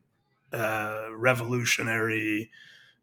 uh, 0.52 1.08
revolutionary 1.16 2.50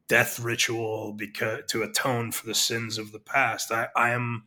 death 0.09 0.41
ritual 0.41 1.13
because 1.13 1.63
to 1.69 1.83
atone 1.83 2.33
for 2.33 2.45
the 2.47 2.55
sins 2.55 2.99
of 2.99 3.13
the 3.13 3.21
past. 3.21 3.71
I, 3.71 3.89
I 3.95 4.11
am 4.11 4.45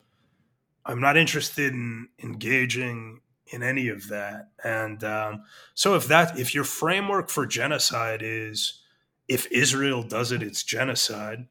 I'm 0.86 1.00
not 1.00 1.18
interested 1.18 1.74
in 1.74 2.10
engaging 2.22 3.22
in 3.48 3.64
any 3.64 3.88
of 3.90 4.08
that. 4.10 4.50
And 4.64 5.04
um, 5.04 5.44
so 5.74 5.96
if 5.96 6.08
that 6.08 6.38
if 6.40 6.56
your 6.56 6.64
framework 6.64 7.30
for 7.30 7.46
genocide 7.46 8.22
is 8.24 8.82
if 9.28 9.48
Israel 9.52 10.04
does 10.04 10.32
it, 10.32 10.44
it's 10.44 10.64
genocide. 10.64 11.48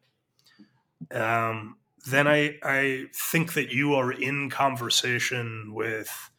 Um, 1.10 1.76
then 2.06 2.26
I 2.26 2.58
I 2.62 3.06
think 3.14 3.54
that 3.54 3.70
you 3.70 3.94
are 3.94 4.12
in 4.12 4.50
conversation 4.50 5.72
with 5.72 6.30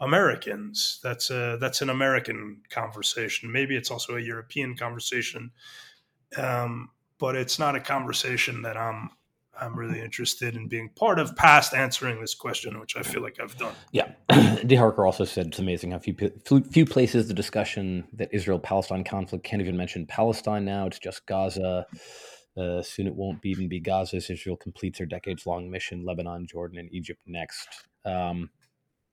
Americans. 0.00 1.00
That's 1.02 1.30
a 1.30 1.56
that's 1.60 1.80
an 1.80 1.90
American 1.90 2.62
conversation. 2.70 3.52
Maybe 3.52 3.76
it's 3.76 3.90
also 3.90 4.16
a 4.16 4.20
European 4.20 4.76
conversation, 4.76 5.52
um, 6.36 6.90
but 7.18 7.36
it's 7.36 7.58
not 7.58 7.76
a 7.76 7.80
conversation 7.80 8.62
that 8.62 8.76
I'm 8.76 9.10
I'm 9.60 9.78
really 9.78 10.00
interested 10.00 10.56
in 10.56 10.68
being 10.68 10.90
part 10.90 11.18
of 11.18 11.34
past 11.36 11.74
answering 11.74 12.20
this 12.20 12.34
question, 12.34 12.78
which 12.80 12.96
I 12.96 13.02
feel 13.02 13.22
like 13.22 13.38
I've 13.40 13.56
done. 13.56 13.74
Yeah. 13.92 14.12
D. 14.66 14.74
Harker 14.74 15.06
also 15.06 15.24
said 15.24 15.46
it's 15.46 15.58
amazing 15.58 15.92
how 15.92 15.98
few, 15.98 16.14
few 16.70 16.84
places 16.84 17.28
the 17.28 17.34
discussion 17.34 18.04
that 18.14 18.28
Israel 18.32 18.58
Palestine 18.58 19.04
conflict 19.04 19.44
can't 19.44 19.62
even 19.62 19.76
mention 19.76 20.06
Palestine 20.06 20.64
now. 20.64 20.86
It's 20.86 20.98
just 20.98 21.26
Gaza. 21.26 21.86
Uh, 22.56 22.82
soon 22.82 23.06
it 23.06 23.14
won't 23.14 23.44
even 23.44 23.68
be 23.68 23.80
Gaza 23.80 24.16
as 24.16 24.30
Israel 24.30 24.56
completes 24.56 24.98
their 24.98 25.06
decades 25.06 25.46
long 25.46 25.70
mission, 25.70 26.04
Lebanon, 26.04 26.46
Jordan, 26.46 26.78
and 26.78 26.92
Egypt 26.92 27.20
next. 27.26 27.68
Um, 28.04 28.50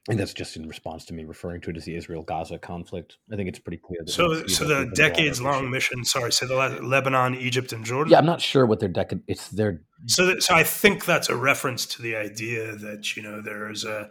and 0.09 0.19
that's 0.19 0.33
just 0.33 0.55
in 0.55 0.67
response 0.67 1.05
to 1.05 1.13
me 1.13 1.25
referring 1.25 1.61
to 1.61 1.69
it 1.69 1.77
as 1.77 1.85
the 1.85 1.95
Israel-Gaza 1.95 2.57
conflict. 2.57 3.17
I 3.31 3.35
think 3.35 3.49
it's 3.49 3.59
pretty 3.59 3.77
clear. 3.77 3.99
so, 4.07 4.47
so 4.47 4.65
the 4.65 4.91
decades-long 4.95 5.69
mission. 5.69 6.03
Sorry, 6.03 6.31
so 6.31 6.47
the 6.47 6.55
Lebanon, 6.81 7.35
Egypt, 7.35 7.71
and 7.71 7.85
Jordan. 7.85 8.11
Yeah, 8.11 8.17
I'm 8.17 8.25
not 8.25 8.41
sure 8.41 8.65
what 8.65 8.79
their 8.79 8.89
decade. 8.89 9.21
It's 9.27 9.49
their. 9.49 9.81
So, 10.07 10.25
that, 10.25 10.41
so 10.41 10.55
I 10.55 10.63
think 10.63 11.05
that's 11.05 11.29
a 11.29 11.35
reference 11.35 11.85
to 11.87 12.01
the 12.01 12.15
idea 12.15 12.75
that 12.77 13.15
you 13.15 13.21
know 13.21 13.41
there 13.41 13.69
is 13.69 13.83
a 13.83 14.09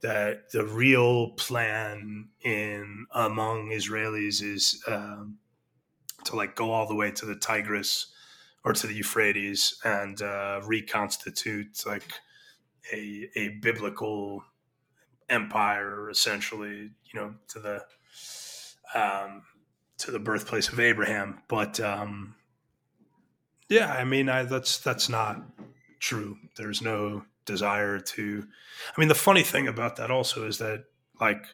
that 0.00 0.50
the 0.52 0.64
real 0.64 1.30
plan 1.30 2.28
in 2.42 3.06
among 3.12 3.70
Israelis 3.70 4.42
is 4.42 4.82
um, 4.86 5.38
to 6.24 6.36
like 6.36 6.56
go 6.56 6.72
all 6.72 6.86
the 6.86 6.94
way 6.94 7.10
to 7.12 7.26
the 7.26 7.36
Tigris 7.36 8.06
or 8.64 8.72
to 8.72 8.86
the 8.86 8.94
Euphrates 8.94 9.78
and 9.84 10.20
uh, 10.20 10.60
reconstitute 10.64 11.84
like 11.86 12.02
a 12.92 13.28
a 13.36 13.48
biblical 13.60 14.42
empire, 15.28 16.10
essentially, 16.10 16.90
you 17.04 17.20
know, 17.20 17.34
to 17.48 17.58
the 17.58 17.84
um, 18.94 19.42
to 19.98 20.10
the 20.10 20.18
birthplace 20.18 20.68
of 20.68 20.80
Abraham. 20.80 21.42
But 21.48 21.80
um, 21.80 22.34
yeah, 23.68 23.92
I 23.92 24.04
mean, 24.04 24.28
I, 24.28 24.44
that's 24.44 24.78
that's 24.78 25.08
not 25.08 25.42
true. 26.00 26.36
There's 26.56 26.82
no 26.82 27.24
desire 27.44 27.98
to. 27.98 28.46
I 28.96 29.00
mean, 29.00 29.08
the 29.08 29.14
funny 29.14 29.42
thing 29.42 29.68
about 29.68 29.96
that 29.96 30.10
also 30.10 30.46
is 30.46 30.58
that 30.58 30.84
like 31.20 31.44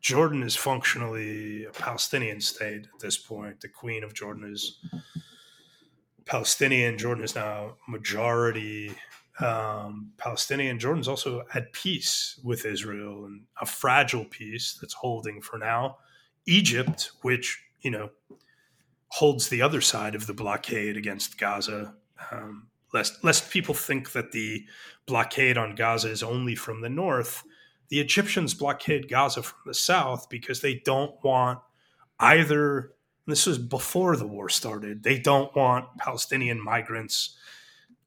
Jordan 0.00 0.42
is 0.42 0.56
functionally 0.56 1.64
a 1.64 1.70
Palestinian 1.70 2.40
state 2.40 2.86
at 2.92 3.00
this 3.00 3.16
point. 3.16 3.60
The 3.60 3.68
Queen 3.68 4.04
of 4.04 4.14
Jordan 4.14 4.50
is 4.52 4.78
Palestinian. 6.24 6.98
Jordan 6.98 7.24
is 7.24 7.34
now 7.34 7.76
majority 7.88 8.92
um, 9.40 10.12
Palestinian. 10.16 10.78
Jordan's 10.78 11.08
also 11.08 11.44
at 11.54 11.72
peace 11.72 12.40
with 12.42 12.64
Israel 12.64 13.26
and 13.26 13.42
a 13.60 13.66
fragile 13.66 14.24
peace 14.24 14.78
that's 14.80 14.94
holding 14.94 15.40
for 15.40 15.58
now. 15.58 15.98
Egypt, 16.46 17.10
which, 17.22 17.62
you 17.82 17.90
know, 17.90 18.10
holds 19.08 19.48
the 19.48 19.62
other 19.62 19.80
side 19.80 20.14
of 20.14 20.26
the 20.26 20.34
blockade 20.34 20.96
against 20.96 21.38
Gaza. 21.38 21.94
Um, 22.30 22.68
lest, 22.92 23.22
lest 23.24 23.50
people 23.50 23.74
think 23.74 24.12
that 24.12 24.32
the 24.32 24.64
blockade 25.06 25.58
on 25.58 25.74
Gaza 25.74 26.10
is 26.10 26.22
only 26.22 26.54
from 26.54 26.80
the 26.80 26.88
north. 26.88 27.42
The 27.88 28.00
Egyptians 28.00 28.54
blockade 28.54 29.08
Gaza 29.08 29.42
from 29.42 29.58
the 29.66 29.74
south 29.74 30.28
because 30.28 30.60
they 30.60 30.82
don't 30.84 31.14
want 31.22 31.60
either. 32.20 32.92
this 33.26 33.46
was 33.46 33.58
before 33.58 34.16
the 34.16 34.26
war 34.26 34.48
started. 34.48 35.02
They 35.02 35.18
don't 35.18 35.54
want 35.54 35.86
Palestinian 35.98 36.62
migrants 36.62 37.36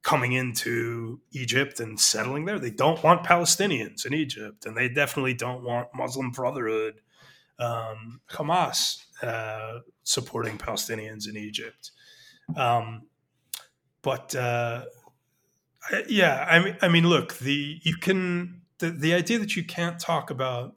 coming 0.02 0.32
into 0.32 1.20
Egypt 1.32 1.80
and 1.80 2.00
settling 2.00 2.46
there. 2.46 2.58
They 2.58 2.70
don't 2.70 3.02
want 3.02 3.24
Palestinians 3.24 4.06
in 4.06 4.14
Egypt, 4.14 4.66
and 4.66 4.76
they 4.76 4.88
definitely 4.88 5.34
don't 5.34 5.62
want 5.62 5.88
Muslim 5.94 6.30
Brotherhood, 6.30 7.00
um, 7.58 8.20
Hamas 8.30 9.04
uh, 9.22 9.80
supporting 10.02 10.56
Palestinians 10.58 11.28
in 11.28 11.36
Egypt. 11.36 11.90
Um, 12.56 13.02
but 14.02 14.34
uh, 14.34 14.84
yeah, 16.08 16.46
I 16.48 16.58
mean, 16.60 16.76
I 16.80 16.88
mean, 16.88 17.06
look, 17.06 17.34
the 17.38 17.78
you 17.82 17.96
can 17.96 18.62
the, 18.78 18.90
the 18.90 19.14
idea 19.14 19.38
that 19.38 19.56
you 19.56 19.64
can't 19.64 19.98
talk 19.98 20.30
about 20.30 20.76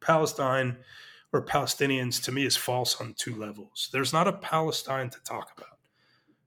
Palestine 0.00 0.78
or 1.32 1.44
Palestinians 1.44 2.22
to 2.24 2.32
me 2.32 2.44
is 2.44 2.56
false 2.56 3.00
on 3.00 3.14
two 3.16 3.36
levels. 3.36 3.88
There's 3.92 4.12
not 4.12 4.26
a 4.26 4.32
Palestine 4.32 5.10
to 5.10 5.18
talk 5.22 5.52
about 5.56 5.69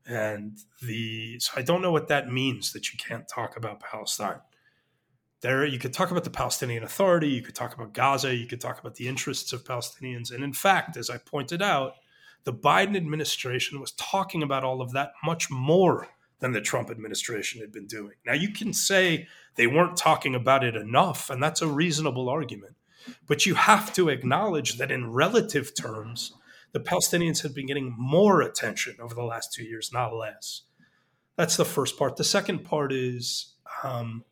and 0.06 0.58
the 0.82 1.40
so 1.40 1.54
I 1.56 1.62
don't 1.62 1.82
know 1.82 1.92
what 1.92 2.10
that 2.10 2.32
means 2.32 2.74
that 2.74 2.92
you 2.92 3.00
can't 3.00 3.28
talk 3.28 3.58
about 3.58 3.80
Palestine. 3.80 4.42
There, 5.42 5.66
you 5.66 5.78
could 5.78 5.94
talk 5.94 6.10
about 6.10 6.24
the 6.24 6.30
Palestinian 6.30 6.84
Authority, 6.84 7.28
you 7.28 7.42
could 7.42 7.56
talk 7.56 7.74
about 7.74 7.94
Gaza, 7.94 8.34
you 8.34 8.48
could 8.48 8.62
talk 8.62 8.80
about 8.80 8.96
the 8.96 9.08
interests 9.08 9.52
of 9.52 9.66
Palestinians, 9.66 10.32
and 10.34 10.44
in 10.44 10.54
fact, 10.54 10.96
as 10.96 11.10
I 11.10 11.18
pointed 11.18 11.62
out, 11.62 11.96
the 12.46 12.54
Biden 12.54 12.96
administration 12.96 13.82
was 13.82 13.92
talking 13.94 14.42
about 14.42 14.64
all 14.64 14.82
of 14.82 14.94
that 14.94 15.12
much 15.24 15.50
more 15.50 16.08
than 16.40 16.52
the 16.52 16.62
Trump 16.62 16.90
administration 16.90 17.62
had 17.62 17.72
been 17.72 17.88
doing. 17.88 18.14
Now, 18.26 18.34
you 18.34 18.52
can 18.52 18.74
say 18.74 19.28
they 19.56 19.68
weren't 19.68 19.96
talking 19.96 20.36
about 20.36 20.64
it 20.64 20.76
enough, 20.76 21.30
and 21.30 21.42
that's 21.42 21.62
a 21.62 21.68
reasonable 21.68 22.28
argument. 22.28 22.76
But 23.28 23.46
you 23.46 23.56
have 23.56 23.94
to 23.94 24.10
acknowledge 24.10 24.78
that 24.78 24.92
in 24.92 25.12
relative 25.12 25.74
terms, 25.74 26.34
the 26.74 26.80
Palestinians 26.80 27.44
have 27.44 27.56
been 27.56 27.68
getting 27.68 27.96
more 27.98 28.42
attention 28.42 28.98
over 29.00 29.14
the 29.14 29.24
last 29.24 29.54
two 29.54 29.64
years, 29.64 29.92
not 29.94 30.14
less. 30.14 30.64
That's 31.38 31.56
the 31.56 31.66
first 31.66 31.98
part. 31.98 32.18
The 32.18 32.24
second 32.24 32.64
part 32.64 32.92
is 32.92 33.54
um, 33.84 34.24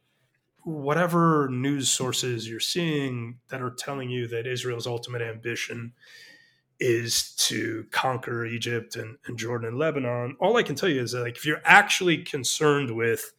whatever 0.64 1.48
news 1.50 1.90
sources 1.90 2.50
you're 2.50 2.60
seeing 2.60 3.40
that 3.50 3.62
are 3.62 3.72
telling 3.72 4.10
you 4.10 4.28
that 4.28 4.48
Israel's 4.48 4.88
ultimate 4.88 5.22
ambition 5.22 5.94
is 6.80 7.36
to 7.36 7.86
conquer 7.92 8.44
Egypt 8.44 8.96
and, 8.96 9.18
and, 9.28 9.38
Jordan 9.38 9.70
and 9.70 9.78
Lebanon. 9.78 10.36
All 10.40 10.58
I 10.58 10.64
can 10.64 10.76
tell 10.76 10.90
you 10.90 11.02
is 11.02 11.12
that 11.12 11.22
like 11.22 11.38
if 11.38 11.46
you're 11.46 11.62
actually 11.64 12.18
concerned 12.18 12.96
with 12.96 13.34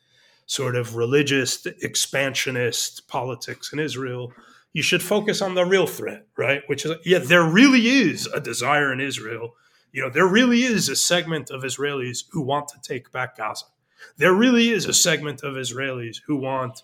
sort 0.46 0.76
of 0.76 0.94
religious 0.94 1.66
expansionist 1.66 3.08
politics 3.08 3.72
in 3.72 3.80
Israel, 3.80 4.32
you 4.72 4.82
should 4.82 5.02
focus 5.02 5.42
on 5.42 5.54
the 5.54 5.64
real 5.64 5.86
threat, 5.86 6.26
right? 6.36 6.62
Which 6.66 6.84
is 6.84 6.92
yeah, 7.04 7.18
there 7.18 7.44
really 7.44 7.86
is 7.88 8.26
a 8.26 8.40
desire 8.40 8.92
in 8.92 9.00
Israel. 9.00 9.54
You 9.92 10.02
know, 10.02 10.10
there 10.10 10.26
really 10.26 10.62
is 10.62 10.88
a 10.88 10.96
segment 10.96 11.50
of 11.50 11.62
Israelis 11.62 12.24
who 12.30 12.40
want 12.40 12.68
to 12.68 12.80
take 12.82 13.12
back 13.12 13.36
Gaza. 13.36 13.66
There 14.16 14.32
really 14.32 14.70
is 14.70 14.86
a 14.86 14.94
segment 14.94 15.42
of 15.42 15.54
Israelis 15.54 16.20
who 16.26 16.36
want 16.36 16.82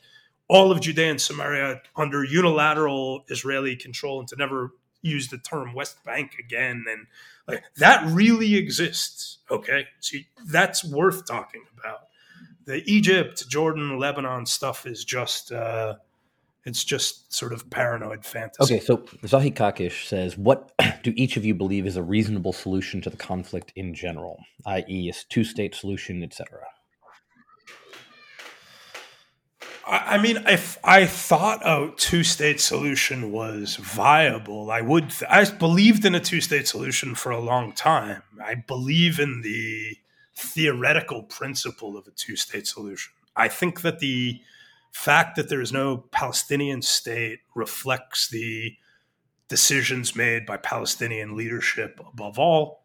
all 0.49 0.71
of 0.71 0.81
Judea 0.81 1.11
and 1.11 1.21
Samaria 1.21 1.81
under 1.97 2.25
unilateral 2.25 3.25
Israeli 3.29 3.77
control 3.77 4.21
and 4.21 4.29
to 4.29 4.37
never 4.37 4.73
use 5.03 5.29
the 5.29 5.39
term 5.39 5.75
West 5.75 6.05
Bank 6.05 6.37
again. 6.39 6.85
And 6.89 7.07
like 7.47 7.65
that 7.77 8.07
really 8.07 8.57
exists. 8.57 9.39
Okay. 9.51 9.87
So 10.01 10.19
that's 10.47 10.85
worth 10.85 11.27
talking 11.27 11.65
about. 11.79 12.01
The 12.65 12.83
Egypt, 12.91 13.49
Jordan, 13.49 13.99
Lebanon 13.99 14.45
stuff 14.45 14.87
is 14.87 15.05
just, 15.05 15.53
uh, 15.53 15.95
it's 16.69 16.85
just 16.85 17.33
sort 17.33 17.53
of 17.53 17.69
paranoid 17.71 18.25
fantasy. 18.25 18.75
Okay, 18.75 18.85
so 18.85 18.99
Zahi 19.25 19.55
Kakish 19.55 20.07
says, 20.07 20.37
"What 20.37 20.73
do 21.03 21.13
each 21.17 21.37
of 21.37 21.45
you 21.45 21.55
believe 21.55 21.87
is 21.87 21.97
a 21.97 22.03
reasonable 22.03 22.53
solution 22.53 23.01
to 23.03 23.11
the 23.11 23.17
conflict 23.17 23.73
in 23.75 23.95
general, 23.95 24.39
i.e., 24.67 25.09
a 25.09 25.15
two-state 25.29 25.75
solution, 25.75 26.23
etc.?" 26.23 26.61
I 29.91 30.19
mean, 30.19 30.37
if 30.47 30.77
I 30.85 31.07
thought 31.07 31.67
a 31.67 31.91
two-state 31.97 32.61
solution 32.61 33.33
was 33.33 33.77
viable, 33.77 34.71
I 34.71 34.83
would. 34.83 35.15
I 35.31 35.47
believed 35.47 36.05
in 36.05 36.15
a 36.15 36.21
two-state 36.21 36.69
solution 36.69 37.15
for 37.15 37.33
a 37.33 37.41
long 37.41 37.73
time. 37.73 38.23
I 38.45 38.55
believe 38.55 39.19
in 39.19 39.41
the 39.41 39.97
theoretical 40.37 41.23
principle 41.23 41.97
of 41.97 42.07
a 42.07 42.11
two-state 42.11 42.67
solution. 42.67 43.15
I 43.35 43.49
think 43.49 43.81
that 43.81 44.01
the 44.01 44.41
fact 44.93 45.37
that 45.37 45.49
there 45.49 45.61
is 45.61 45.73
no 45.73 45.99
Palestinian 46.11 46.83
state 46.83 47.41
reflects 47.55 48.29
the 48.29 48.77
decisions 49.49 50.15
made 50.15 50.45
by 50.47 50.57
Palestinian 50.57 51.37
leadership 51.37 52.01
above 52.13 52.39
all. 52.39 52.85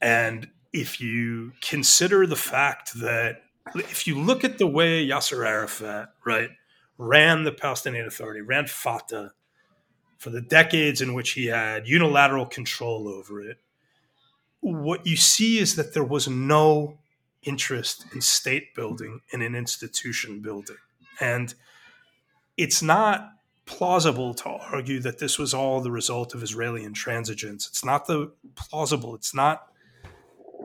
And 0.00 0.48
if 0.72 1.00
you 1.00 1.52
consider 1.60 2.26
the 2.26 2.36
fact 2.36 2.94
that 3.00 3.42
if 3.74 4.06
you 4.06 4.18
look 4.18 4.44
at 4.44 4.58
the 4.58 4.66
way 4.66 5.06
Yasser 5.06 5.46
Arafat, 5.46 6.10
right, 6.24 6.50
ran 6.98 7.44
the 7.44 7.52
Palestinian 7.52 8.06
Authority, 8.06 8.40
ran 8.40 8.66
Fatah 8.66 9.32
for 10.18 10.30
the 10.30 10.40
decades 10.40 11.00
in 11.00 11.14
which 11.14 11.32
he 11.32 11.46
had 11.46 11.88
unilateral 11.88 12.46
control 12.46 13.08
over 13.08 13.42
it, 13.42 13.58
what 14.60 15.06
you 15.06 15.16
see 15.16 15.58
is 15.58 15.76
that 15.76 15.92
there 15.92 16.04
was 16.04 16.26
no 16.28 16.98
interest 17.42 18.06
in 18.14 18.20
state 18.20 18.74
building 18.74 19.20
and 19.32 19.42
in 19.42 19.54
institution 19.54 20.40
building. 20.40 20.76
And 21.20 21.54
it's 22.56 22.82
not 22.82 23.30
plausible 23.66 24.34
to 24.34 24.48
argue 24.48 25.00
that 25.00 25.18
this 25.18 25.38
was 25.38 25.54
all 25.54 25.80
the 25.80 25.90
result 25.90 26.34
of 26.34 26.42
Israeli 26.42 26.84
intransigence. 26.84 27.68
It's 27.68 27.84
not 27.84 28.06
the 28.06 28.32
plausible. 28.56 29.14
It's 29.14 29.34
not 29.34 29.66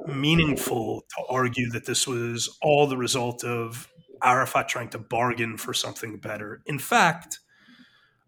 meaningful 0.07 1.05
to 1.09 1.23
argue 1.29 1.69
that 1.71 1.85
this 1.85 2.07
was 2.07 2.57
all 2.61 2.87
the 2.87 2.97
result 2.97 3.43
of 3.43 3.87
Arafat 4.23 4.67
trying 4.67 4.89
to 4.89 4.99
bargain 4.99 5.57
for 5.57 5.73
something 5.73 6.17
better. 6.17 6.61
In 6.65 6.79
fact, 6.79 7.39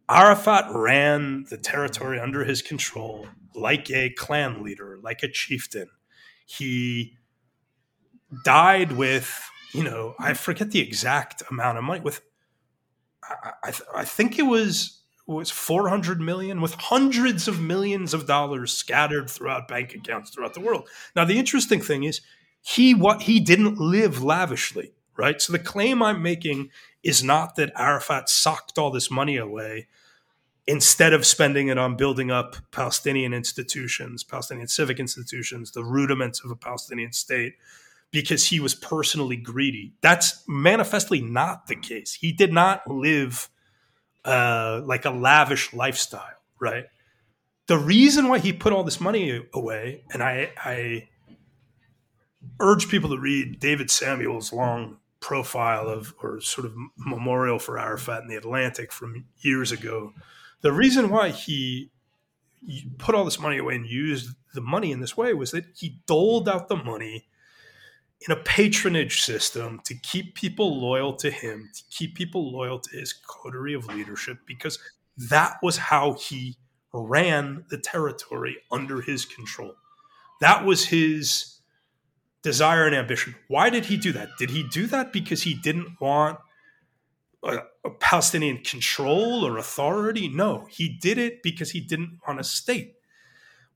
Arafat 0.10 0.66
ran 0.70 1.46
the 1.50 1.58
territory 1.58 2.20
under 2.20 2.44
his 2.44 2.62
control 2.62 3.28
like 3.56 3.90
a 3.90 4.10
clan 4.12 4.64
leader, 4.64 5.00
like 5.02 5.24
a 5.24 5.28
chieftain. 5.28 5.88
He 6.46 7.18
died 8.44 8.94
with, 8.94 9.50
you 9.72 9.84
know, 9.84 10.16
I 10.20 10.32
mm. 10.32 10.38
forget 10.38 10.72
the 10.72 10.80
exact 10.80 11.44
amount 11.50 11.78
of 11.78 11.84
money, 11.84 12.02
with, 12.02 12.22
I, 13.24 13.52
I, 13.64 13.74
I 13.98 14.06
think 14.06 14.38
it 14.40 14.44
was 14.44 14.98
was 15.28 15.52
400 15.52 16.20
million 16.20 16.62
with 16.62 16.74
hundreds 16.74 17.48
of 17.48 17.62
millions 17.62 18.14
of 18.14 18.28
dollars 18.28 18.74
scattered 18.74 19.30
throughout 19.30 19.68
bank 19.68 19.94
accounts 19.94 20.30
throughout 20.30 20.54
the 20.54 20.60
world. 20.60 20.90
Now 21.16 21.26
the 21.26 21.40
interesting 21.40 21.80
thing 21.80 22.04
is 22.04 22.22
he 22.62 22.94
what 22.94 23.24
he 23.24 23.40
didn't 23.40 23.80
live 23.80 24.24
lavishly, 24.24 24.94
right? 25.18 25.42
So 25.42 25.54
the 25.54 25.60
claim 25.60 26.04
I'm 26.04 26.22
making 26.22 26.70
is 27.04 27.24
not 27.24 27.56
that 27.56 27.72
Arafat 27.78 28.30
socked 28.30 28.78
all 28.78 28.92
this 28.92 29.10
money 29.10 29.38
away 29.38 29.88
instead 30.68 31.14
of 31.14 31.26
spending 31.26 31.70
it 31.70 31.78
on 31.78 31.96
building 31.96 32.30
up 32.30 32.56
Palestinian 32.72 33.34
institutions, 33.34 34.24
Palestinian 34.24 34.68
civic 34.68 35.00
institutions, 35.00 35.72
the 35.72 35.84
rudiments 35.84 36.44
of 36.44 36.52
a 36.52 36.56
Palestinian 36.56 37.12
state 37.12 37.56
because 38.12 38.48
he 38.48 38.60
was 38.60 38.76
personally 38.76 39.38
greedy. 39.38 39.94
That's 40.02 40.44
manifestly 40.48 41.22
not 41.22 41.68
the 41.68 41.76
case. 41.76 42.14
He 42.14 42.32
did 42.34 42.52
not 42.52 42.90
live 42.90 43.50
uh, 44.26 44.82
like 44.86 45.06
a 45.06 45.10
lavish 45.10 45.74
lifestyle, 45.74 46.38
right? 46.60 46.86
The 47.68 47.78
reason 47.78 48.28
why 48.28 48.40
he 48.40 48.52
put 48.52 48.74
all 48.74 48.84
this 48.84 49.00
money 49.00 49.42
away, 49.54 50.04
and 50.12 50.22
I, 50.22 50.52
I 50.58 51.10
urge 52.60 52.90
people 52.90 53.12
to 53.12 53.18
read 53.18 53.60
David 53.60 53.90
Samuels' 53.90 54.52
long 54.52 54.98
profile 55.22 55.88
of 55.88 56.14
or 56.22 56.42
sort 56.42 56.66
of 56.66 56.74
memorial 56.98 57.60
for 57.60 57.80
Arafat 57.80 58.24
in 58.24 58.28
the 58.28 58.36
Atlantic 58.36 58.92
from 58.92 59.26
years 59.38 59.72
ago. 59.72 60.14
The 60.62 60.72
reason 60.72 61.10
why 61.10 61.30
he 61.30 61.92
put 62.98 63.16
all 63.16 63.24
this 63.24 63.40
money 63.40 63.58
away 63.58 63.76
and 63.76 63.86
used 63.86 64.36
the 64.54 64.62
money 64.62 64.92
in 64.92 65.00
this 65.00 65.16
way 65.16 65.34
was 65.34 65.52
that 65.52 65.66
he 65.76 66.02
doled 66.08 66.50
out 66.50 66.68
the 66.68 66.76
money 66.76 67.28
in 68.28 68.32
a 68.32 68.44
patronage 68.44 69.22
system 69.22 69.82
to 69.86 69.96
keep 69.96 70.36
people 70.36 70.80
loyal 70.80 71.14
to 71.16 71.32
him, 71.32 71.70
to 71.74 71.84
keep 71.90 72.16
people 72.16 72.52
loyal 72.52 72.80
to 72.80 72.98
his 72.98 73.14
coterie 73.14 73.74
of 73.74 73.88
leadership, 73.88 74.38
because 74.46 74.78
that 75.18 75.58
was 75.64 75.78
how 75.78 76.14
he 76.14 76.56
ran 76.94 77.66
the 77.70 77.78
territory 77.78 78.58
under 78.72 79.02
his 79.02 79.26
control. 79.26 79.74
That 80.40 80.66
was 80.66 80.86
his 80.86 81.58
desire 82.44 82.86
and 82.86 82.96
ambition. 82.96 83.36
Why 83.48 83.70
did 83.70 83.86
he 83.86 83.98
do 83.98 84.12
that? 84.14 84.30
Did 84.38 84.52
he 84.52 84.64
do 84.64 84.88
that 84.88 85.14
because 85.14 85.44
he 85.44 85.54
didn't 85.54 86.00
want 86.00 86.40
a, 87.44 87.60
a 87.86 87.90
Palestinian 88.00 88.60
control 88.60 89.46
or 89.46 89.58
authority? 89.58 90.28
No, 90.28 90.68
he 90.70 90.90
did 90.90 91.18
it 91.18 91.42
because 91.44 91.72
he 91.72 91.80
didn't 91.80 92.20
want 92.28 92.40
a 92.40 92.44
state. 92.44 92.96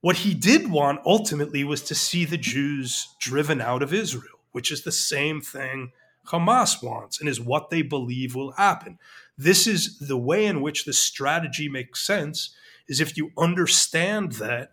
What 0.00 0.16
he 0.16 0.34
did 0.34 0.70
want 0.70 1.00
ultimately 1.04 1.64
was 1.64 1.82
to 1.82 1.94
see 1.94 2.24
the 2.24 2.36
Jews 2.36 3.08
driven 3.18 3.60
out 3.60 3.82
of 3.82 3.92
Israel 3.94 4.35
which 4.56 4.72
is 4.72 4.84
the 4.84 4.90
same 4.90 5.38
thing 5.38 5.92
Hamas 6.28 6.82
wants 6.82 7.20
and 7.20 7.28
is 7.28 7.38
what 7.38 7.68
they 7.68 7.82
believe 7.82 8.34
will 8.34 8.52
happen. 8.52 8.98
This 9.36 9.66
is 9.66 9.98
the 9.98 10.16
way 10.16 10.46
in 10.46 10.62
which 10.62 10.86
the 10.86 10.94
strategy 10.94 11.68
makes 11.68 12.00
sense 12.06 12.56
is 12.88 12.98
if 12.98 13.18
you 13.18 13.32
understand 13.36 14.32
that 14.32 14.70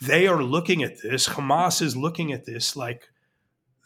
they 0.00 0.26
are 0.26 0.42
looking 0.42 0.82
at 0.82 1.02
this, 1.02 1.28
Hamas 1.28 1.82
is 1.82 1.94
looking 1.94 2.32
at 2.32 2.46
this 2.46 2.74
like 2.74 3.10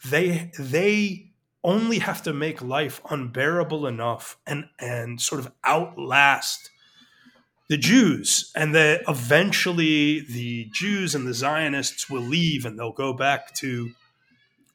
they 0.05 0.49
they 0.57 1.31
only 1.61 1.99
have 1.99 2.23
to 2.23 2.31
make 2.31 2.61
life 2.61 3.01
unbearable 3.09 3.85
enough 3.85 4.37
and 4.47 4.69
and 4.79 5.19
sort 5.19 5.41
of 5.41 5.51
outlast 5.65 6.69
the 7.67 7.77
Jews, 7.77 8.49
and 8.55 8.73
that 8.75 9.01
eventually 9.09 10.21
the 10.21 10.69
Jews 10.71 11.13
and 11.13 11.27
the 11.27 11.33
Zionists 11.33 12.09
will 12.09 12.21
leave 12.21 12.65
and 12.65 12.79
they'll 12.79 12.93
go 12.93 13.11
back 13.11 13.53
to 13.55 13.91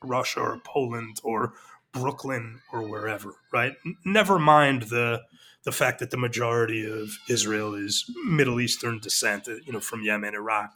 Russia 0.04 0.40
or 0.40 0.60
Poland 0.64 1.20
or 1.22 1.54
Brooklyn 1.92 2.60
or 2.72 2.88
wherever, 2.88 3.34
right? 3.52 3.74
Never 4.04 4.38
mind 4.38 4.84
the 4.84 5.22
the 5.64 5.72
fact 5.72 6.00
that 6.00 6.10
the 6.10 6.16
majority 6.16 6.84
of 6.84 7.10
Israel 7.28 7.74
is 7.74 8.10
Middle 8.24 8.60
Eastern 8.60 8.98
descent, 8.98 9.46
uh, 9.46 9.54
you 9.64 9.72
know, 9.72 9.78
from 9.78 10.02
Yemen, 10.02 10.34
Iraq, 10.34 10.74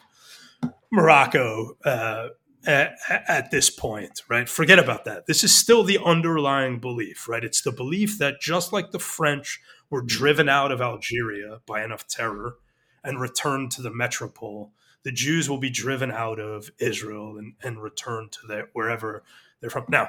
Morocco. 0.92 1.76
Uh, 1.84 2.28
at, 2.64 2.96
at, 3.08 3.50
this 3.52 3.70
point, 3.70 4.22
right? 4.28 4.48
Forget 4.48 4.80
about 4.80 5.04
that. 5.04 5.26
This 5.26 5.44
is 5.44 5.54
still 5.54 5.84
the 5.84 6.00
underlying 6.04 6.80
belief, 6.80 7.28
right? 7.28 7.44
It's 7.44 7.62
the 7.62 7.70
belief 7.70 8.18
that 8.18 8.40
just 8.40 8.72
like 8.72 8.90
the 8.90 8.98
French 8.98 9.60
were 9.88 10.02
driven 10.02 10.48
out 10.48 10.72
of 10.72 10.80
Algeria 10.80 11.60
by 11.64 11.84
enough 11.84 12.08
terror 12.08 12.56
and 13.04 13.20
returned 13.20 13.70
to 13.72 13.82
the 13.82 13.92
metropole, 13.92 14.72
the 15.06 15.12
Jews 15.12 15.48
will 15.48 15.58
be 15.58 15.70
driven 15.70 16.10
out 16.10 16.40
of 16.40 16.68
Israel 16.80 17.38
and, 17.38 17.52
and 17.62 17.80
returned 17.80 18.32
to 18.32 18.46
their 18.48 18.70
wherever 18.72 19.22
they're 19.60 19.70
from. 19.70 19.84
Now, 19.88 20.08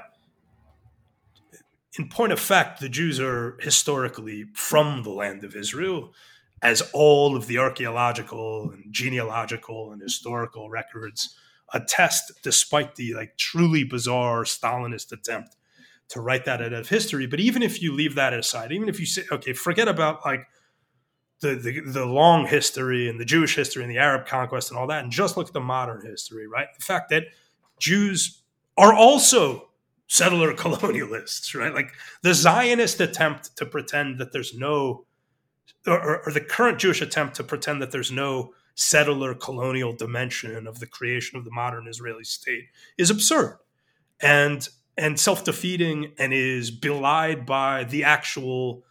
in 1.99 2.09
point 2.09 2.31
of 2.31 2.39
fact, 2.39 2.81
the 2.81 2.89
Jews 2.89 3.19
are 3.19 3.59
historically 3.61 4.45
from 4.55 5.03
the 5.03 5.11
land 5.11 5.43
of 5.43 5.55
Israel, 5.55 6.15
as 6.63 6.81
all 6.93 7.35
of 7.35 7.45
the 7.45 7.59
archaeological 7.59 8.71
and 8.71 8.91
genealogical 8.91 9.91
and 9.91 10.01
historical 10.01 10.67
records 10.67 11.37
attest, 11.75 12.31
despite 12.41 12.95
the 12.95 13.13
like 13.13 13.37
truly 13.37 13.83
bizarre 13.83 14.45
Stalinist 14.45 15.11
attempt 15.11 15.57
to 16.09 16.21
write 16.21 16.45
that 16.45 16.59
out 16.59 16.73
of 16.73 16.89
history. 16.89 17.27
But 17.27 17.39
even 17.39 17.61
if 17.61 17.83
you 17.83 17.93
leave 17.93 18.15
that 18.15 18.33
aside, 18.33 18.71
even 18.71 18.89
if 18.89 18.99
you 18.99 19.05
say, 19.05 19.25
okay, 19.31 19.53
forget 19.53 19.87
about 19.87 20.25
like 20.25 20.47
the, 21.41 21.55
the, 21.55 21.81
the 21.81 22.05
long 22.05 22.47
history 22.47 23.09
and 23.09 23.19
the 23.19 23.25
Jewish 23.25 23.55
history 23.55 23.83
and 23.83 23.91
the 23.91 23.97
Arab 23.97 24.25
conquest 24.25 24.71
and 24.71 24.79
all 24.79 24.87
that, 24.87 25.03
and 25.03 25.11
just 25.11 25.37
look 25.37 25.47
at 25.47 25.53
the 25.53 25.59
modern 25.59 26.05
history, 26.05 26.47
right? 26.47 26.67
The 26.77 26.83
fact 26.83 27.09
that 27.09 27.25
Jews 27.79 28.41
are 28.77 28.93
also 28.93 29.69
settler 30.07 30.53
colonialists, 30.55 31.55
right? 31.55 31.73
Like 31.73 31.91
the 32.21 32.33
Zionist 32.33 32.99
attempt 33.01 33.55
to 33.57 33.65
pretend 33.65 34.19
that 34.19 34.31
there's 34.31 34.57
no, 34.57 35.05
or, 35.85 36.25
or, 36.25 36.31
the 36.31 36.41
current 36.41 36.79
Jewish 36.79 37.01
attempt 37.01 37.35
to 37.35 37.43
pretend 37.43 37.81
that 37.81 37.91
there's 37.91 38.11
no 38.11 38.53
settler 38.75 39.33
colonial 39.33 39.93
dimension 39.93 40.67
of 40.67 40.79
the 40.79 40.85
creation 40.85 41.37
of 41.37 41.45
the 41.45 41.51
modern 41.51 41.87
Israeli 41.87 42.23
state 42.23 42.65
is 42.97 43.09
absurd 43.09 43.57
and 44.21 44.69
and 44.97 45.19
self-defeating 45.19 46.13
and 46.17 46.33
is 46.33 46.71
belied 46.71 47.45
by 47.45 47.83
the 47.83 48.03
actual 48.03 48.83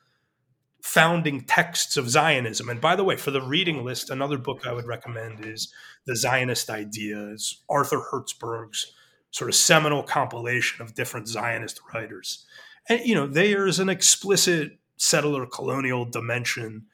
founding 0.86 1.40
texts 1.40 1.96
of 1.96 2.08
Zionism. 2.08 2.68
And 2.68 2.80
by 2.80 2.94
the 2.94 3.02
way, 3.02 3.16
for 3.16 3.32
the 3.32 3.42
reading 3.42 3.84
list, 3.84 4.08
another 4.08 4.38
book 4.38 4.68
I 4.68 4.72
would 4.72 4.86
recommend 4.86 5.44
is 5.44 5.72
The 6.06 6.14
Zionist 6.14 6.70
Ideas, 6.70 7.60
Arthur 7.68 8.00
Hertzberg's 8.00 8.94
sort 9.32 9.50
of 9.50 9.56
seminal 9.56 10.04
compilation 10.04 10.80
of 10.80 10.94
different 10.94 11.26
Zionist 11.26 11.80
writers. 11.92 12.46
And, 12.88 13.00
you 13.04 13.16
know, 13.16 13.26
there 13.26 13.66
is 13.66 13.80
an 13.80 13.88
explicit 13.88 14.78
settler 14.96 15.44
colonial 15.44 16.04
dimension 16.04 16.86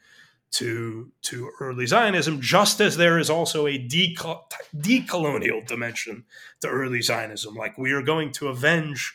to, 0.53 1.13
to 1.25 1.51
early 1.61 1.87
Zionism, 1.87 2.41
just 2.41 2.81
as 2.81 2.97
there 2.97 3.19
is 3.19 3.29
also 3.29 3.67
a 3.67 3.79
decolonial 3.79 5.67
dimension 5.67 6.25
to 6.63 6.69
early 6.69 7.03
Zionism. 7.03 7.55
Like, 7.55 7.77
we 7.77 7.93
are 7.93 8.03
going 8.03 8.33
to 8.33 8.49
avenge 8.49 9.15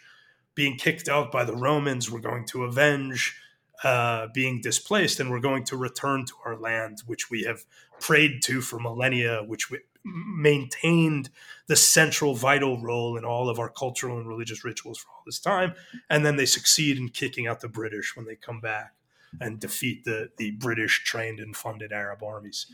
being 0.53 0.77
kicked 0.77 1.09
out 1.09 1.31
by 1.31 1.43
the 1.45 1.55
Romans, 1.55 2.11
we're 2.11 2.19
going 2.19 2.45
to 2.45 2.63
avenge 2.63 3.35
uh, 3.83 4.27
being 4.33 4.61
displaced, 4.61 5.19
and 5.19 5.29
we're 5.29 5.39
going 5.39 5.63
to 5.65 5.77
return 5.77 6.25
to 6.25 6.33
our 6.45 6.57
land, 6.57 7.03
which 7.05 7.29
we 7.29 7.43
have 7.43 7.63
prayed 7.99 8.41
to 8.43 8.61
for 8.61 8.79
millennia, 8.79 9.43
which 9.45 9.69
we 9.69 9.79
maintained 10.03 11.29
the 11.67 11.75
central 11.75 12.33
vital 12.33 12.81
role 12.81 13.17
in 13.17 13.25
all 13.25 13.49
of 13.49 13.59
our 13.59 13.69
cultural 13.69 14.17
and 14.17 14.27
religious 14.27 14.63
rituals 14.63 14.97
for 14.97 15.09
all 15.09 15.23
this 15.25 15.39
time. 15.39 15.73
And 16.09 16.25
then 16.25 16.37
they 16.37 16.45
succeed 16.45 16.97
in 16.97 17.09
kicking 17.09 17.47
out 17.47 17.59
the 17.59 17.67
British 17.67 18.15
when 18.15 18.25
they 18.25 18.35
come 18.35 18.61
back 18.61 18.93
and 19.41 19.59
defeat 19.59 20.05
the, 20.05 20.29
the 20.37 20.51
British 20.51 21.03
trained 21.03 21.39
and 21.39 21.55
funded 21.55 21.91
Arab 21.91 22.23
armies. 22.23 22.67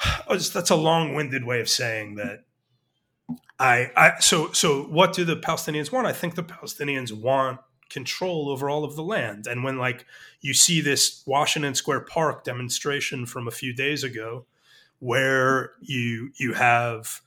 That's 0.28 0.70
a 0.70 0.76
long 0.76 1.14
winded 1.14 1.44
way 1.44 1.60
of 1.60 1.68
saying 1.68 2.16
that. 2.16 2.44
I, 3.60 3.90
I 3.96 4.20
so 4.20 4.52
so 4.52 4.84
what 4.84 5.12
do 5.12 5.24
the 5.24 5.36
Palestinians 5.36 5.90
want? 5.90 6.06
I 6.06 6.12
think 6.12 6.36
the 6.36 6.44
Palestinians 6.44 7.12
want 7.12 7.60
control 7.90 8.48
over 8.50 8.68
all 8.68 8.84
of 8.84 8.96
the 8.96 9.02
land. 9.02 9.46
And 9.46 9.64
when 9.64 9.78
like 9.78 10.04
you 10.40 10.54
see 10.54 10.80
this 10.80 11.22
Washington 11.26 11.74
Square 11.74 12.00
Park 12.00 12.44
demonstration 12.44 13.26
from 13.26 13.48
a 13.48 13.52
few 13.52 13.72
days 13.72 14.04
ago, 14.04 14.46
where 15.00 15.72
you 15.80 16.30
you 16.38 16.54
have 16.54 17.20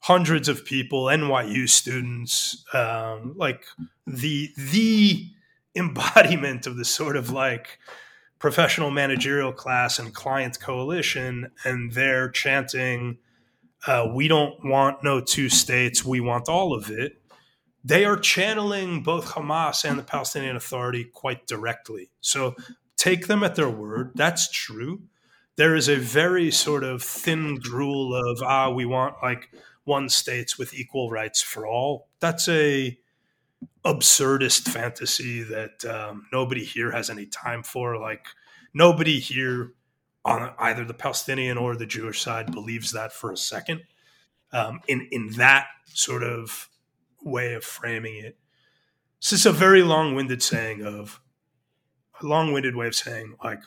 hundreds 0.00 0.48
of 0.48 0.64
people, 0.64 1.04
NYU 1.04 1.68
students, 1.68 2.64
um, 2.74 3.34
like 3.36 3.64
the 4.06 4.50
the 4.56 5.26
embodiment 5.74 6.66
of 6.66 6.76
the 6.76 6.84
sort 6.84 7.16
of 7.16 7.30
like 7.30 7.78
professional 8.38 8.90
managerial 8.90 9.52
class 9.52 9.98
and 9.98 10.14
client 10.14 10.58
coalition, 10.60 11.50
and 11.64 11.92
they're 11.92 12.28
chanting, 12.28 13.18
uh, 13.86 14.08
"We 14.12 14.28
don't 14.28 14.64
want 14.64 15.04
no 15.04 15.20
two 15.20 15.48
states. 15.48 16.04
We 16.04 16.20
want 16.20 16.48
all 16.48 16.74
of 16.74 16.90
it." 16.90 17.21
They 17.84 18.04
are 18.04 18.16
channeling 18.16 19.02
both 19.02 19.32
Hamas 19.32 19.88
and 19.88 19.98
the 19.98 20.04
Palestinian 20.04 20.56
Authority 20.56 21.04
quite 21.04 21.46
directly. 21.46 22.10
So 22.20 22.54
take 22.96 23.26
them 23.26 23.42
at 23.42 23.56
their 23.56 23.70
word. 23.70 24.12
That's 24.14 24.50
true 24.50 25.02
there 25.56 25.76
is 25.76 25.88
a 25.88 25.96
very 25.96 26.50
sort 26.50 26.84
of 26.84 27.02
thin 27.02 27.56
gruel 27.56 28.14
of 28.14 28.42
ah 28.42 28.70
we 28.70 28.84
want 28.84 29.14
like 29.22 29.50
one 29.84 30.08
states 30.08 30.58
with 30.58 30.74
equal 30.74 31.10
rights 31.10 31.42
for 31.42 31.66
all 31.66 32.08
that's 32.20 32.48
a 32.48 32.98
absurdist 33.84 34.68
fantasy 34.68 35.42
that 35.42 35.84
um, 35.84 36.26
nobody 36.32 36.64
here 36.64 36.92
has 36.92 37.10
any 37.10 37.26
time 37.26 37.62
for 37.62 37.98
like 37.98 38.26
nobody 38.72 39.18
here 39.18 39.72
on 40.24 40.52
either 40.58 40.84
the 40.84 40.94
palestinian 40.94 41.58
or 41.58 41.76
the 41.76 41.86
jewish 41.86 42.22
side 42.22 42.52
believes 42.52 42.92
that 42.92 43.12
for 43.12 43.32
a 43.32 43.36
second 43.36 43.82
um, 44.52 44.80
in 44.86 45.08
in 45.10 45.30
that 45.30 45.66
sort 45.86 46.22
of 46.22 46.68
way 47.24 47.54
of 47.54 47.64
framing 47.64 48.16
it 48.16 48.36
this 49.20 49.32
is 49.32 49.46
a 49.46 49.52
very 49.52 49.82
long-winded 49.82 50.42
saying 50.42 50.82
of 50.82 51.20
a 52.20 52.26
long-winded 52.26 52.74
way 52.76 52.86
of 52.86 52.94
saying 52.94 53.34
like 53.42 53.60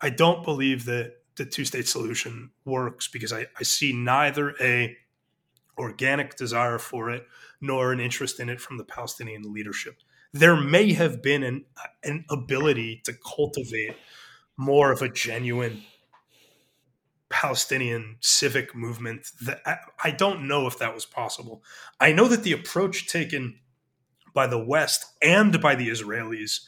i 0.00 0.10
don't 0.10 0.44
believe 0.44 0.84
that 0.84 1.18
the 1.38 1.46
two 1.46 1.64
state 1.64 1.88
solution 1.88 2.50
works 2.66 3.08
because 3.08 3.32
I, 3.32 3.46
I 3.58 3.62
see 3.62 3.94
neither 3.94 4.54
a 4.60 4.94
organic 5.78 6.36
desire 6.36 6.78
for 6.78 7.10
it 7.10 7.26
nor 7.60 7.92
an 7.92 8.00
interest 8.00 8.38
in 8.40 8.50
it 8.50 8.60
from 8.60 8.76
the 8.76 8.84
Palestinian 8.84 9.52
leadership. 9.52 9.96
There 10.32 10.56
may 10.56 10.92
have 10.92 11.22
been 11.22 11.42
an, 11.42 11.64
an 12.04 12.26
ability 12.28 13.00
to 13.04 13.14
cultivate 13.14 13.96
more 14.56 14.92
of 14.92 15.00
a 15.00 15.08
genuine 15.08 15.82
Palestinian 17.30 18.16
civic 18.20 18.74
movement 18.74 19.28
that 19.42 19.60
I, 20.02 20.10
don't 20.10 20.48
know 20.48 20.66
if 20.66 20.78
that 20.78 20.94
was 20.94 21.04
possible. 21.04 21.62
I 22.00 22.12
know 22.12 22.26
that 22.28 22.42
the 22.42 22.52
approach 22.52 23.06
taken 23.06 23.60
by 24.34 24.46
the 24.46 24.62
West 24.62 25.04
and 25.20 25.60
by 25.60 25.74
the 25.74 25.88
Israelis 25.88 26.60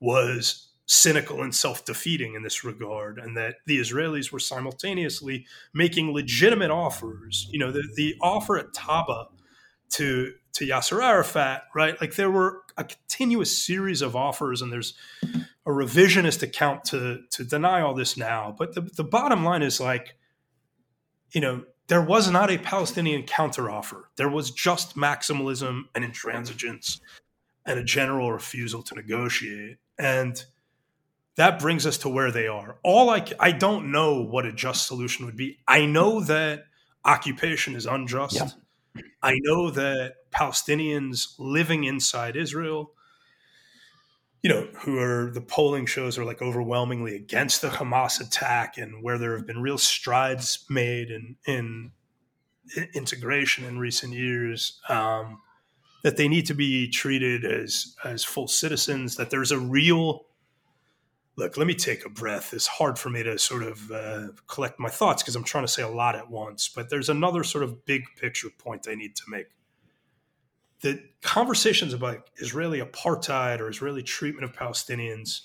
was 0.00 0.68
cynical 0.86 1.42
and 1.42 1.54
self-defeating 1.54 2.34
in 2.34 2.42
this 2.42 2.64
regard 2.64 3.18
and 3.18 3.36
that 3.36 3.56
the 3.66 3.78
israelis 3.78 4.32
were 4.32 4.38
simultaneously 4.38 5.44
making 5.74 6.14
legitimate 6.14 6.70
offers 6.70 7.46
you 7.50 7.58
know 7.58 7.70
the, 7.70 7.86
the 7.96 8.14
offer 8.22 8.56
at 8.56 8.72
taba 8.72 9.26
to 9.90 10.32
to 10.54 10.64
yasser 10.64 11.04
arafat 11.04 11.64
right 11.74 12.00
like 12.00 12.14
there 12.14 12.30
were 12.30 12.62
a 12.78 12.84
continuous 12.84 13.54
series 13.54 14.00
of 14.00 14.16
offers 14.16 14.62
and 14.62 14.72
there's 14.72 14.94
a 15.68 15.70
revisionist 15.70 16.42
account 16.42 16.82
to 16.82 17.20
to 17.30 17.44
deny 17.44 17.80
all 17.80 17.94
this 17.94 18.16
now 18.16 18.54
but 18.58 18.74
the, 18.74 18.80
the 18.80 19.04
bottom 19.04 19.44
line 19.44 19.62
is 19.62 19.78
like 19.78 20.16
you 21.32 21.40
know 21.40 21.62
there 21.86 22.02
was 22.02 22.28
not 22.30 22.50
a 22.50 22.58
palestinian 22.58 23.22
counteroffer 23.22 24.02
there 24.16 24.28
was 24.28 24.50
just 24.50 24.96
maximalism 24.96 25.82
and 25.94 26.04
intransigence 26.04 27.00
and 27.64 27.78
a 27.78 27.84
general 27.84 28.32
refusal 28.32 28.82
to 28.82 28.94
negotiate 28.96 29.76
and 29.98 30.44
that 31.38 31.60
brings 31.60 31.86
us 31.86 31.98
to 31.98 32.08
where 32.08 32.32
they 32.32 32.48
are. 32.48 32.78
All 32.82 33.10
I 33.10 33.24
I 33.38 33.52
don't 33.52 33.92
know 33.92 34.22
what 34.22 34.44
a 34.44 34.52
just 34.52 34.88
solution 34.88 35.24
would 35.24 35.36
be. 35.36 35.60
I 35.68 35.86
know 35.86 36.20
that 36.22 36.64
occupation 37.04 37.76
is 37.76 37.86
unjust. 37.86 38.34
Yeah. 38.34 39.02
I 39.22 39.38
know 39.44 39.70
that 39.70 40.14
Palestinians 40.32 41.34
living 41.38 41.84
inside 41.84 42.34
Israel, 42.34 42.90
you 44.48 44.54
know, 44.54 44.66
who 44.78 44.98
are 44.98 45.30
the 45.30 45.42
polling 45.42 45.84
shows 45.84 46.16
are 46.16 46.24
like 46.24 46.40
overwhelmingly 46.40 47.14
against 47.14 47.60
the 47.60 47.68
Hamas 47.68 48.18
attack, 48.18 48.78
and 48.78 49.02
where 49.02 49.18
there 49.18 49.36
have 49.36 49.46
been 49.46 49.60
real 49.60 49.76
strides 49.76 50.64
made 50.70 51.10
in 51.10 51.36
in 51.44 51.90
integration 52.94 53.66
in 53.66 53.78
recent 53.78 54.14
years. 54.14 54.80
Um, 54.88 55.42
that 56.02 56.16
they 56.16 56.28
need 56.28 56.46
to 56.46 56.54
be 56.54 56.88
treated 56.88 57.44
as 57.44 57.94
as 58.06 58.24
full 58.24 58.48
citizens. 58.48 59.16
That 59.16 59.28
there's 59.28 59.52
a 59.52 59.58
real 59.58 60.24
look, 61.36 61.58
let 61.58 61.66
me 61.66 61.74
take 61.74 62.06
a 62.06 62.08
breath. 62.08 62.54
It's 62.54 62.66
hard 62.66 62.98
for 62.98 63.10
me 63.10 63.22
to 63.24 63.38
sort 63.38 63.64
of 63.64 63.90
uh, 63.90 64.28
collect 64.46 64.80
my 64.80 64.88
thoughts 64.88 65.22
because 65.22 65.36
I'm 65.36 65.44
trying 65.44 65.64
to 65.64 65.72
say 65.72 65.82
a 65.82 65.88
lot 65.88 66.16
at 66.16 66.30
once. 66.30 66.70
But 66.74 66.88
there's 66.88 67.10
another 67.10 67.44
sort 67.44 67.64
of 67.64 67.84
big 67.84 68.04
picture 68.16 68.48
point 68.48 68.86
I 68.88 68.94
need 68.94 69.14
to 69.16 69.24
make. 69.28 69.48
The 70.80 71.02
conversations 71.22 71.92
about 71.92 72.30
Israeli 72.36 72.80
apartheid 72.80 73.60
or 73.60 73.68
Israeli 73.68 74.02
treatment 74.02 74.44
of 74.44 74.52
Palestinians, 74.52 75.42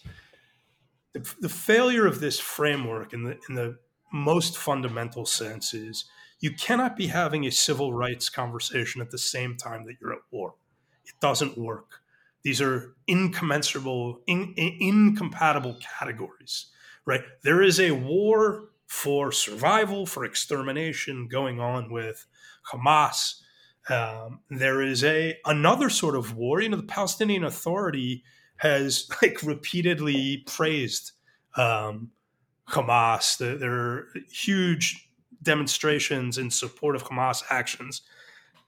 the, 1.14 1.28
the 1.40 1.50
failure 1.50 2.06
of 2.06 2.20
this 2.20 2.40
framework 2.40 3.14
in 3.14 3.24
the, 3.24 3.40
in 3.50 3.56
the 3.56 3.78
most 4.12 4.58
fundamental 4.58 5.26
sense 5.26 5.74
is 5.74 6.06
you 6.40 6.52
cannot 6.54 6.96
be 6.96 7.08
having 7.08 7.46
a 7.46 7.52
civil 7.52 7.94
rights 7.94 8.30
conversation 8.30 9.02
at 9.02 9.10
the 9.10 9.18
same 9.18 9.58
time 9.58 9.86
that 9.86 9.96
you're 10.00 10.14
at 10.14 10.20
war. 10.32 10.56
It 11.06 11.14
doesn't 11.20 11.58
work 11.58 12.04
these 12.44 12.62
are 12.62 12.94
incommensurable, 13.08 14.20
in, 14.28 14.54
in, 14.58 14.78
incompatible 14.80 15.78
categories, 16.00 16.68
right? 17.06 17.22
There 17.42 17.62
is 17.62 17.80
a 17.80 17.92
war 17.92 18.66
for 18.86 19.32
survival, 19.32 20.06
for 20.06 20.26
extermination 20.26 21.28
going 21.30 21.60
on 21.60 21.92
with 21.92 22.28
Hamas. 22.72 23.42
Um, 23.90 24.40
there 24.50 24.82
is 24.82 25.04
a 25.04 25.38
another 25.46 25.90
sort 25.90 26.16
of 26.16 26.36
war. 26.36 26.62
You 26.62 26.70
know, 26.70 26.78
the 26.78 26.84
Palestinian 26.84 27.44
Authority 27.44 28.24
has 28.58 29.08
like 29.22 29.44
repeatedly 29.44 30.44
praised 30.48 31.12
um, 31.58 32.12
Hamas. 32.70 33.38
There, 33.38 33.58
there 33.58 33.74
are 33.74 34.08
huge 34.32 35.10
demonstrations 35.42 36.38
in 36.38 36.50
support 36.50 36.96
of 36.96 37.04
Hamas 37.04 37.44
actions. 37.50 38.02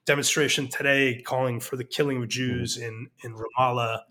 Demonstration 0.06 0.68
today 0.68 1.22
calling 1.26 1.60
for 1.60 1.78
the 1.78 1.84
killing 1.84 2.22
of 2.22 2.30
Jews 2.30 2.78
in 2.78 3.08
in 3.24 3.36
Ramallah, 3.36 4.02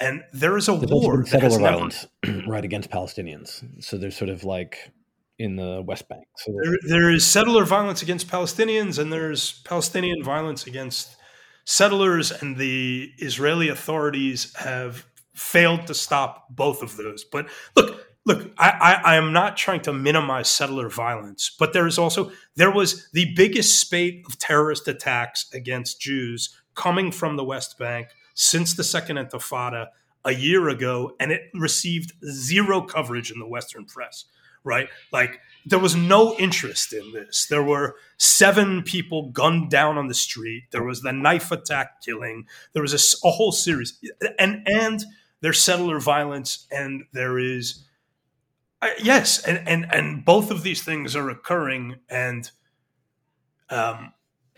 and 0.00 0.24
there 0.32 0.56
is 0.56 0.68
a 0.68 0.76
there's 0.76 0.90
war. 0.90 1.24
settler 1.26 1.58
violence 1.58 2.06
right 2.46 2.64
against 2.64 2.90
Palestinians. 2.90 3.62
So 3.84 3.98
there's 3.98 4.16
sort 4.16 4.30
of 4.30 4.42
like 4.42 4.92
in 5.38 5.56
the 5.56 5.82
West 5.86 6.08
Bank. 6.08 6.26
So 6.36 6.52
there, 6.62 6.78
there 6.88 7.10
is 7.10 7.24
settler 7.24 7.64
violence 7.64 8.02
against 8.02 8.28
Palestinians, 8.28 8.98
and 8.98 9.12
there's 9.12 9.60
Palestinian 9.64 10.22
violence 10.22 10.66
against 10.66 11.16
settlers, 11.64 12.32
and 12.32 12.56
the 12.56 13.12
Israeli 13.18 13.68
authorities 13.68 14.54
have 14.56 15.04
failed 15.34 15.86
to 15.86 15.94
stop 15.94 16.46
both 16.50 16.82
of 16.82 16.96
those. 16.96 17.24
But 17.24 17.48
look, 17.76 18.04
look, 18.24 18.50
I, 18.58 18.70
I, 18.70 19.12
I, 19.12 19.16
am 19.16 19.32
not 19.32 19.56
trying 19.56 19.82
to 19.82 19.92
minimize 19.92 20.50
settler 20.50 20.88
violence, 20.88 21.54
but 21.58 21.72
there 21.72 21.86
is 21.86 21.98
also 21.98 22.32
there 22.56 22.72
was 22.72 23.08
the 23.12 23.32
biggest 23.36 23.78
spate 23.78 24.24
of 24.26 24.38
terrorist 24.38 24.88
attacks 24.88 25.46
against 25.52 26.00
Jews 26.00 26.56
coming 26.74 27.12
from 27.12 27.36
the 27.36 27.44
West 27.44 27.78
Bank 27.78 28.08
since 28.34 28.74
the 28.74 28.84
Second 28.84 29.16
Intifada 29.16 29.88
a 30.24 30.32
year 30.32 30.68
ago, 30.68 31.12
and 31.20 31.30
it 31.30 31.42
received 31.54 32.12
zero 32.24 32.82
coverage 32.82 33.30
in 33.30 33.38
the 33.38 33.46
Western 33.46 33.84
press. 33.84 34.24
Right, 34.64 34.88
like 35.12 35.40
there 35.64 35.78
was 35.78 35.94
no 35.94 36.36
interest 36.36 36.92
in 36.92 37.12
this. 37.12 37.46
There 37.46 37.62
were 37.62 37.96
seven 38.16 38.82
people 38.82 39.30
gunned 39.30 39.70
down 39.70 39.98
on 39.98 40.08
the 40.08 40.14
street. 40.14 40.64
There 40.72 40.82
was 40.82 41.02
the 41.02 41.12
knife 41.12 41.50
attack 41.50 42.02
killing. 42.02 42.46
There 42.72 42.82
was 42.82 42.94
a, 42.94 43.28
a 43.28 43.30
whole 43.30 43.52
series, 43.52 43.98
and 44.38 44.66
and 44.66 45.04
there's 45.40 45.60
settler 45.60 46.00
violence, 46.00 46.66
and 46.70 47.04
there 47.12 47.38
is 47.38 47.84
uh, 48.80 48.88
yes, 49.02 49.42
and 49.44 49.66
and 49.68 49.92
and 49.92 50.24
both 50.24 50.50
of 50.50 50.62
these 50.62 50.82
things 50.82 51.16
are 51.16 51.30
occurring, 51.30 51.96
and 52.08 52.50
um, 53.70 54.12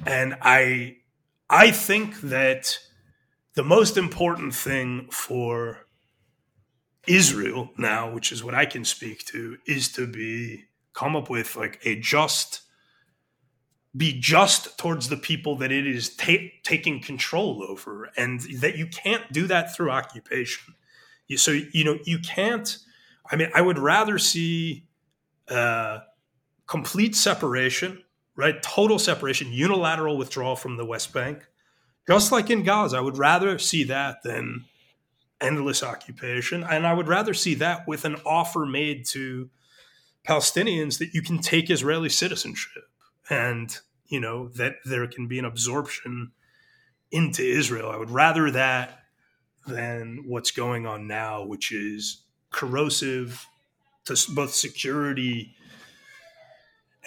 and 0.06 0.36
I 0.42 0.98
I 1.48 1.70
think 1.70 2.20
that 2.22 2.78
the 3.54 3.64
most 3.64 3.96
important 3.96 4.54
thing 4.54 5.08
for 5.10 5.86
Israel 7.10 7.70
now, 7.76 8.10
which 8.12 8.32
is 8.32 8.42
what 8.44 8.54
I 8.54 8.66
can 8.66 8.84
speak 8.84 9.24
to, 9.26 9.58
is 9.66 9.90
to 9.92 10.06
be 10.06 10.64
come 10.92 11.16
up 11.16 11.30
with 11.30 11.56
like 11.56 11.80
a 11.84 11.96
just 11.96 12.62
be 13.96 14.18
just 14.18 14.78
towards 14.78 15.08
the 15.08 15.16
people 15.16 15.56
that 15.56 15.72
it 15.72 15.86
is 15.86 16.14
ta- 16.14 16.48
taking 16.62 17.00
control 17.02 17.64
over 17.68 18.10
and 18.16 18.40
that 18.60 18.76
you 18.78 18.86
can't 18.86 19.32
do 19.32 19.46
that 19.48 19.74
through 19.74 19.90
occupation 19.90 20.74
you, 21.26 21.36
so 21.36 21.50
you 21.72 21.84
know 21.84 21.98
you 22.04 22.20
can't 22.20 22.78
I 23.30 23.36
mean, 23.36 23.50
I 23.54 23.60
would 23.60 23.78
rather 23.78 24.18
see 24.18 24.86
uh, 25.48 26.00
complete 26.66 27.14
separation, 27.14 28.02
right? 28.34 28.60
Total 28.62 28.98
separation, 28.98 29.52
unilateral 29.52 30.16
withdrawal 30.18 30.56
from 30.56 30.76
the 30.76 30.84
West 30.84 31.12
Bank, 31.12 31.46
just 32.08 32.32
like 32.32 32.50
in 32.50 32.64
Gaza. 32.64 32.96
I 32.96 33.00
would 33.00 33.18
rather 33.18 33.58
see 33.58 33.84
that 33.84 34.22
than 34.24 34.64
endless 35.40 35.82
occupation. 35.82 36.64
And 36.64 36.86
I 36.86 36.92
would 36.92 37.08
rather 37.08 37.34
see 37.34 37.54
that 37.54 37.86
with 37.88 38.04
an 38.04 38.16
offer 38.26 38.66
made 38.66 39.06
to 39.06 39.50
Palestinians 40.28 40.98
that 40.98 41.14
you 41.14 41.22
can 41.22 41.38
take 41.38 41.70
Israeli 41.70 42.08
citizenship 42.08 42.84
and, 43.28 43.76
you 44.08 44.20
know, 44.20 44.48
that 44.48 44.76
there 44.84 45.06
can 45.06 45.26
be 45.26 45.38
an 45.38 45.44
absorption 45.44 46.32
into 47.10 47.42
Israel. 47.42 47.90
I 47.90 47.96
would 47.96 48.10
rather 48.10 48.50
that 48.50 49.04
than 49.66 50.24
what's 50.26 50.50
going 50.50 50.86
on 50.86 51.06
now, 51.06 51.44
which 51.44 51.72
is 51.72 52.22
corrosive 52.50 53.46
to 54.04 54.16
both 54.34 54.54
security 54.54 55.54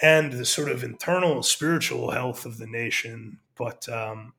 and 0.02 0.32
the 0.32 0.44
sort 0.44 0.68
of 0.68 0.82
internal 0.82 1.42
spiritual 1.42 2.10
health 2.10 2.44
of 2.44 2.58
the 2.58 2.66
nation. 2.66 3.38
But 3.56 3.88
um, 3.88 4.32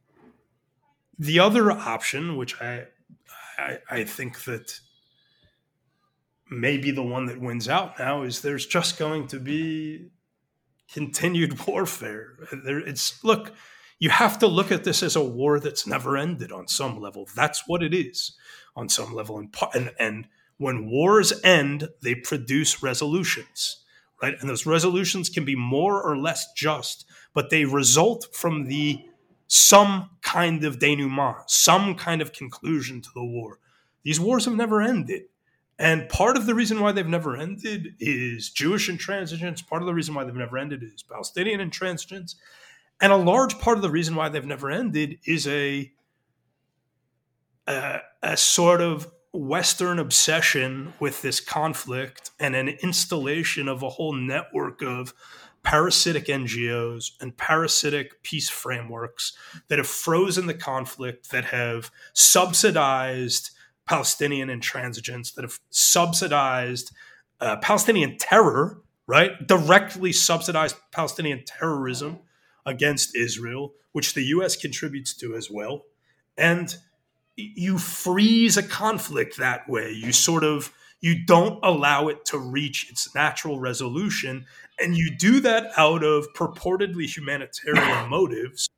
the 1.18 1.40
other 1.40 1.72
option, 1.72 2.36
which 2.36 2.60
I, 2.62 2.86
I, 3.58 3.80
I 3.90 4.04
think 4.04 4.44
that 4.46 4.80
maybe 6.50 6.92
the 6.92 7.04
one 7.04 7.26
that 7.26 7.42
wins 7.42 7.68
out 7.68 7.98
now, 8.00 8.24
is 8.24 8.42
there's 8.42 8.66
just 8.66 9.00
going 9.00 9.28
to 9.28 9.40
be 9.40 10.10
continued 10.94 11.68
warfare. 11.68 12.38
There, 12.52 12.80
it's 12.80 13.24
look, 13.24 13.54
you 14.00 14.10
have 14.10 14.40
to 14.40 14.48
look 14.48 14.72
at 14.72 14.84
this 14.84 15.02
as 15.02 15.16
a 15.16 15.24
war 15.24 15.60
that's 15.60 15.88
never 15.88 16.18
ended 16.18 16.52
on 16.52 16.68
some 16.68 17.00
level. 17.00 17.28
That's 17.36 17.68
what 17.68 17.82
it 17.82 17.94
is 17.94 18.36
on 18.76 18.90
some 18.90 19.14
level, 19.14 19.38
and 19.38 19.54
and, 19.74 19.92
and 20.00 20.28
when 20.58 20.90
wars 20.90 21.34
end, 21.44 21.90
they 22.02 22.16
produce 22.16 22.82
resolutions, 22.82 23.84
right? 24.22 24.36
And 24.40 24.50
those 24.50 24.66
resolutions 24.66 25.30
can 25.30 25.44
be 25.44 25.56
more 25.56 26.02
or 26.02 26.18
less 26.18 26.52
just, 26.54 27.06
but 27.34 27.50
they 27.50 27.66
result 27.66 28.28
from 28.34 28.66
the 28.66 29.06
some 29.48 30.10
kind 30.22 30.64
of 30.64 30.80
denouement, 30.80 31.38
some 31.48 31.96
kind 31.96 32.22
of 32.22 32.34
conclusion 32.34 33.02
to 33.02 33.10
the 33.14 33.24
war. 33.24 33.60
These 34.04 34.20
wars 34.20 34.46
have 34.46 34.56
never 34.56 34.82
ended. 34.82 35.24
And 35.78 36.08
part 36.08 36.38
of 36.38 36.46
the 36.46 36.56
reason 36.56 36.80
why 36.80 36.94
they've 36.94 37.06
never 37.06 37.36
ended 37.36 37.96
is 38.00 38.50
Jewish 38.50 38.90
intransigence. 38.90 39.66
Part 39.66 39.82
of 39.82 39.88
the 39.88 39.94
reason 39.94 40.16
why 40.16 40.24
they've 40.24 40.34
never 40.34 40.58
ended 40.58 40.84
is 40.84 41.04
Palestinian 41.04 41.60
intransigence. 41.60 42.36
And 43.02 43.12
a 43.12 43.18
large 43.18 43.60
part 43.60 43.78
of 43.78 43.82
the 43.82 43.90
reason 43.90 44.16
why 44.16 44.30
they've 44.30 44.46
never 44.46 44.72
ended 44.72 45.20
is 45.26 45.48
a, 45.48 45.92
a, 47.68 48.00
a 48.24 48.38
sort 48.38 48.80
of 48.82 49.12
Western 49.34 50.00
obsession 50.00 50.94
with 51.02 51.22
this 51.22 51.42
conflict 51.42 52.32
and 52.40 52.56
an 52.56 52.70
installation 52.70 53.68
of 53.68 53.84
a 53.84 53.90
whole 53.90 54.14
network 54.14 54.82
of 54.82 55.14
parasitic 55.66 56.26
NGOs 56.28 57.12
and 57.20 57.36
parasitic 57.36 58.24
peace 58.24 58.50
frameworks 58.50 59.36
that 59.68 59.80
have 59.80 59.88
frozen 59.88 60.46
the 60.46 60.54
conflict, 60.54 61.32
that 61.32 61.46
have 61.46 61.92
subsidized 62.14 63.50
Palestinian 63.86 64.48
intransigence, 64.50 65.34
that 65.34 65.42
have 65.42 65.60
subsidized 65.72 66.92
uh, 67.42 67.58
Palestinian 67.58 68.18
terror, 68.18 68.82
right? 69.08 69.46
Directly 69.46 70.14
subsidized 70.14 70.78
Palestinian 70.92 71.44
terrorism 71.46 72.20
against 72.66 73.16
Israel, 73.16 73.74
which 73.92 74.14
the 74.14 74.24
US 74.24 74.56
contributes 74.56 75.14
to 75.16 75.36
as 75.36 75.50
well. 75.50 75.84
And 76.38 76.76
you 77.36 77.78
freeze 77.80 78.56
a 78.56 78.64
conflict 78.64 79.38
that 79.38 79.68
way. 79.68 79.92
You 79.92 80.14
sort 80.14 80.44
of 80.44 80.72
you 81.02 81.26
don't 81.26 81.60
allow 81.64 82.08
it 82.08 82.26
to 82.26 82.38
reach 82.38 82.90
its 82.90 83.14
natural 83.14 83.60
resolution 83.60 84.46
and 84.80 84.98
you 84.98 85.16
do 85.16 85.40
that 85.40 85.72
out 85.78 86.04
of 86.04 86.28
purportedly 86.34 87.06
humanitarian 87.06 88.10
motives 88.10 88.70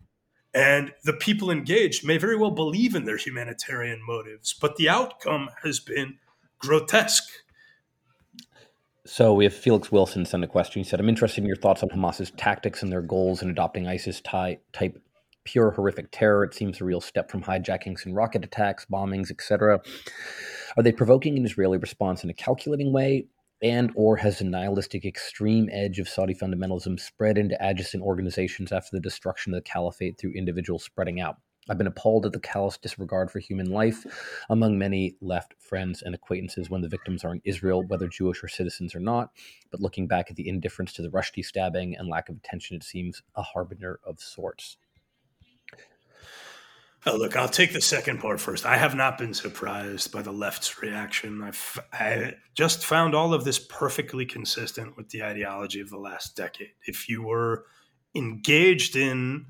and 0.54 0.94
the 1.04 1.14
people 1.14 1.52
engaged 1.52 2.06
may 2.06 2.18
very 2.18 2.36
well 2.36 2.52
believe 2.52 2.96
in 2.96 3.06
their 3.06 3.18
humanitarian 3.18 4.00
motives 4.06 4.54
but 4.60 4.76
the 4.78 4.90
outcome 4.90 5.50
has 5.64 5.80
been 5.80 6.18
grotesque 6.60 7.30
so 9.08 9.34
we 9.34 9.46
have 9.46 9.54
Felix 9.54 9.90
Wilson 9.90 10.26
send 10.26 10.44
a 10.44 10.48
question. 10.48 10.84
He 10.84 10.88
said, 10.88 11.00
I'm 11.00 11.08
interested 11.08 11.40
in 11.40 11.48
your 11.48 11.56
thoughts 11.56 11.82
on 11.82 11.88
Hamas's 11.88 12.32
tactics 12.32 12.84
and 12.84 12.92
their 12.92 13.02
goals 13.02 13.42
in 13.42 13.50
adopting 13.50 13.88
ISIS 13.88 14.20
type 14.20 14.62
pure 15.46 15.72
horrific 15.72 16.12
terror. 16.12 16.44
It 16.44 16.54
seems 16.54 16.82
a 16.82 16.84
real 16.84 17.00
step 17.00 17.32
from 17.32 17.42
hijackings 17.42 18.06
and 18.06 18.14
rocket 18.14 18.44
attacks, 18.44 18.86
bombings, 18.92 19.32
etc. 19.32 19.80
Are 20.78 20.84
they 20.84 20.92
provoking 20.92 21.40
an 21.40 21.46
Israeli 21.46 21.80
response 21.80 22.24
in 22.24 22.30
a 22.30 22.36
calculating 22.36 22.94
way? 22.94 23.26
And 23.64 23.92
or 23.96 24.16
has 24.18 24.38
the 24.38 24.46
nihilistic 24.46 25.06
extreme 25.06 25.70
edge 25.72 25.98
of 25.98 26.08
Saudi 26.08 26.36
fundamentalism 26.36 27.00
spread 27.00 27.40
into 27.40 27.58
adjacent 27.60 28.04
organizations 28.04 28.72
after 28.72 28.90
the 28.92 29.02
destruction 29.02 29.56
of 29.56 29.58
the 29.58 29.68
caliphate 29.68 30.20
through 30.20 30.34
individuals 30.34 30.84
spreading 30.84 31.20
out? 31.20 31.38
I've 31.68 31.80
been 31.80 31.88
appalled 31.88 32.28
at 32.28 32.32
the 32.32 32.40
callous 32.40 32.78
disregard 32.78 33.32
for 33.32 33.40
human 33.40 33.72
life 33.72 34.06
among 34.52 34.78
many 34.78 35.16
left 35.20 35.56
friends 35.58 36.04
and 36.04 36.14
acquaintances 36.14 36.70
when 36.70 36.82
the 36.82 36.90
victims 36.90 37.26
are 37.26 37.34
in 37.34 37.42
Israel, 37.44 37.82
whether 37.88 38.08
Jewish 38.08 38.44
or 38.44 38.48
citizens 38.48 38.94
or 38.94 39.00
not. 39.00 39.32
But 39.72 39.82
looking 39.82 40.06
back 40.06 40.30
at 40.30 40.36
the 40.36 40.48
indifference 40.48 40.94
to 40.94 41.02
the 41.02 41.10
Rushdie 41.10 41.44
stabbing 41.44 41.98
and 41.98 42.08
lack 42.08 42.30
of 42.30 42.38
attention, 42.38 42.78
it 42.78 42.84
seems 42.84 43.24
a 43.36 43.42
harbinger 43.42 44.00
of 44.06 44.20
sorts. 44.20 44.78
Oh, 47.08 47.16
look, 47.16 47.38
I'll 47.38 47.48
take 47.48 47.72
the 47.72 47.80
second 47.80 48.20
part 48.20 48.38
first. 48.42 48.66
I 48.66 48.76
have 48.76 48.94
not 48.94 49.18
been 49.18 49.34
surprised 49.34 50.12
by 50.12 50.22
the 50.22 50.34
left's 50.34 50.82
reaction. 50.82 51.42
I've 51.42 51.80
I 51.94 52.34
just 52.54 52.86
found 52.86 53.16
all 53.16 53.34
of 53.34 53.46
this 53.46 53.60
perfectly 53.60 54.26
consistent 54.26 54.98
with 54.98 55.08
the 55.12 55.24
ideology 55.24 55.80
of 55.80 55.90
the 55.90 55.98
last 55.98 56.36
decade. 56.36 56.74
If 56.86 57.08
you 57.08 57.24
were 57.24 57.64
engaged 58.14 58.98
in 58.98 59.46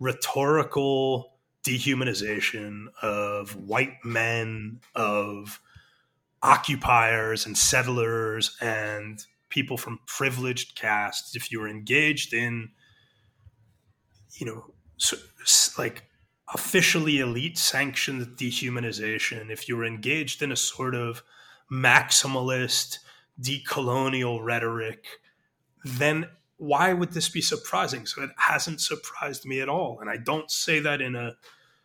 rhetorical 0.00 1.38
dehumanization 1.64 2.86
of 3.00 3.54
white 3.54 4.04
men, 4.04 4.80
of 4.96 5.60
occupiers 6.42 7.46
and 7.46 7.56
settlers 7.56 8.56
and 8.60 9.24
people 9.48 9.76
from 9.76 10.00
privileged 10.06 10.74
castes, 10.74 11.36
if 11.36 11.52
you 11.52 11.60
were 11.60 11.68
engaged 11.68 12.34
in, 12.34 12.70
you 14.40 14.46
know, 14.46 14.74
like 15.78 16.02
officially 16.54 17.18
elite 17.18 17.58
sanctioned 17.58 18.36
dehumanization, 18.36 19.50
if 19.50 19.68
you 19.68 19.76
were 19.76 19.84
engaged 19.84 20.42
in 20.42 20.52
a 20.52 20.56
sort 20.56 20.94
of 20.94 21.22
maximalist 21.70 22.98
decolonial 23.40 24.42
rhetoric, 24.42 25.06
then 25.84 26.28
why 26.58 26.92
would 26.92 27.12
this 27.12 27.28
be 27.28 27.40
surprising? 27.40 28.06
So 28.06 28.22
it 28.22 28.30
hasn't 28.36 28.80
surprised 28.80 29.44
me 29.44 29.60
at 29.60 29.68
all. 29.68 29.98
And 30.00 30.08
I 30.08 30.16
don't 30.16 30.50
say 30.50 30.78
that 30.80 31.00
in 31.00 31.14
a 31.14 31.36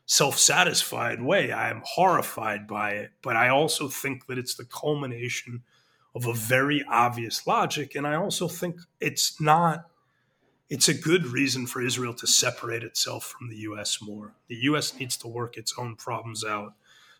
self 0.05 0.37
satisfied 0.37 1.21
way. 1.21 1.51
I 1.51 1.69
am 1.69 1.81
horrified 1.85 2.67
by 2.67 2.91
it, 2.91 3.11
but 3.21 3.35
I 3.35 3.49
also 3.49 3.87
think 3.87 4.27
that 4.27 4.37
it's 4.37 4.55
the 4.55 4.65
culmination 4.65 5.63
of 6.13 6.25
a 6.25 6.33
very 6.33 6.83
obvious 6.89 7.47
logic. 7.47 7.95
And 7.95 8.05
I 8.05 8.15
also 8.15 8.47
think 8.47 8.77
it's 8.99 9.39
not, 9.39 9.85
it's 10.71 10.87
a 10.87 10.93
good 10.93 11.27
reason 11.27 11.67
for 11.67 11.81
Israel 11.81 12.13
to 12.13 12.25
separate 12.25 12.81
itself 12.81 13.25
from 13.25 13.49
the 13.49 13.57
US 13.57 14.01
more. 14.01 14.31
The 14.47 14.55
US 14.69 14.97
needs 14.97 15.17
to 15.17 15.27
work 15.27 15.57
its 15.57 15.73
own 15.77 15.97
problems 15.97 16.45
out. 16.45 16.75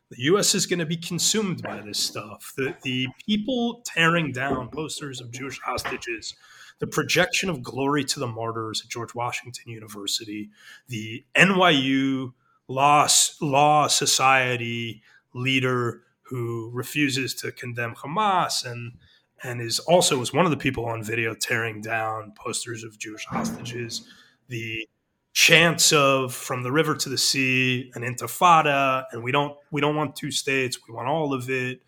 The 0.10 0.22
US 0.32 0.56
is 0.56 0.66
going 0.66 0.80
to 0.80 0.86
be 0.86 0.96
consumed 0.96 1.62
by 1.62 1.82
this 1.82 2.00
stuff. 2.00 2.54
The, 2.56 2.78
the 2.84 3.10
people 3.26 3.82
tearing 3.86 4.32
down 4.32 4.70
posters 4.70 5.20
of 5.20 5.32
Jewish 5.32 5.60
hostages, 5.60 6.34
the 6.80 6.88
projection 6.88 7.50
of 7.50 7.62
glory 7.62 8.06
to 8.06 8.22
the 8.22 8.28
martyrs 8.28 8.84
at 8.86 8.90
George 8.90 9.14
Washington 9.14 9.70
University, 9.70 10.50
the 10.88 11.26
NYU 11.36 12.32
law, 12.70 13.06
law 13.42 13.88
society 13.88 15.04
leader 15.36 16.04
who 16.22 16.72
refuses 16.74 17.34
to 17.36 17.52
condemn 17.52 17.96
Hamas 17.96 18.66
and 18.66 18.94
and 19.44 19.62
is 19.62 19.80
also 19.80 20.18
was 20.18 20.34
one 20.34 20.46
of 20.46 20.52
the 20.52 20.58
people 20.58 20.86
on 20.86 21.04
video 21.04 21.34
tearing 21.34 21.82
down 21.82 22.34
posters 22.36 22.84
of 22.84 22.98
Jewish 22.98 23.26
hostages. 23.26 24.08
The 24.48 24.88
chants 25.34 25.94
of 25.94 26.34
from 26.34 26.64
the 26.64 26.72
river 26.72 26.96
to 26.96 27.10
the 27.10 27.18
sea, 27.18 27.92
an 27.96 28.04
intifada, 28.04 29.06
and 29.12 29.24
we 29.24 29.32
don't 29.32 29.58
we 29.72 29.82
don't 29.82 29.96
want 29.96 30.16
two 30.16 30.32
states, 30.32 30.80
we 30.88 30.94
want 30.94 31.08
all 31.08 31.34
of 31.34 31.50
it. 31.50 31.82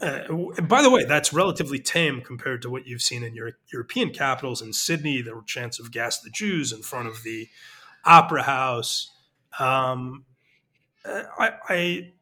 Uh, 0.00 0.62
by 0.62 0.82
the 0.82 0.90
way, 0.90 1.04
that's 1.04 1.32
relatively 1.32 1.78
tame 1.78 2.20
compared 2.20 2.60
to 2.62 2.68
what 2.68 2.86
you've 2.86 3.02
seen 3.02 3.22
in 3.22 3.34
your 3.34 3.52
European 3.72 4.10
capitals. 4.10 4.60
In 4.60 4.72
Sydney, 4.72 5.22
there 5.22 5.36
were 5.36 5.42
chants 5.42 5.78
of 5.78 5.92
"Gas 5.92 6.20
the 6.20 6.30
Jews" 6.30 6.72
in 6.72 6.82
front 6.82 7.08
of 7.08 7.22
the 7.22 7.48
Opera 8.04 8.42
House. 8.42 9.10
Um, 9.58 10.24
I, 11.04 11.52
I 11.68 12.12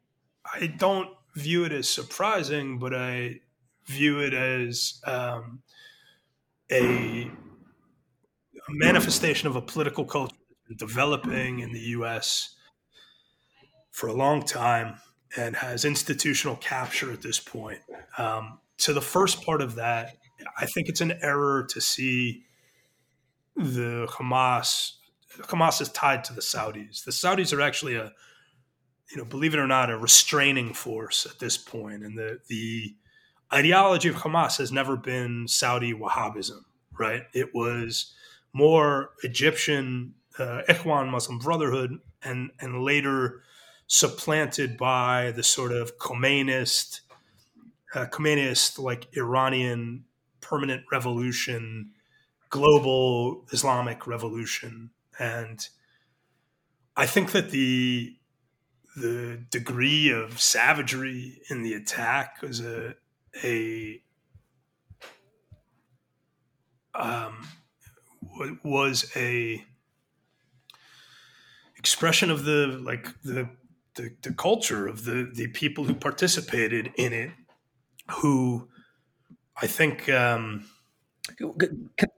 I 0.45 0.67
don't 0.67 1.11
view 1.35 1.65
it 1.65 1.73
as 1.73 1.89
surprising, 1.89 2.79
but 2.79 2.95
I 2.95 3.41
view 3.91 4.21
it 4.21 4.33
as 4.33 5.01
um, 5.05 5.63
a, 6.71 7.25
a, 7.27 7.31
manifestation 8.69 9.49
of 9.49 9.57
a 9.57 9.63
political 9.63 10.05
culture 10.05 10.37
developing 10.77 11.61
in 11.61 11.73
the 11.73 11.81
U.S. 11.99 12.55
for 13.91 14.09
a 14.09 14.13
long 14.13 14.43
time 14.43 14.95
and 15.37 15.57
has 15.57 15.85
institutional 15.85 16.57
capture 16.57 17.13
at 17.13 17.23
this 17.23 17.41
point. 17.41 17.81
Um, 18.17 18.61
to 18.79 18.93
the 18.93 19.01
first 19.01 19.43
part 19.43 19.61
of 19.61 19.75
that, 19.75 20.17
I 20.57 20.67
think 20.67 20.89
it's 20.89 21.01
an 21.01 21.19
error 21.21 21.67
to 21.71 21.81
see 21.81 22.45
the 23.57 24.07
Hamas. 24.11 24.93
Hamas 25.43 25.81
is 25.81 25.89
tied 25.91 26.25
to 26.25 26.33
the 26.33 26.41
Saudis. 26.41 27.05
The 27.05 27.11
Saudis 27.11 27.57
are 27.57 27.61
actually 27.61 27.97
a, 27.97 28.13
you 29.11 29.17
know, 29.17 29.25
believe 29.25 29.55
it 29.55 29.61
or 29.61 29.67
not, 29.67 29.91
a 29.91 29.99
restraining 29.99 30.73
force 30.73 31.27
at 31.27 31.39
this 31.41 31.59
point, 31.59 32.05
and 32.05 32.17
the 32.17 32.39
the 32.49 32.95
ideology 33.53 34.09
of 34.09 34.17
Hamas 34.17 34.59
has 34.59 34.71
never 34.71 34.97
been 34.97 35.49
Saudi 35.49 35.93
Wahhabism, 35.93 36.65
right? 36.99 37.23
It 37.33 37.55
was 37.55 38.13
more 38.53 39.11
Egyptian 39.23 40.15
uh, 40.39 40.63
Ikhwan 40.69 41.11
Muslim 41.11 41.39
Brotherhood, 41.39 41.99
and 42.23 42.51
and 42.61 42.83
later 42.83 43.43
supplanted 43.87 44.77
by 44.77 45.33
the 45.33 45.43
sort 45.43 45.73
of 45.73 45.99
Khomeinist, 45.99 47.01
uh, 47.95 48.07
Khomeinist 48.07 48.79
like 48.79 49.09
Iranian 49.17 50.05
permanent 50.41 50.85
revolution, 50.91 51.91
global 52.49 53.45
Islamic 53.53 54.07
revolution, 54.07 54.91
and 55.19 55.69
I 56.97 57.07
think 57.07 57.33
that 57.33 57.51
the 57.51 58.17
the 58.97 59.41
degree 59.51 60.11
of 60.11 60.41
savagery 60.41 61.41
in 61.49 61.63
the 61.63 61.75
attack 61.75 62.43
was 62.43 62.61
a 62.61 62.97
a 63.45 64.03
um, 66.95 67.49
was 68.63 69.11
a 69.17 69.65
expression 71.77 72.31
of 72.31 72.45
the 72.45 72.67
like 72.83 73.09
the, 73.23 73.49
the 73.95 74.15
the 74.23 74.33
culture 74.33 74.87
of 74.87 75.05
the 75.05 75.31
the 75.35 75.49
people 75.49 75.85
who 75.85 75.95
participated 75.95 76.93
in 76.97 77.13
it 77.13 77.31
who 78.11 78.69
I 79.61 79.67
think 79.67 80.09
um, 80.09 80.67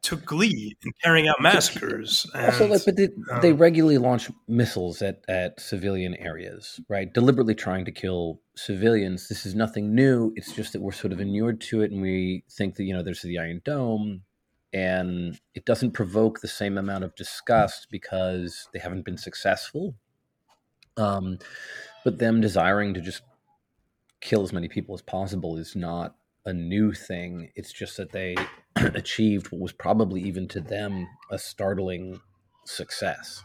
took 0.03 0.25
glee 0.25 0.77
in 0.85 0.93
carrying 1.03 1.29
out 1.29 1.41
massacres. 1.41 2.27
And, 2.35 2.47
also, 2.47 2.67
like, 2.67 2.85
but 2.85 2.97
they, 2.97 3.09
um, 3.31 3.41
they, 3.41 3.53
regularly 3.53 3.99
launch 3.99 4.31
missiles 4.49 5.03
at, 5.03 5.23
at 5.29 5.61
civilian 5.61 6.15
areas, 6.17 6.81
right? 6.89 7.13
Deliberately 7.13 7.55
trying 7.55 7.85
to 7.85 7.93
kill 7.93 8.41
civilians. 8.57 9.29
This 9.29 9.47
is 9.47 9.55
nothing 9.55 9.95
new. 9.95 10.33
It's 10.37 10.53
just 10.53 10.73
that 10.73 10.83
we're 10.83 10.93
sort 10.93 11.13
of 11.13 11.21
inured 11.21 11.61
to 11.63 11.83
it, 11.83 11.91
and 11.91 12.01
we 12.01 12.45
think 12.51 12.77
that 12.77 12.85
you 12.85 12.95
know 12.95 13.03
there's 13.03 13.23
the 13.23 13.39
Iron 13.39 13.61
Dome, 13.65 14.23
and 14.73 15.39
it 15.55 15.65
doesn't 15.65 15.93
provoke 15.93 16.41
the 16.41 16.49
same 16.49 16.79
amount 16.79 17.05
of 17.05 17.15
disgust 17.15 17.89
because 17.91 18.69
they 18.73 18.79
haven't 18.79 19.05
been 19.05 19.19
successful. 19.19 19.95
Um, 20.97 21.39
but 22.05 22.19
them 22.19 22.41
desiring 22.41 22.95
to 22.95 23.01
just 23.01 23.23
kill 24.21 24.43
as 24.43 24.53
many 24.53 24.69
people 24.69 24.95
as 24.95 25.03
possible 25.03 25.57
is 25.57 25.75
not 25.75 26.15
a 26.45 26.53
new 26.53 26.93
thing. 26.93 27.51
It's 27.55 27.73
just 27.73 27.97
that 27.97 28.13
they 28.13 28.37
achieved 28.95 29.51
what 29.51 29.61
was 29.61 29.73
probably 29.73 30.23
even 30.23 30.49
to 30.49 30.61
them 30.61 31.09
a 31.31 31.39
startling 31.39 32.21
success. 32.65 33.43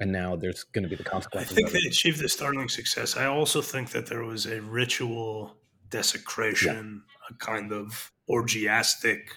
And 0.00 0.12
now 0.12 0.36
there's 0.36 0.64
going 0.64 0.84
to 0.84 0.88
be 0.88 0.96
the 0.96 1.04
consequences. 1.04 1.52
I 1.52 1.54
think 1.54 1.70
they 1.72 1.88
achieved 1.88 2.20
the 2.20 2.28
startling 2.28 2.68
success. 2.68 3.16
I 3.16 3.26
also 3.26 3.60
think 3.60 3.90
that 3.90 4.06
there 4.06 4.22
was 4.24 4.46
a 4.46 4.60
ritual 4.62 5.56
desecration, 5.90 7.02
yeah. 7.30 7.34
a 7.34 7.38
kind 7.38 7.72
of 7.72 8.12
orgiastic 8.28 9.30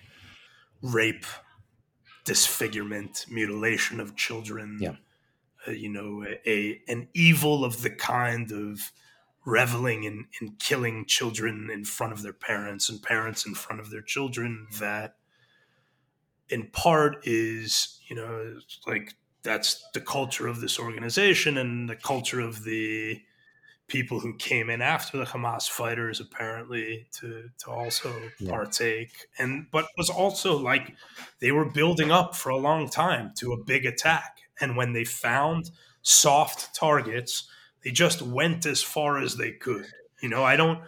rape, 0.82 1.26
disfigurement, 2.26 3.26
mutilation 3.30 4.00
of 4.00 4.16
children. 4.16 4.78
Yeah. 4.80 4.96
Uh, 5.68 5.72
you 5.72 5.90
know, 5.90 6.24
a, 6.28 6.50
a, 6.50 6.82
an 6.88 7.08
evil 7.14 7.64
of 7.64 7.82
the 7.82 7.90
kind 7.90 8.52
of 8.52 8.92
reveling 9.46 10.04
in, 10.04 10.26
in 10.40 10.56
killing 10.60 11.06
children 11.06 11.70
in 11.72 11.84
front 11.84 12.14
of 12.14 12.22
their 12.22 12.34
parents 12.34 12.90
and 12.90 13.02
parents 13.02 13.46
in 13.46 13.56
front 13.56 13.82
of 13.82 13.90
their 13.90 14.02
children 14.02 14.68
that 14.80 15.16
in 16.52 16.68
part 16.68 17.26
is 17.26 18.00
you 18.08 18.16
know 18.16 18.60
like 18.86 19.14
that's 19.44 19.84
the 19.94 20.02
culture 20.02 20.48
of 20.48 20.62
this 20.62 20.80
organization 20.80 21.58
and 21.58 21.90
the 21.90 21.96
culture 21.96 22.40
of 22.40 22.64
the 22.64 23.20
people 23.88 24.20
who 24.20 24.34
came 24.36 24.70
in 24.70 24.82
after 24.82 25.18
the 25.18 25.26
Hamas 25.26 25.68
fighters 25.68 26.20
apparently 26.20 27.08
to 27.20 27.50
to 27.58 27.72
also 27.72 28.14
yeah. 28.40 28.52
partake 28.52 29.28
and 29.38 29.66
but 29.72 29.88
was 29.98 30.10
also 30.10 30.58
like 30.58 30.94
they 31.40 31.52
were 31.52 31.66
building 31.66 32.12
up 32.12 32.36
for 32.36 32.50
a 32.50 32.58
long 32.58 32.90
time 32.90 33.32
to 33.38 33.52
a 33.52 33.64
big 33.64 33.86
attack 33.86 34.38
and 34.62 34.78
when 34.78 34.94
they 34.94 35.04
found 35.04 35.72
soft 36.04 36.74
targets 36.76 37.50
they 37.84 37.92
just 37.92 38.22
went 38.22 38.66
as 38.66 38.82
far 38.82 39.20
as 39.20 39.38
they 39.38 39.52
could. 39.52 39.88
You 40.22 40.30
know, 40.30 40.44
I 40.44 40.56
don't. 40.56 40.80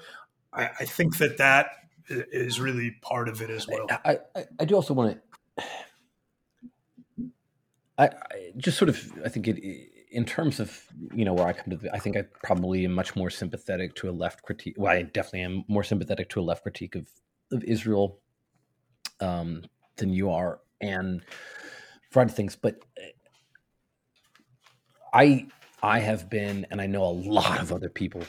I, 0.52 0.70
I 0.80 0.86
think 0.86 1.18
that 1.18 1.38
that 1.38 1.68
is 2.08 2.60
really 2.60 2.92
part 3.02 3.28
of 3.28 3.42
it 3.42 3.50
as 3.50 3.68
well. 3.68 3.88
I, 4.06 4.20
I, 4.36 4.46
I 4.60 4.66
do 4.66 4.76
also 4.76 4.94
want 4.94 5.16
to. 5.16 5.22
I, 7.98 8.06
I, 8.06 8.10
just 8.58 8.78
sort 8.78 8.90
of 8.90 9.12
I 9.24 9.30
think 9.30 9.48
it 9.48 9.90
in 10.12 10.26
terms 10.26 10.60
of 10.60 10.84
you 11.14 11.26
know 11.26 11.34
where 11.34 11.48
I 11.48 11.54
come 11.54 11.72
to 11.72 11.78
the, 11.78 11.94
I 11.94 12.00
think 12.00 12.16
I 12.18 12.24
probably 12.44 12.86
am 12.86 12.94
much 12.94 13.16
more 13.16 13.30
sympathetic 13.30 13.96
to 13.96 14.10
a 14.10 14.12
left 14.12 14.44
critique. 14.44 14.76
Well, 14.78 14.92
I 14.92 15.02
definitely 15.02 15.42
am 15.42 15.64
more 15.68 15.84
sympathetic 15.84 16.30
to 16.30 16.40
a 16.40 16.44
left 16.44 16.64
critique 16.64 16.96
of 16.96 17.08
of 17.52 17.64
Israel 17.64 18.20
um, 19.20 19.64
than 19.98 20.14
you 20.14 20.30
are, 20.32 20.60
and 20.82 21.24
for 22.12 22.22
other 22.22 22.32
things. 22.32 22.56
But 22.56 22.80
I 25.14 25.48
I 25.82 26.00
have 26.00 26.30
been, 26.30 26.66
and 26.72 26.80
I 26.80 26.88
know 26.88 27.04
a 27.04 27.08
lot 27.08 27.60
of 27.60 27.74
other 27.74 27.90
people, 27.90 28.24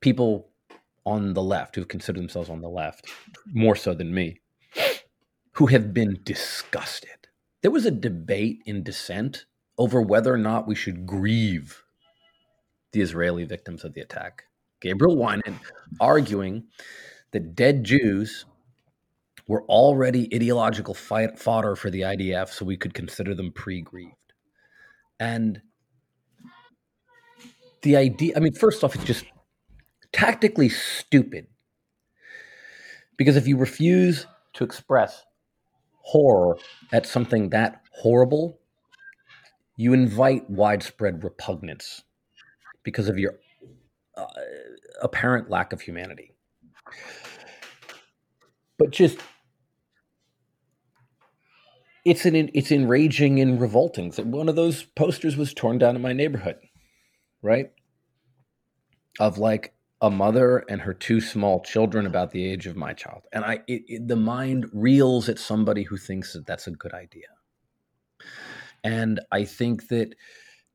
people 0.00 0.48
on 1.06 1.34
the 1.34 1.42
left 1.42 1.76
who 1.76 1.84
consider 1.84 2.18
themselves 2.18 2.50
on 2.50 2.60
the 2.60 2.68
left, 2.68 3.06
more 3.46 3.76
so 3.76 3.94
than 3.94 4.12
me, 4.12 4.40
who 5.60 5.66
have 5.66 5.92
been 5.92 6.18
disgusted. 6.24 7.28
There 7.60 7.70
was 7.70 7.84
a 7.84 7.90
debate 7.90 8.62
in 8.64 8.82
dissent 8.82 9.44
over 9.76 10.00
whether 10.00 10.32
or 10.32 10.38
not 10.38 10.66
we 10.66 10.74
should 10.74 11.04
grieve 11.04 11.82
the 12.92 13.02
Israeli 13.02 13.44
victims 13.44 13.84
of 13.84 13.92
the 13.92 14.00
attack. 14.00 14.44
Gabriel 14.80 15.18
Winant 15.18 15.58
arguing 16.00 16.64
that 17.32 17.54
dead 17.54 17.84
Jews 17.84 18.46
were 19.48 19.62
already 19.64 20.34
ideological 20.34 20.94
fight, 20.94 21.38
fodder 21.38 21.76
for 21.76 21.90
the 21.90 22.00
IDF, 22.00 22.48
so 22.48 22.64
we 22.64 22.78
could 22.78 22.94
consider 22.94 23.34
them 23.34 23.52
pre 23.52 23.82
grieved. 23.82 24.14
And 25.18 25.60
the 27.82 27.98
idea, 27.98 28.32
I 28.34 28.40
mean, 28.40 28.54
first 28.54 28.82
off, 28.82 28.94
it's 28.94 29.04
just 29.04 29.26
tactically 30.10 30.70
stupid. 30.70 31.48
Because 33.18 33.36
if 33.36 33.46
you 33.46 33.58
refuse 33.58 34.26
to 34.54 34.64
express 34.64 35.22
horror 36.10 36.58
at 36.92 37.06
something 37.06 37.50
that 37.50 37.82
horrible, 37.92 38.58
you 39.76 39.92
invite 39.92 40.50
widespread 40.50 41.22
repugnance 41.22 42.02
because 42.82 43.08
of 43.08 43.16
your 43.16 43.34
uh, 44.16 44.26
apparent 45.00 45.48
lack 45.48 45.72
of 45.72 45.80
humanity. 45.80 46.34
But 48.76 48.90
just 48.90 49.18
it's 52.04 52.24
an 52.24 52.34
it's 52.54 52.72
enraging 52.72 53.40
and 53.40 53.60
revolting. 53.60 54.10
One 54.12 54.48
of 54.48 54.56
those 54.56 54.82
posters 54.82 55.36
was 55.36 55.54
torn 55.54 55.78
down 55.78 55.94
in 55.94 56.02
my 56.02 56.12
neighborhood, 56.12 56.56
right? 57.40 57.70
Of 59.20 59.38
like 59.38 59.74
a 60.02 60.10
mother 60.10 60.64
and 60.68 60.80
her 60.80 60.94
two 60.94 61.20
small 61.20 61.60
children 61.60 62.06
about 62.06 62.30
the 62.30 62.44
age 62.44 62.66
of 62.66 62.76
my 62.76 62.92
child, 62.92 63.22
and 63.32 63.44
I 63.44 63.60
it, 63.66 63.82
it, 63.86 64.08
the 64.08 64.16
mind 64.16 64.66
reels 64.72 65.28
at 65.28 65.38
somebody 65.38 65.82
who 65.82 65.96
thinks 65.96 66.32
that 66.32 66.46
that's 66.46 66.66
a 66.66 66.70
good 66.70 66.94
idea. 66.94 67.28
And 68.82 69.20
I 69.30 69.44
think 69.44 69.88
that 69.88 70.14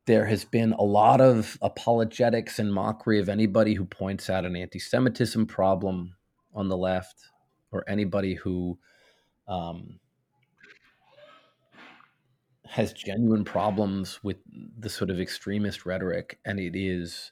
there 0.05 0.25
has 0.25 0.45
been 0.45 0.73
a 0.73 0.83
lot 0.83 1.21
of 1.21 1.57
apologetics 1.63 2.59
and 2.59 2.71
mockery 2.71 3.19
of 3.19 3.27
anybody 3.27 3.73
who 3.73 3.85
points 3.85 4.29
out 4.29 4.45
an 4.45 4.55
anti-Semitism 4.55 5.47
problem 5.47 6.15
on 6.53 6.69
the 6.69 6.77
left, 6.77 7.15
or 7.71 7.83
anybody 7.87 8.35
who 8.35 8.77
um, 9.47 9.99
has 12.65 12.93
genuine 12.93 13.43
problems 13.43 14.19
with 14.23 14.37
the 14.77 14.89
sort 14.89 15.09
of 15.09 15.19
extremist 15.19 15.85
rhetoric 15.85 16.39
and 16.45 16.59
it 16.59 16.75
is 16.75 17.31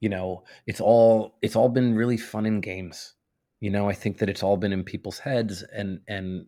you 0.00 0.08
know 0.08 0.44
it's 0.66 0.80
all 0.80 1.36
it's 1.42 1.56
all 1.56 1.68
been 1.68 1.94
really 1.94 2.16
fun 2.16 2.46
in 2.46 2.60
games 2.60 3.14
you 3.60 3.70
know 3.70 3.88
i 3.88 3.92
think 3.92 4.18
that 4.18 4.28
it's 4.28 4.42
all 4.42 4.56
been 4.56 4.72
in 4.72 4.84
people's 4.84 5.18
heads 5.18 5.62
and 5.74 6.00
and 6.08 6.46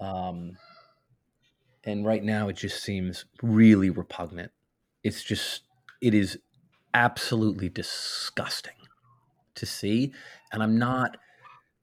um 0.00 0.56
and 1.84 2.04
right 2.04 2.24
now 2.24 2.48
it 2.48 2.56
just 2.56 2.82
seems 2.82 3.24
really 3.42 3.90
repugnant 3.90 4.50
it's 5.04 5.22
just 5.22 5.62
it 6.02 6.14
is 6.14 6.38
absolutely 6.94 7.68
disgusting 7.68 8.72
to 9.54 9.66
see 9.66 10.12
and 10.52 10.62
i'm 10.62 10.78
not 10.78 11.16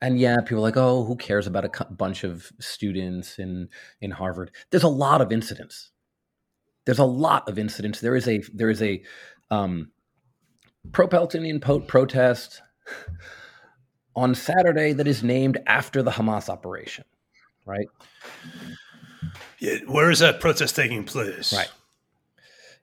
and 0.04 0.20
yeah, 0.20 0.42
people 0.42 0.58
are 0.58 0.62
like, 0.62 0.76
oh, 0.76 1.06
who 1.06 1.16
cares 1.16 1.48
about 1.48 1.64
a 1.64 1.86
bunch 1.86 2.26
of 2.26 2.52
students 2.60 3.40
in 3.40 3.70
in 4.02 4.12
Harvard? 4.12 4.52
There's 4.70 4.84
a 4.84 4.90
lot 4.90 5.22
of 5.22 5.32
incidents. 5.32 5.92
There's 6.86 7.00
a 7.00 7.06
lot 7.06 7.48
of 7.48 7.58
incidents. 7.58 8.02
There 8.02 8.18
is 8.18 8.28
a 8.28 8.44
there 8.54 8.70
is 8.70 8.82
a 8.82 9.02
um, 9.50 9.93
pro-Palestinian 10.92 11.60
po- 11.60 11.80
protest 11.80 12.62
on 14.16 14.36
Saturday 14.36 14.94
that 14.94 15.08
is 15.08 15.24
named 15.24 15.58
after 15.66 16.04
the 16.04 16.12
Hamas 16.12 16.50
operation, 16.50 17.06
right? 17.66 17.88
Yeah, 19.60 19.78
where 19.88 20.12
is 20.12 20.20
that 20.20 20.40
protest 20.40 20.76
taking 20.76 21.04
place? 21.04 21.54
Right, 21.54 21.72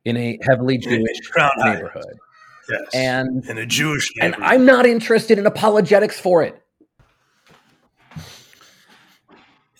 in 0.05 0.17
a 0.17 0.39
heavily 0.43 0.79
Jewish 0.79 1.19
neighborhood. 1.59 2.19
Yes, 2.69 2.95
and 2.95 3.45
in 3.47 3.59
a 3.59 3.67
Jewish 3.67 4.13
and 4.21 4.35
I'm 4.39 4.65
not 4.65 4.87
interested 4.87 5.39
in 5.39 5.47
apologetics 5.47 6.19
for 6.19 6.43
it. 6.43 6.63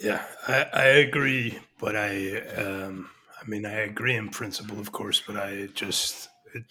Yeah, 0.01 0.23
I, 0.49 0.67
I 0.73 0.85
agree, 0.85 1.59
but 1.79 1.95
I 1.95 2.41
um, 2.57 3.11
I 3.41 3.49
mean 3.49 3.65
I 3.67 3.81
agree 3.81 4.17
in 4.17 4.29
principle, 4.29 4.81
of 4.81 4.93
course, 4.93 5.23
but 5.25 5.37
I 5.37 5.69
just 5.75 6.29
it 6.55 6.65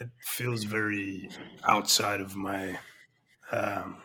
it 0.00 0.08
feels 0.20 0.64
very 0.64 1.28
outside 1.66 2.20
of 2.20 2.36
my 2.36 2.78
um, 3.52 3.96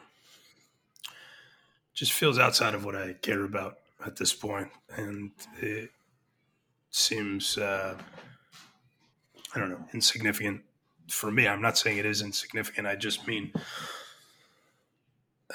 just 1.94 2.14
feels 2.14 2.40
outside 2.40 2.74
of 2.74 2.86
what 2.86 2.96
I 2.96 3.14
care 3.14 3.44
about 3.44 3.80
at 4.06 4.16
this 4.16 4.34
point, 4.34 4.70
and 4.96 5.32
it 5.60 5.90
seems 6.92 7.58
uh, 7.58 7.98
I 9.54 9.60
don't 9.60 9.70
know 9.70 9.86
insignificant 9.94 10.62
for 11.10 11.32
me. 11.32 11.48
I'm 11.48 11.62
not 11.62 11.78
saying 11.78 11.98
it 11.98 12.06
is 12.06 12.22
insignificant. 12.22 12.88
I 12.88 12.96
just 12.96 13.28
mean, 13.28 13.52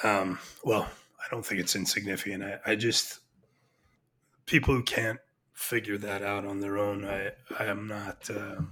um, 0.02 0.38
well, 0.64 0.88
I 1.18 1.30
don't 1.30 1.46
think 1.46 1.60
it's 1.60 1.76
insignificant. 1.76 2.42
I, 2.42 2.58
I 2.66 2.74
just 2.74 3.20
people 4.46 4.74
who 4.74 4.82
can't 4.82 5.20
figure 5.54 5.96
that 5.98 6.22
out 6.22 6.44
on 6.44 6.60
their 6.60 6.76
own. 6.76 7.04
I 7.04 7.30
I 7.58 7.66
am 7.66 7.86
not 7.86 8.28
uh, 8.28 8.62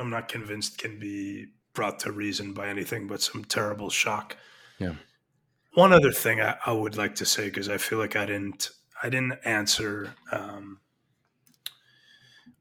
I'm 0.00 0.10
not 0.10 0.28
convinced 0.28 0.78
can 0.78 0.98
be 0.98 1.48
brought 1.74 2.00
to 2.00 2.12
reason 2.12 2.52
by 2.52 2.68
anything 2.68 3.06
but 3.06 3.20
some 3.20 3.44
terrible 3.44 3.90
shock. 3.90 4.36
Yeah. 4.78 4.94
One 5.74 5.92
other 5.92 6.10
thing 6.10 6.40
I, 6.40 6.56
I 6.66 6.72
would 6.72 6.96
like 6.96 7.14
to 7.16 7.26
say 7.26 7.44
because 7.44 7.68
I 7.68 7.78
feel 7.78 7.98
like 7.98 8.16
I 8.16 8.26
didn't 8.26 8.70
I 9.02 9.08
didn't 9.08 9.38
answer 9.44 10.14
um, 10.32 10.80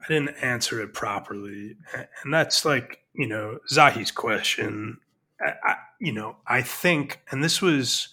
I 0.02 0.07
didn't 0.07 0.36
answer 0.41 0.82
it 0.82 0.94
properly, 0.94 1.76
and 2.24 2.34
that's 2.34 2.66
like 2.66 3.03
you 3.14 3.28
know 3.28 3.60
Zahi's 3.72 4.11
question. 4.11 4.99
I, 5.41 5.53
I, 5.64 5.76
you 5.99 6.11
know 6.14 6.38
I 6.45 6.61
think, 6.61 7.22
and 7.32 7.44
this 7.44 7.61
was 7.61 8.10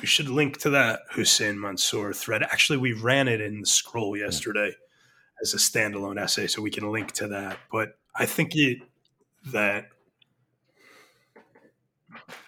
we 0.00 0.06
should 0.06 0.28
link 0.28 0.58
to 0.58 0.70
that 0.70 1.00
Hussein 1.12 1.60
Mansour 1.60 2.12
thread. 2.12 2.42
Actually, 2.42 2.78
we 2.78 2.92
ran 2.92 3.28
it 3.28 3.40
in 3.40 3.60
the 3.60 3.66
scroll 3.66 4.16
yesterday 4.16 4.74
as 5.42 5.52
a 5.52 5.58
standalone 5.58 6.20
essay, 6.20 6.46
so 6.46 6.62
we 6.62 6.70
can 6.70 6.90
link 6.90 7.12
to 7.12 7.28
that. 7.28 7.58
But 7.70 7.98
I 8.14 8.26
think 8.26 8.54
that 9.52 9.88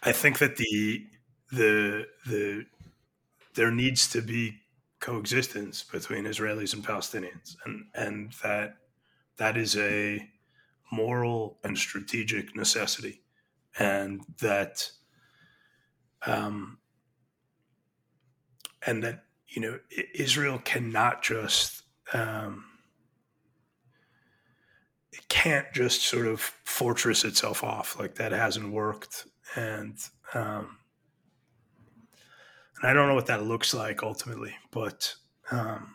I 0.03 0.13
think 0.13 0.39
that 0.39 0.57
the 0.57 1.07
the 1.51 2.07
the 2.27 2.67
there 3.55 3.71
needs 3.71 4.09
to 4.13 4.23
be 4.23 4.61
coexistence 5.01 5.83
between 5.83 6.25
Israelis 6.25 6.75
and 6.75 6.85
Palestinians, 6.85 7.57
and 7.65 7.87
and 7.95 8.33
that 8.43 8.77
that 9.37 9.57
is 9.57 9.77
a 9.77 10.29
moral 10.93 11.59
and 11.65 11.77
strategic 11.79 12.57
necessity, 12.57 13.23
and 13.79 14.23
that 14.41 14.91
um, 16.27 16.79
and 18.87 19.03
that 19.03 19.25
you 19.49 19.61
know 19.61 19.79
Israel 20.15 20.59
cannot 20.65 21.23
just 21.23 21.83
um, 22.13 22.65
can't 25.33 25.73
just 25.73 26.03
sort 26.03 26.27
of 26.27 26.41
fortress 26.43 27.25
itself 27.25 27.65
off 27.65 27.99
like 27.99 28.17
that 28.17 28.33
hasn't 28.33 28.71
worked 28.71 29.25
and 29.57 29.97
um, 30.35 30.77
and 32.77 32.91
I 32.91 32.93
don't 32.93 33.09
know 33.09 33.15
what 33.15 33.29
that 33.29 33.43
looks 33.45 33.73
like 33.73 34.03
ultimately 34.03 34.55
but 34.71 35.15
um, 35.51 35.95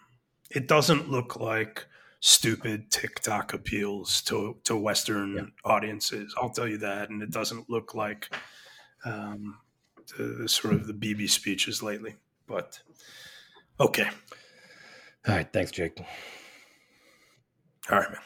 it 0.50 0.68
doesn't 0.68 1.12
look 1.12 1.40
like 1.40 1.86
stupid 2.20 2.90
TikTok 2.90 3.54
appeals 3.54 4.24
to 4.24 4.58
to 4.64 4.76
Western 4.76 5.36
yeah. 5.36 5.44
audiences 5.64 6.34
I'll 6.42 6.50
tell 6.50 6.68
you 6.68 6.80
that 6.80 7.12
and 7.12 7.22
it 7.22 7.30
doesn't 7.30 7.70
look 7.70 7.94
like 7.94 8.34
um, 9.06 9.60
the, 10.18 10.24
the 10.24 10.50
sort 10.50 10.74
of 10.74 10.88
the 10.88 10.94
Bibi 10.94 11.28
speeches 11.28 11.84
lately 11.84 12.16
but 12.48 12.80
okay. 13.80 14.10
All 15.28 15.36
right. 15.36 15.48
Thanks, 15.52 15.72
Jake. 15.72 16.00
All 17.92 18.00
right, 18.00 18.10
man. 18.10 18.22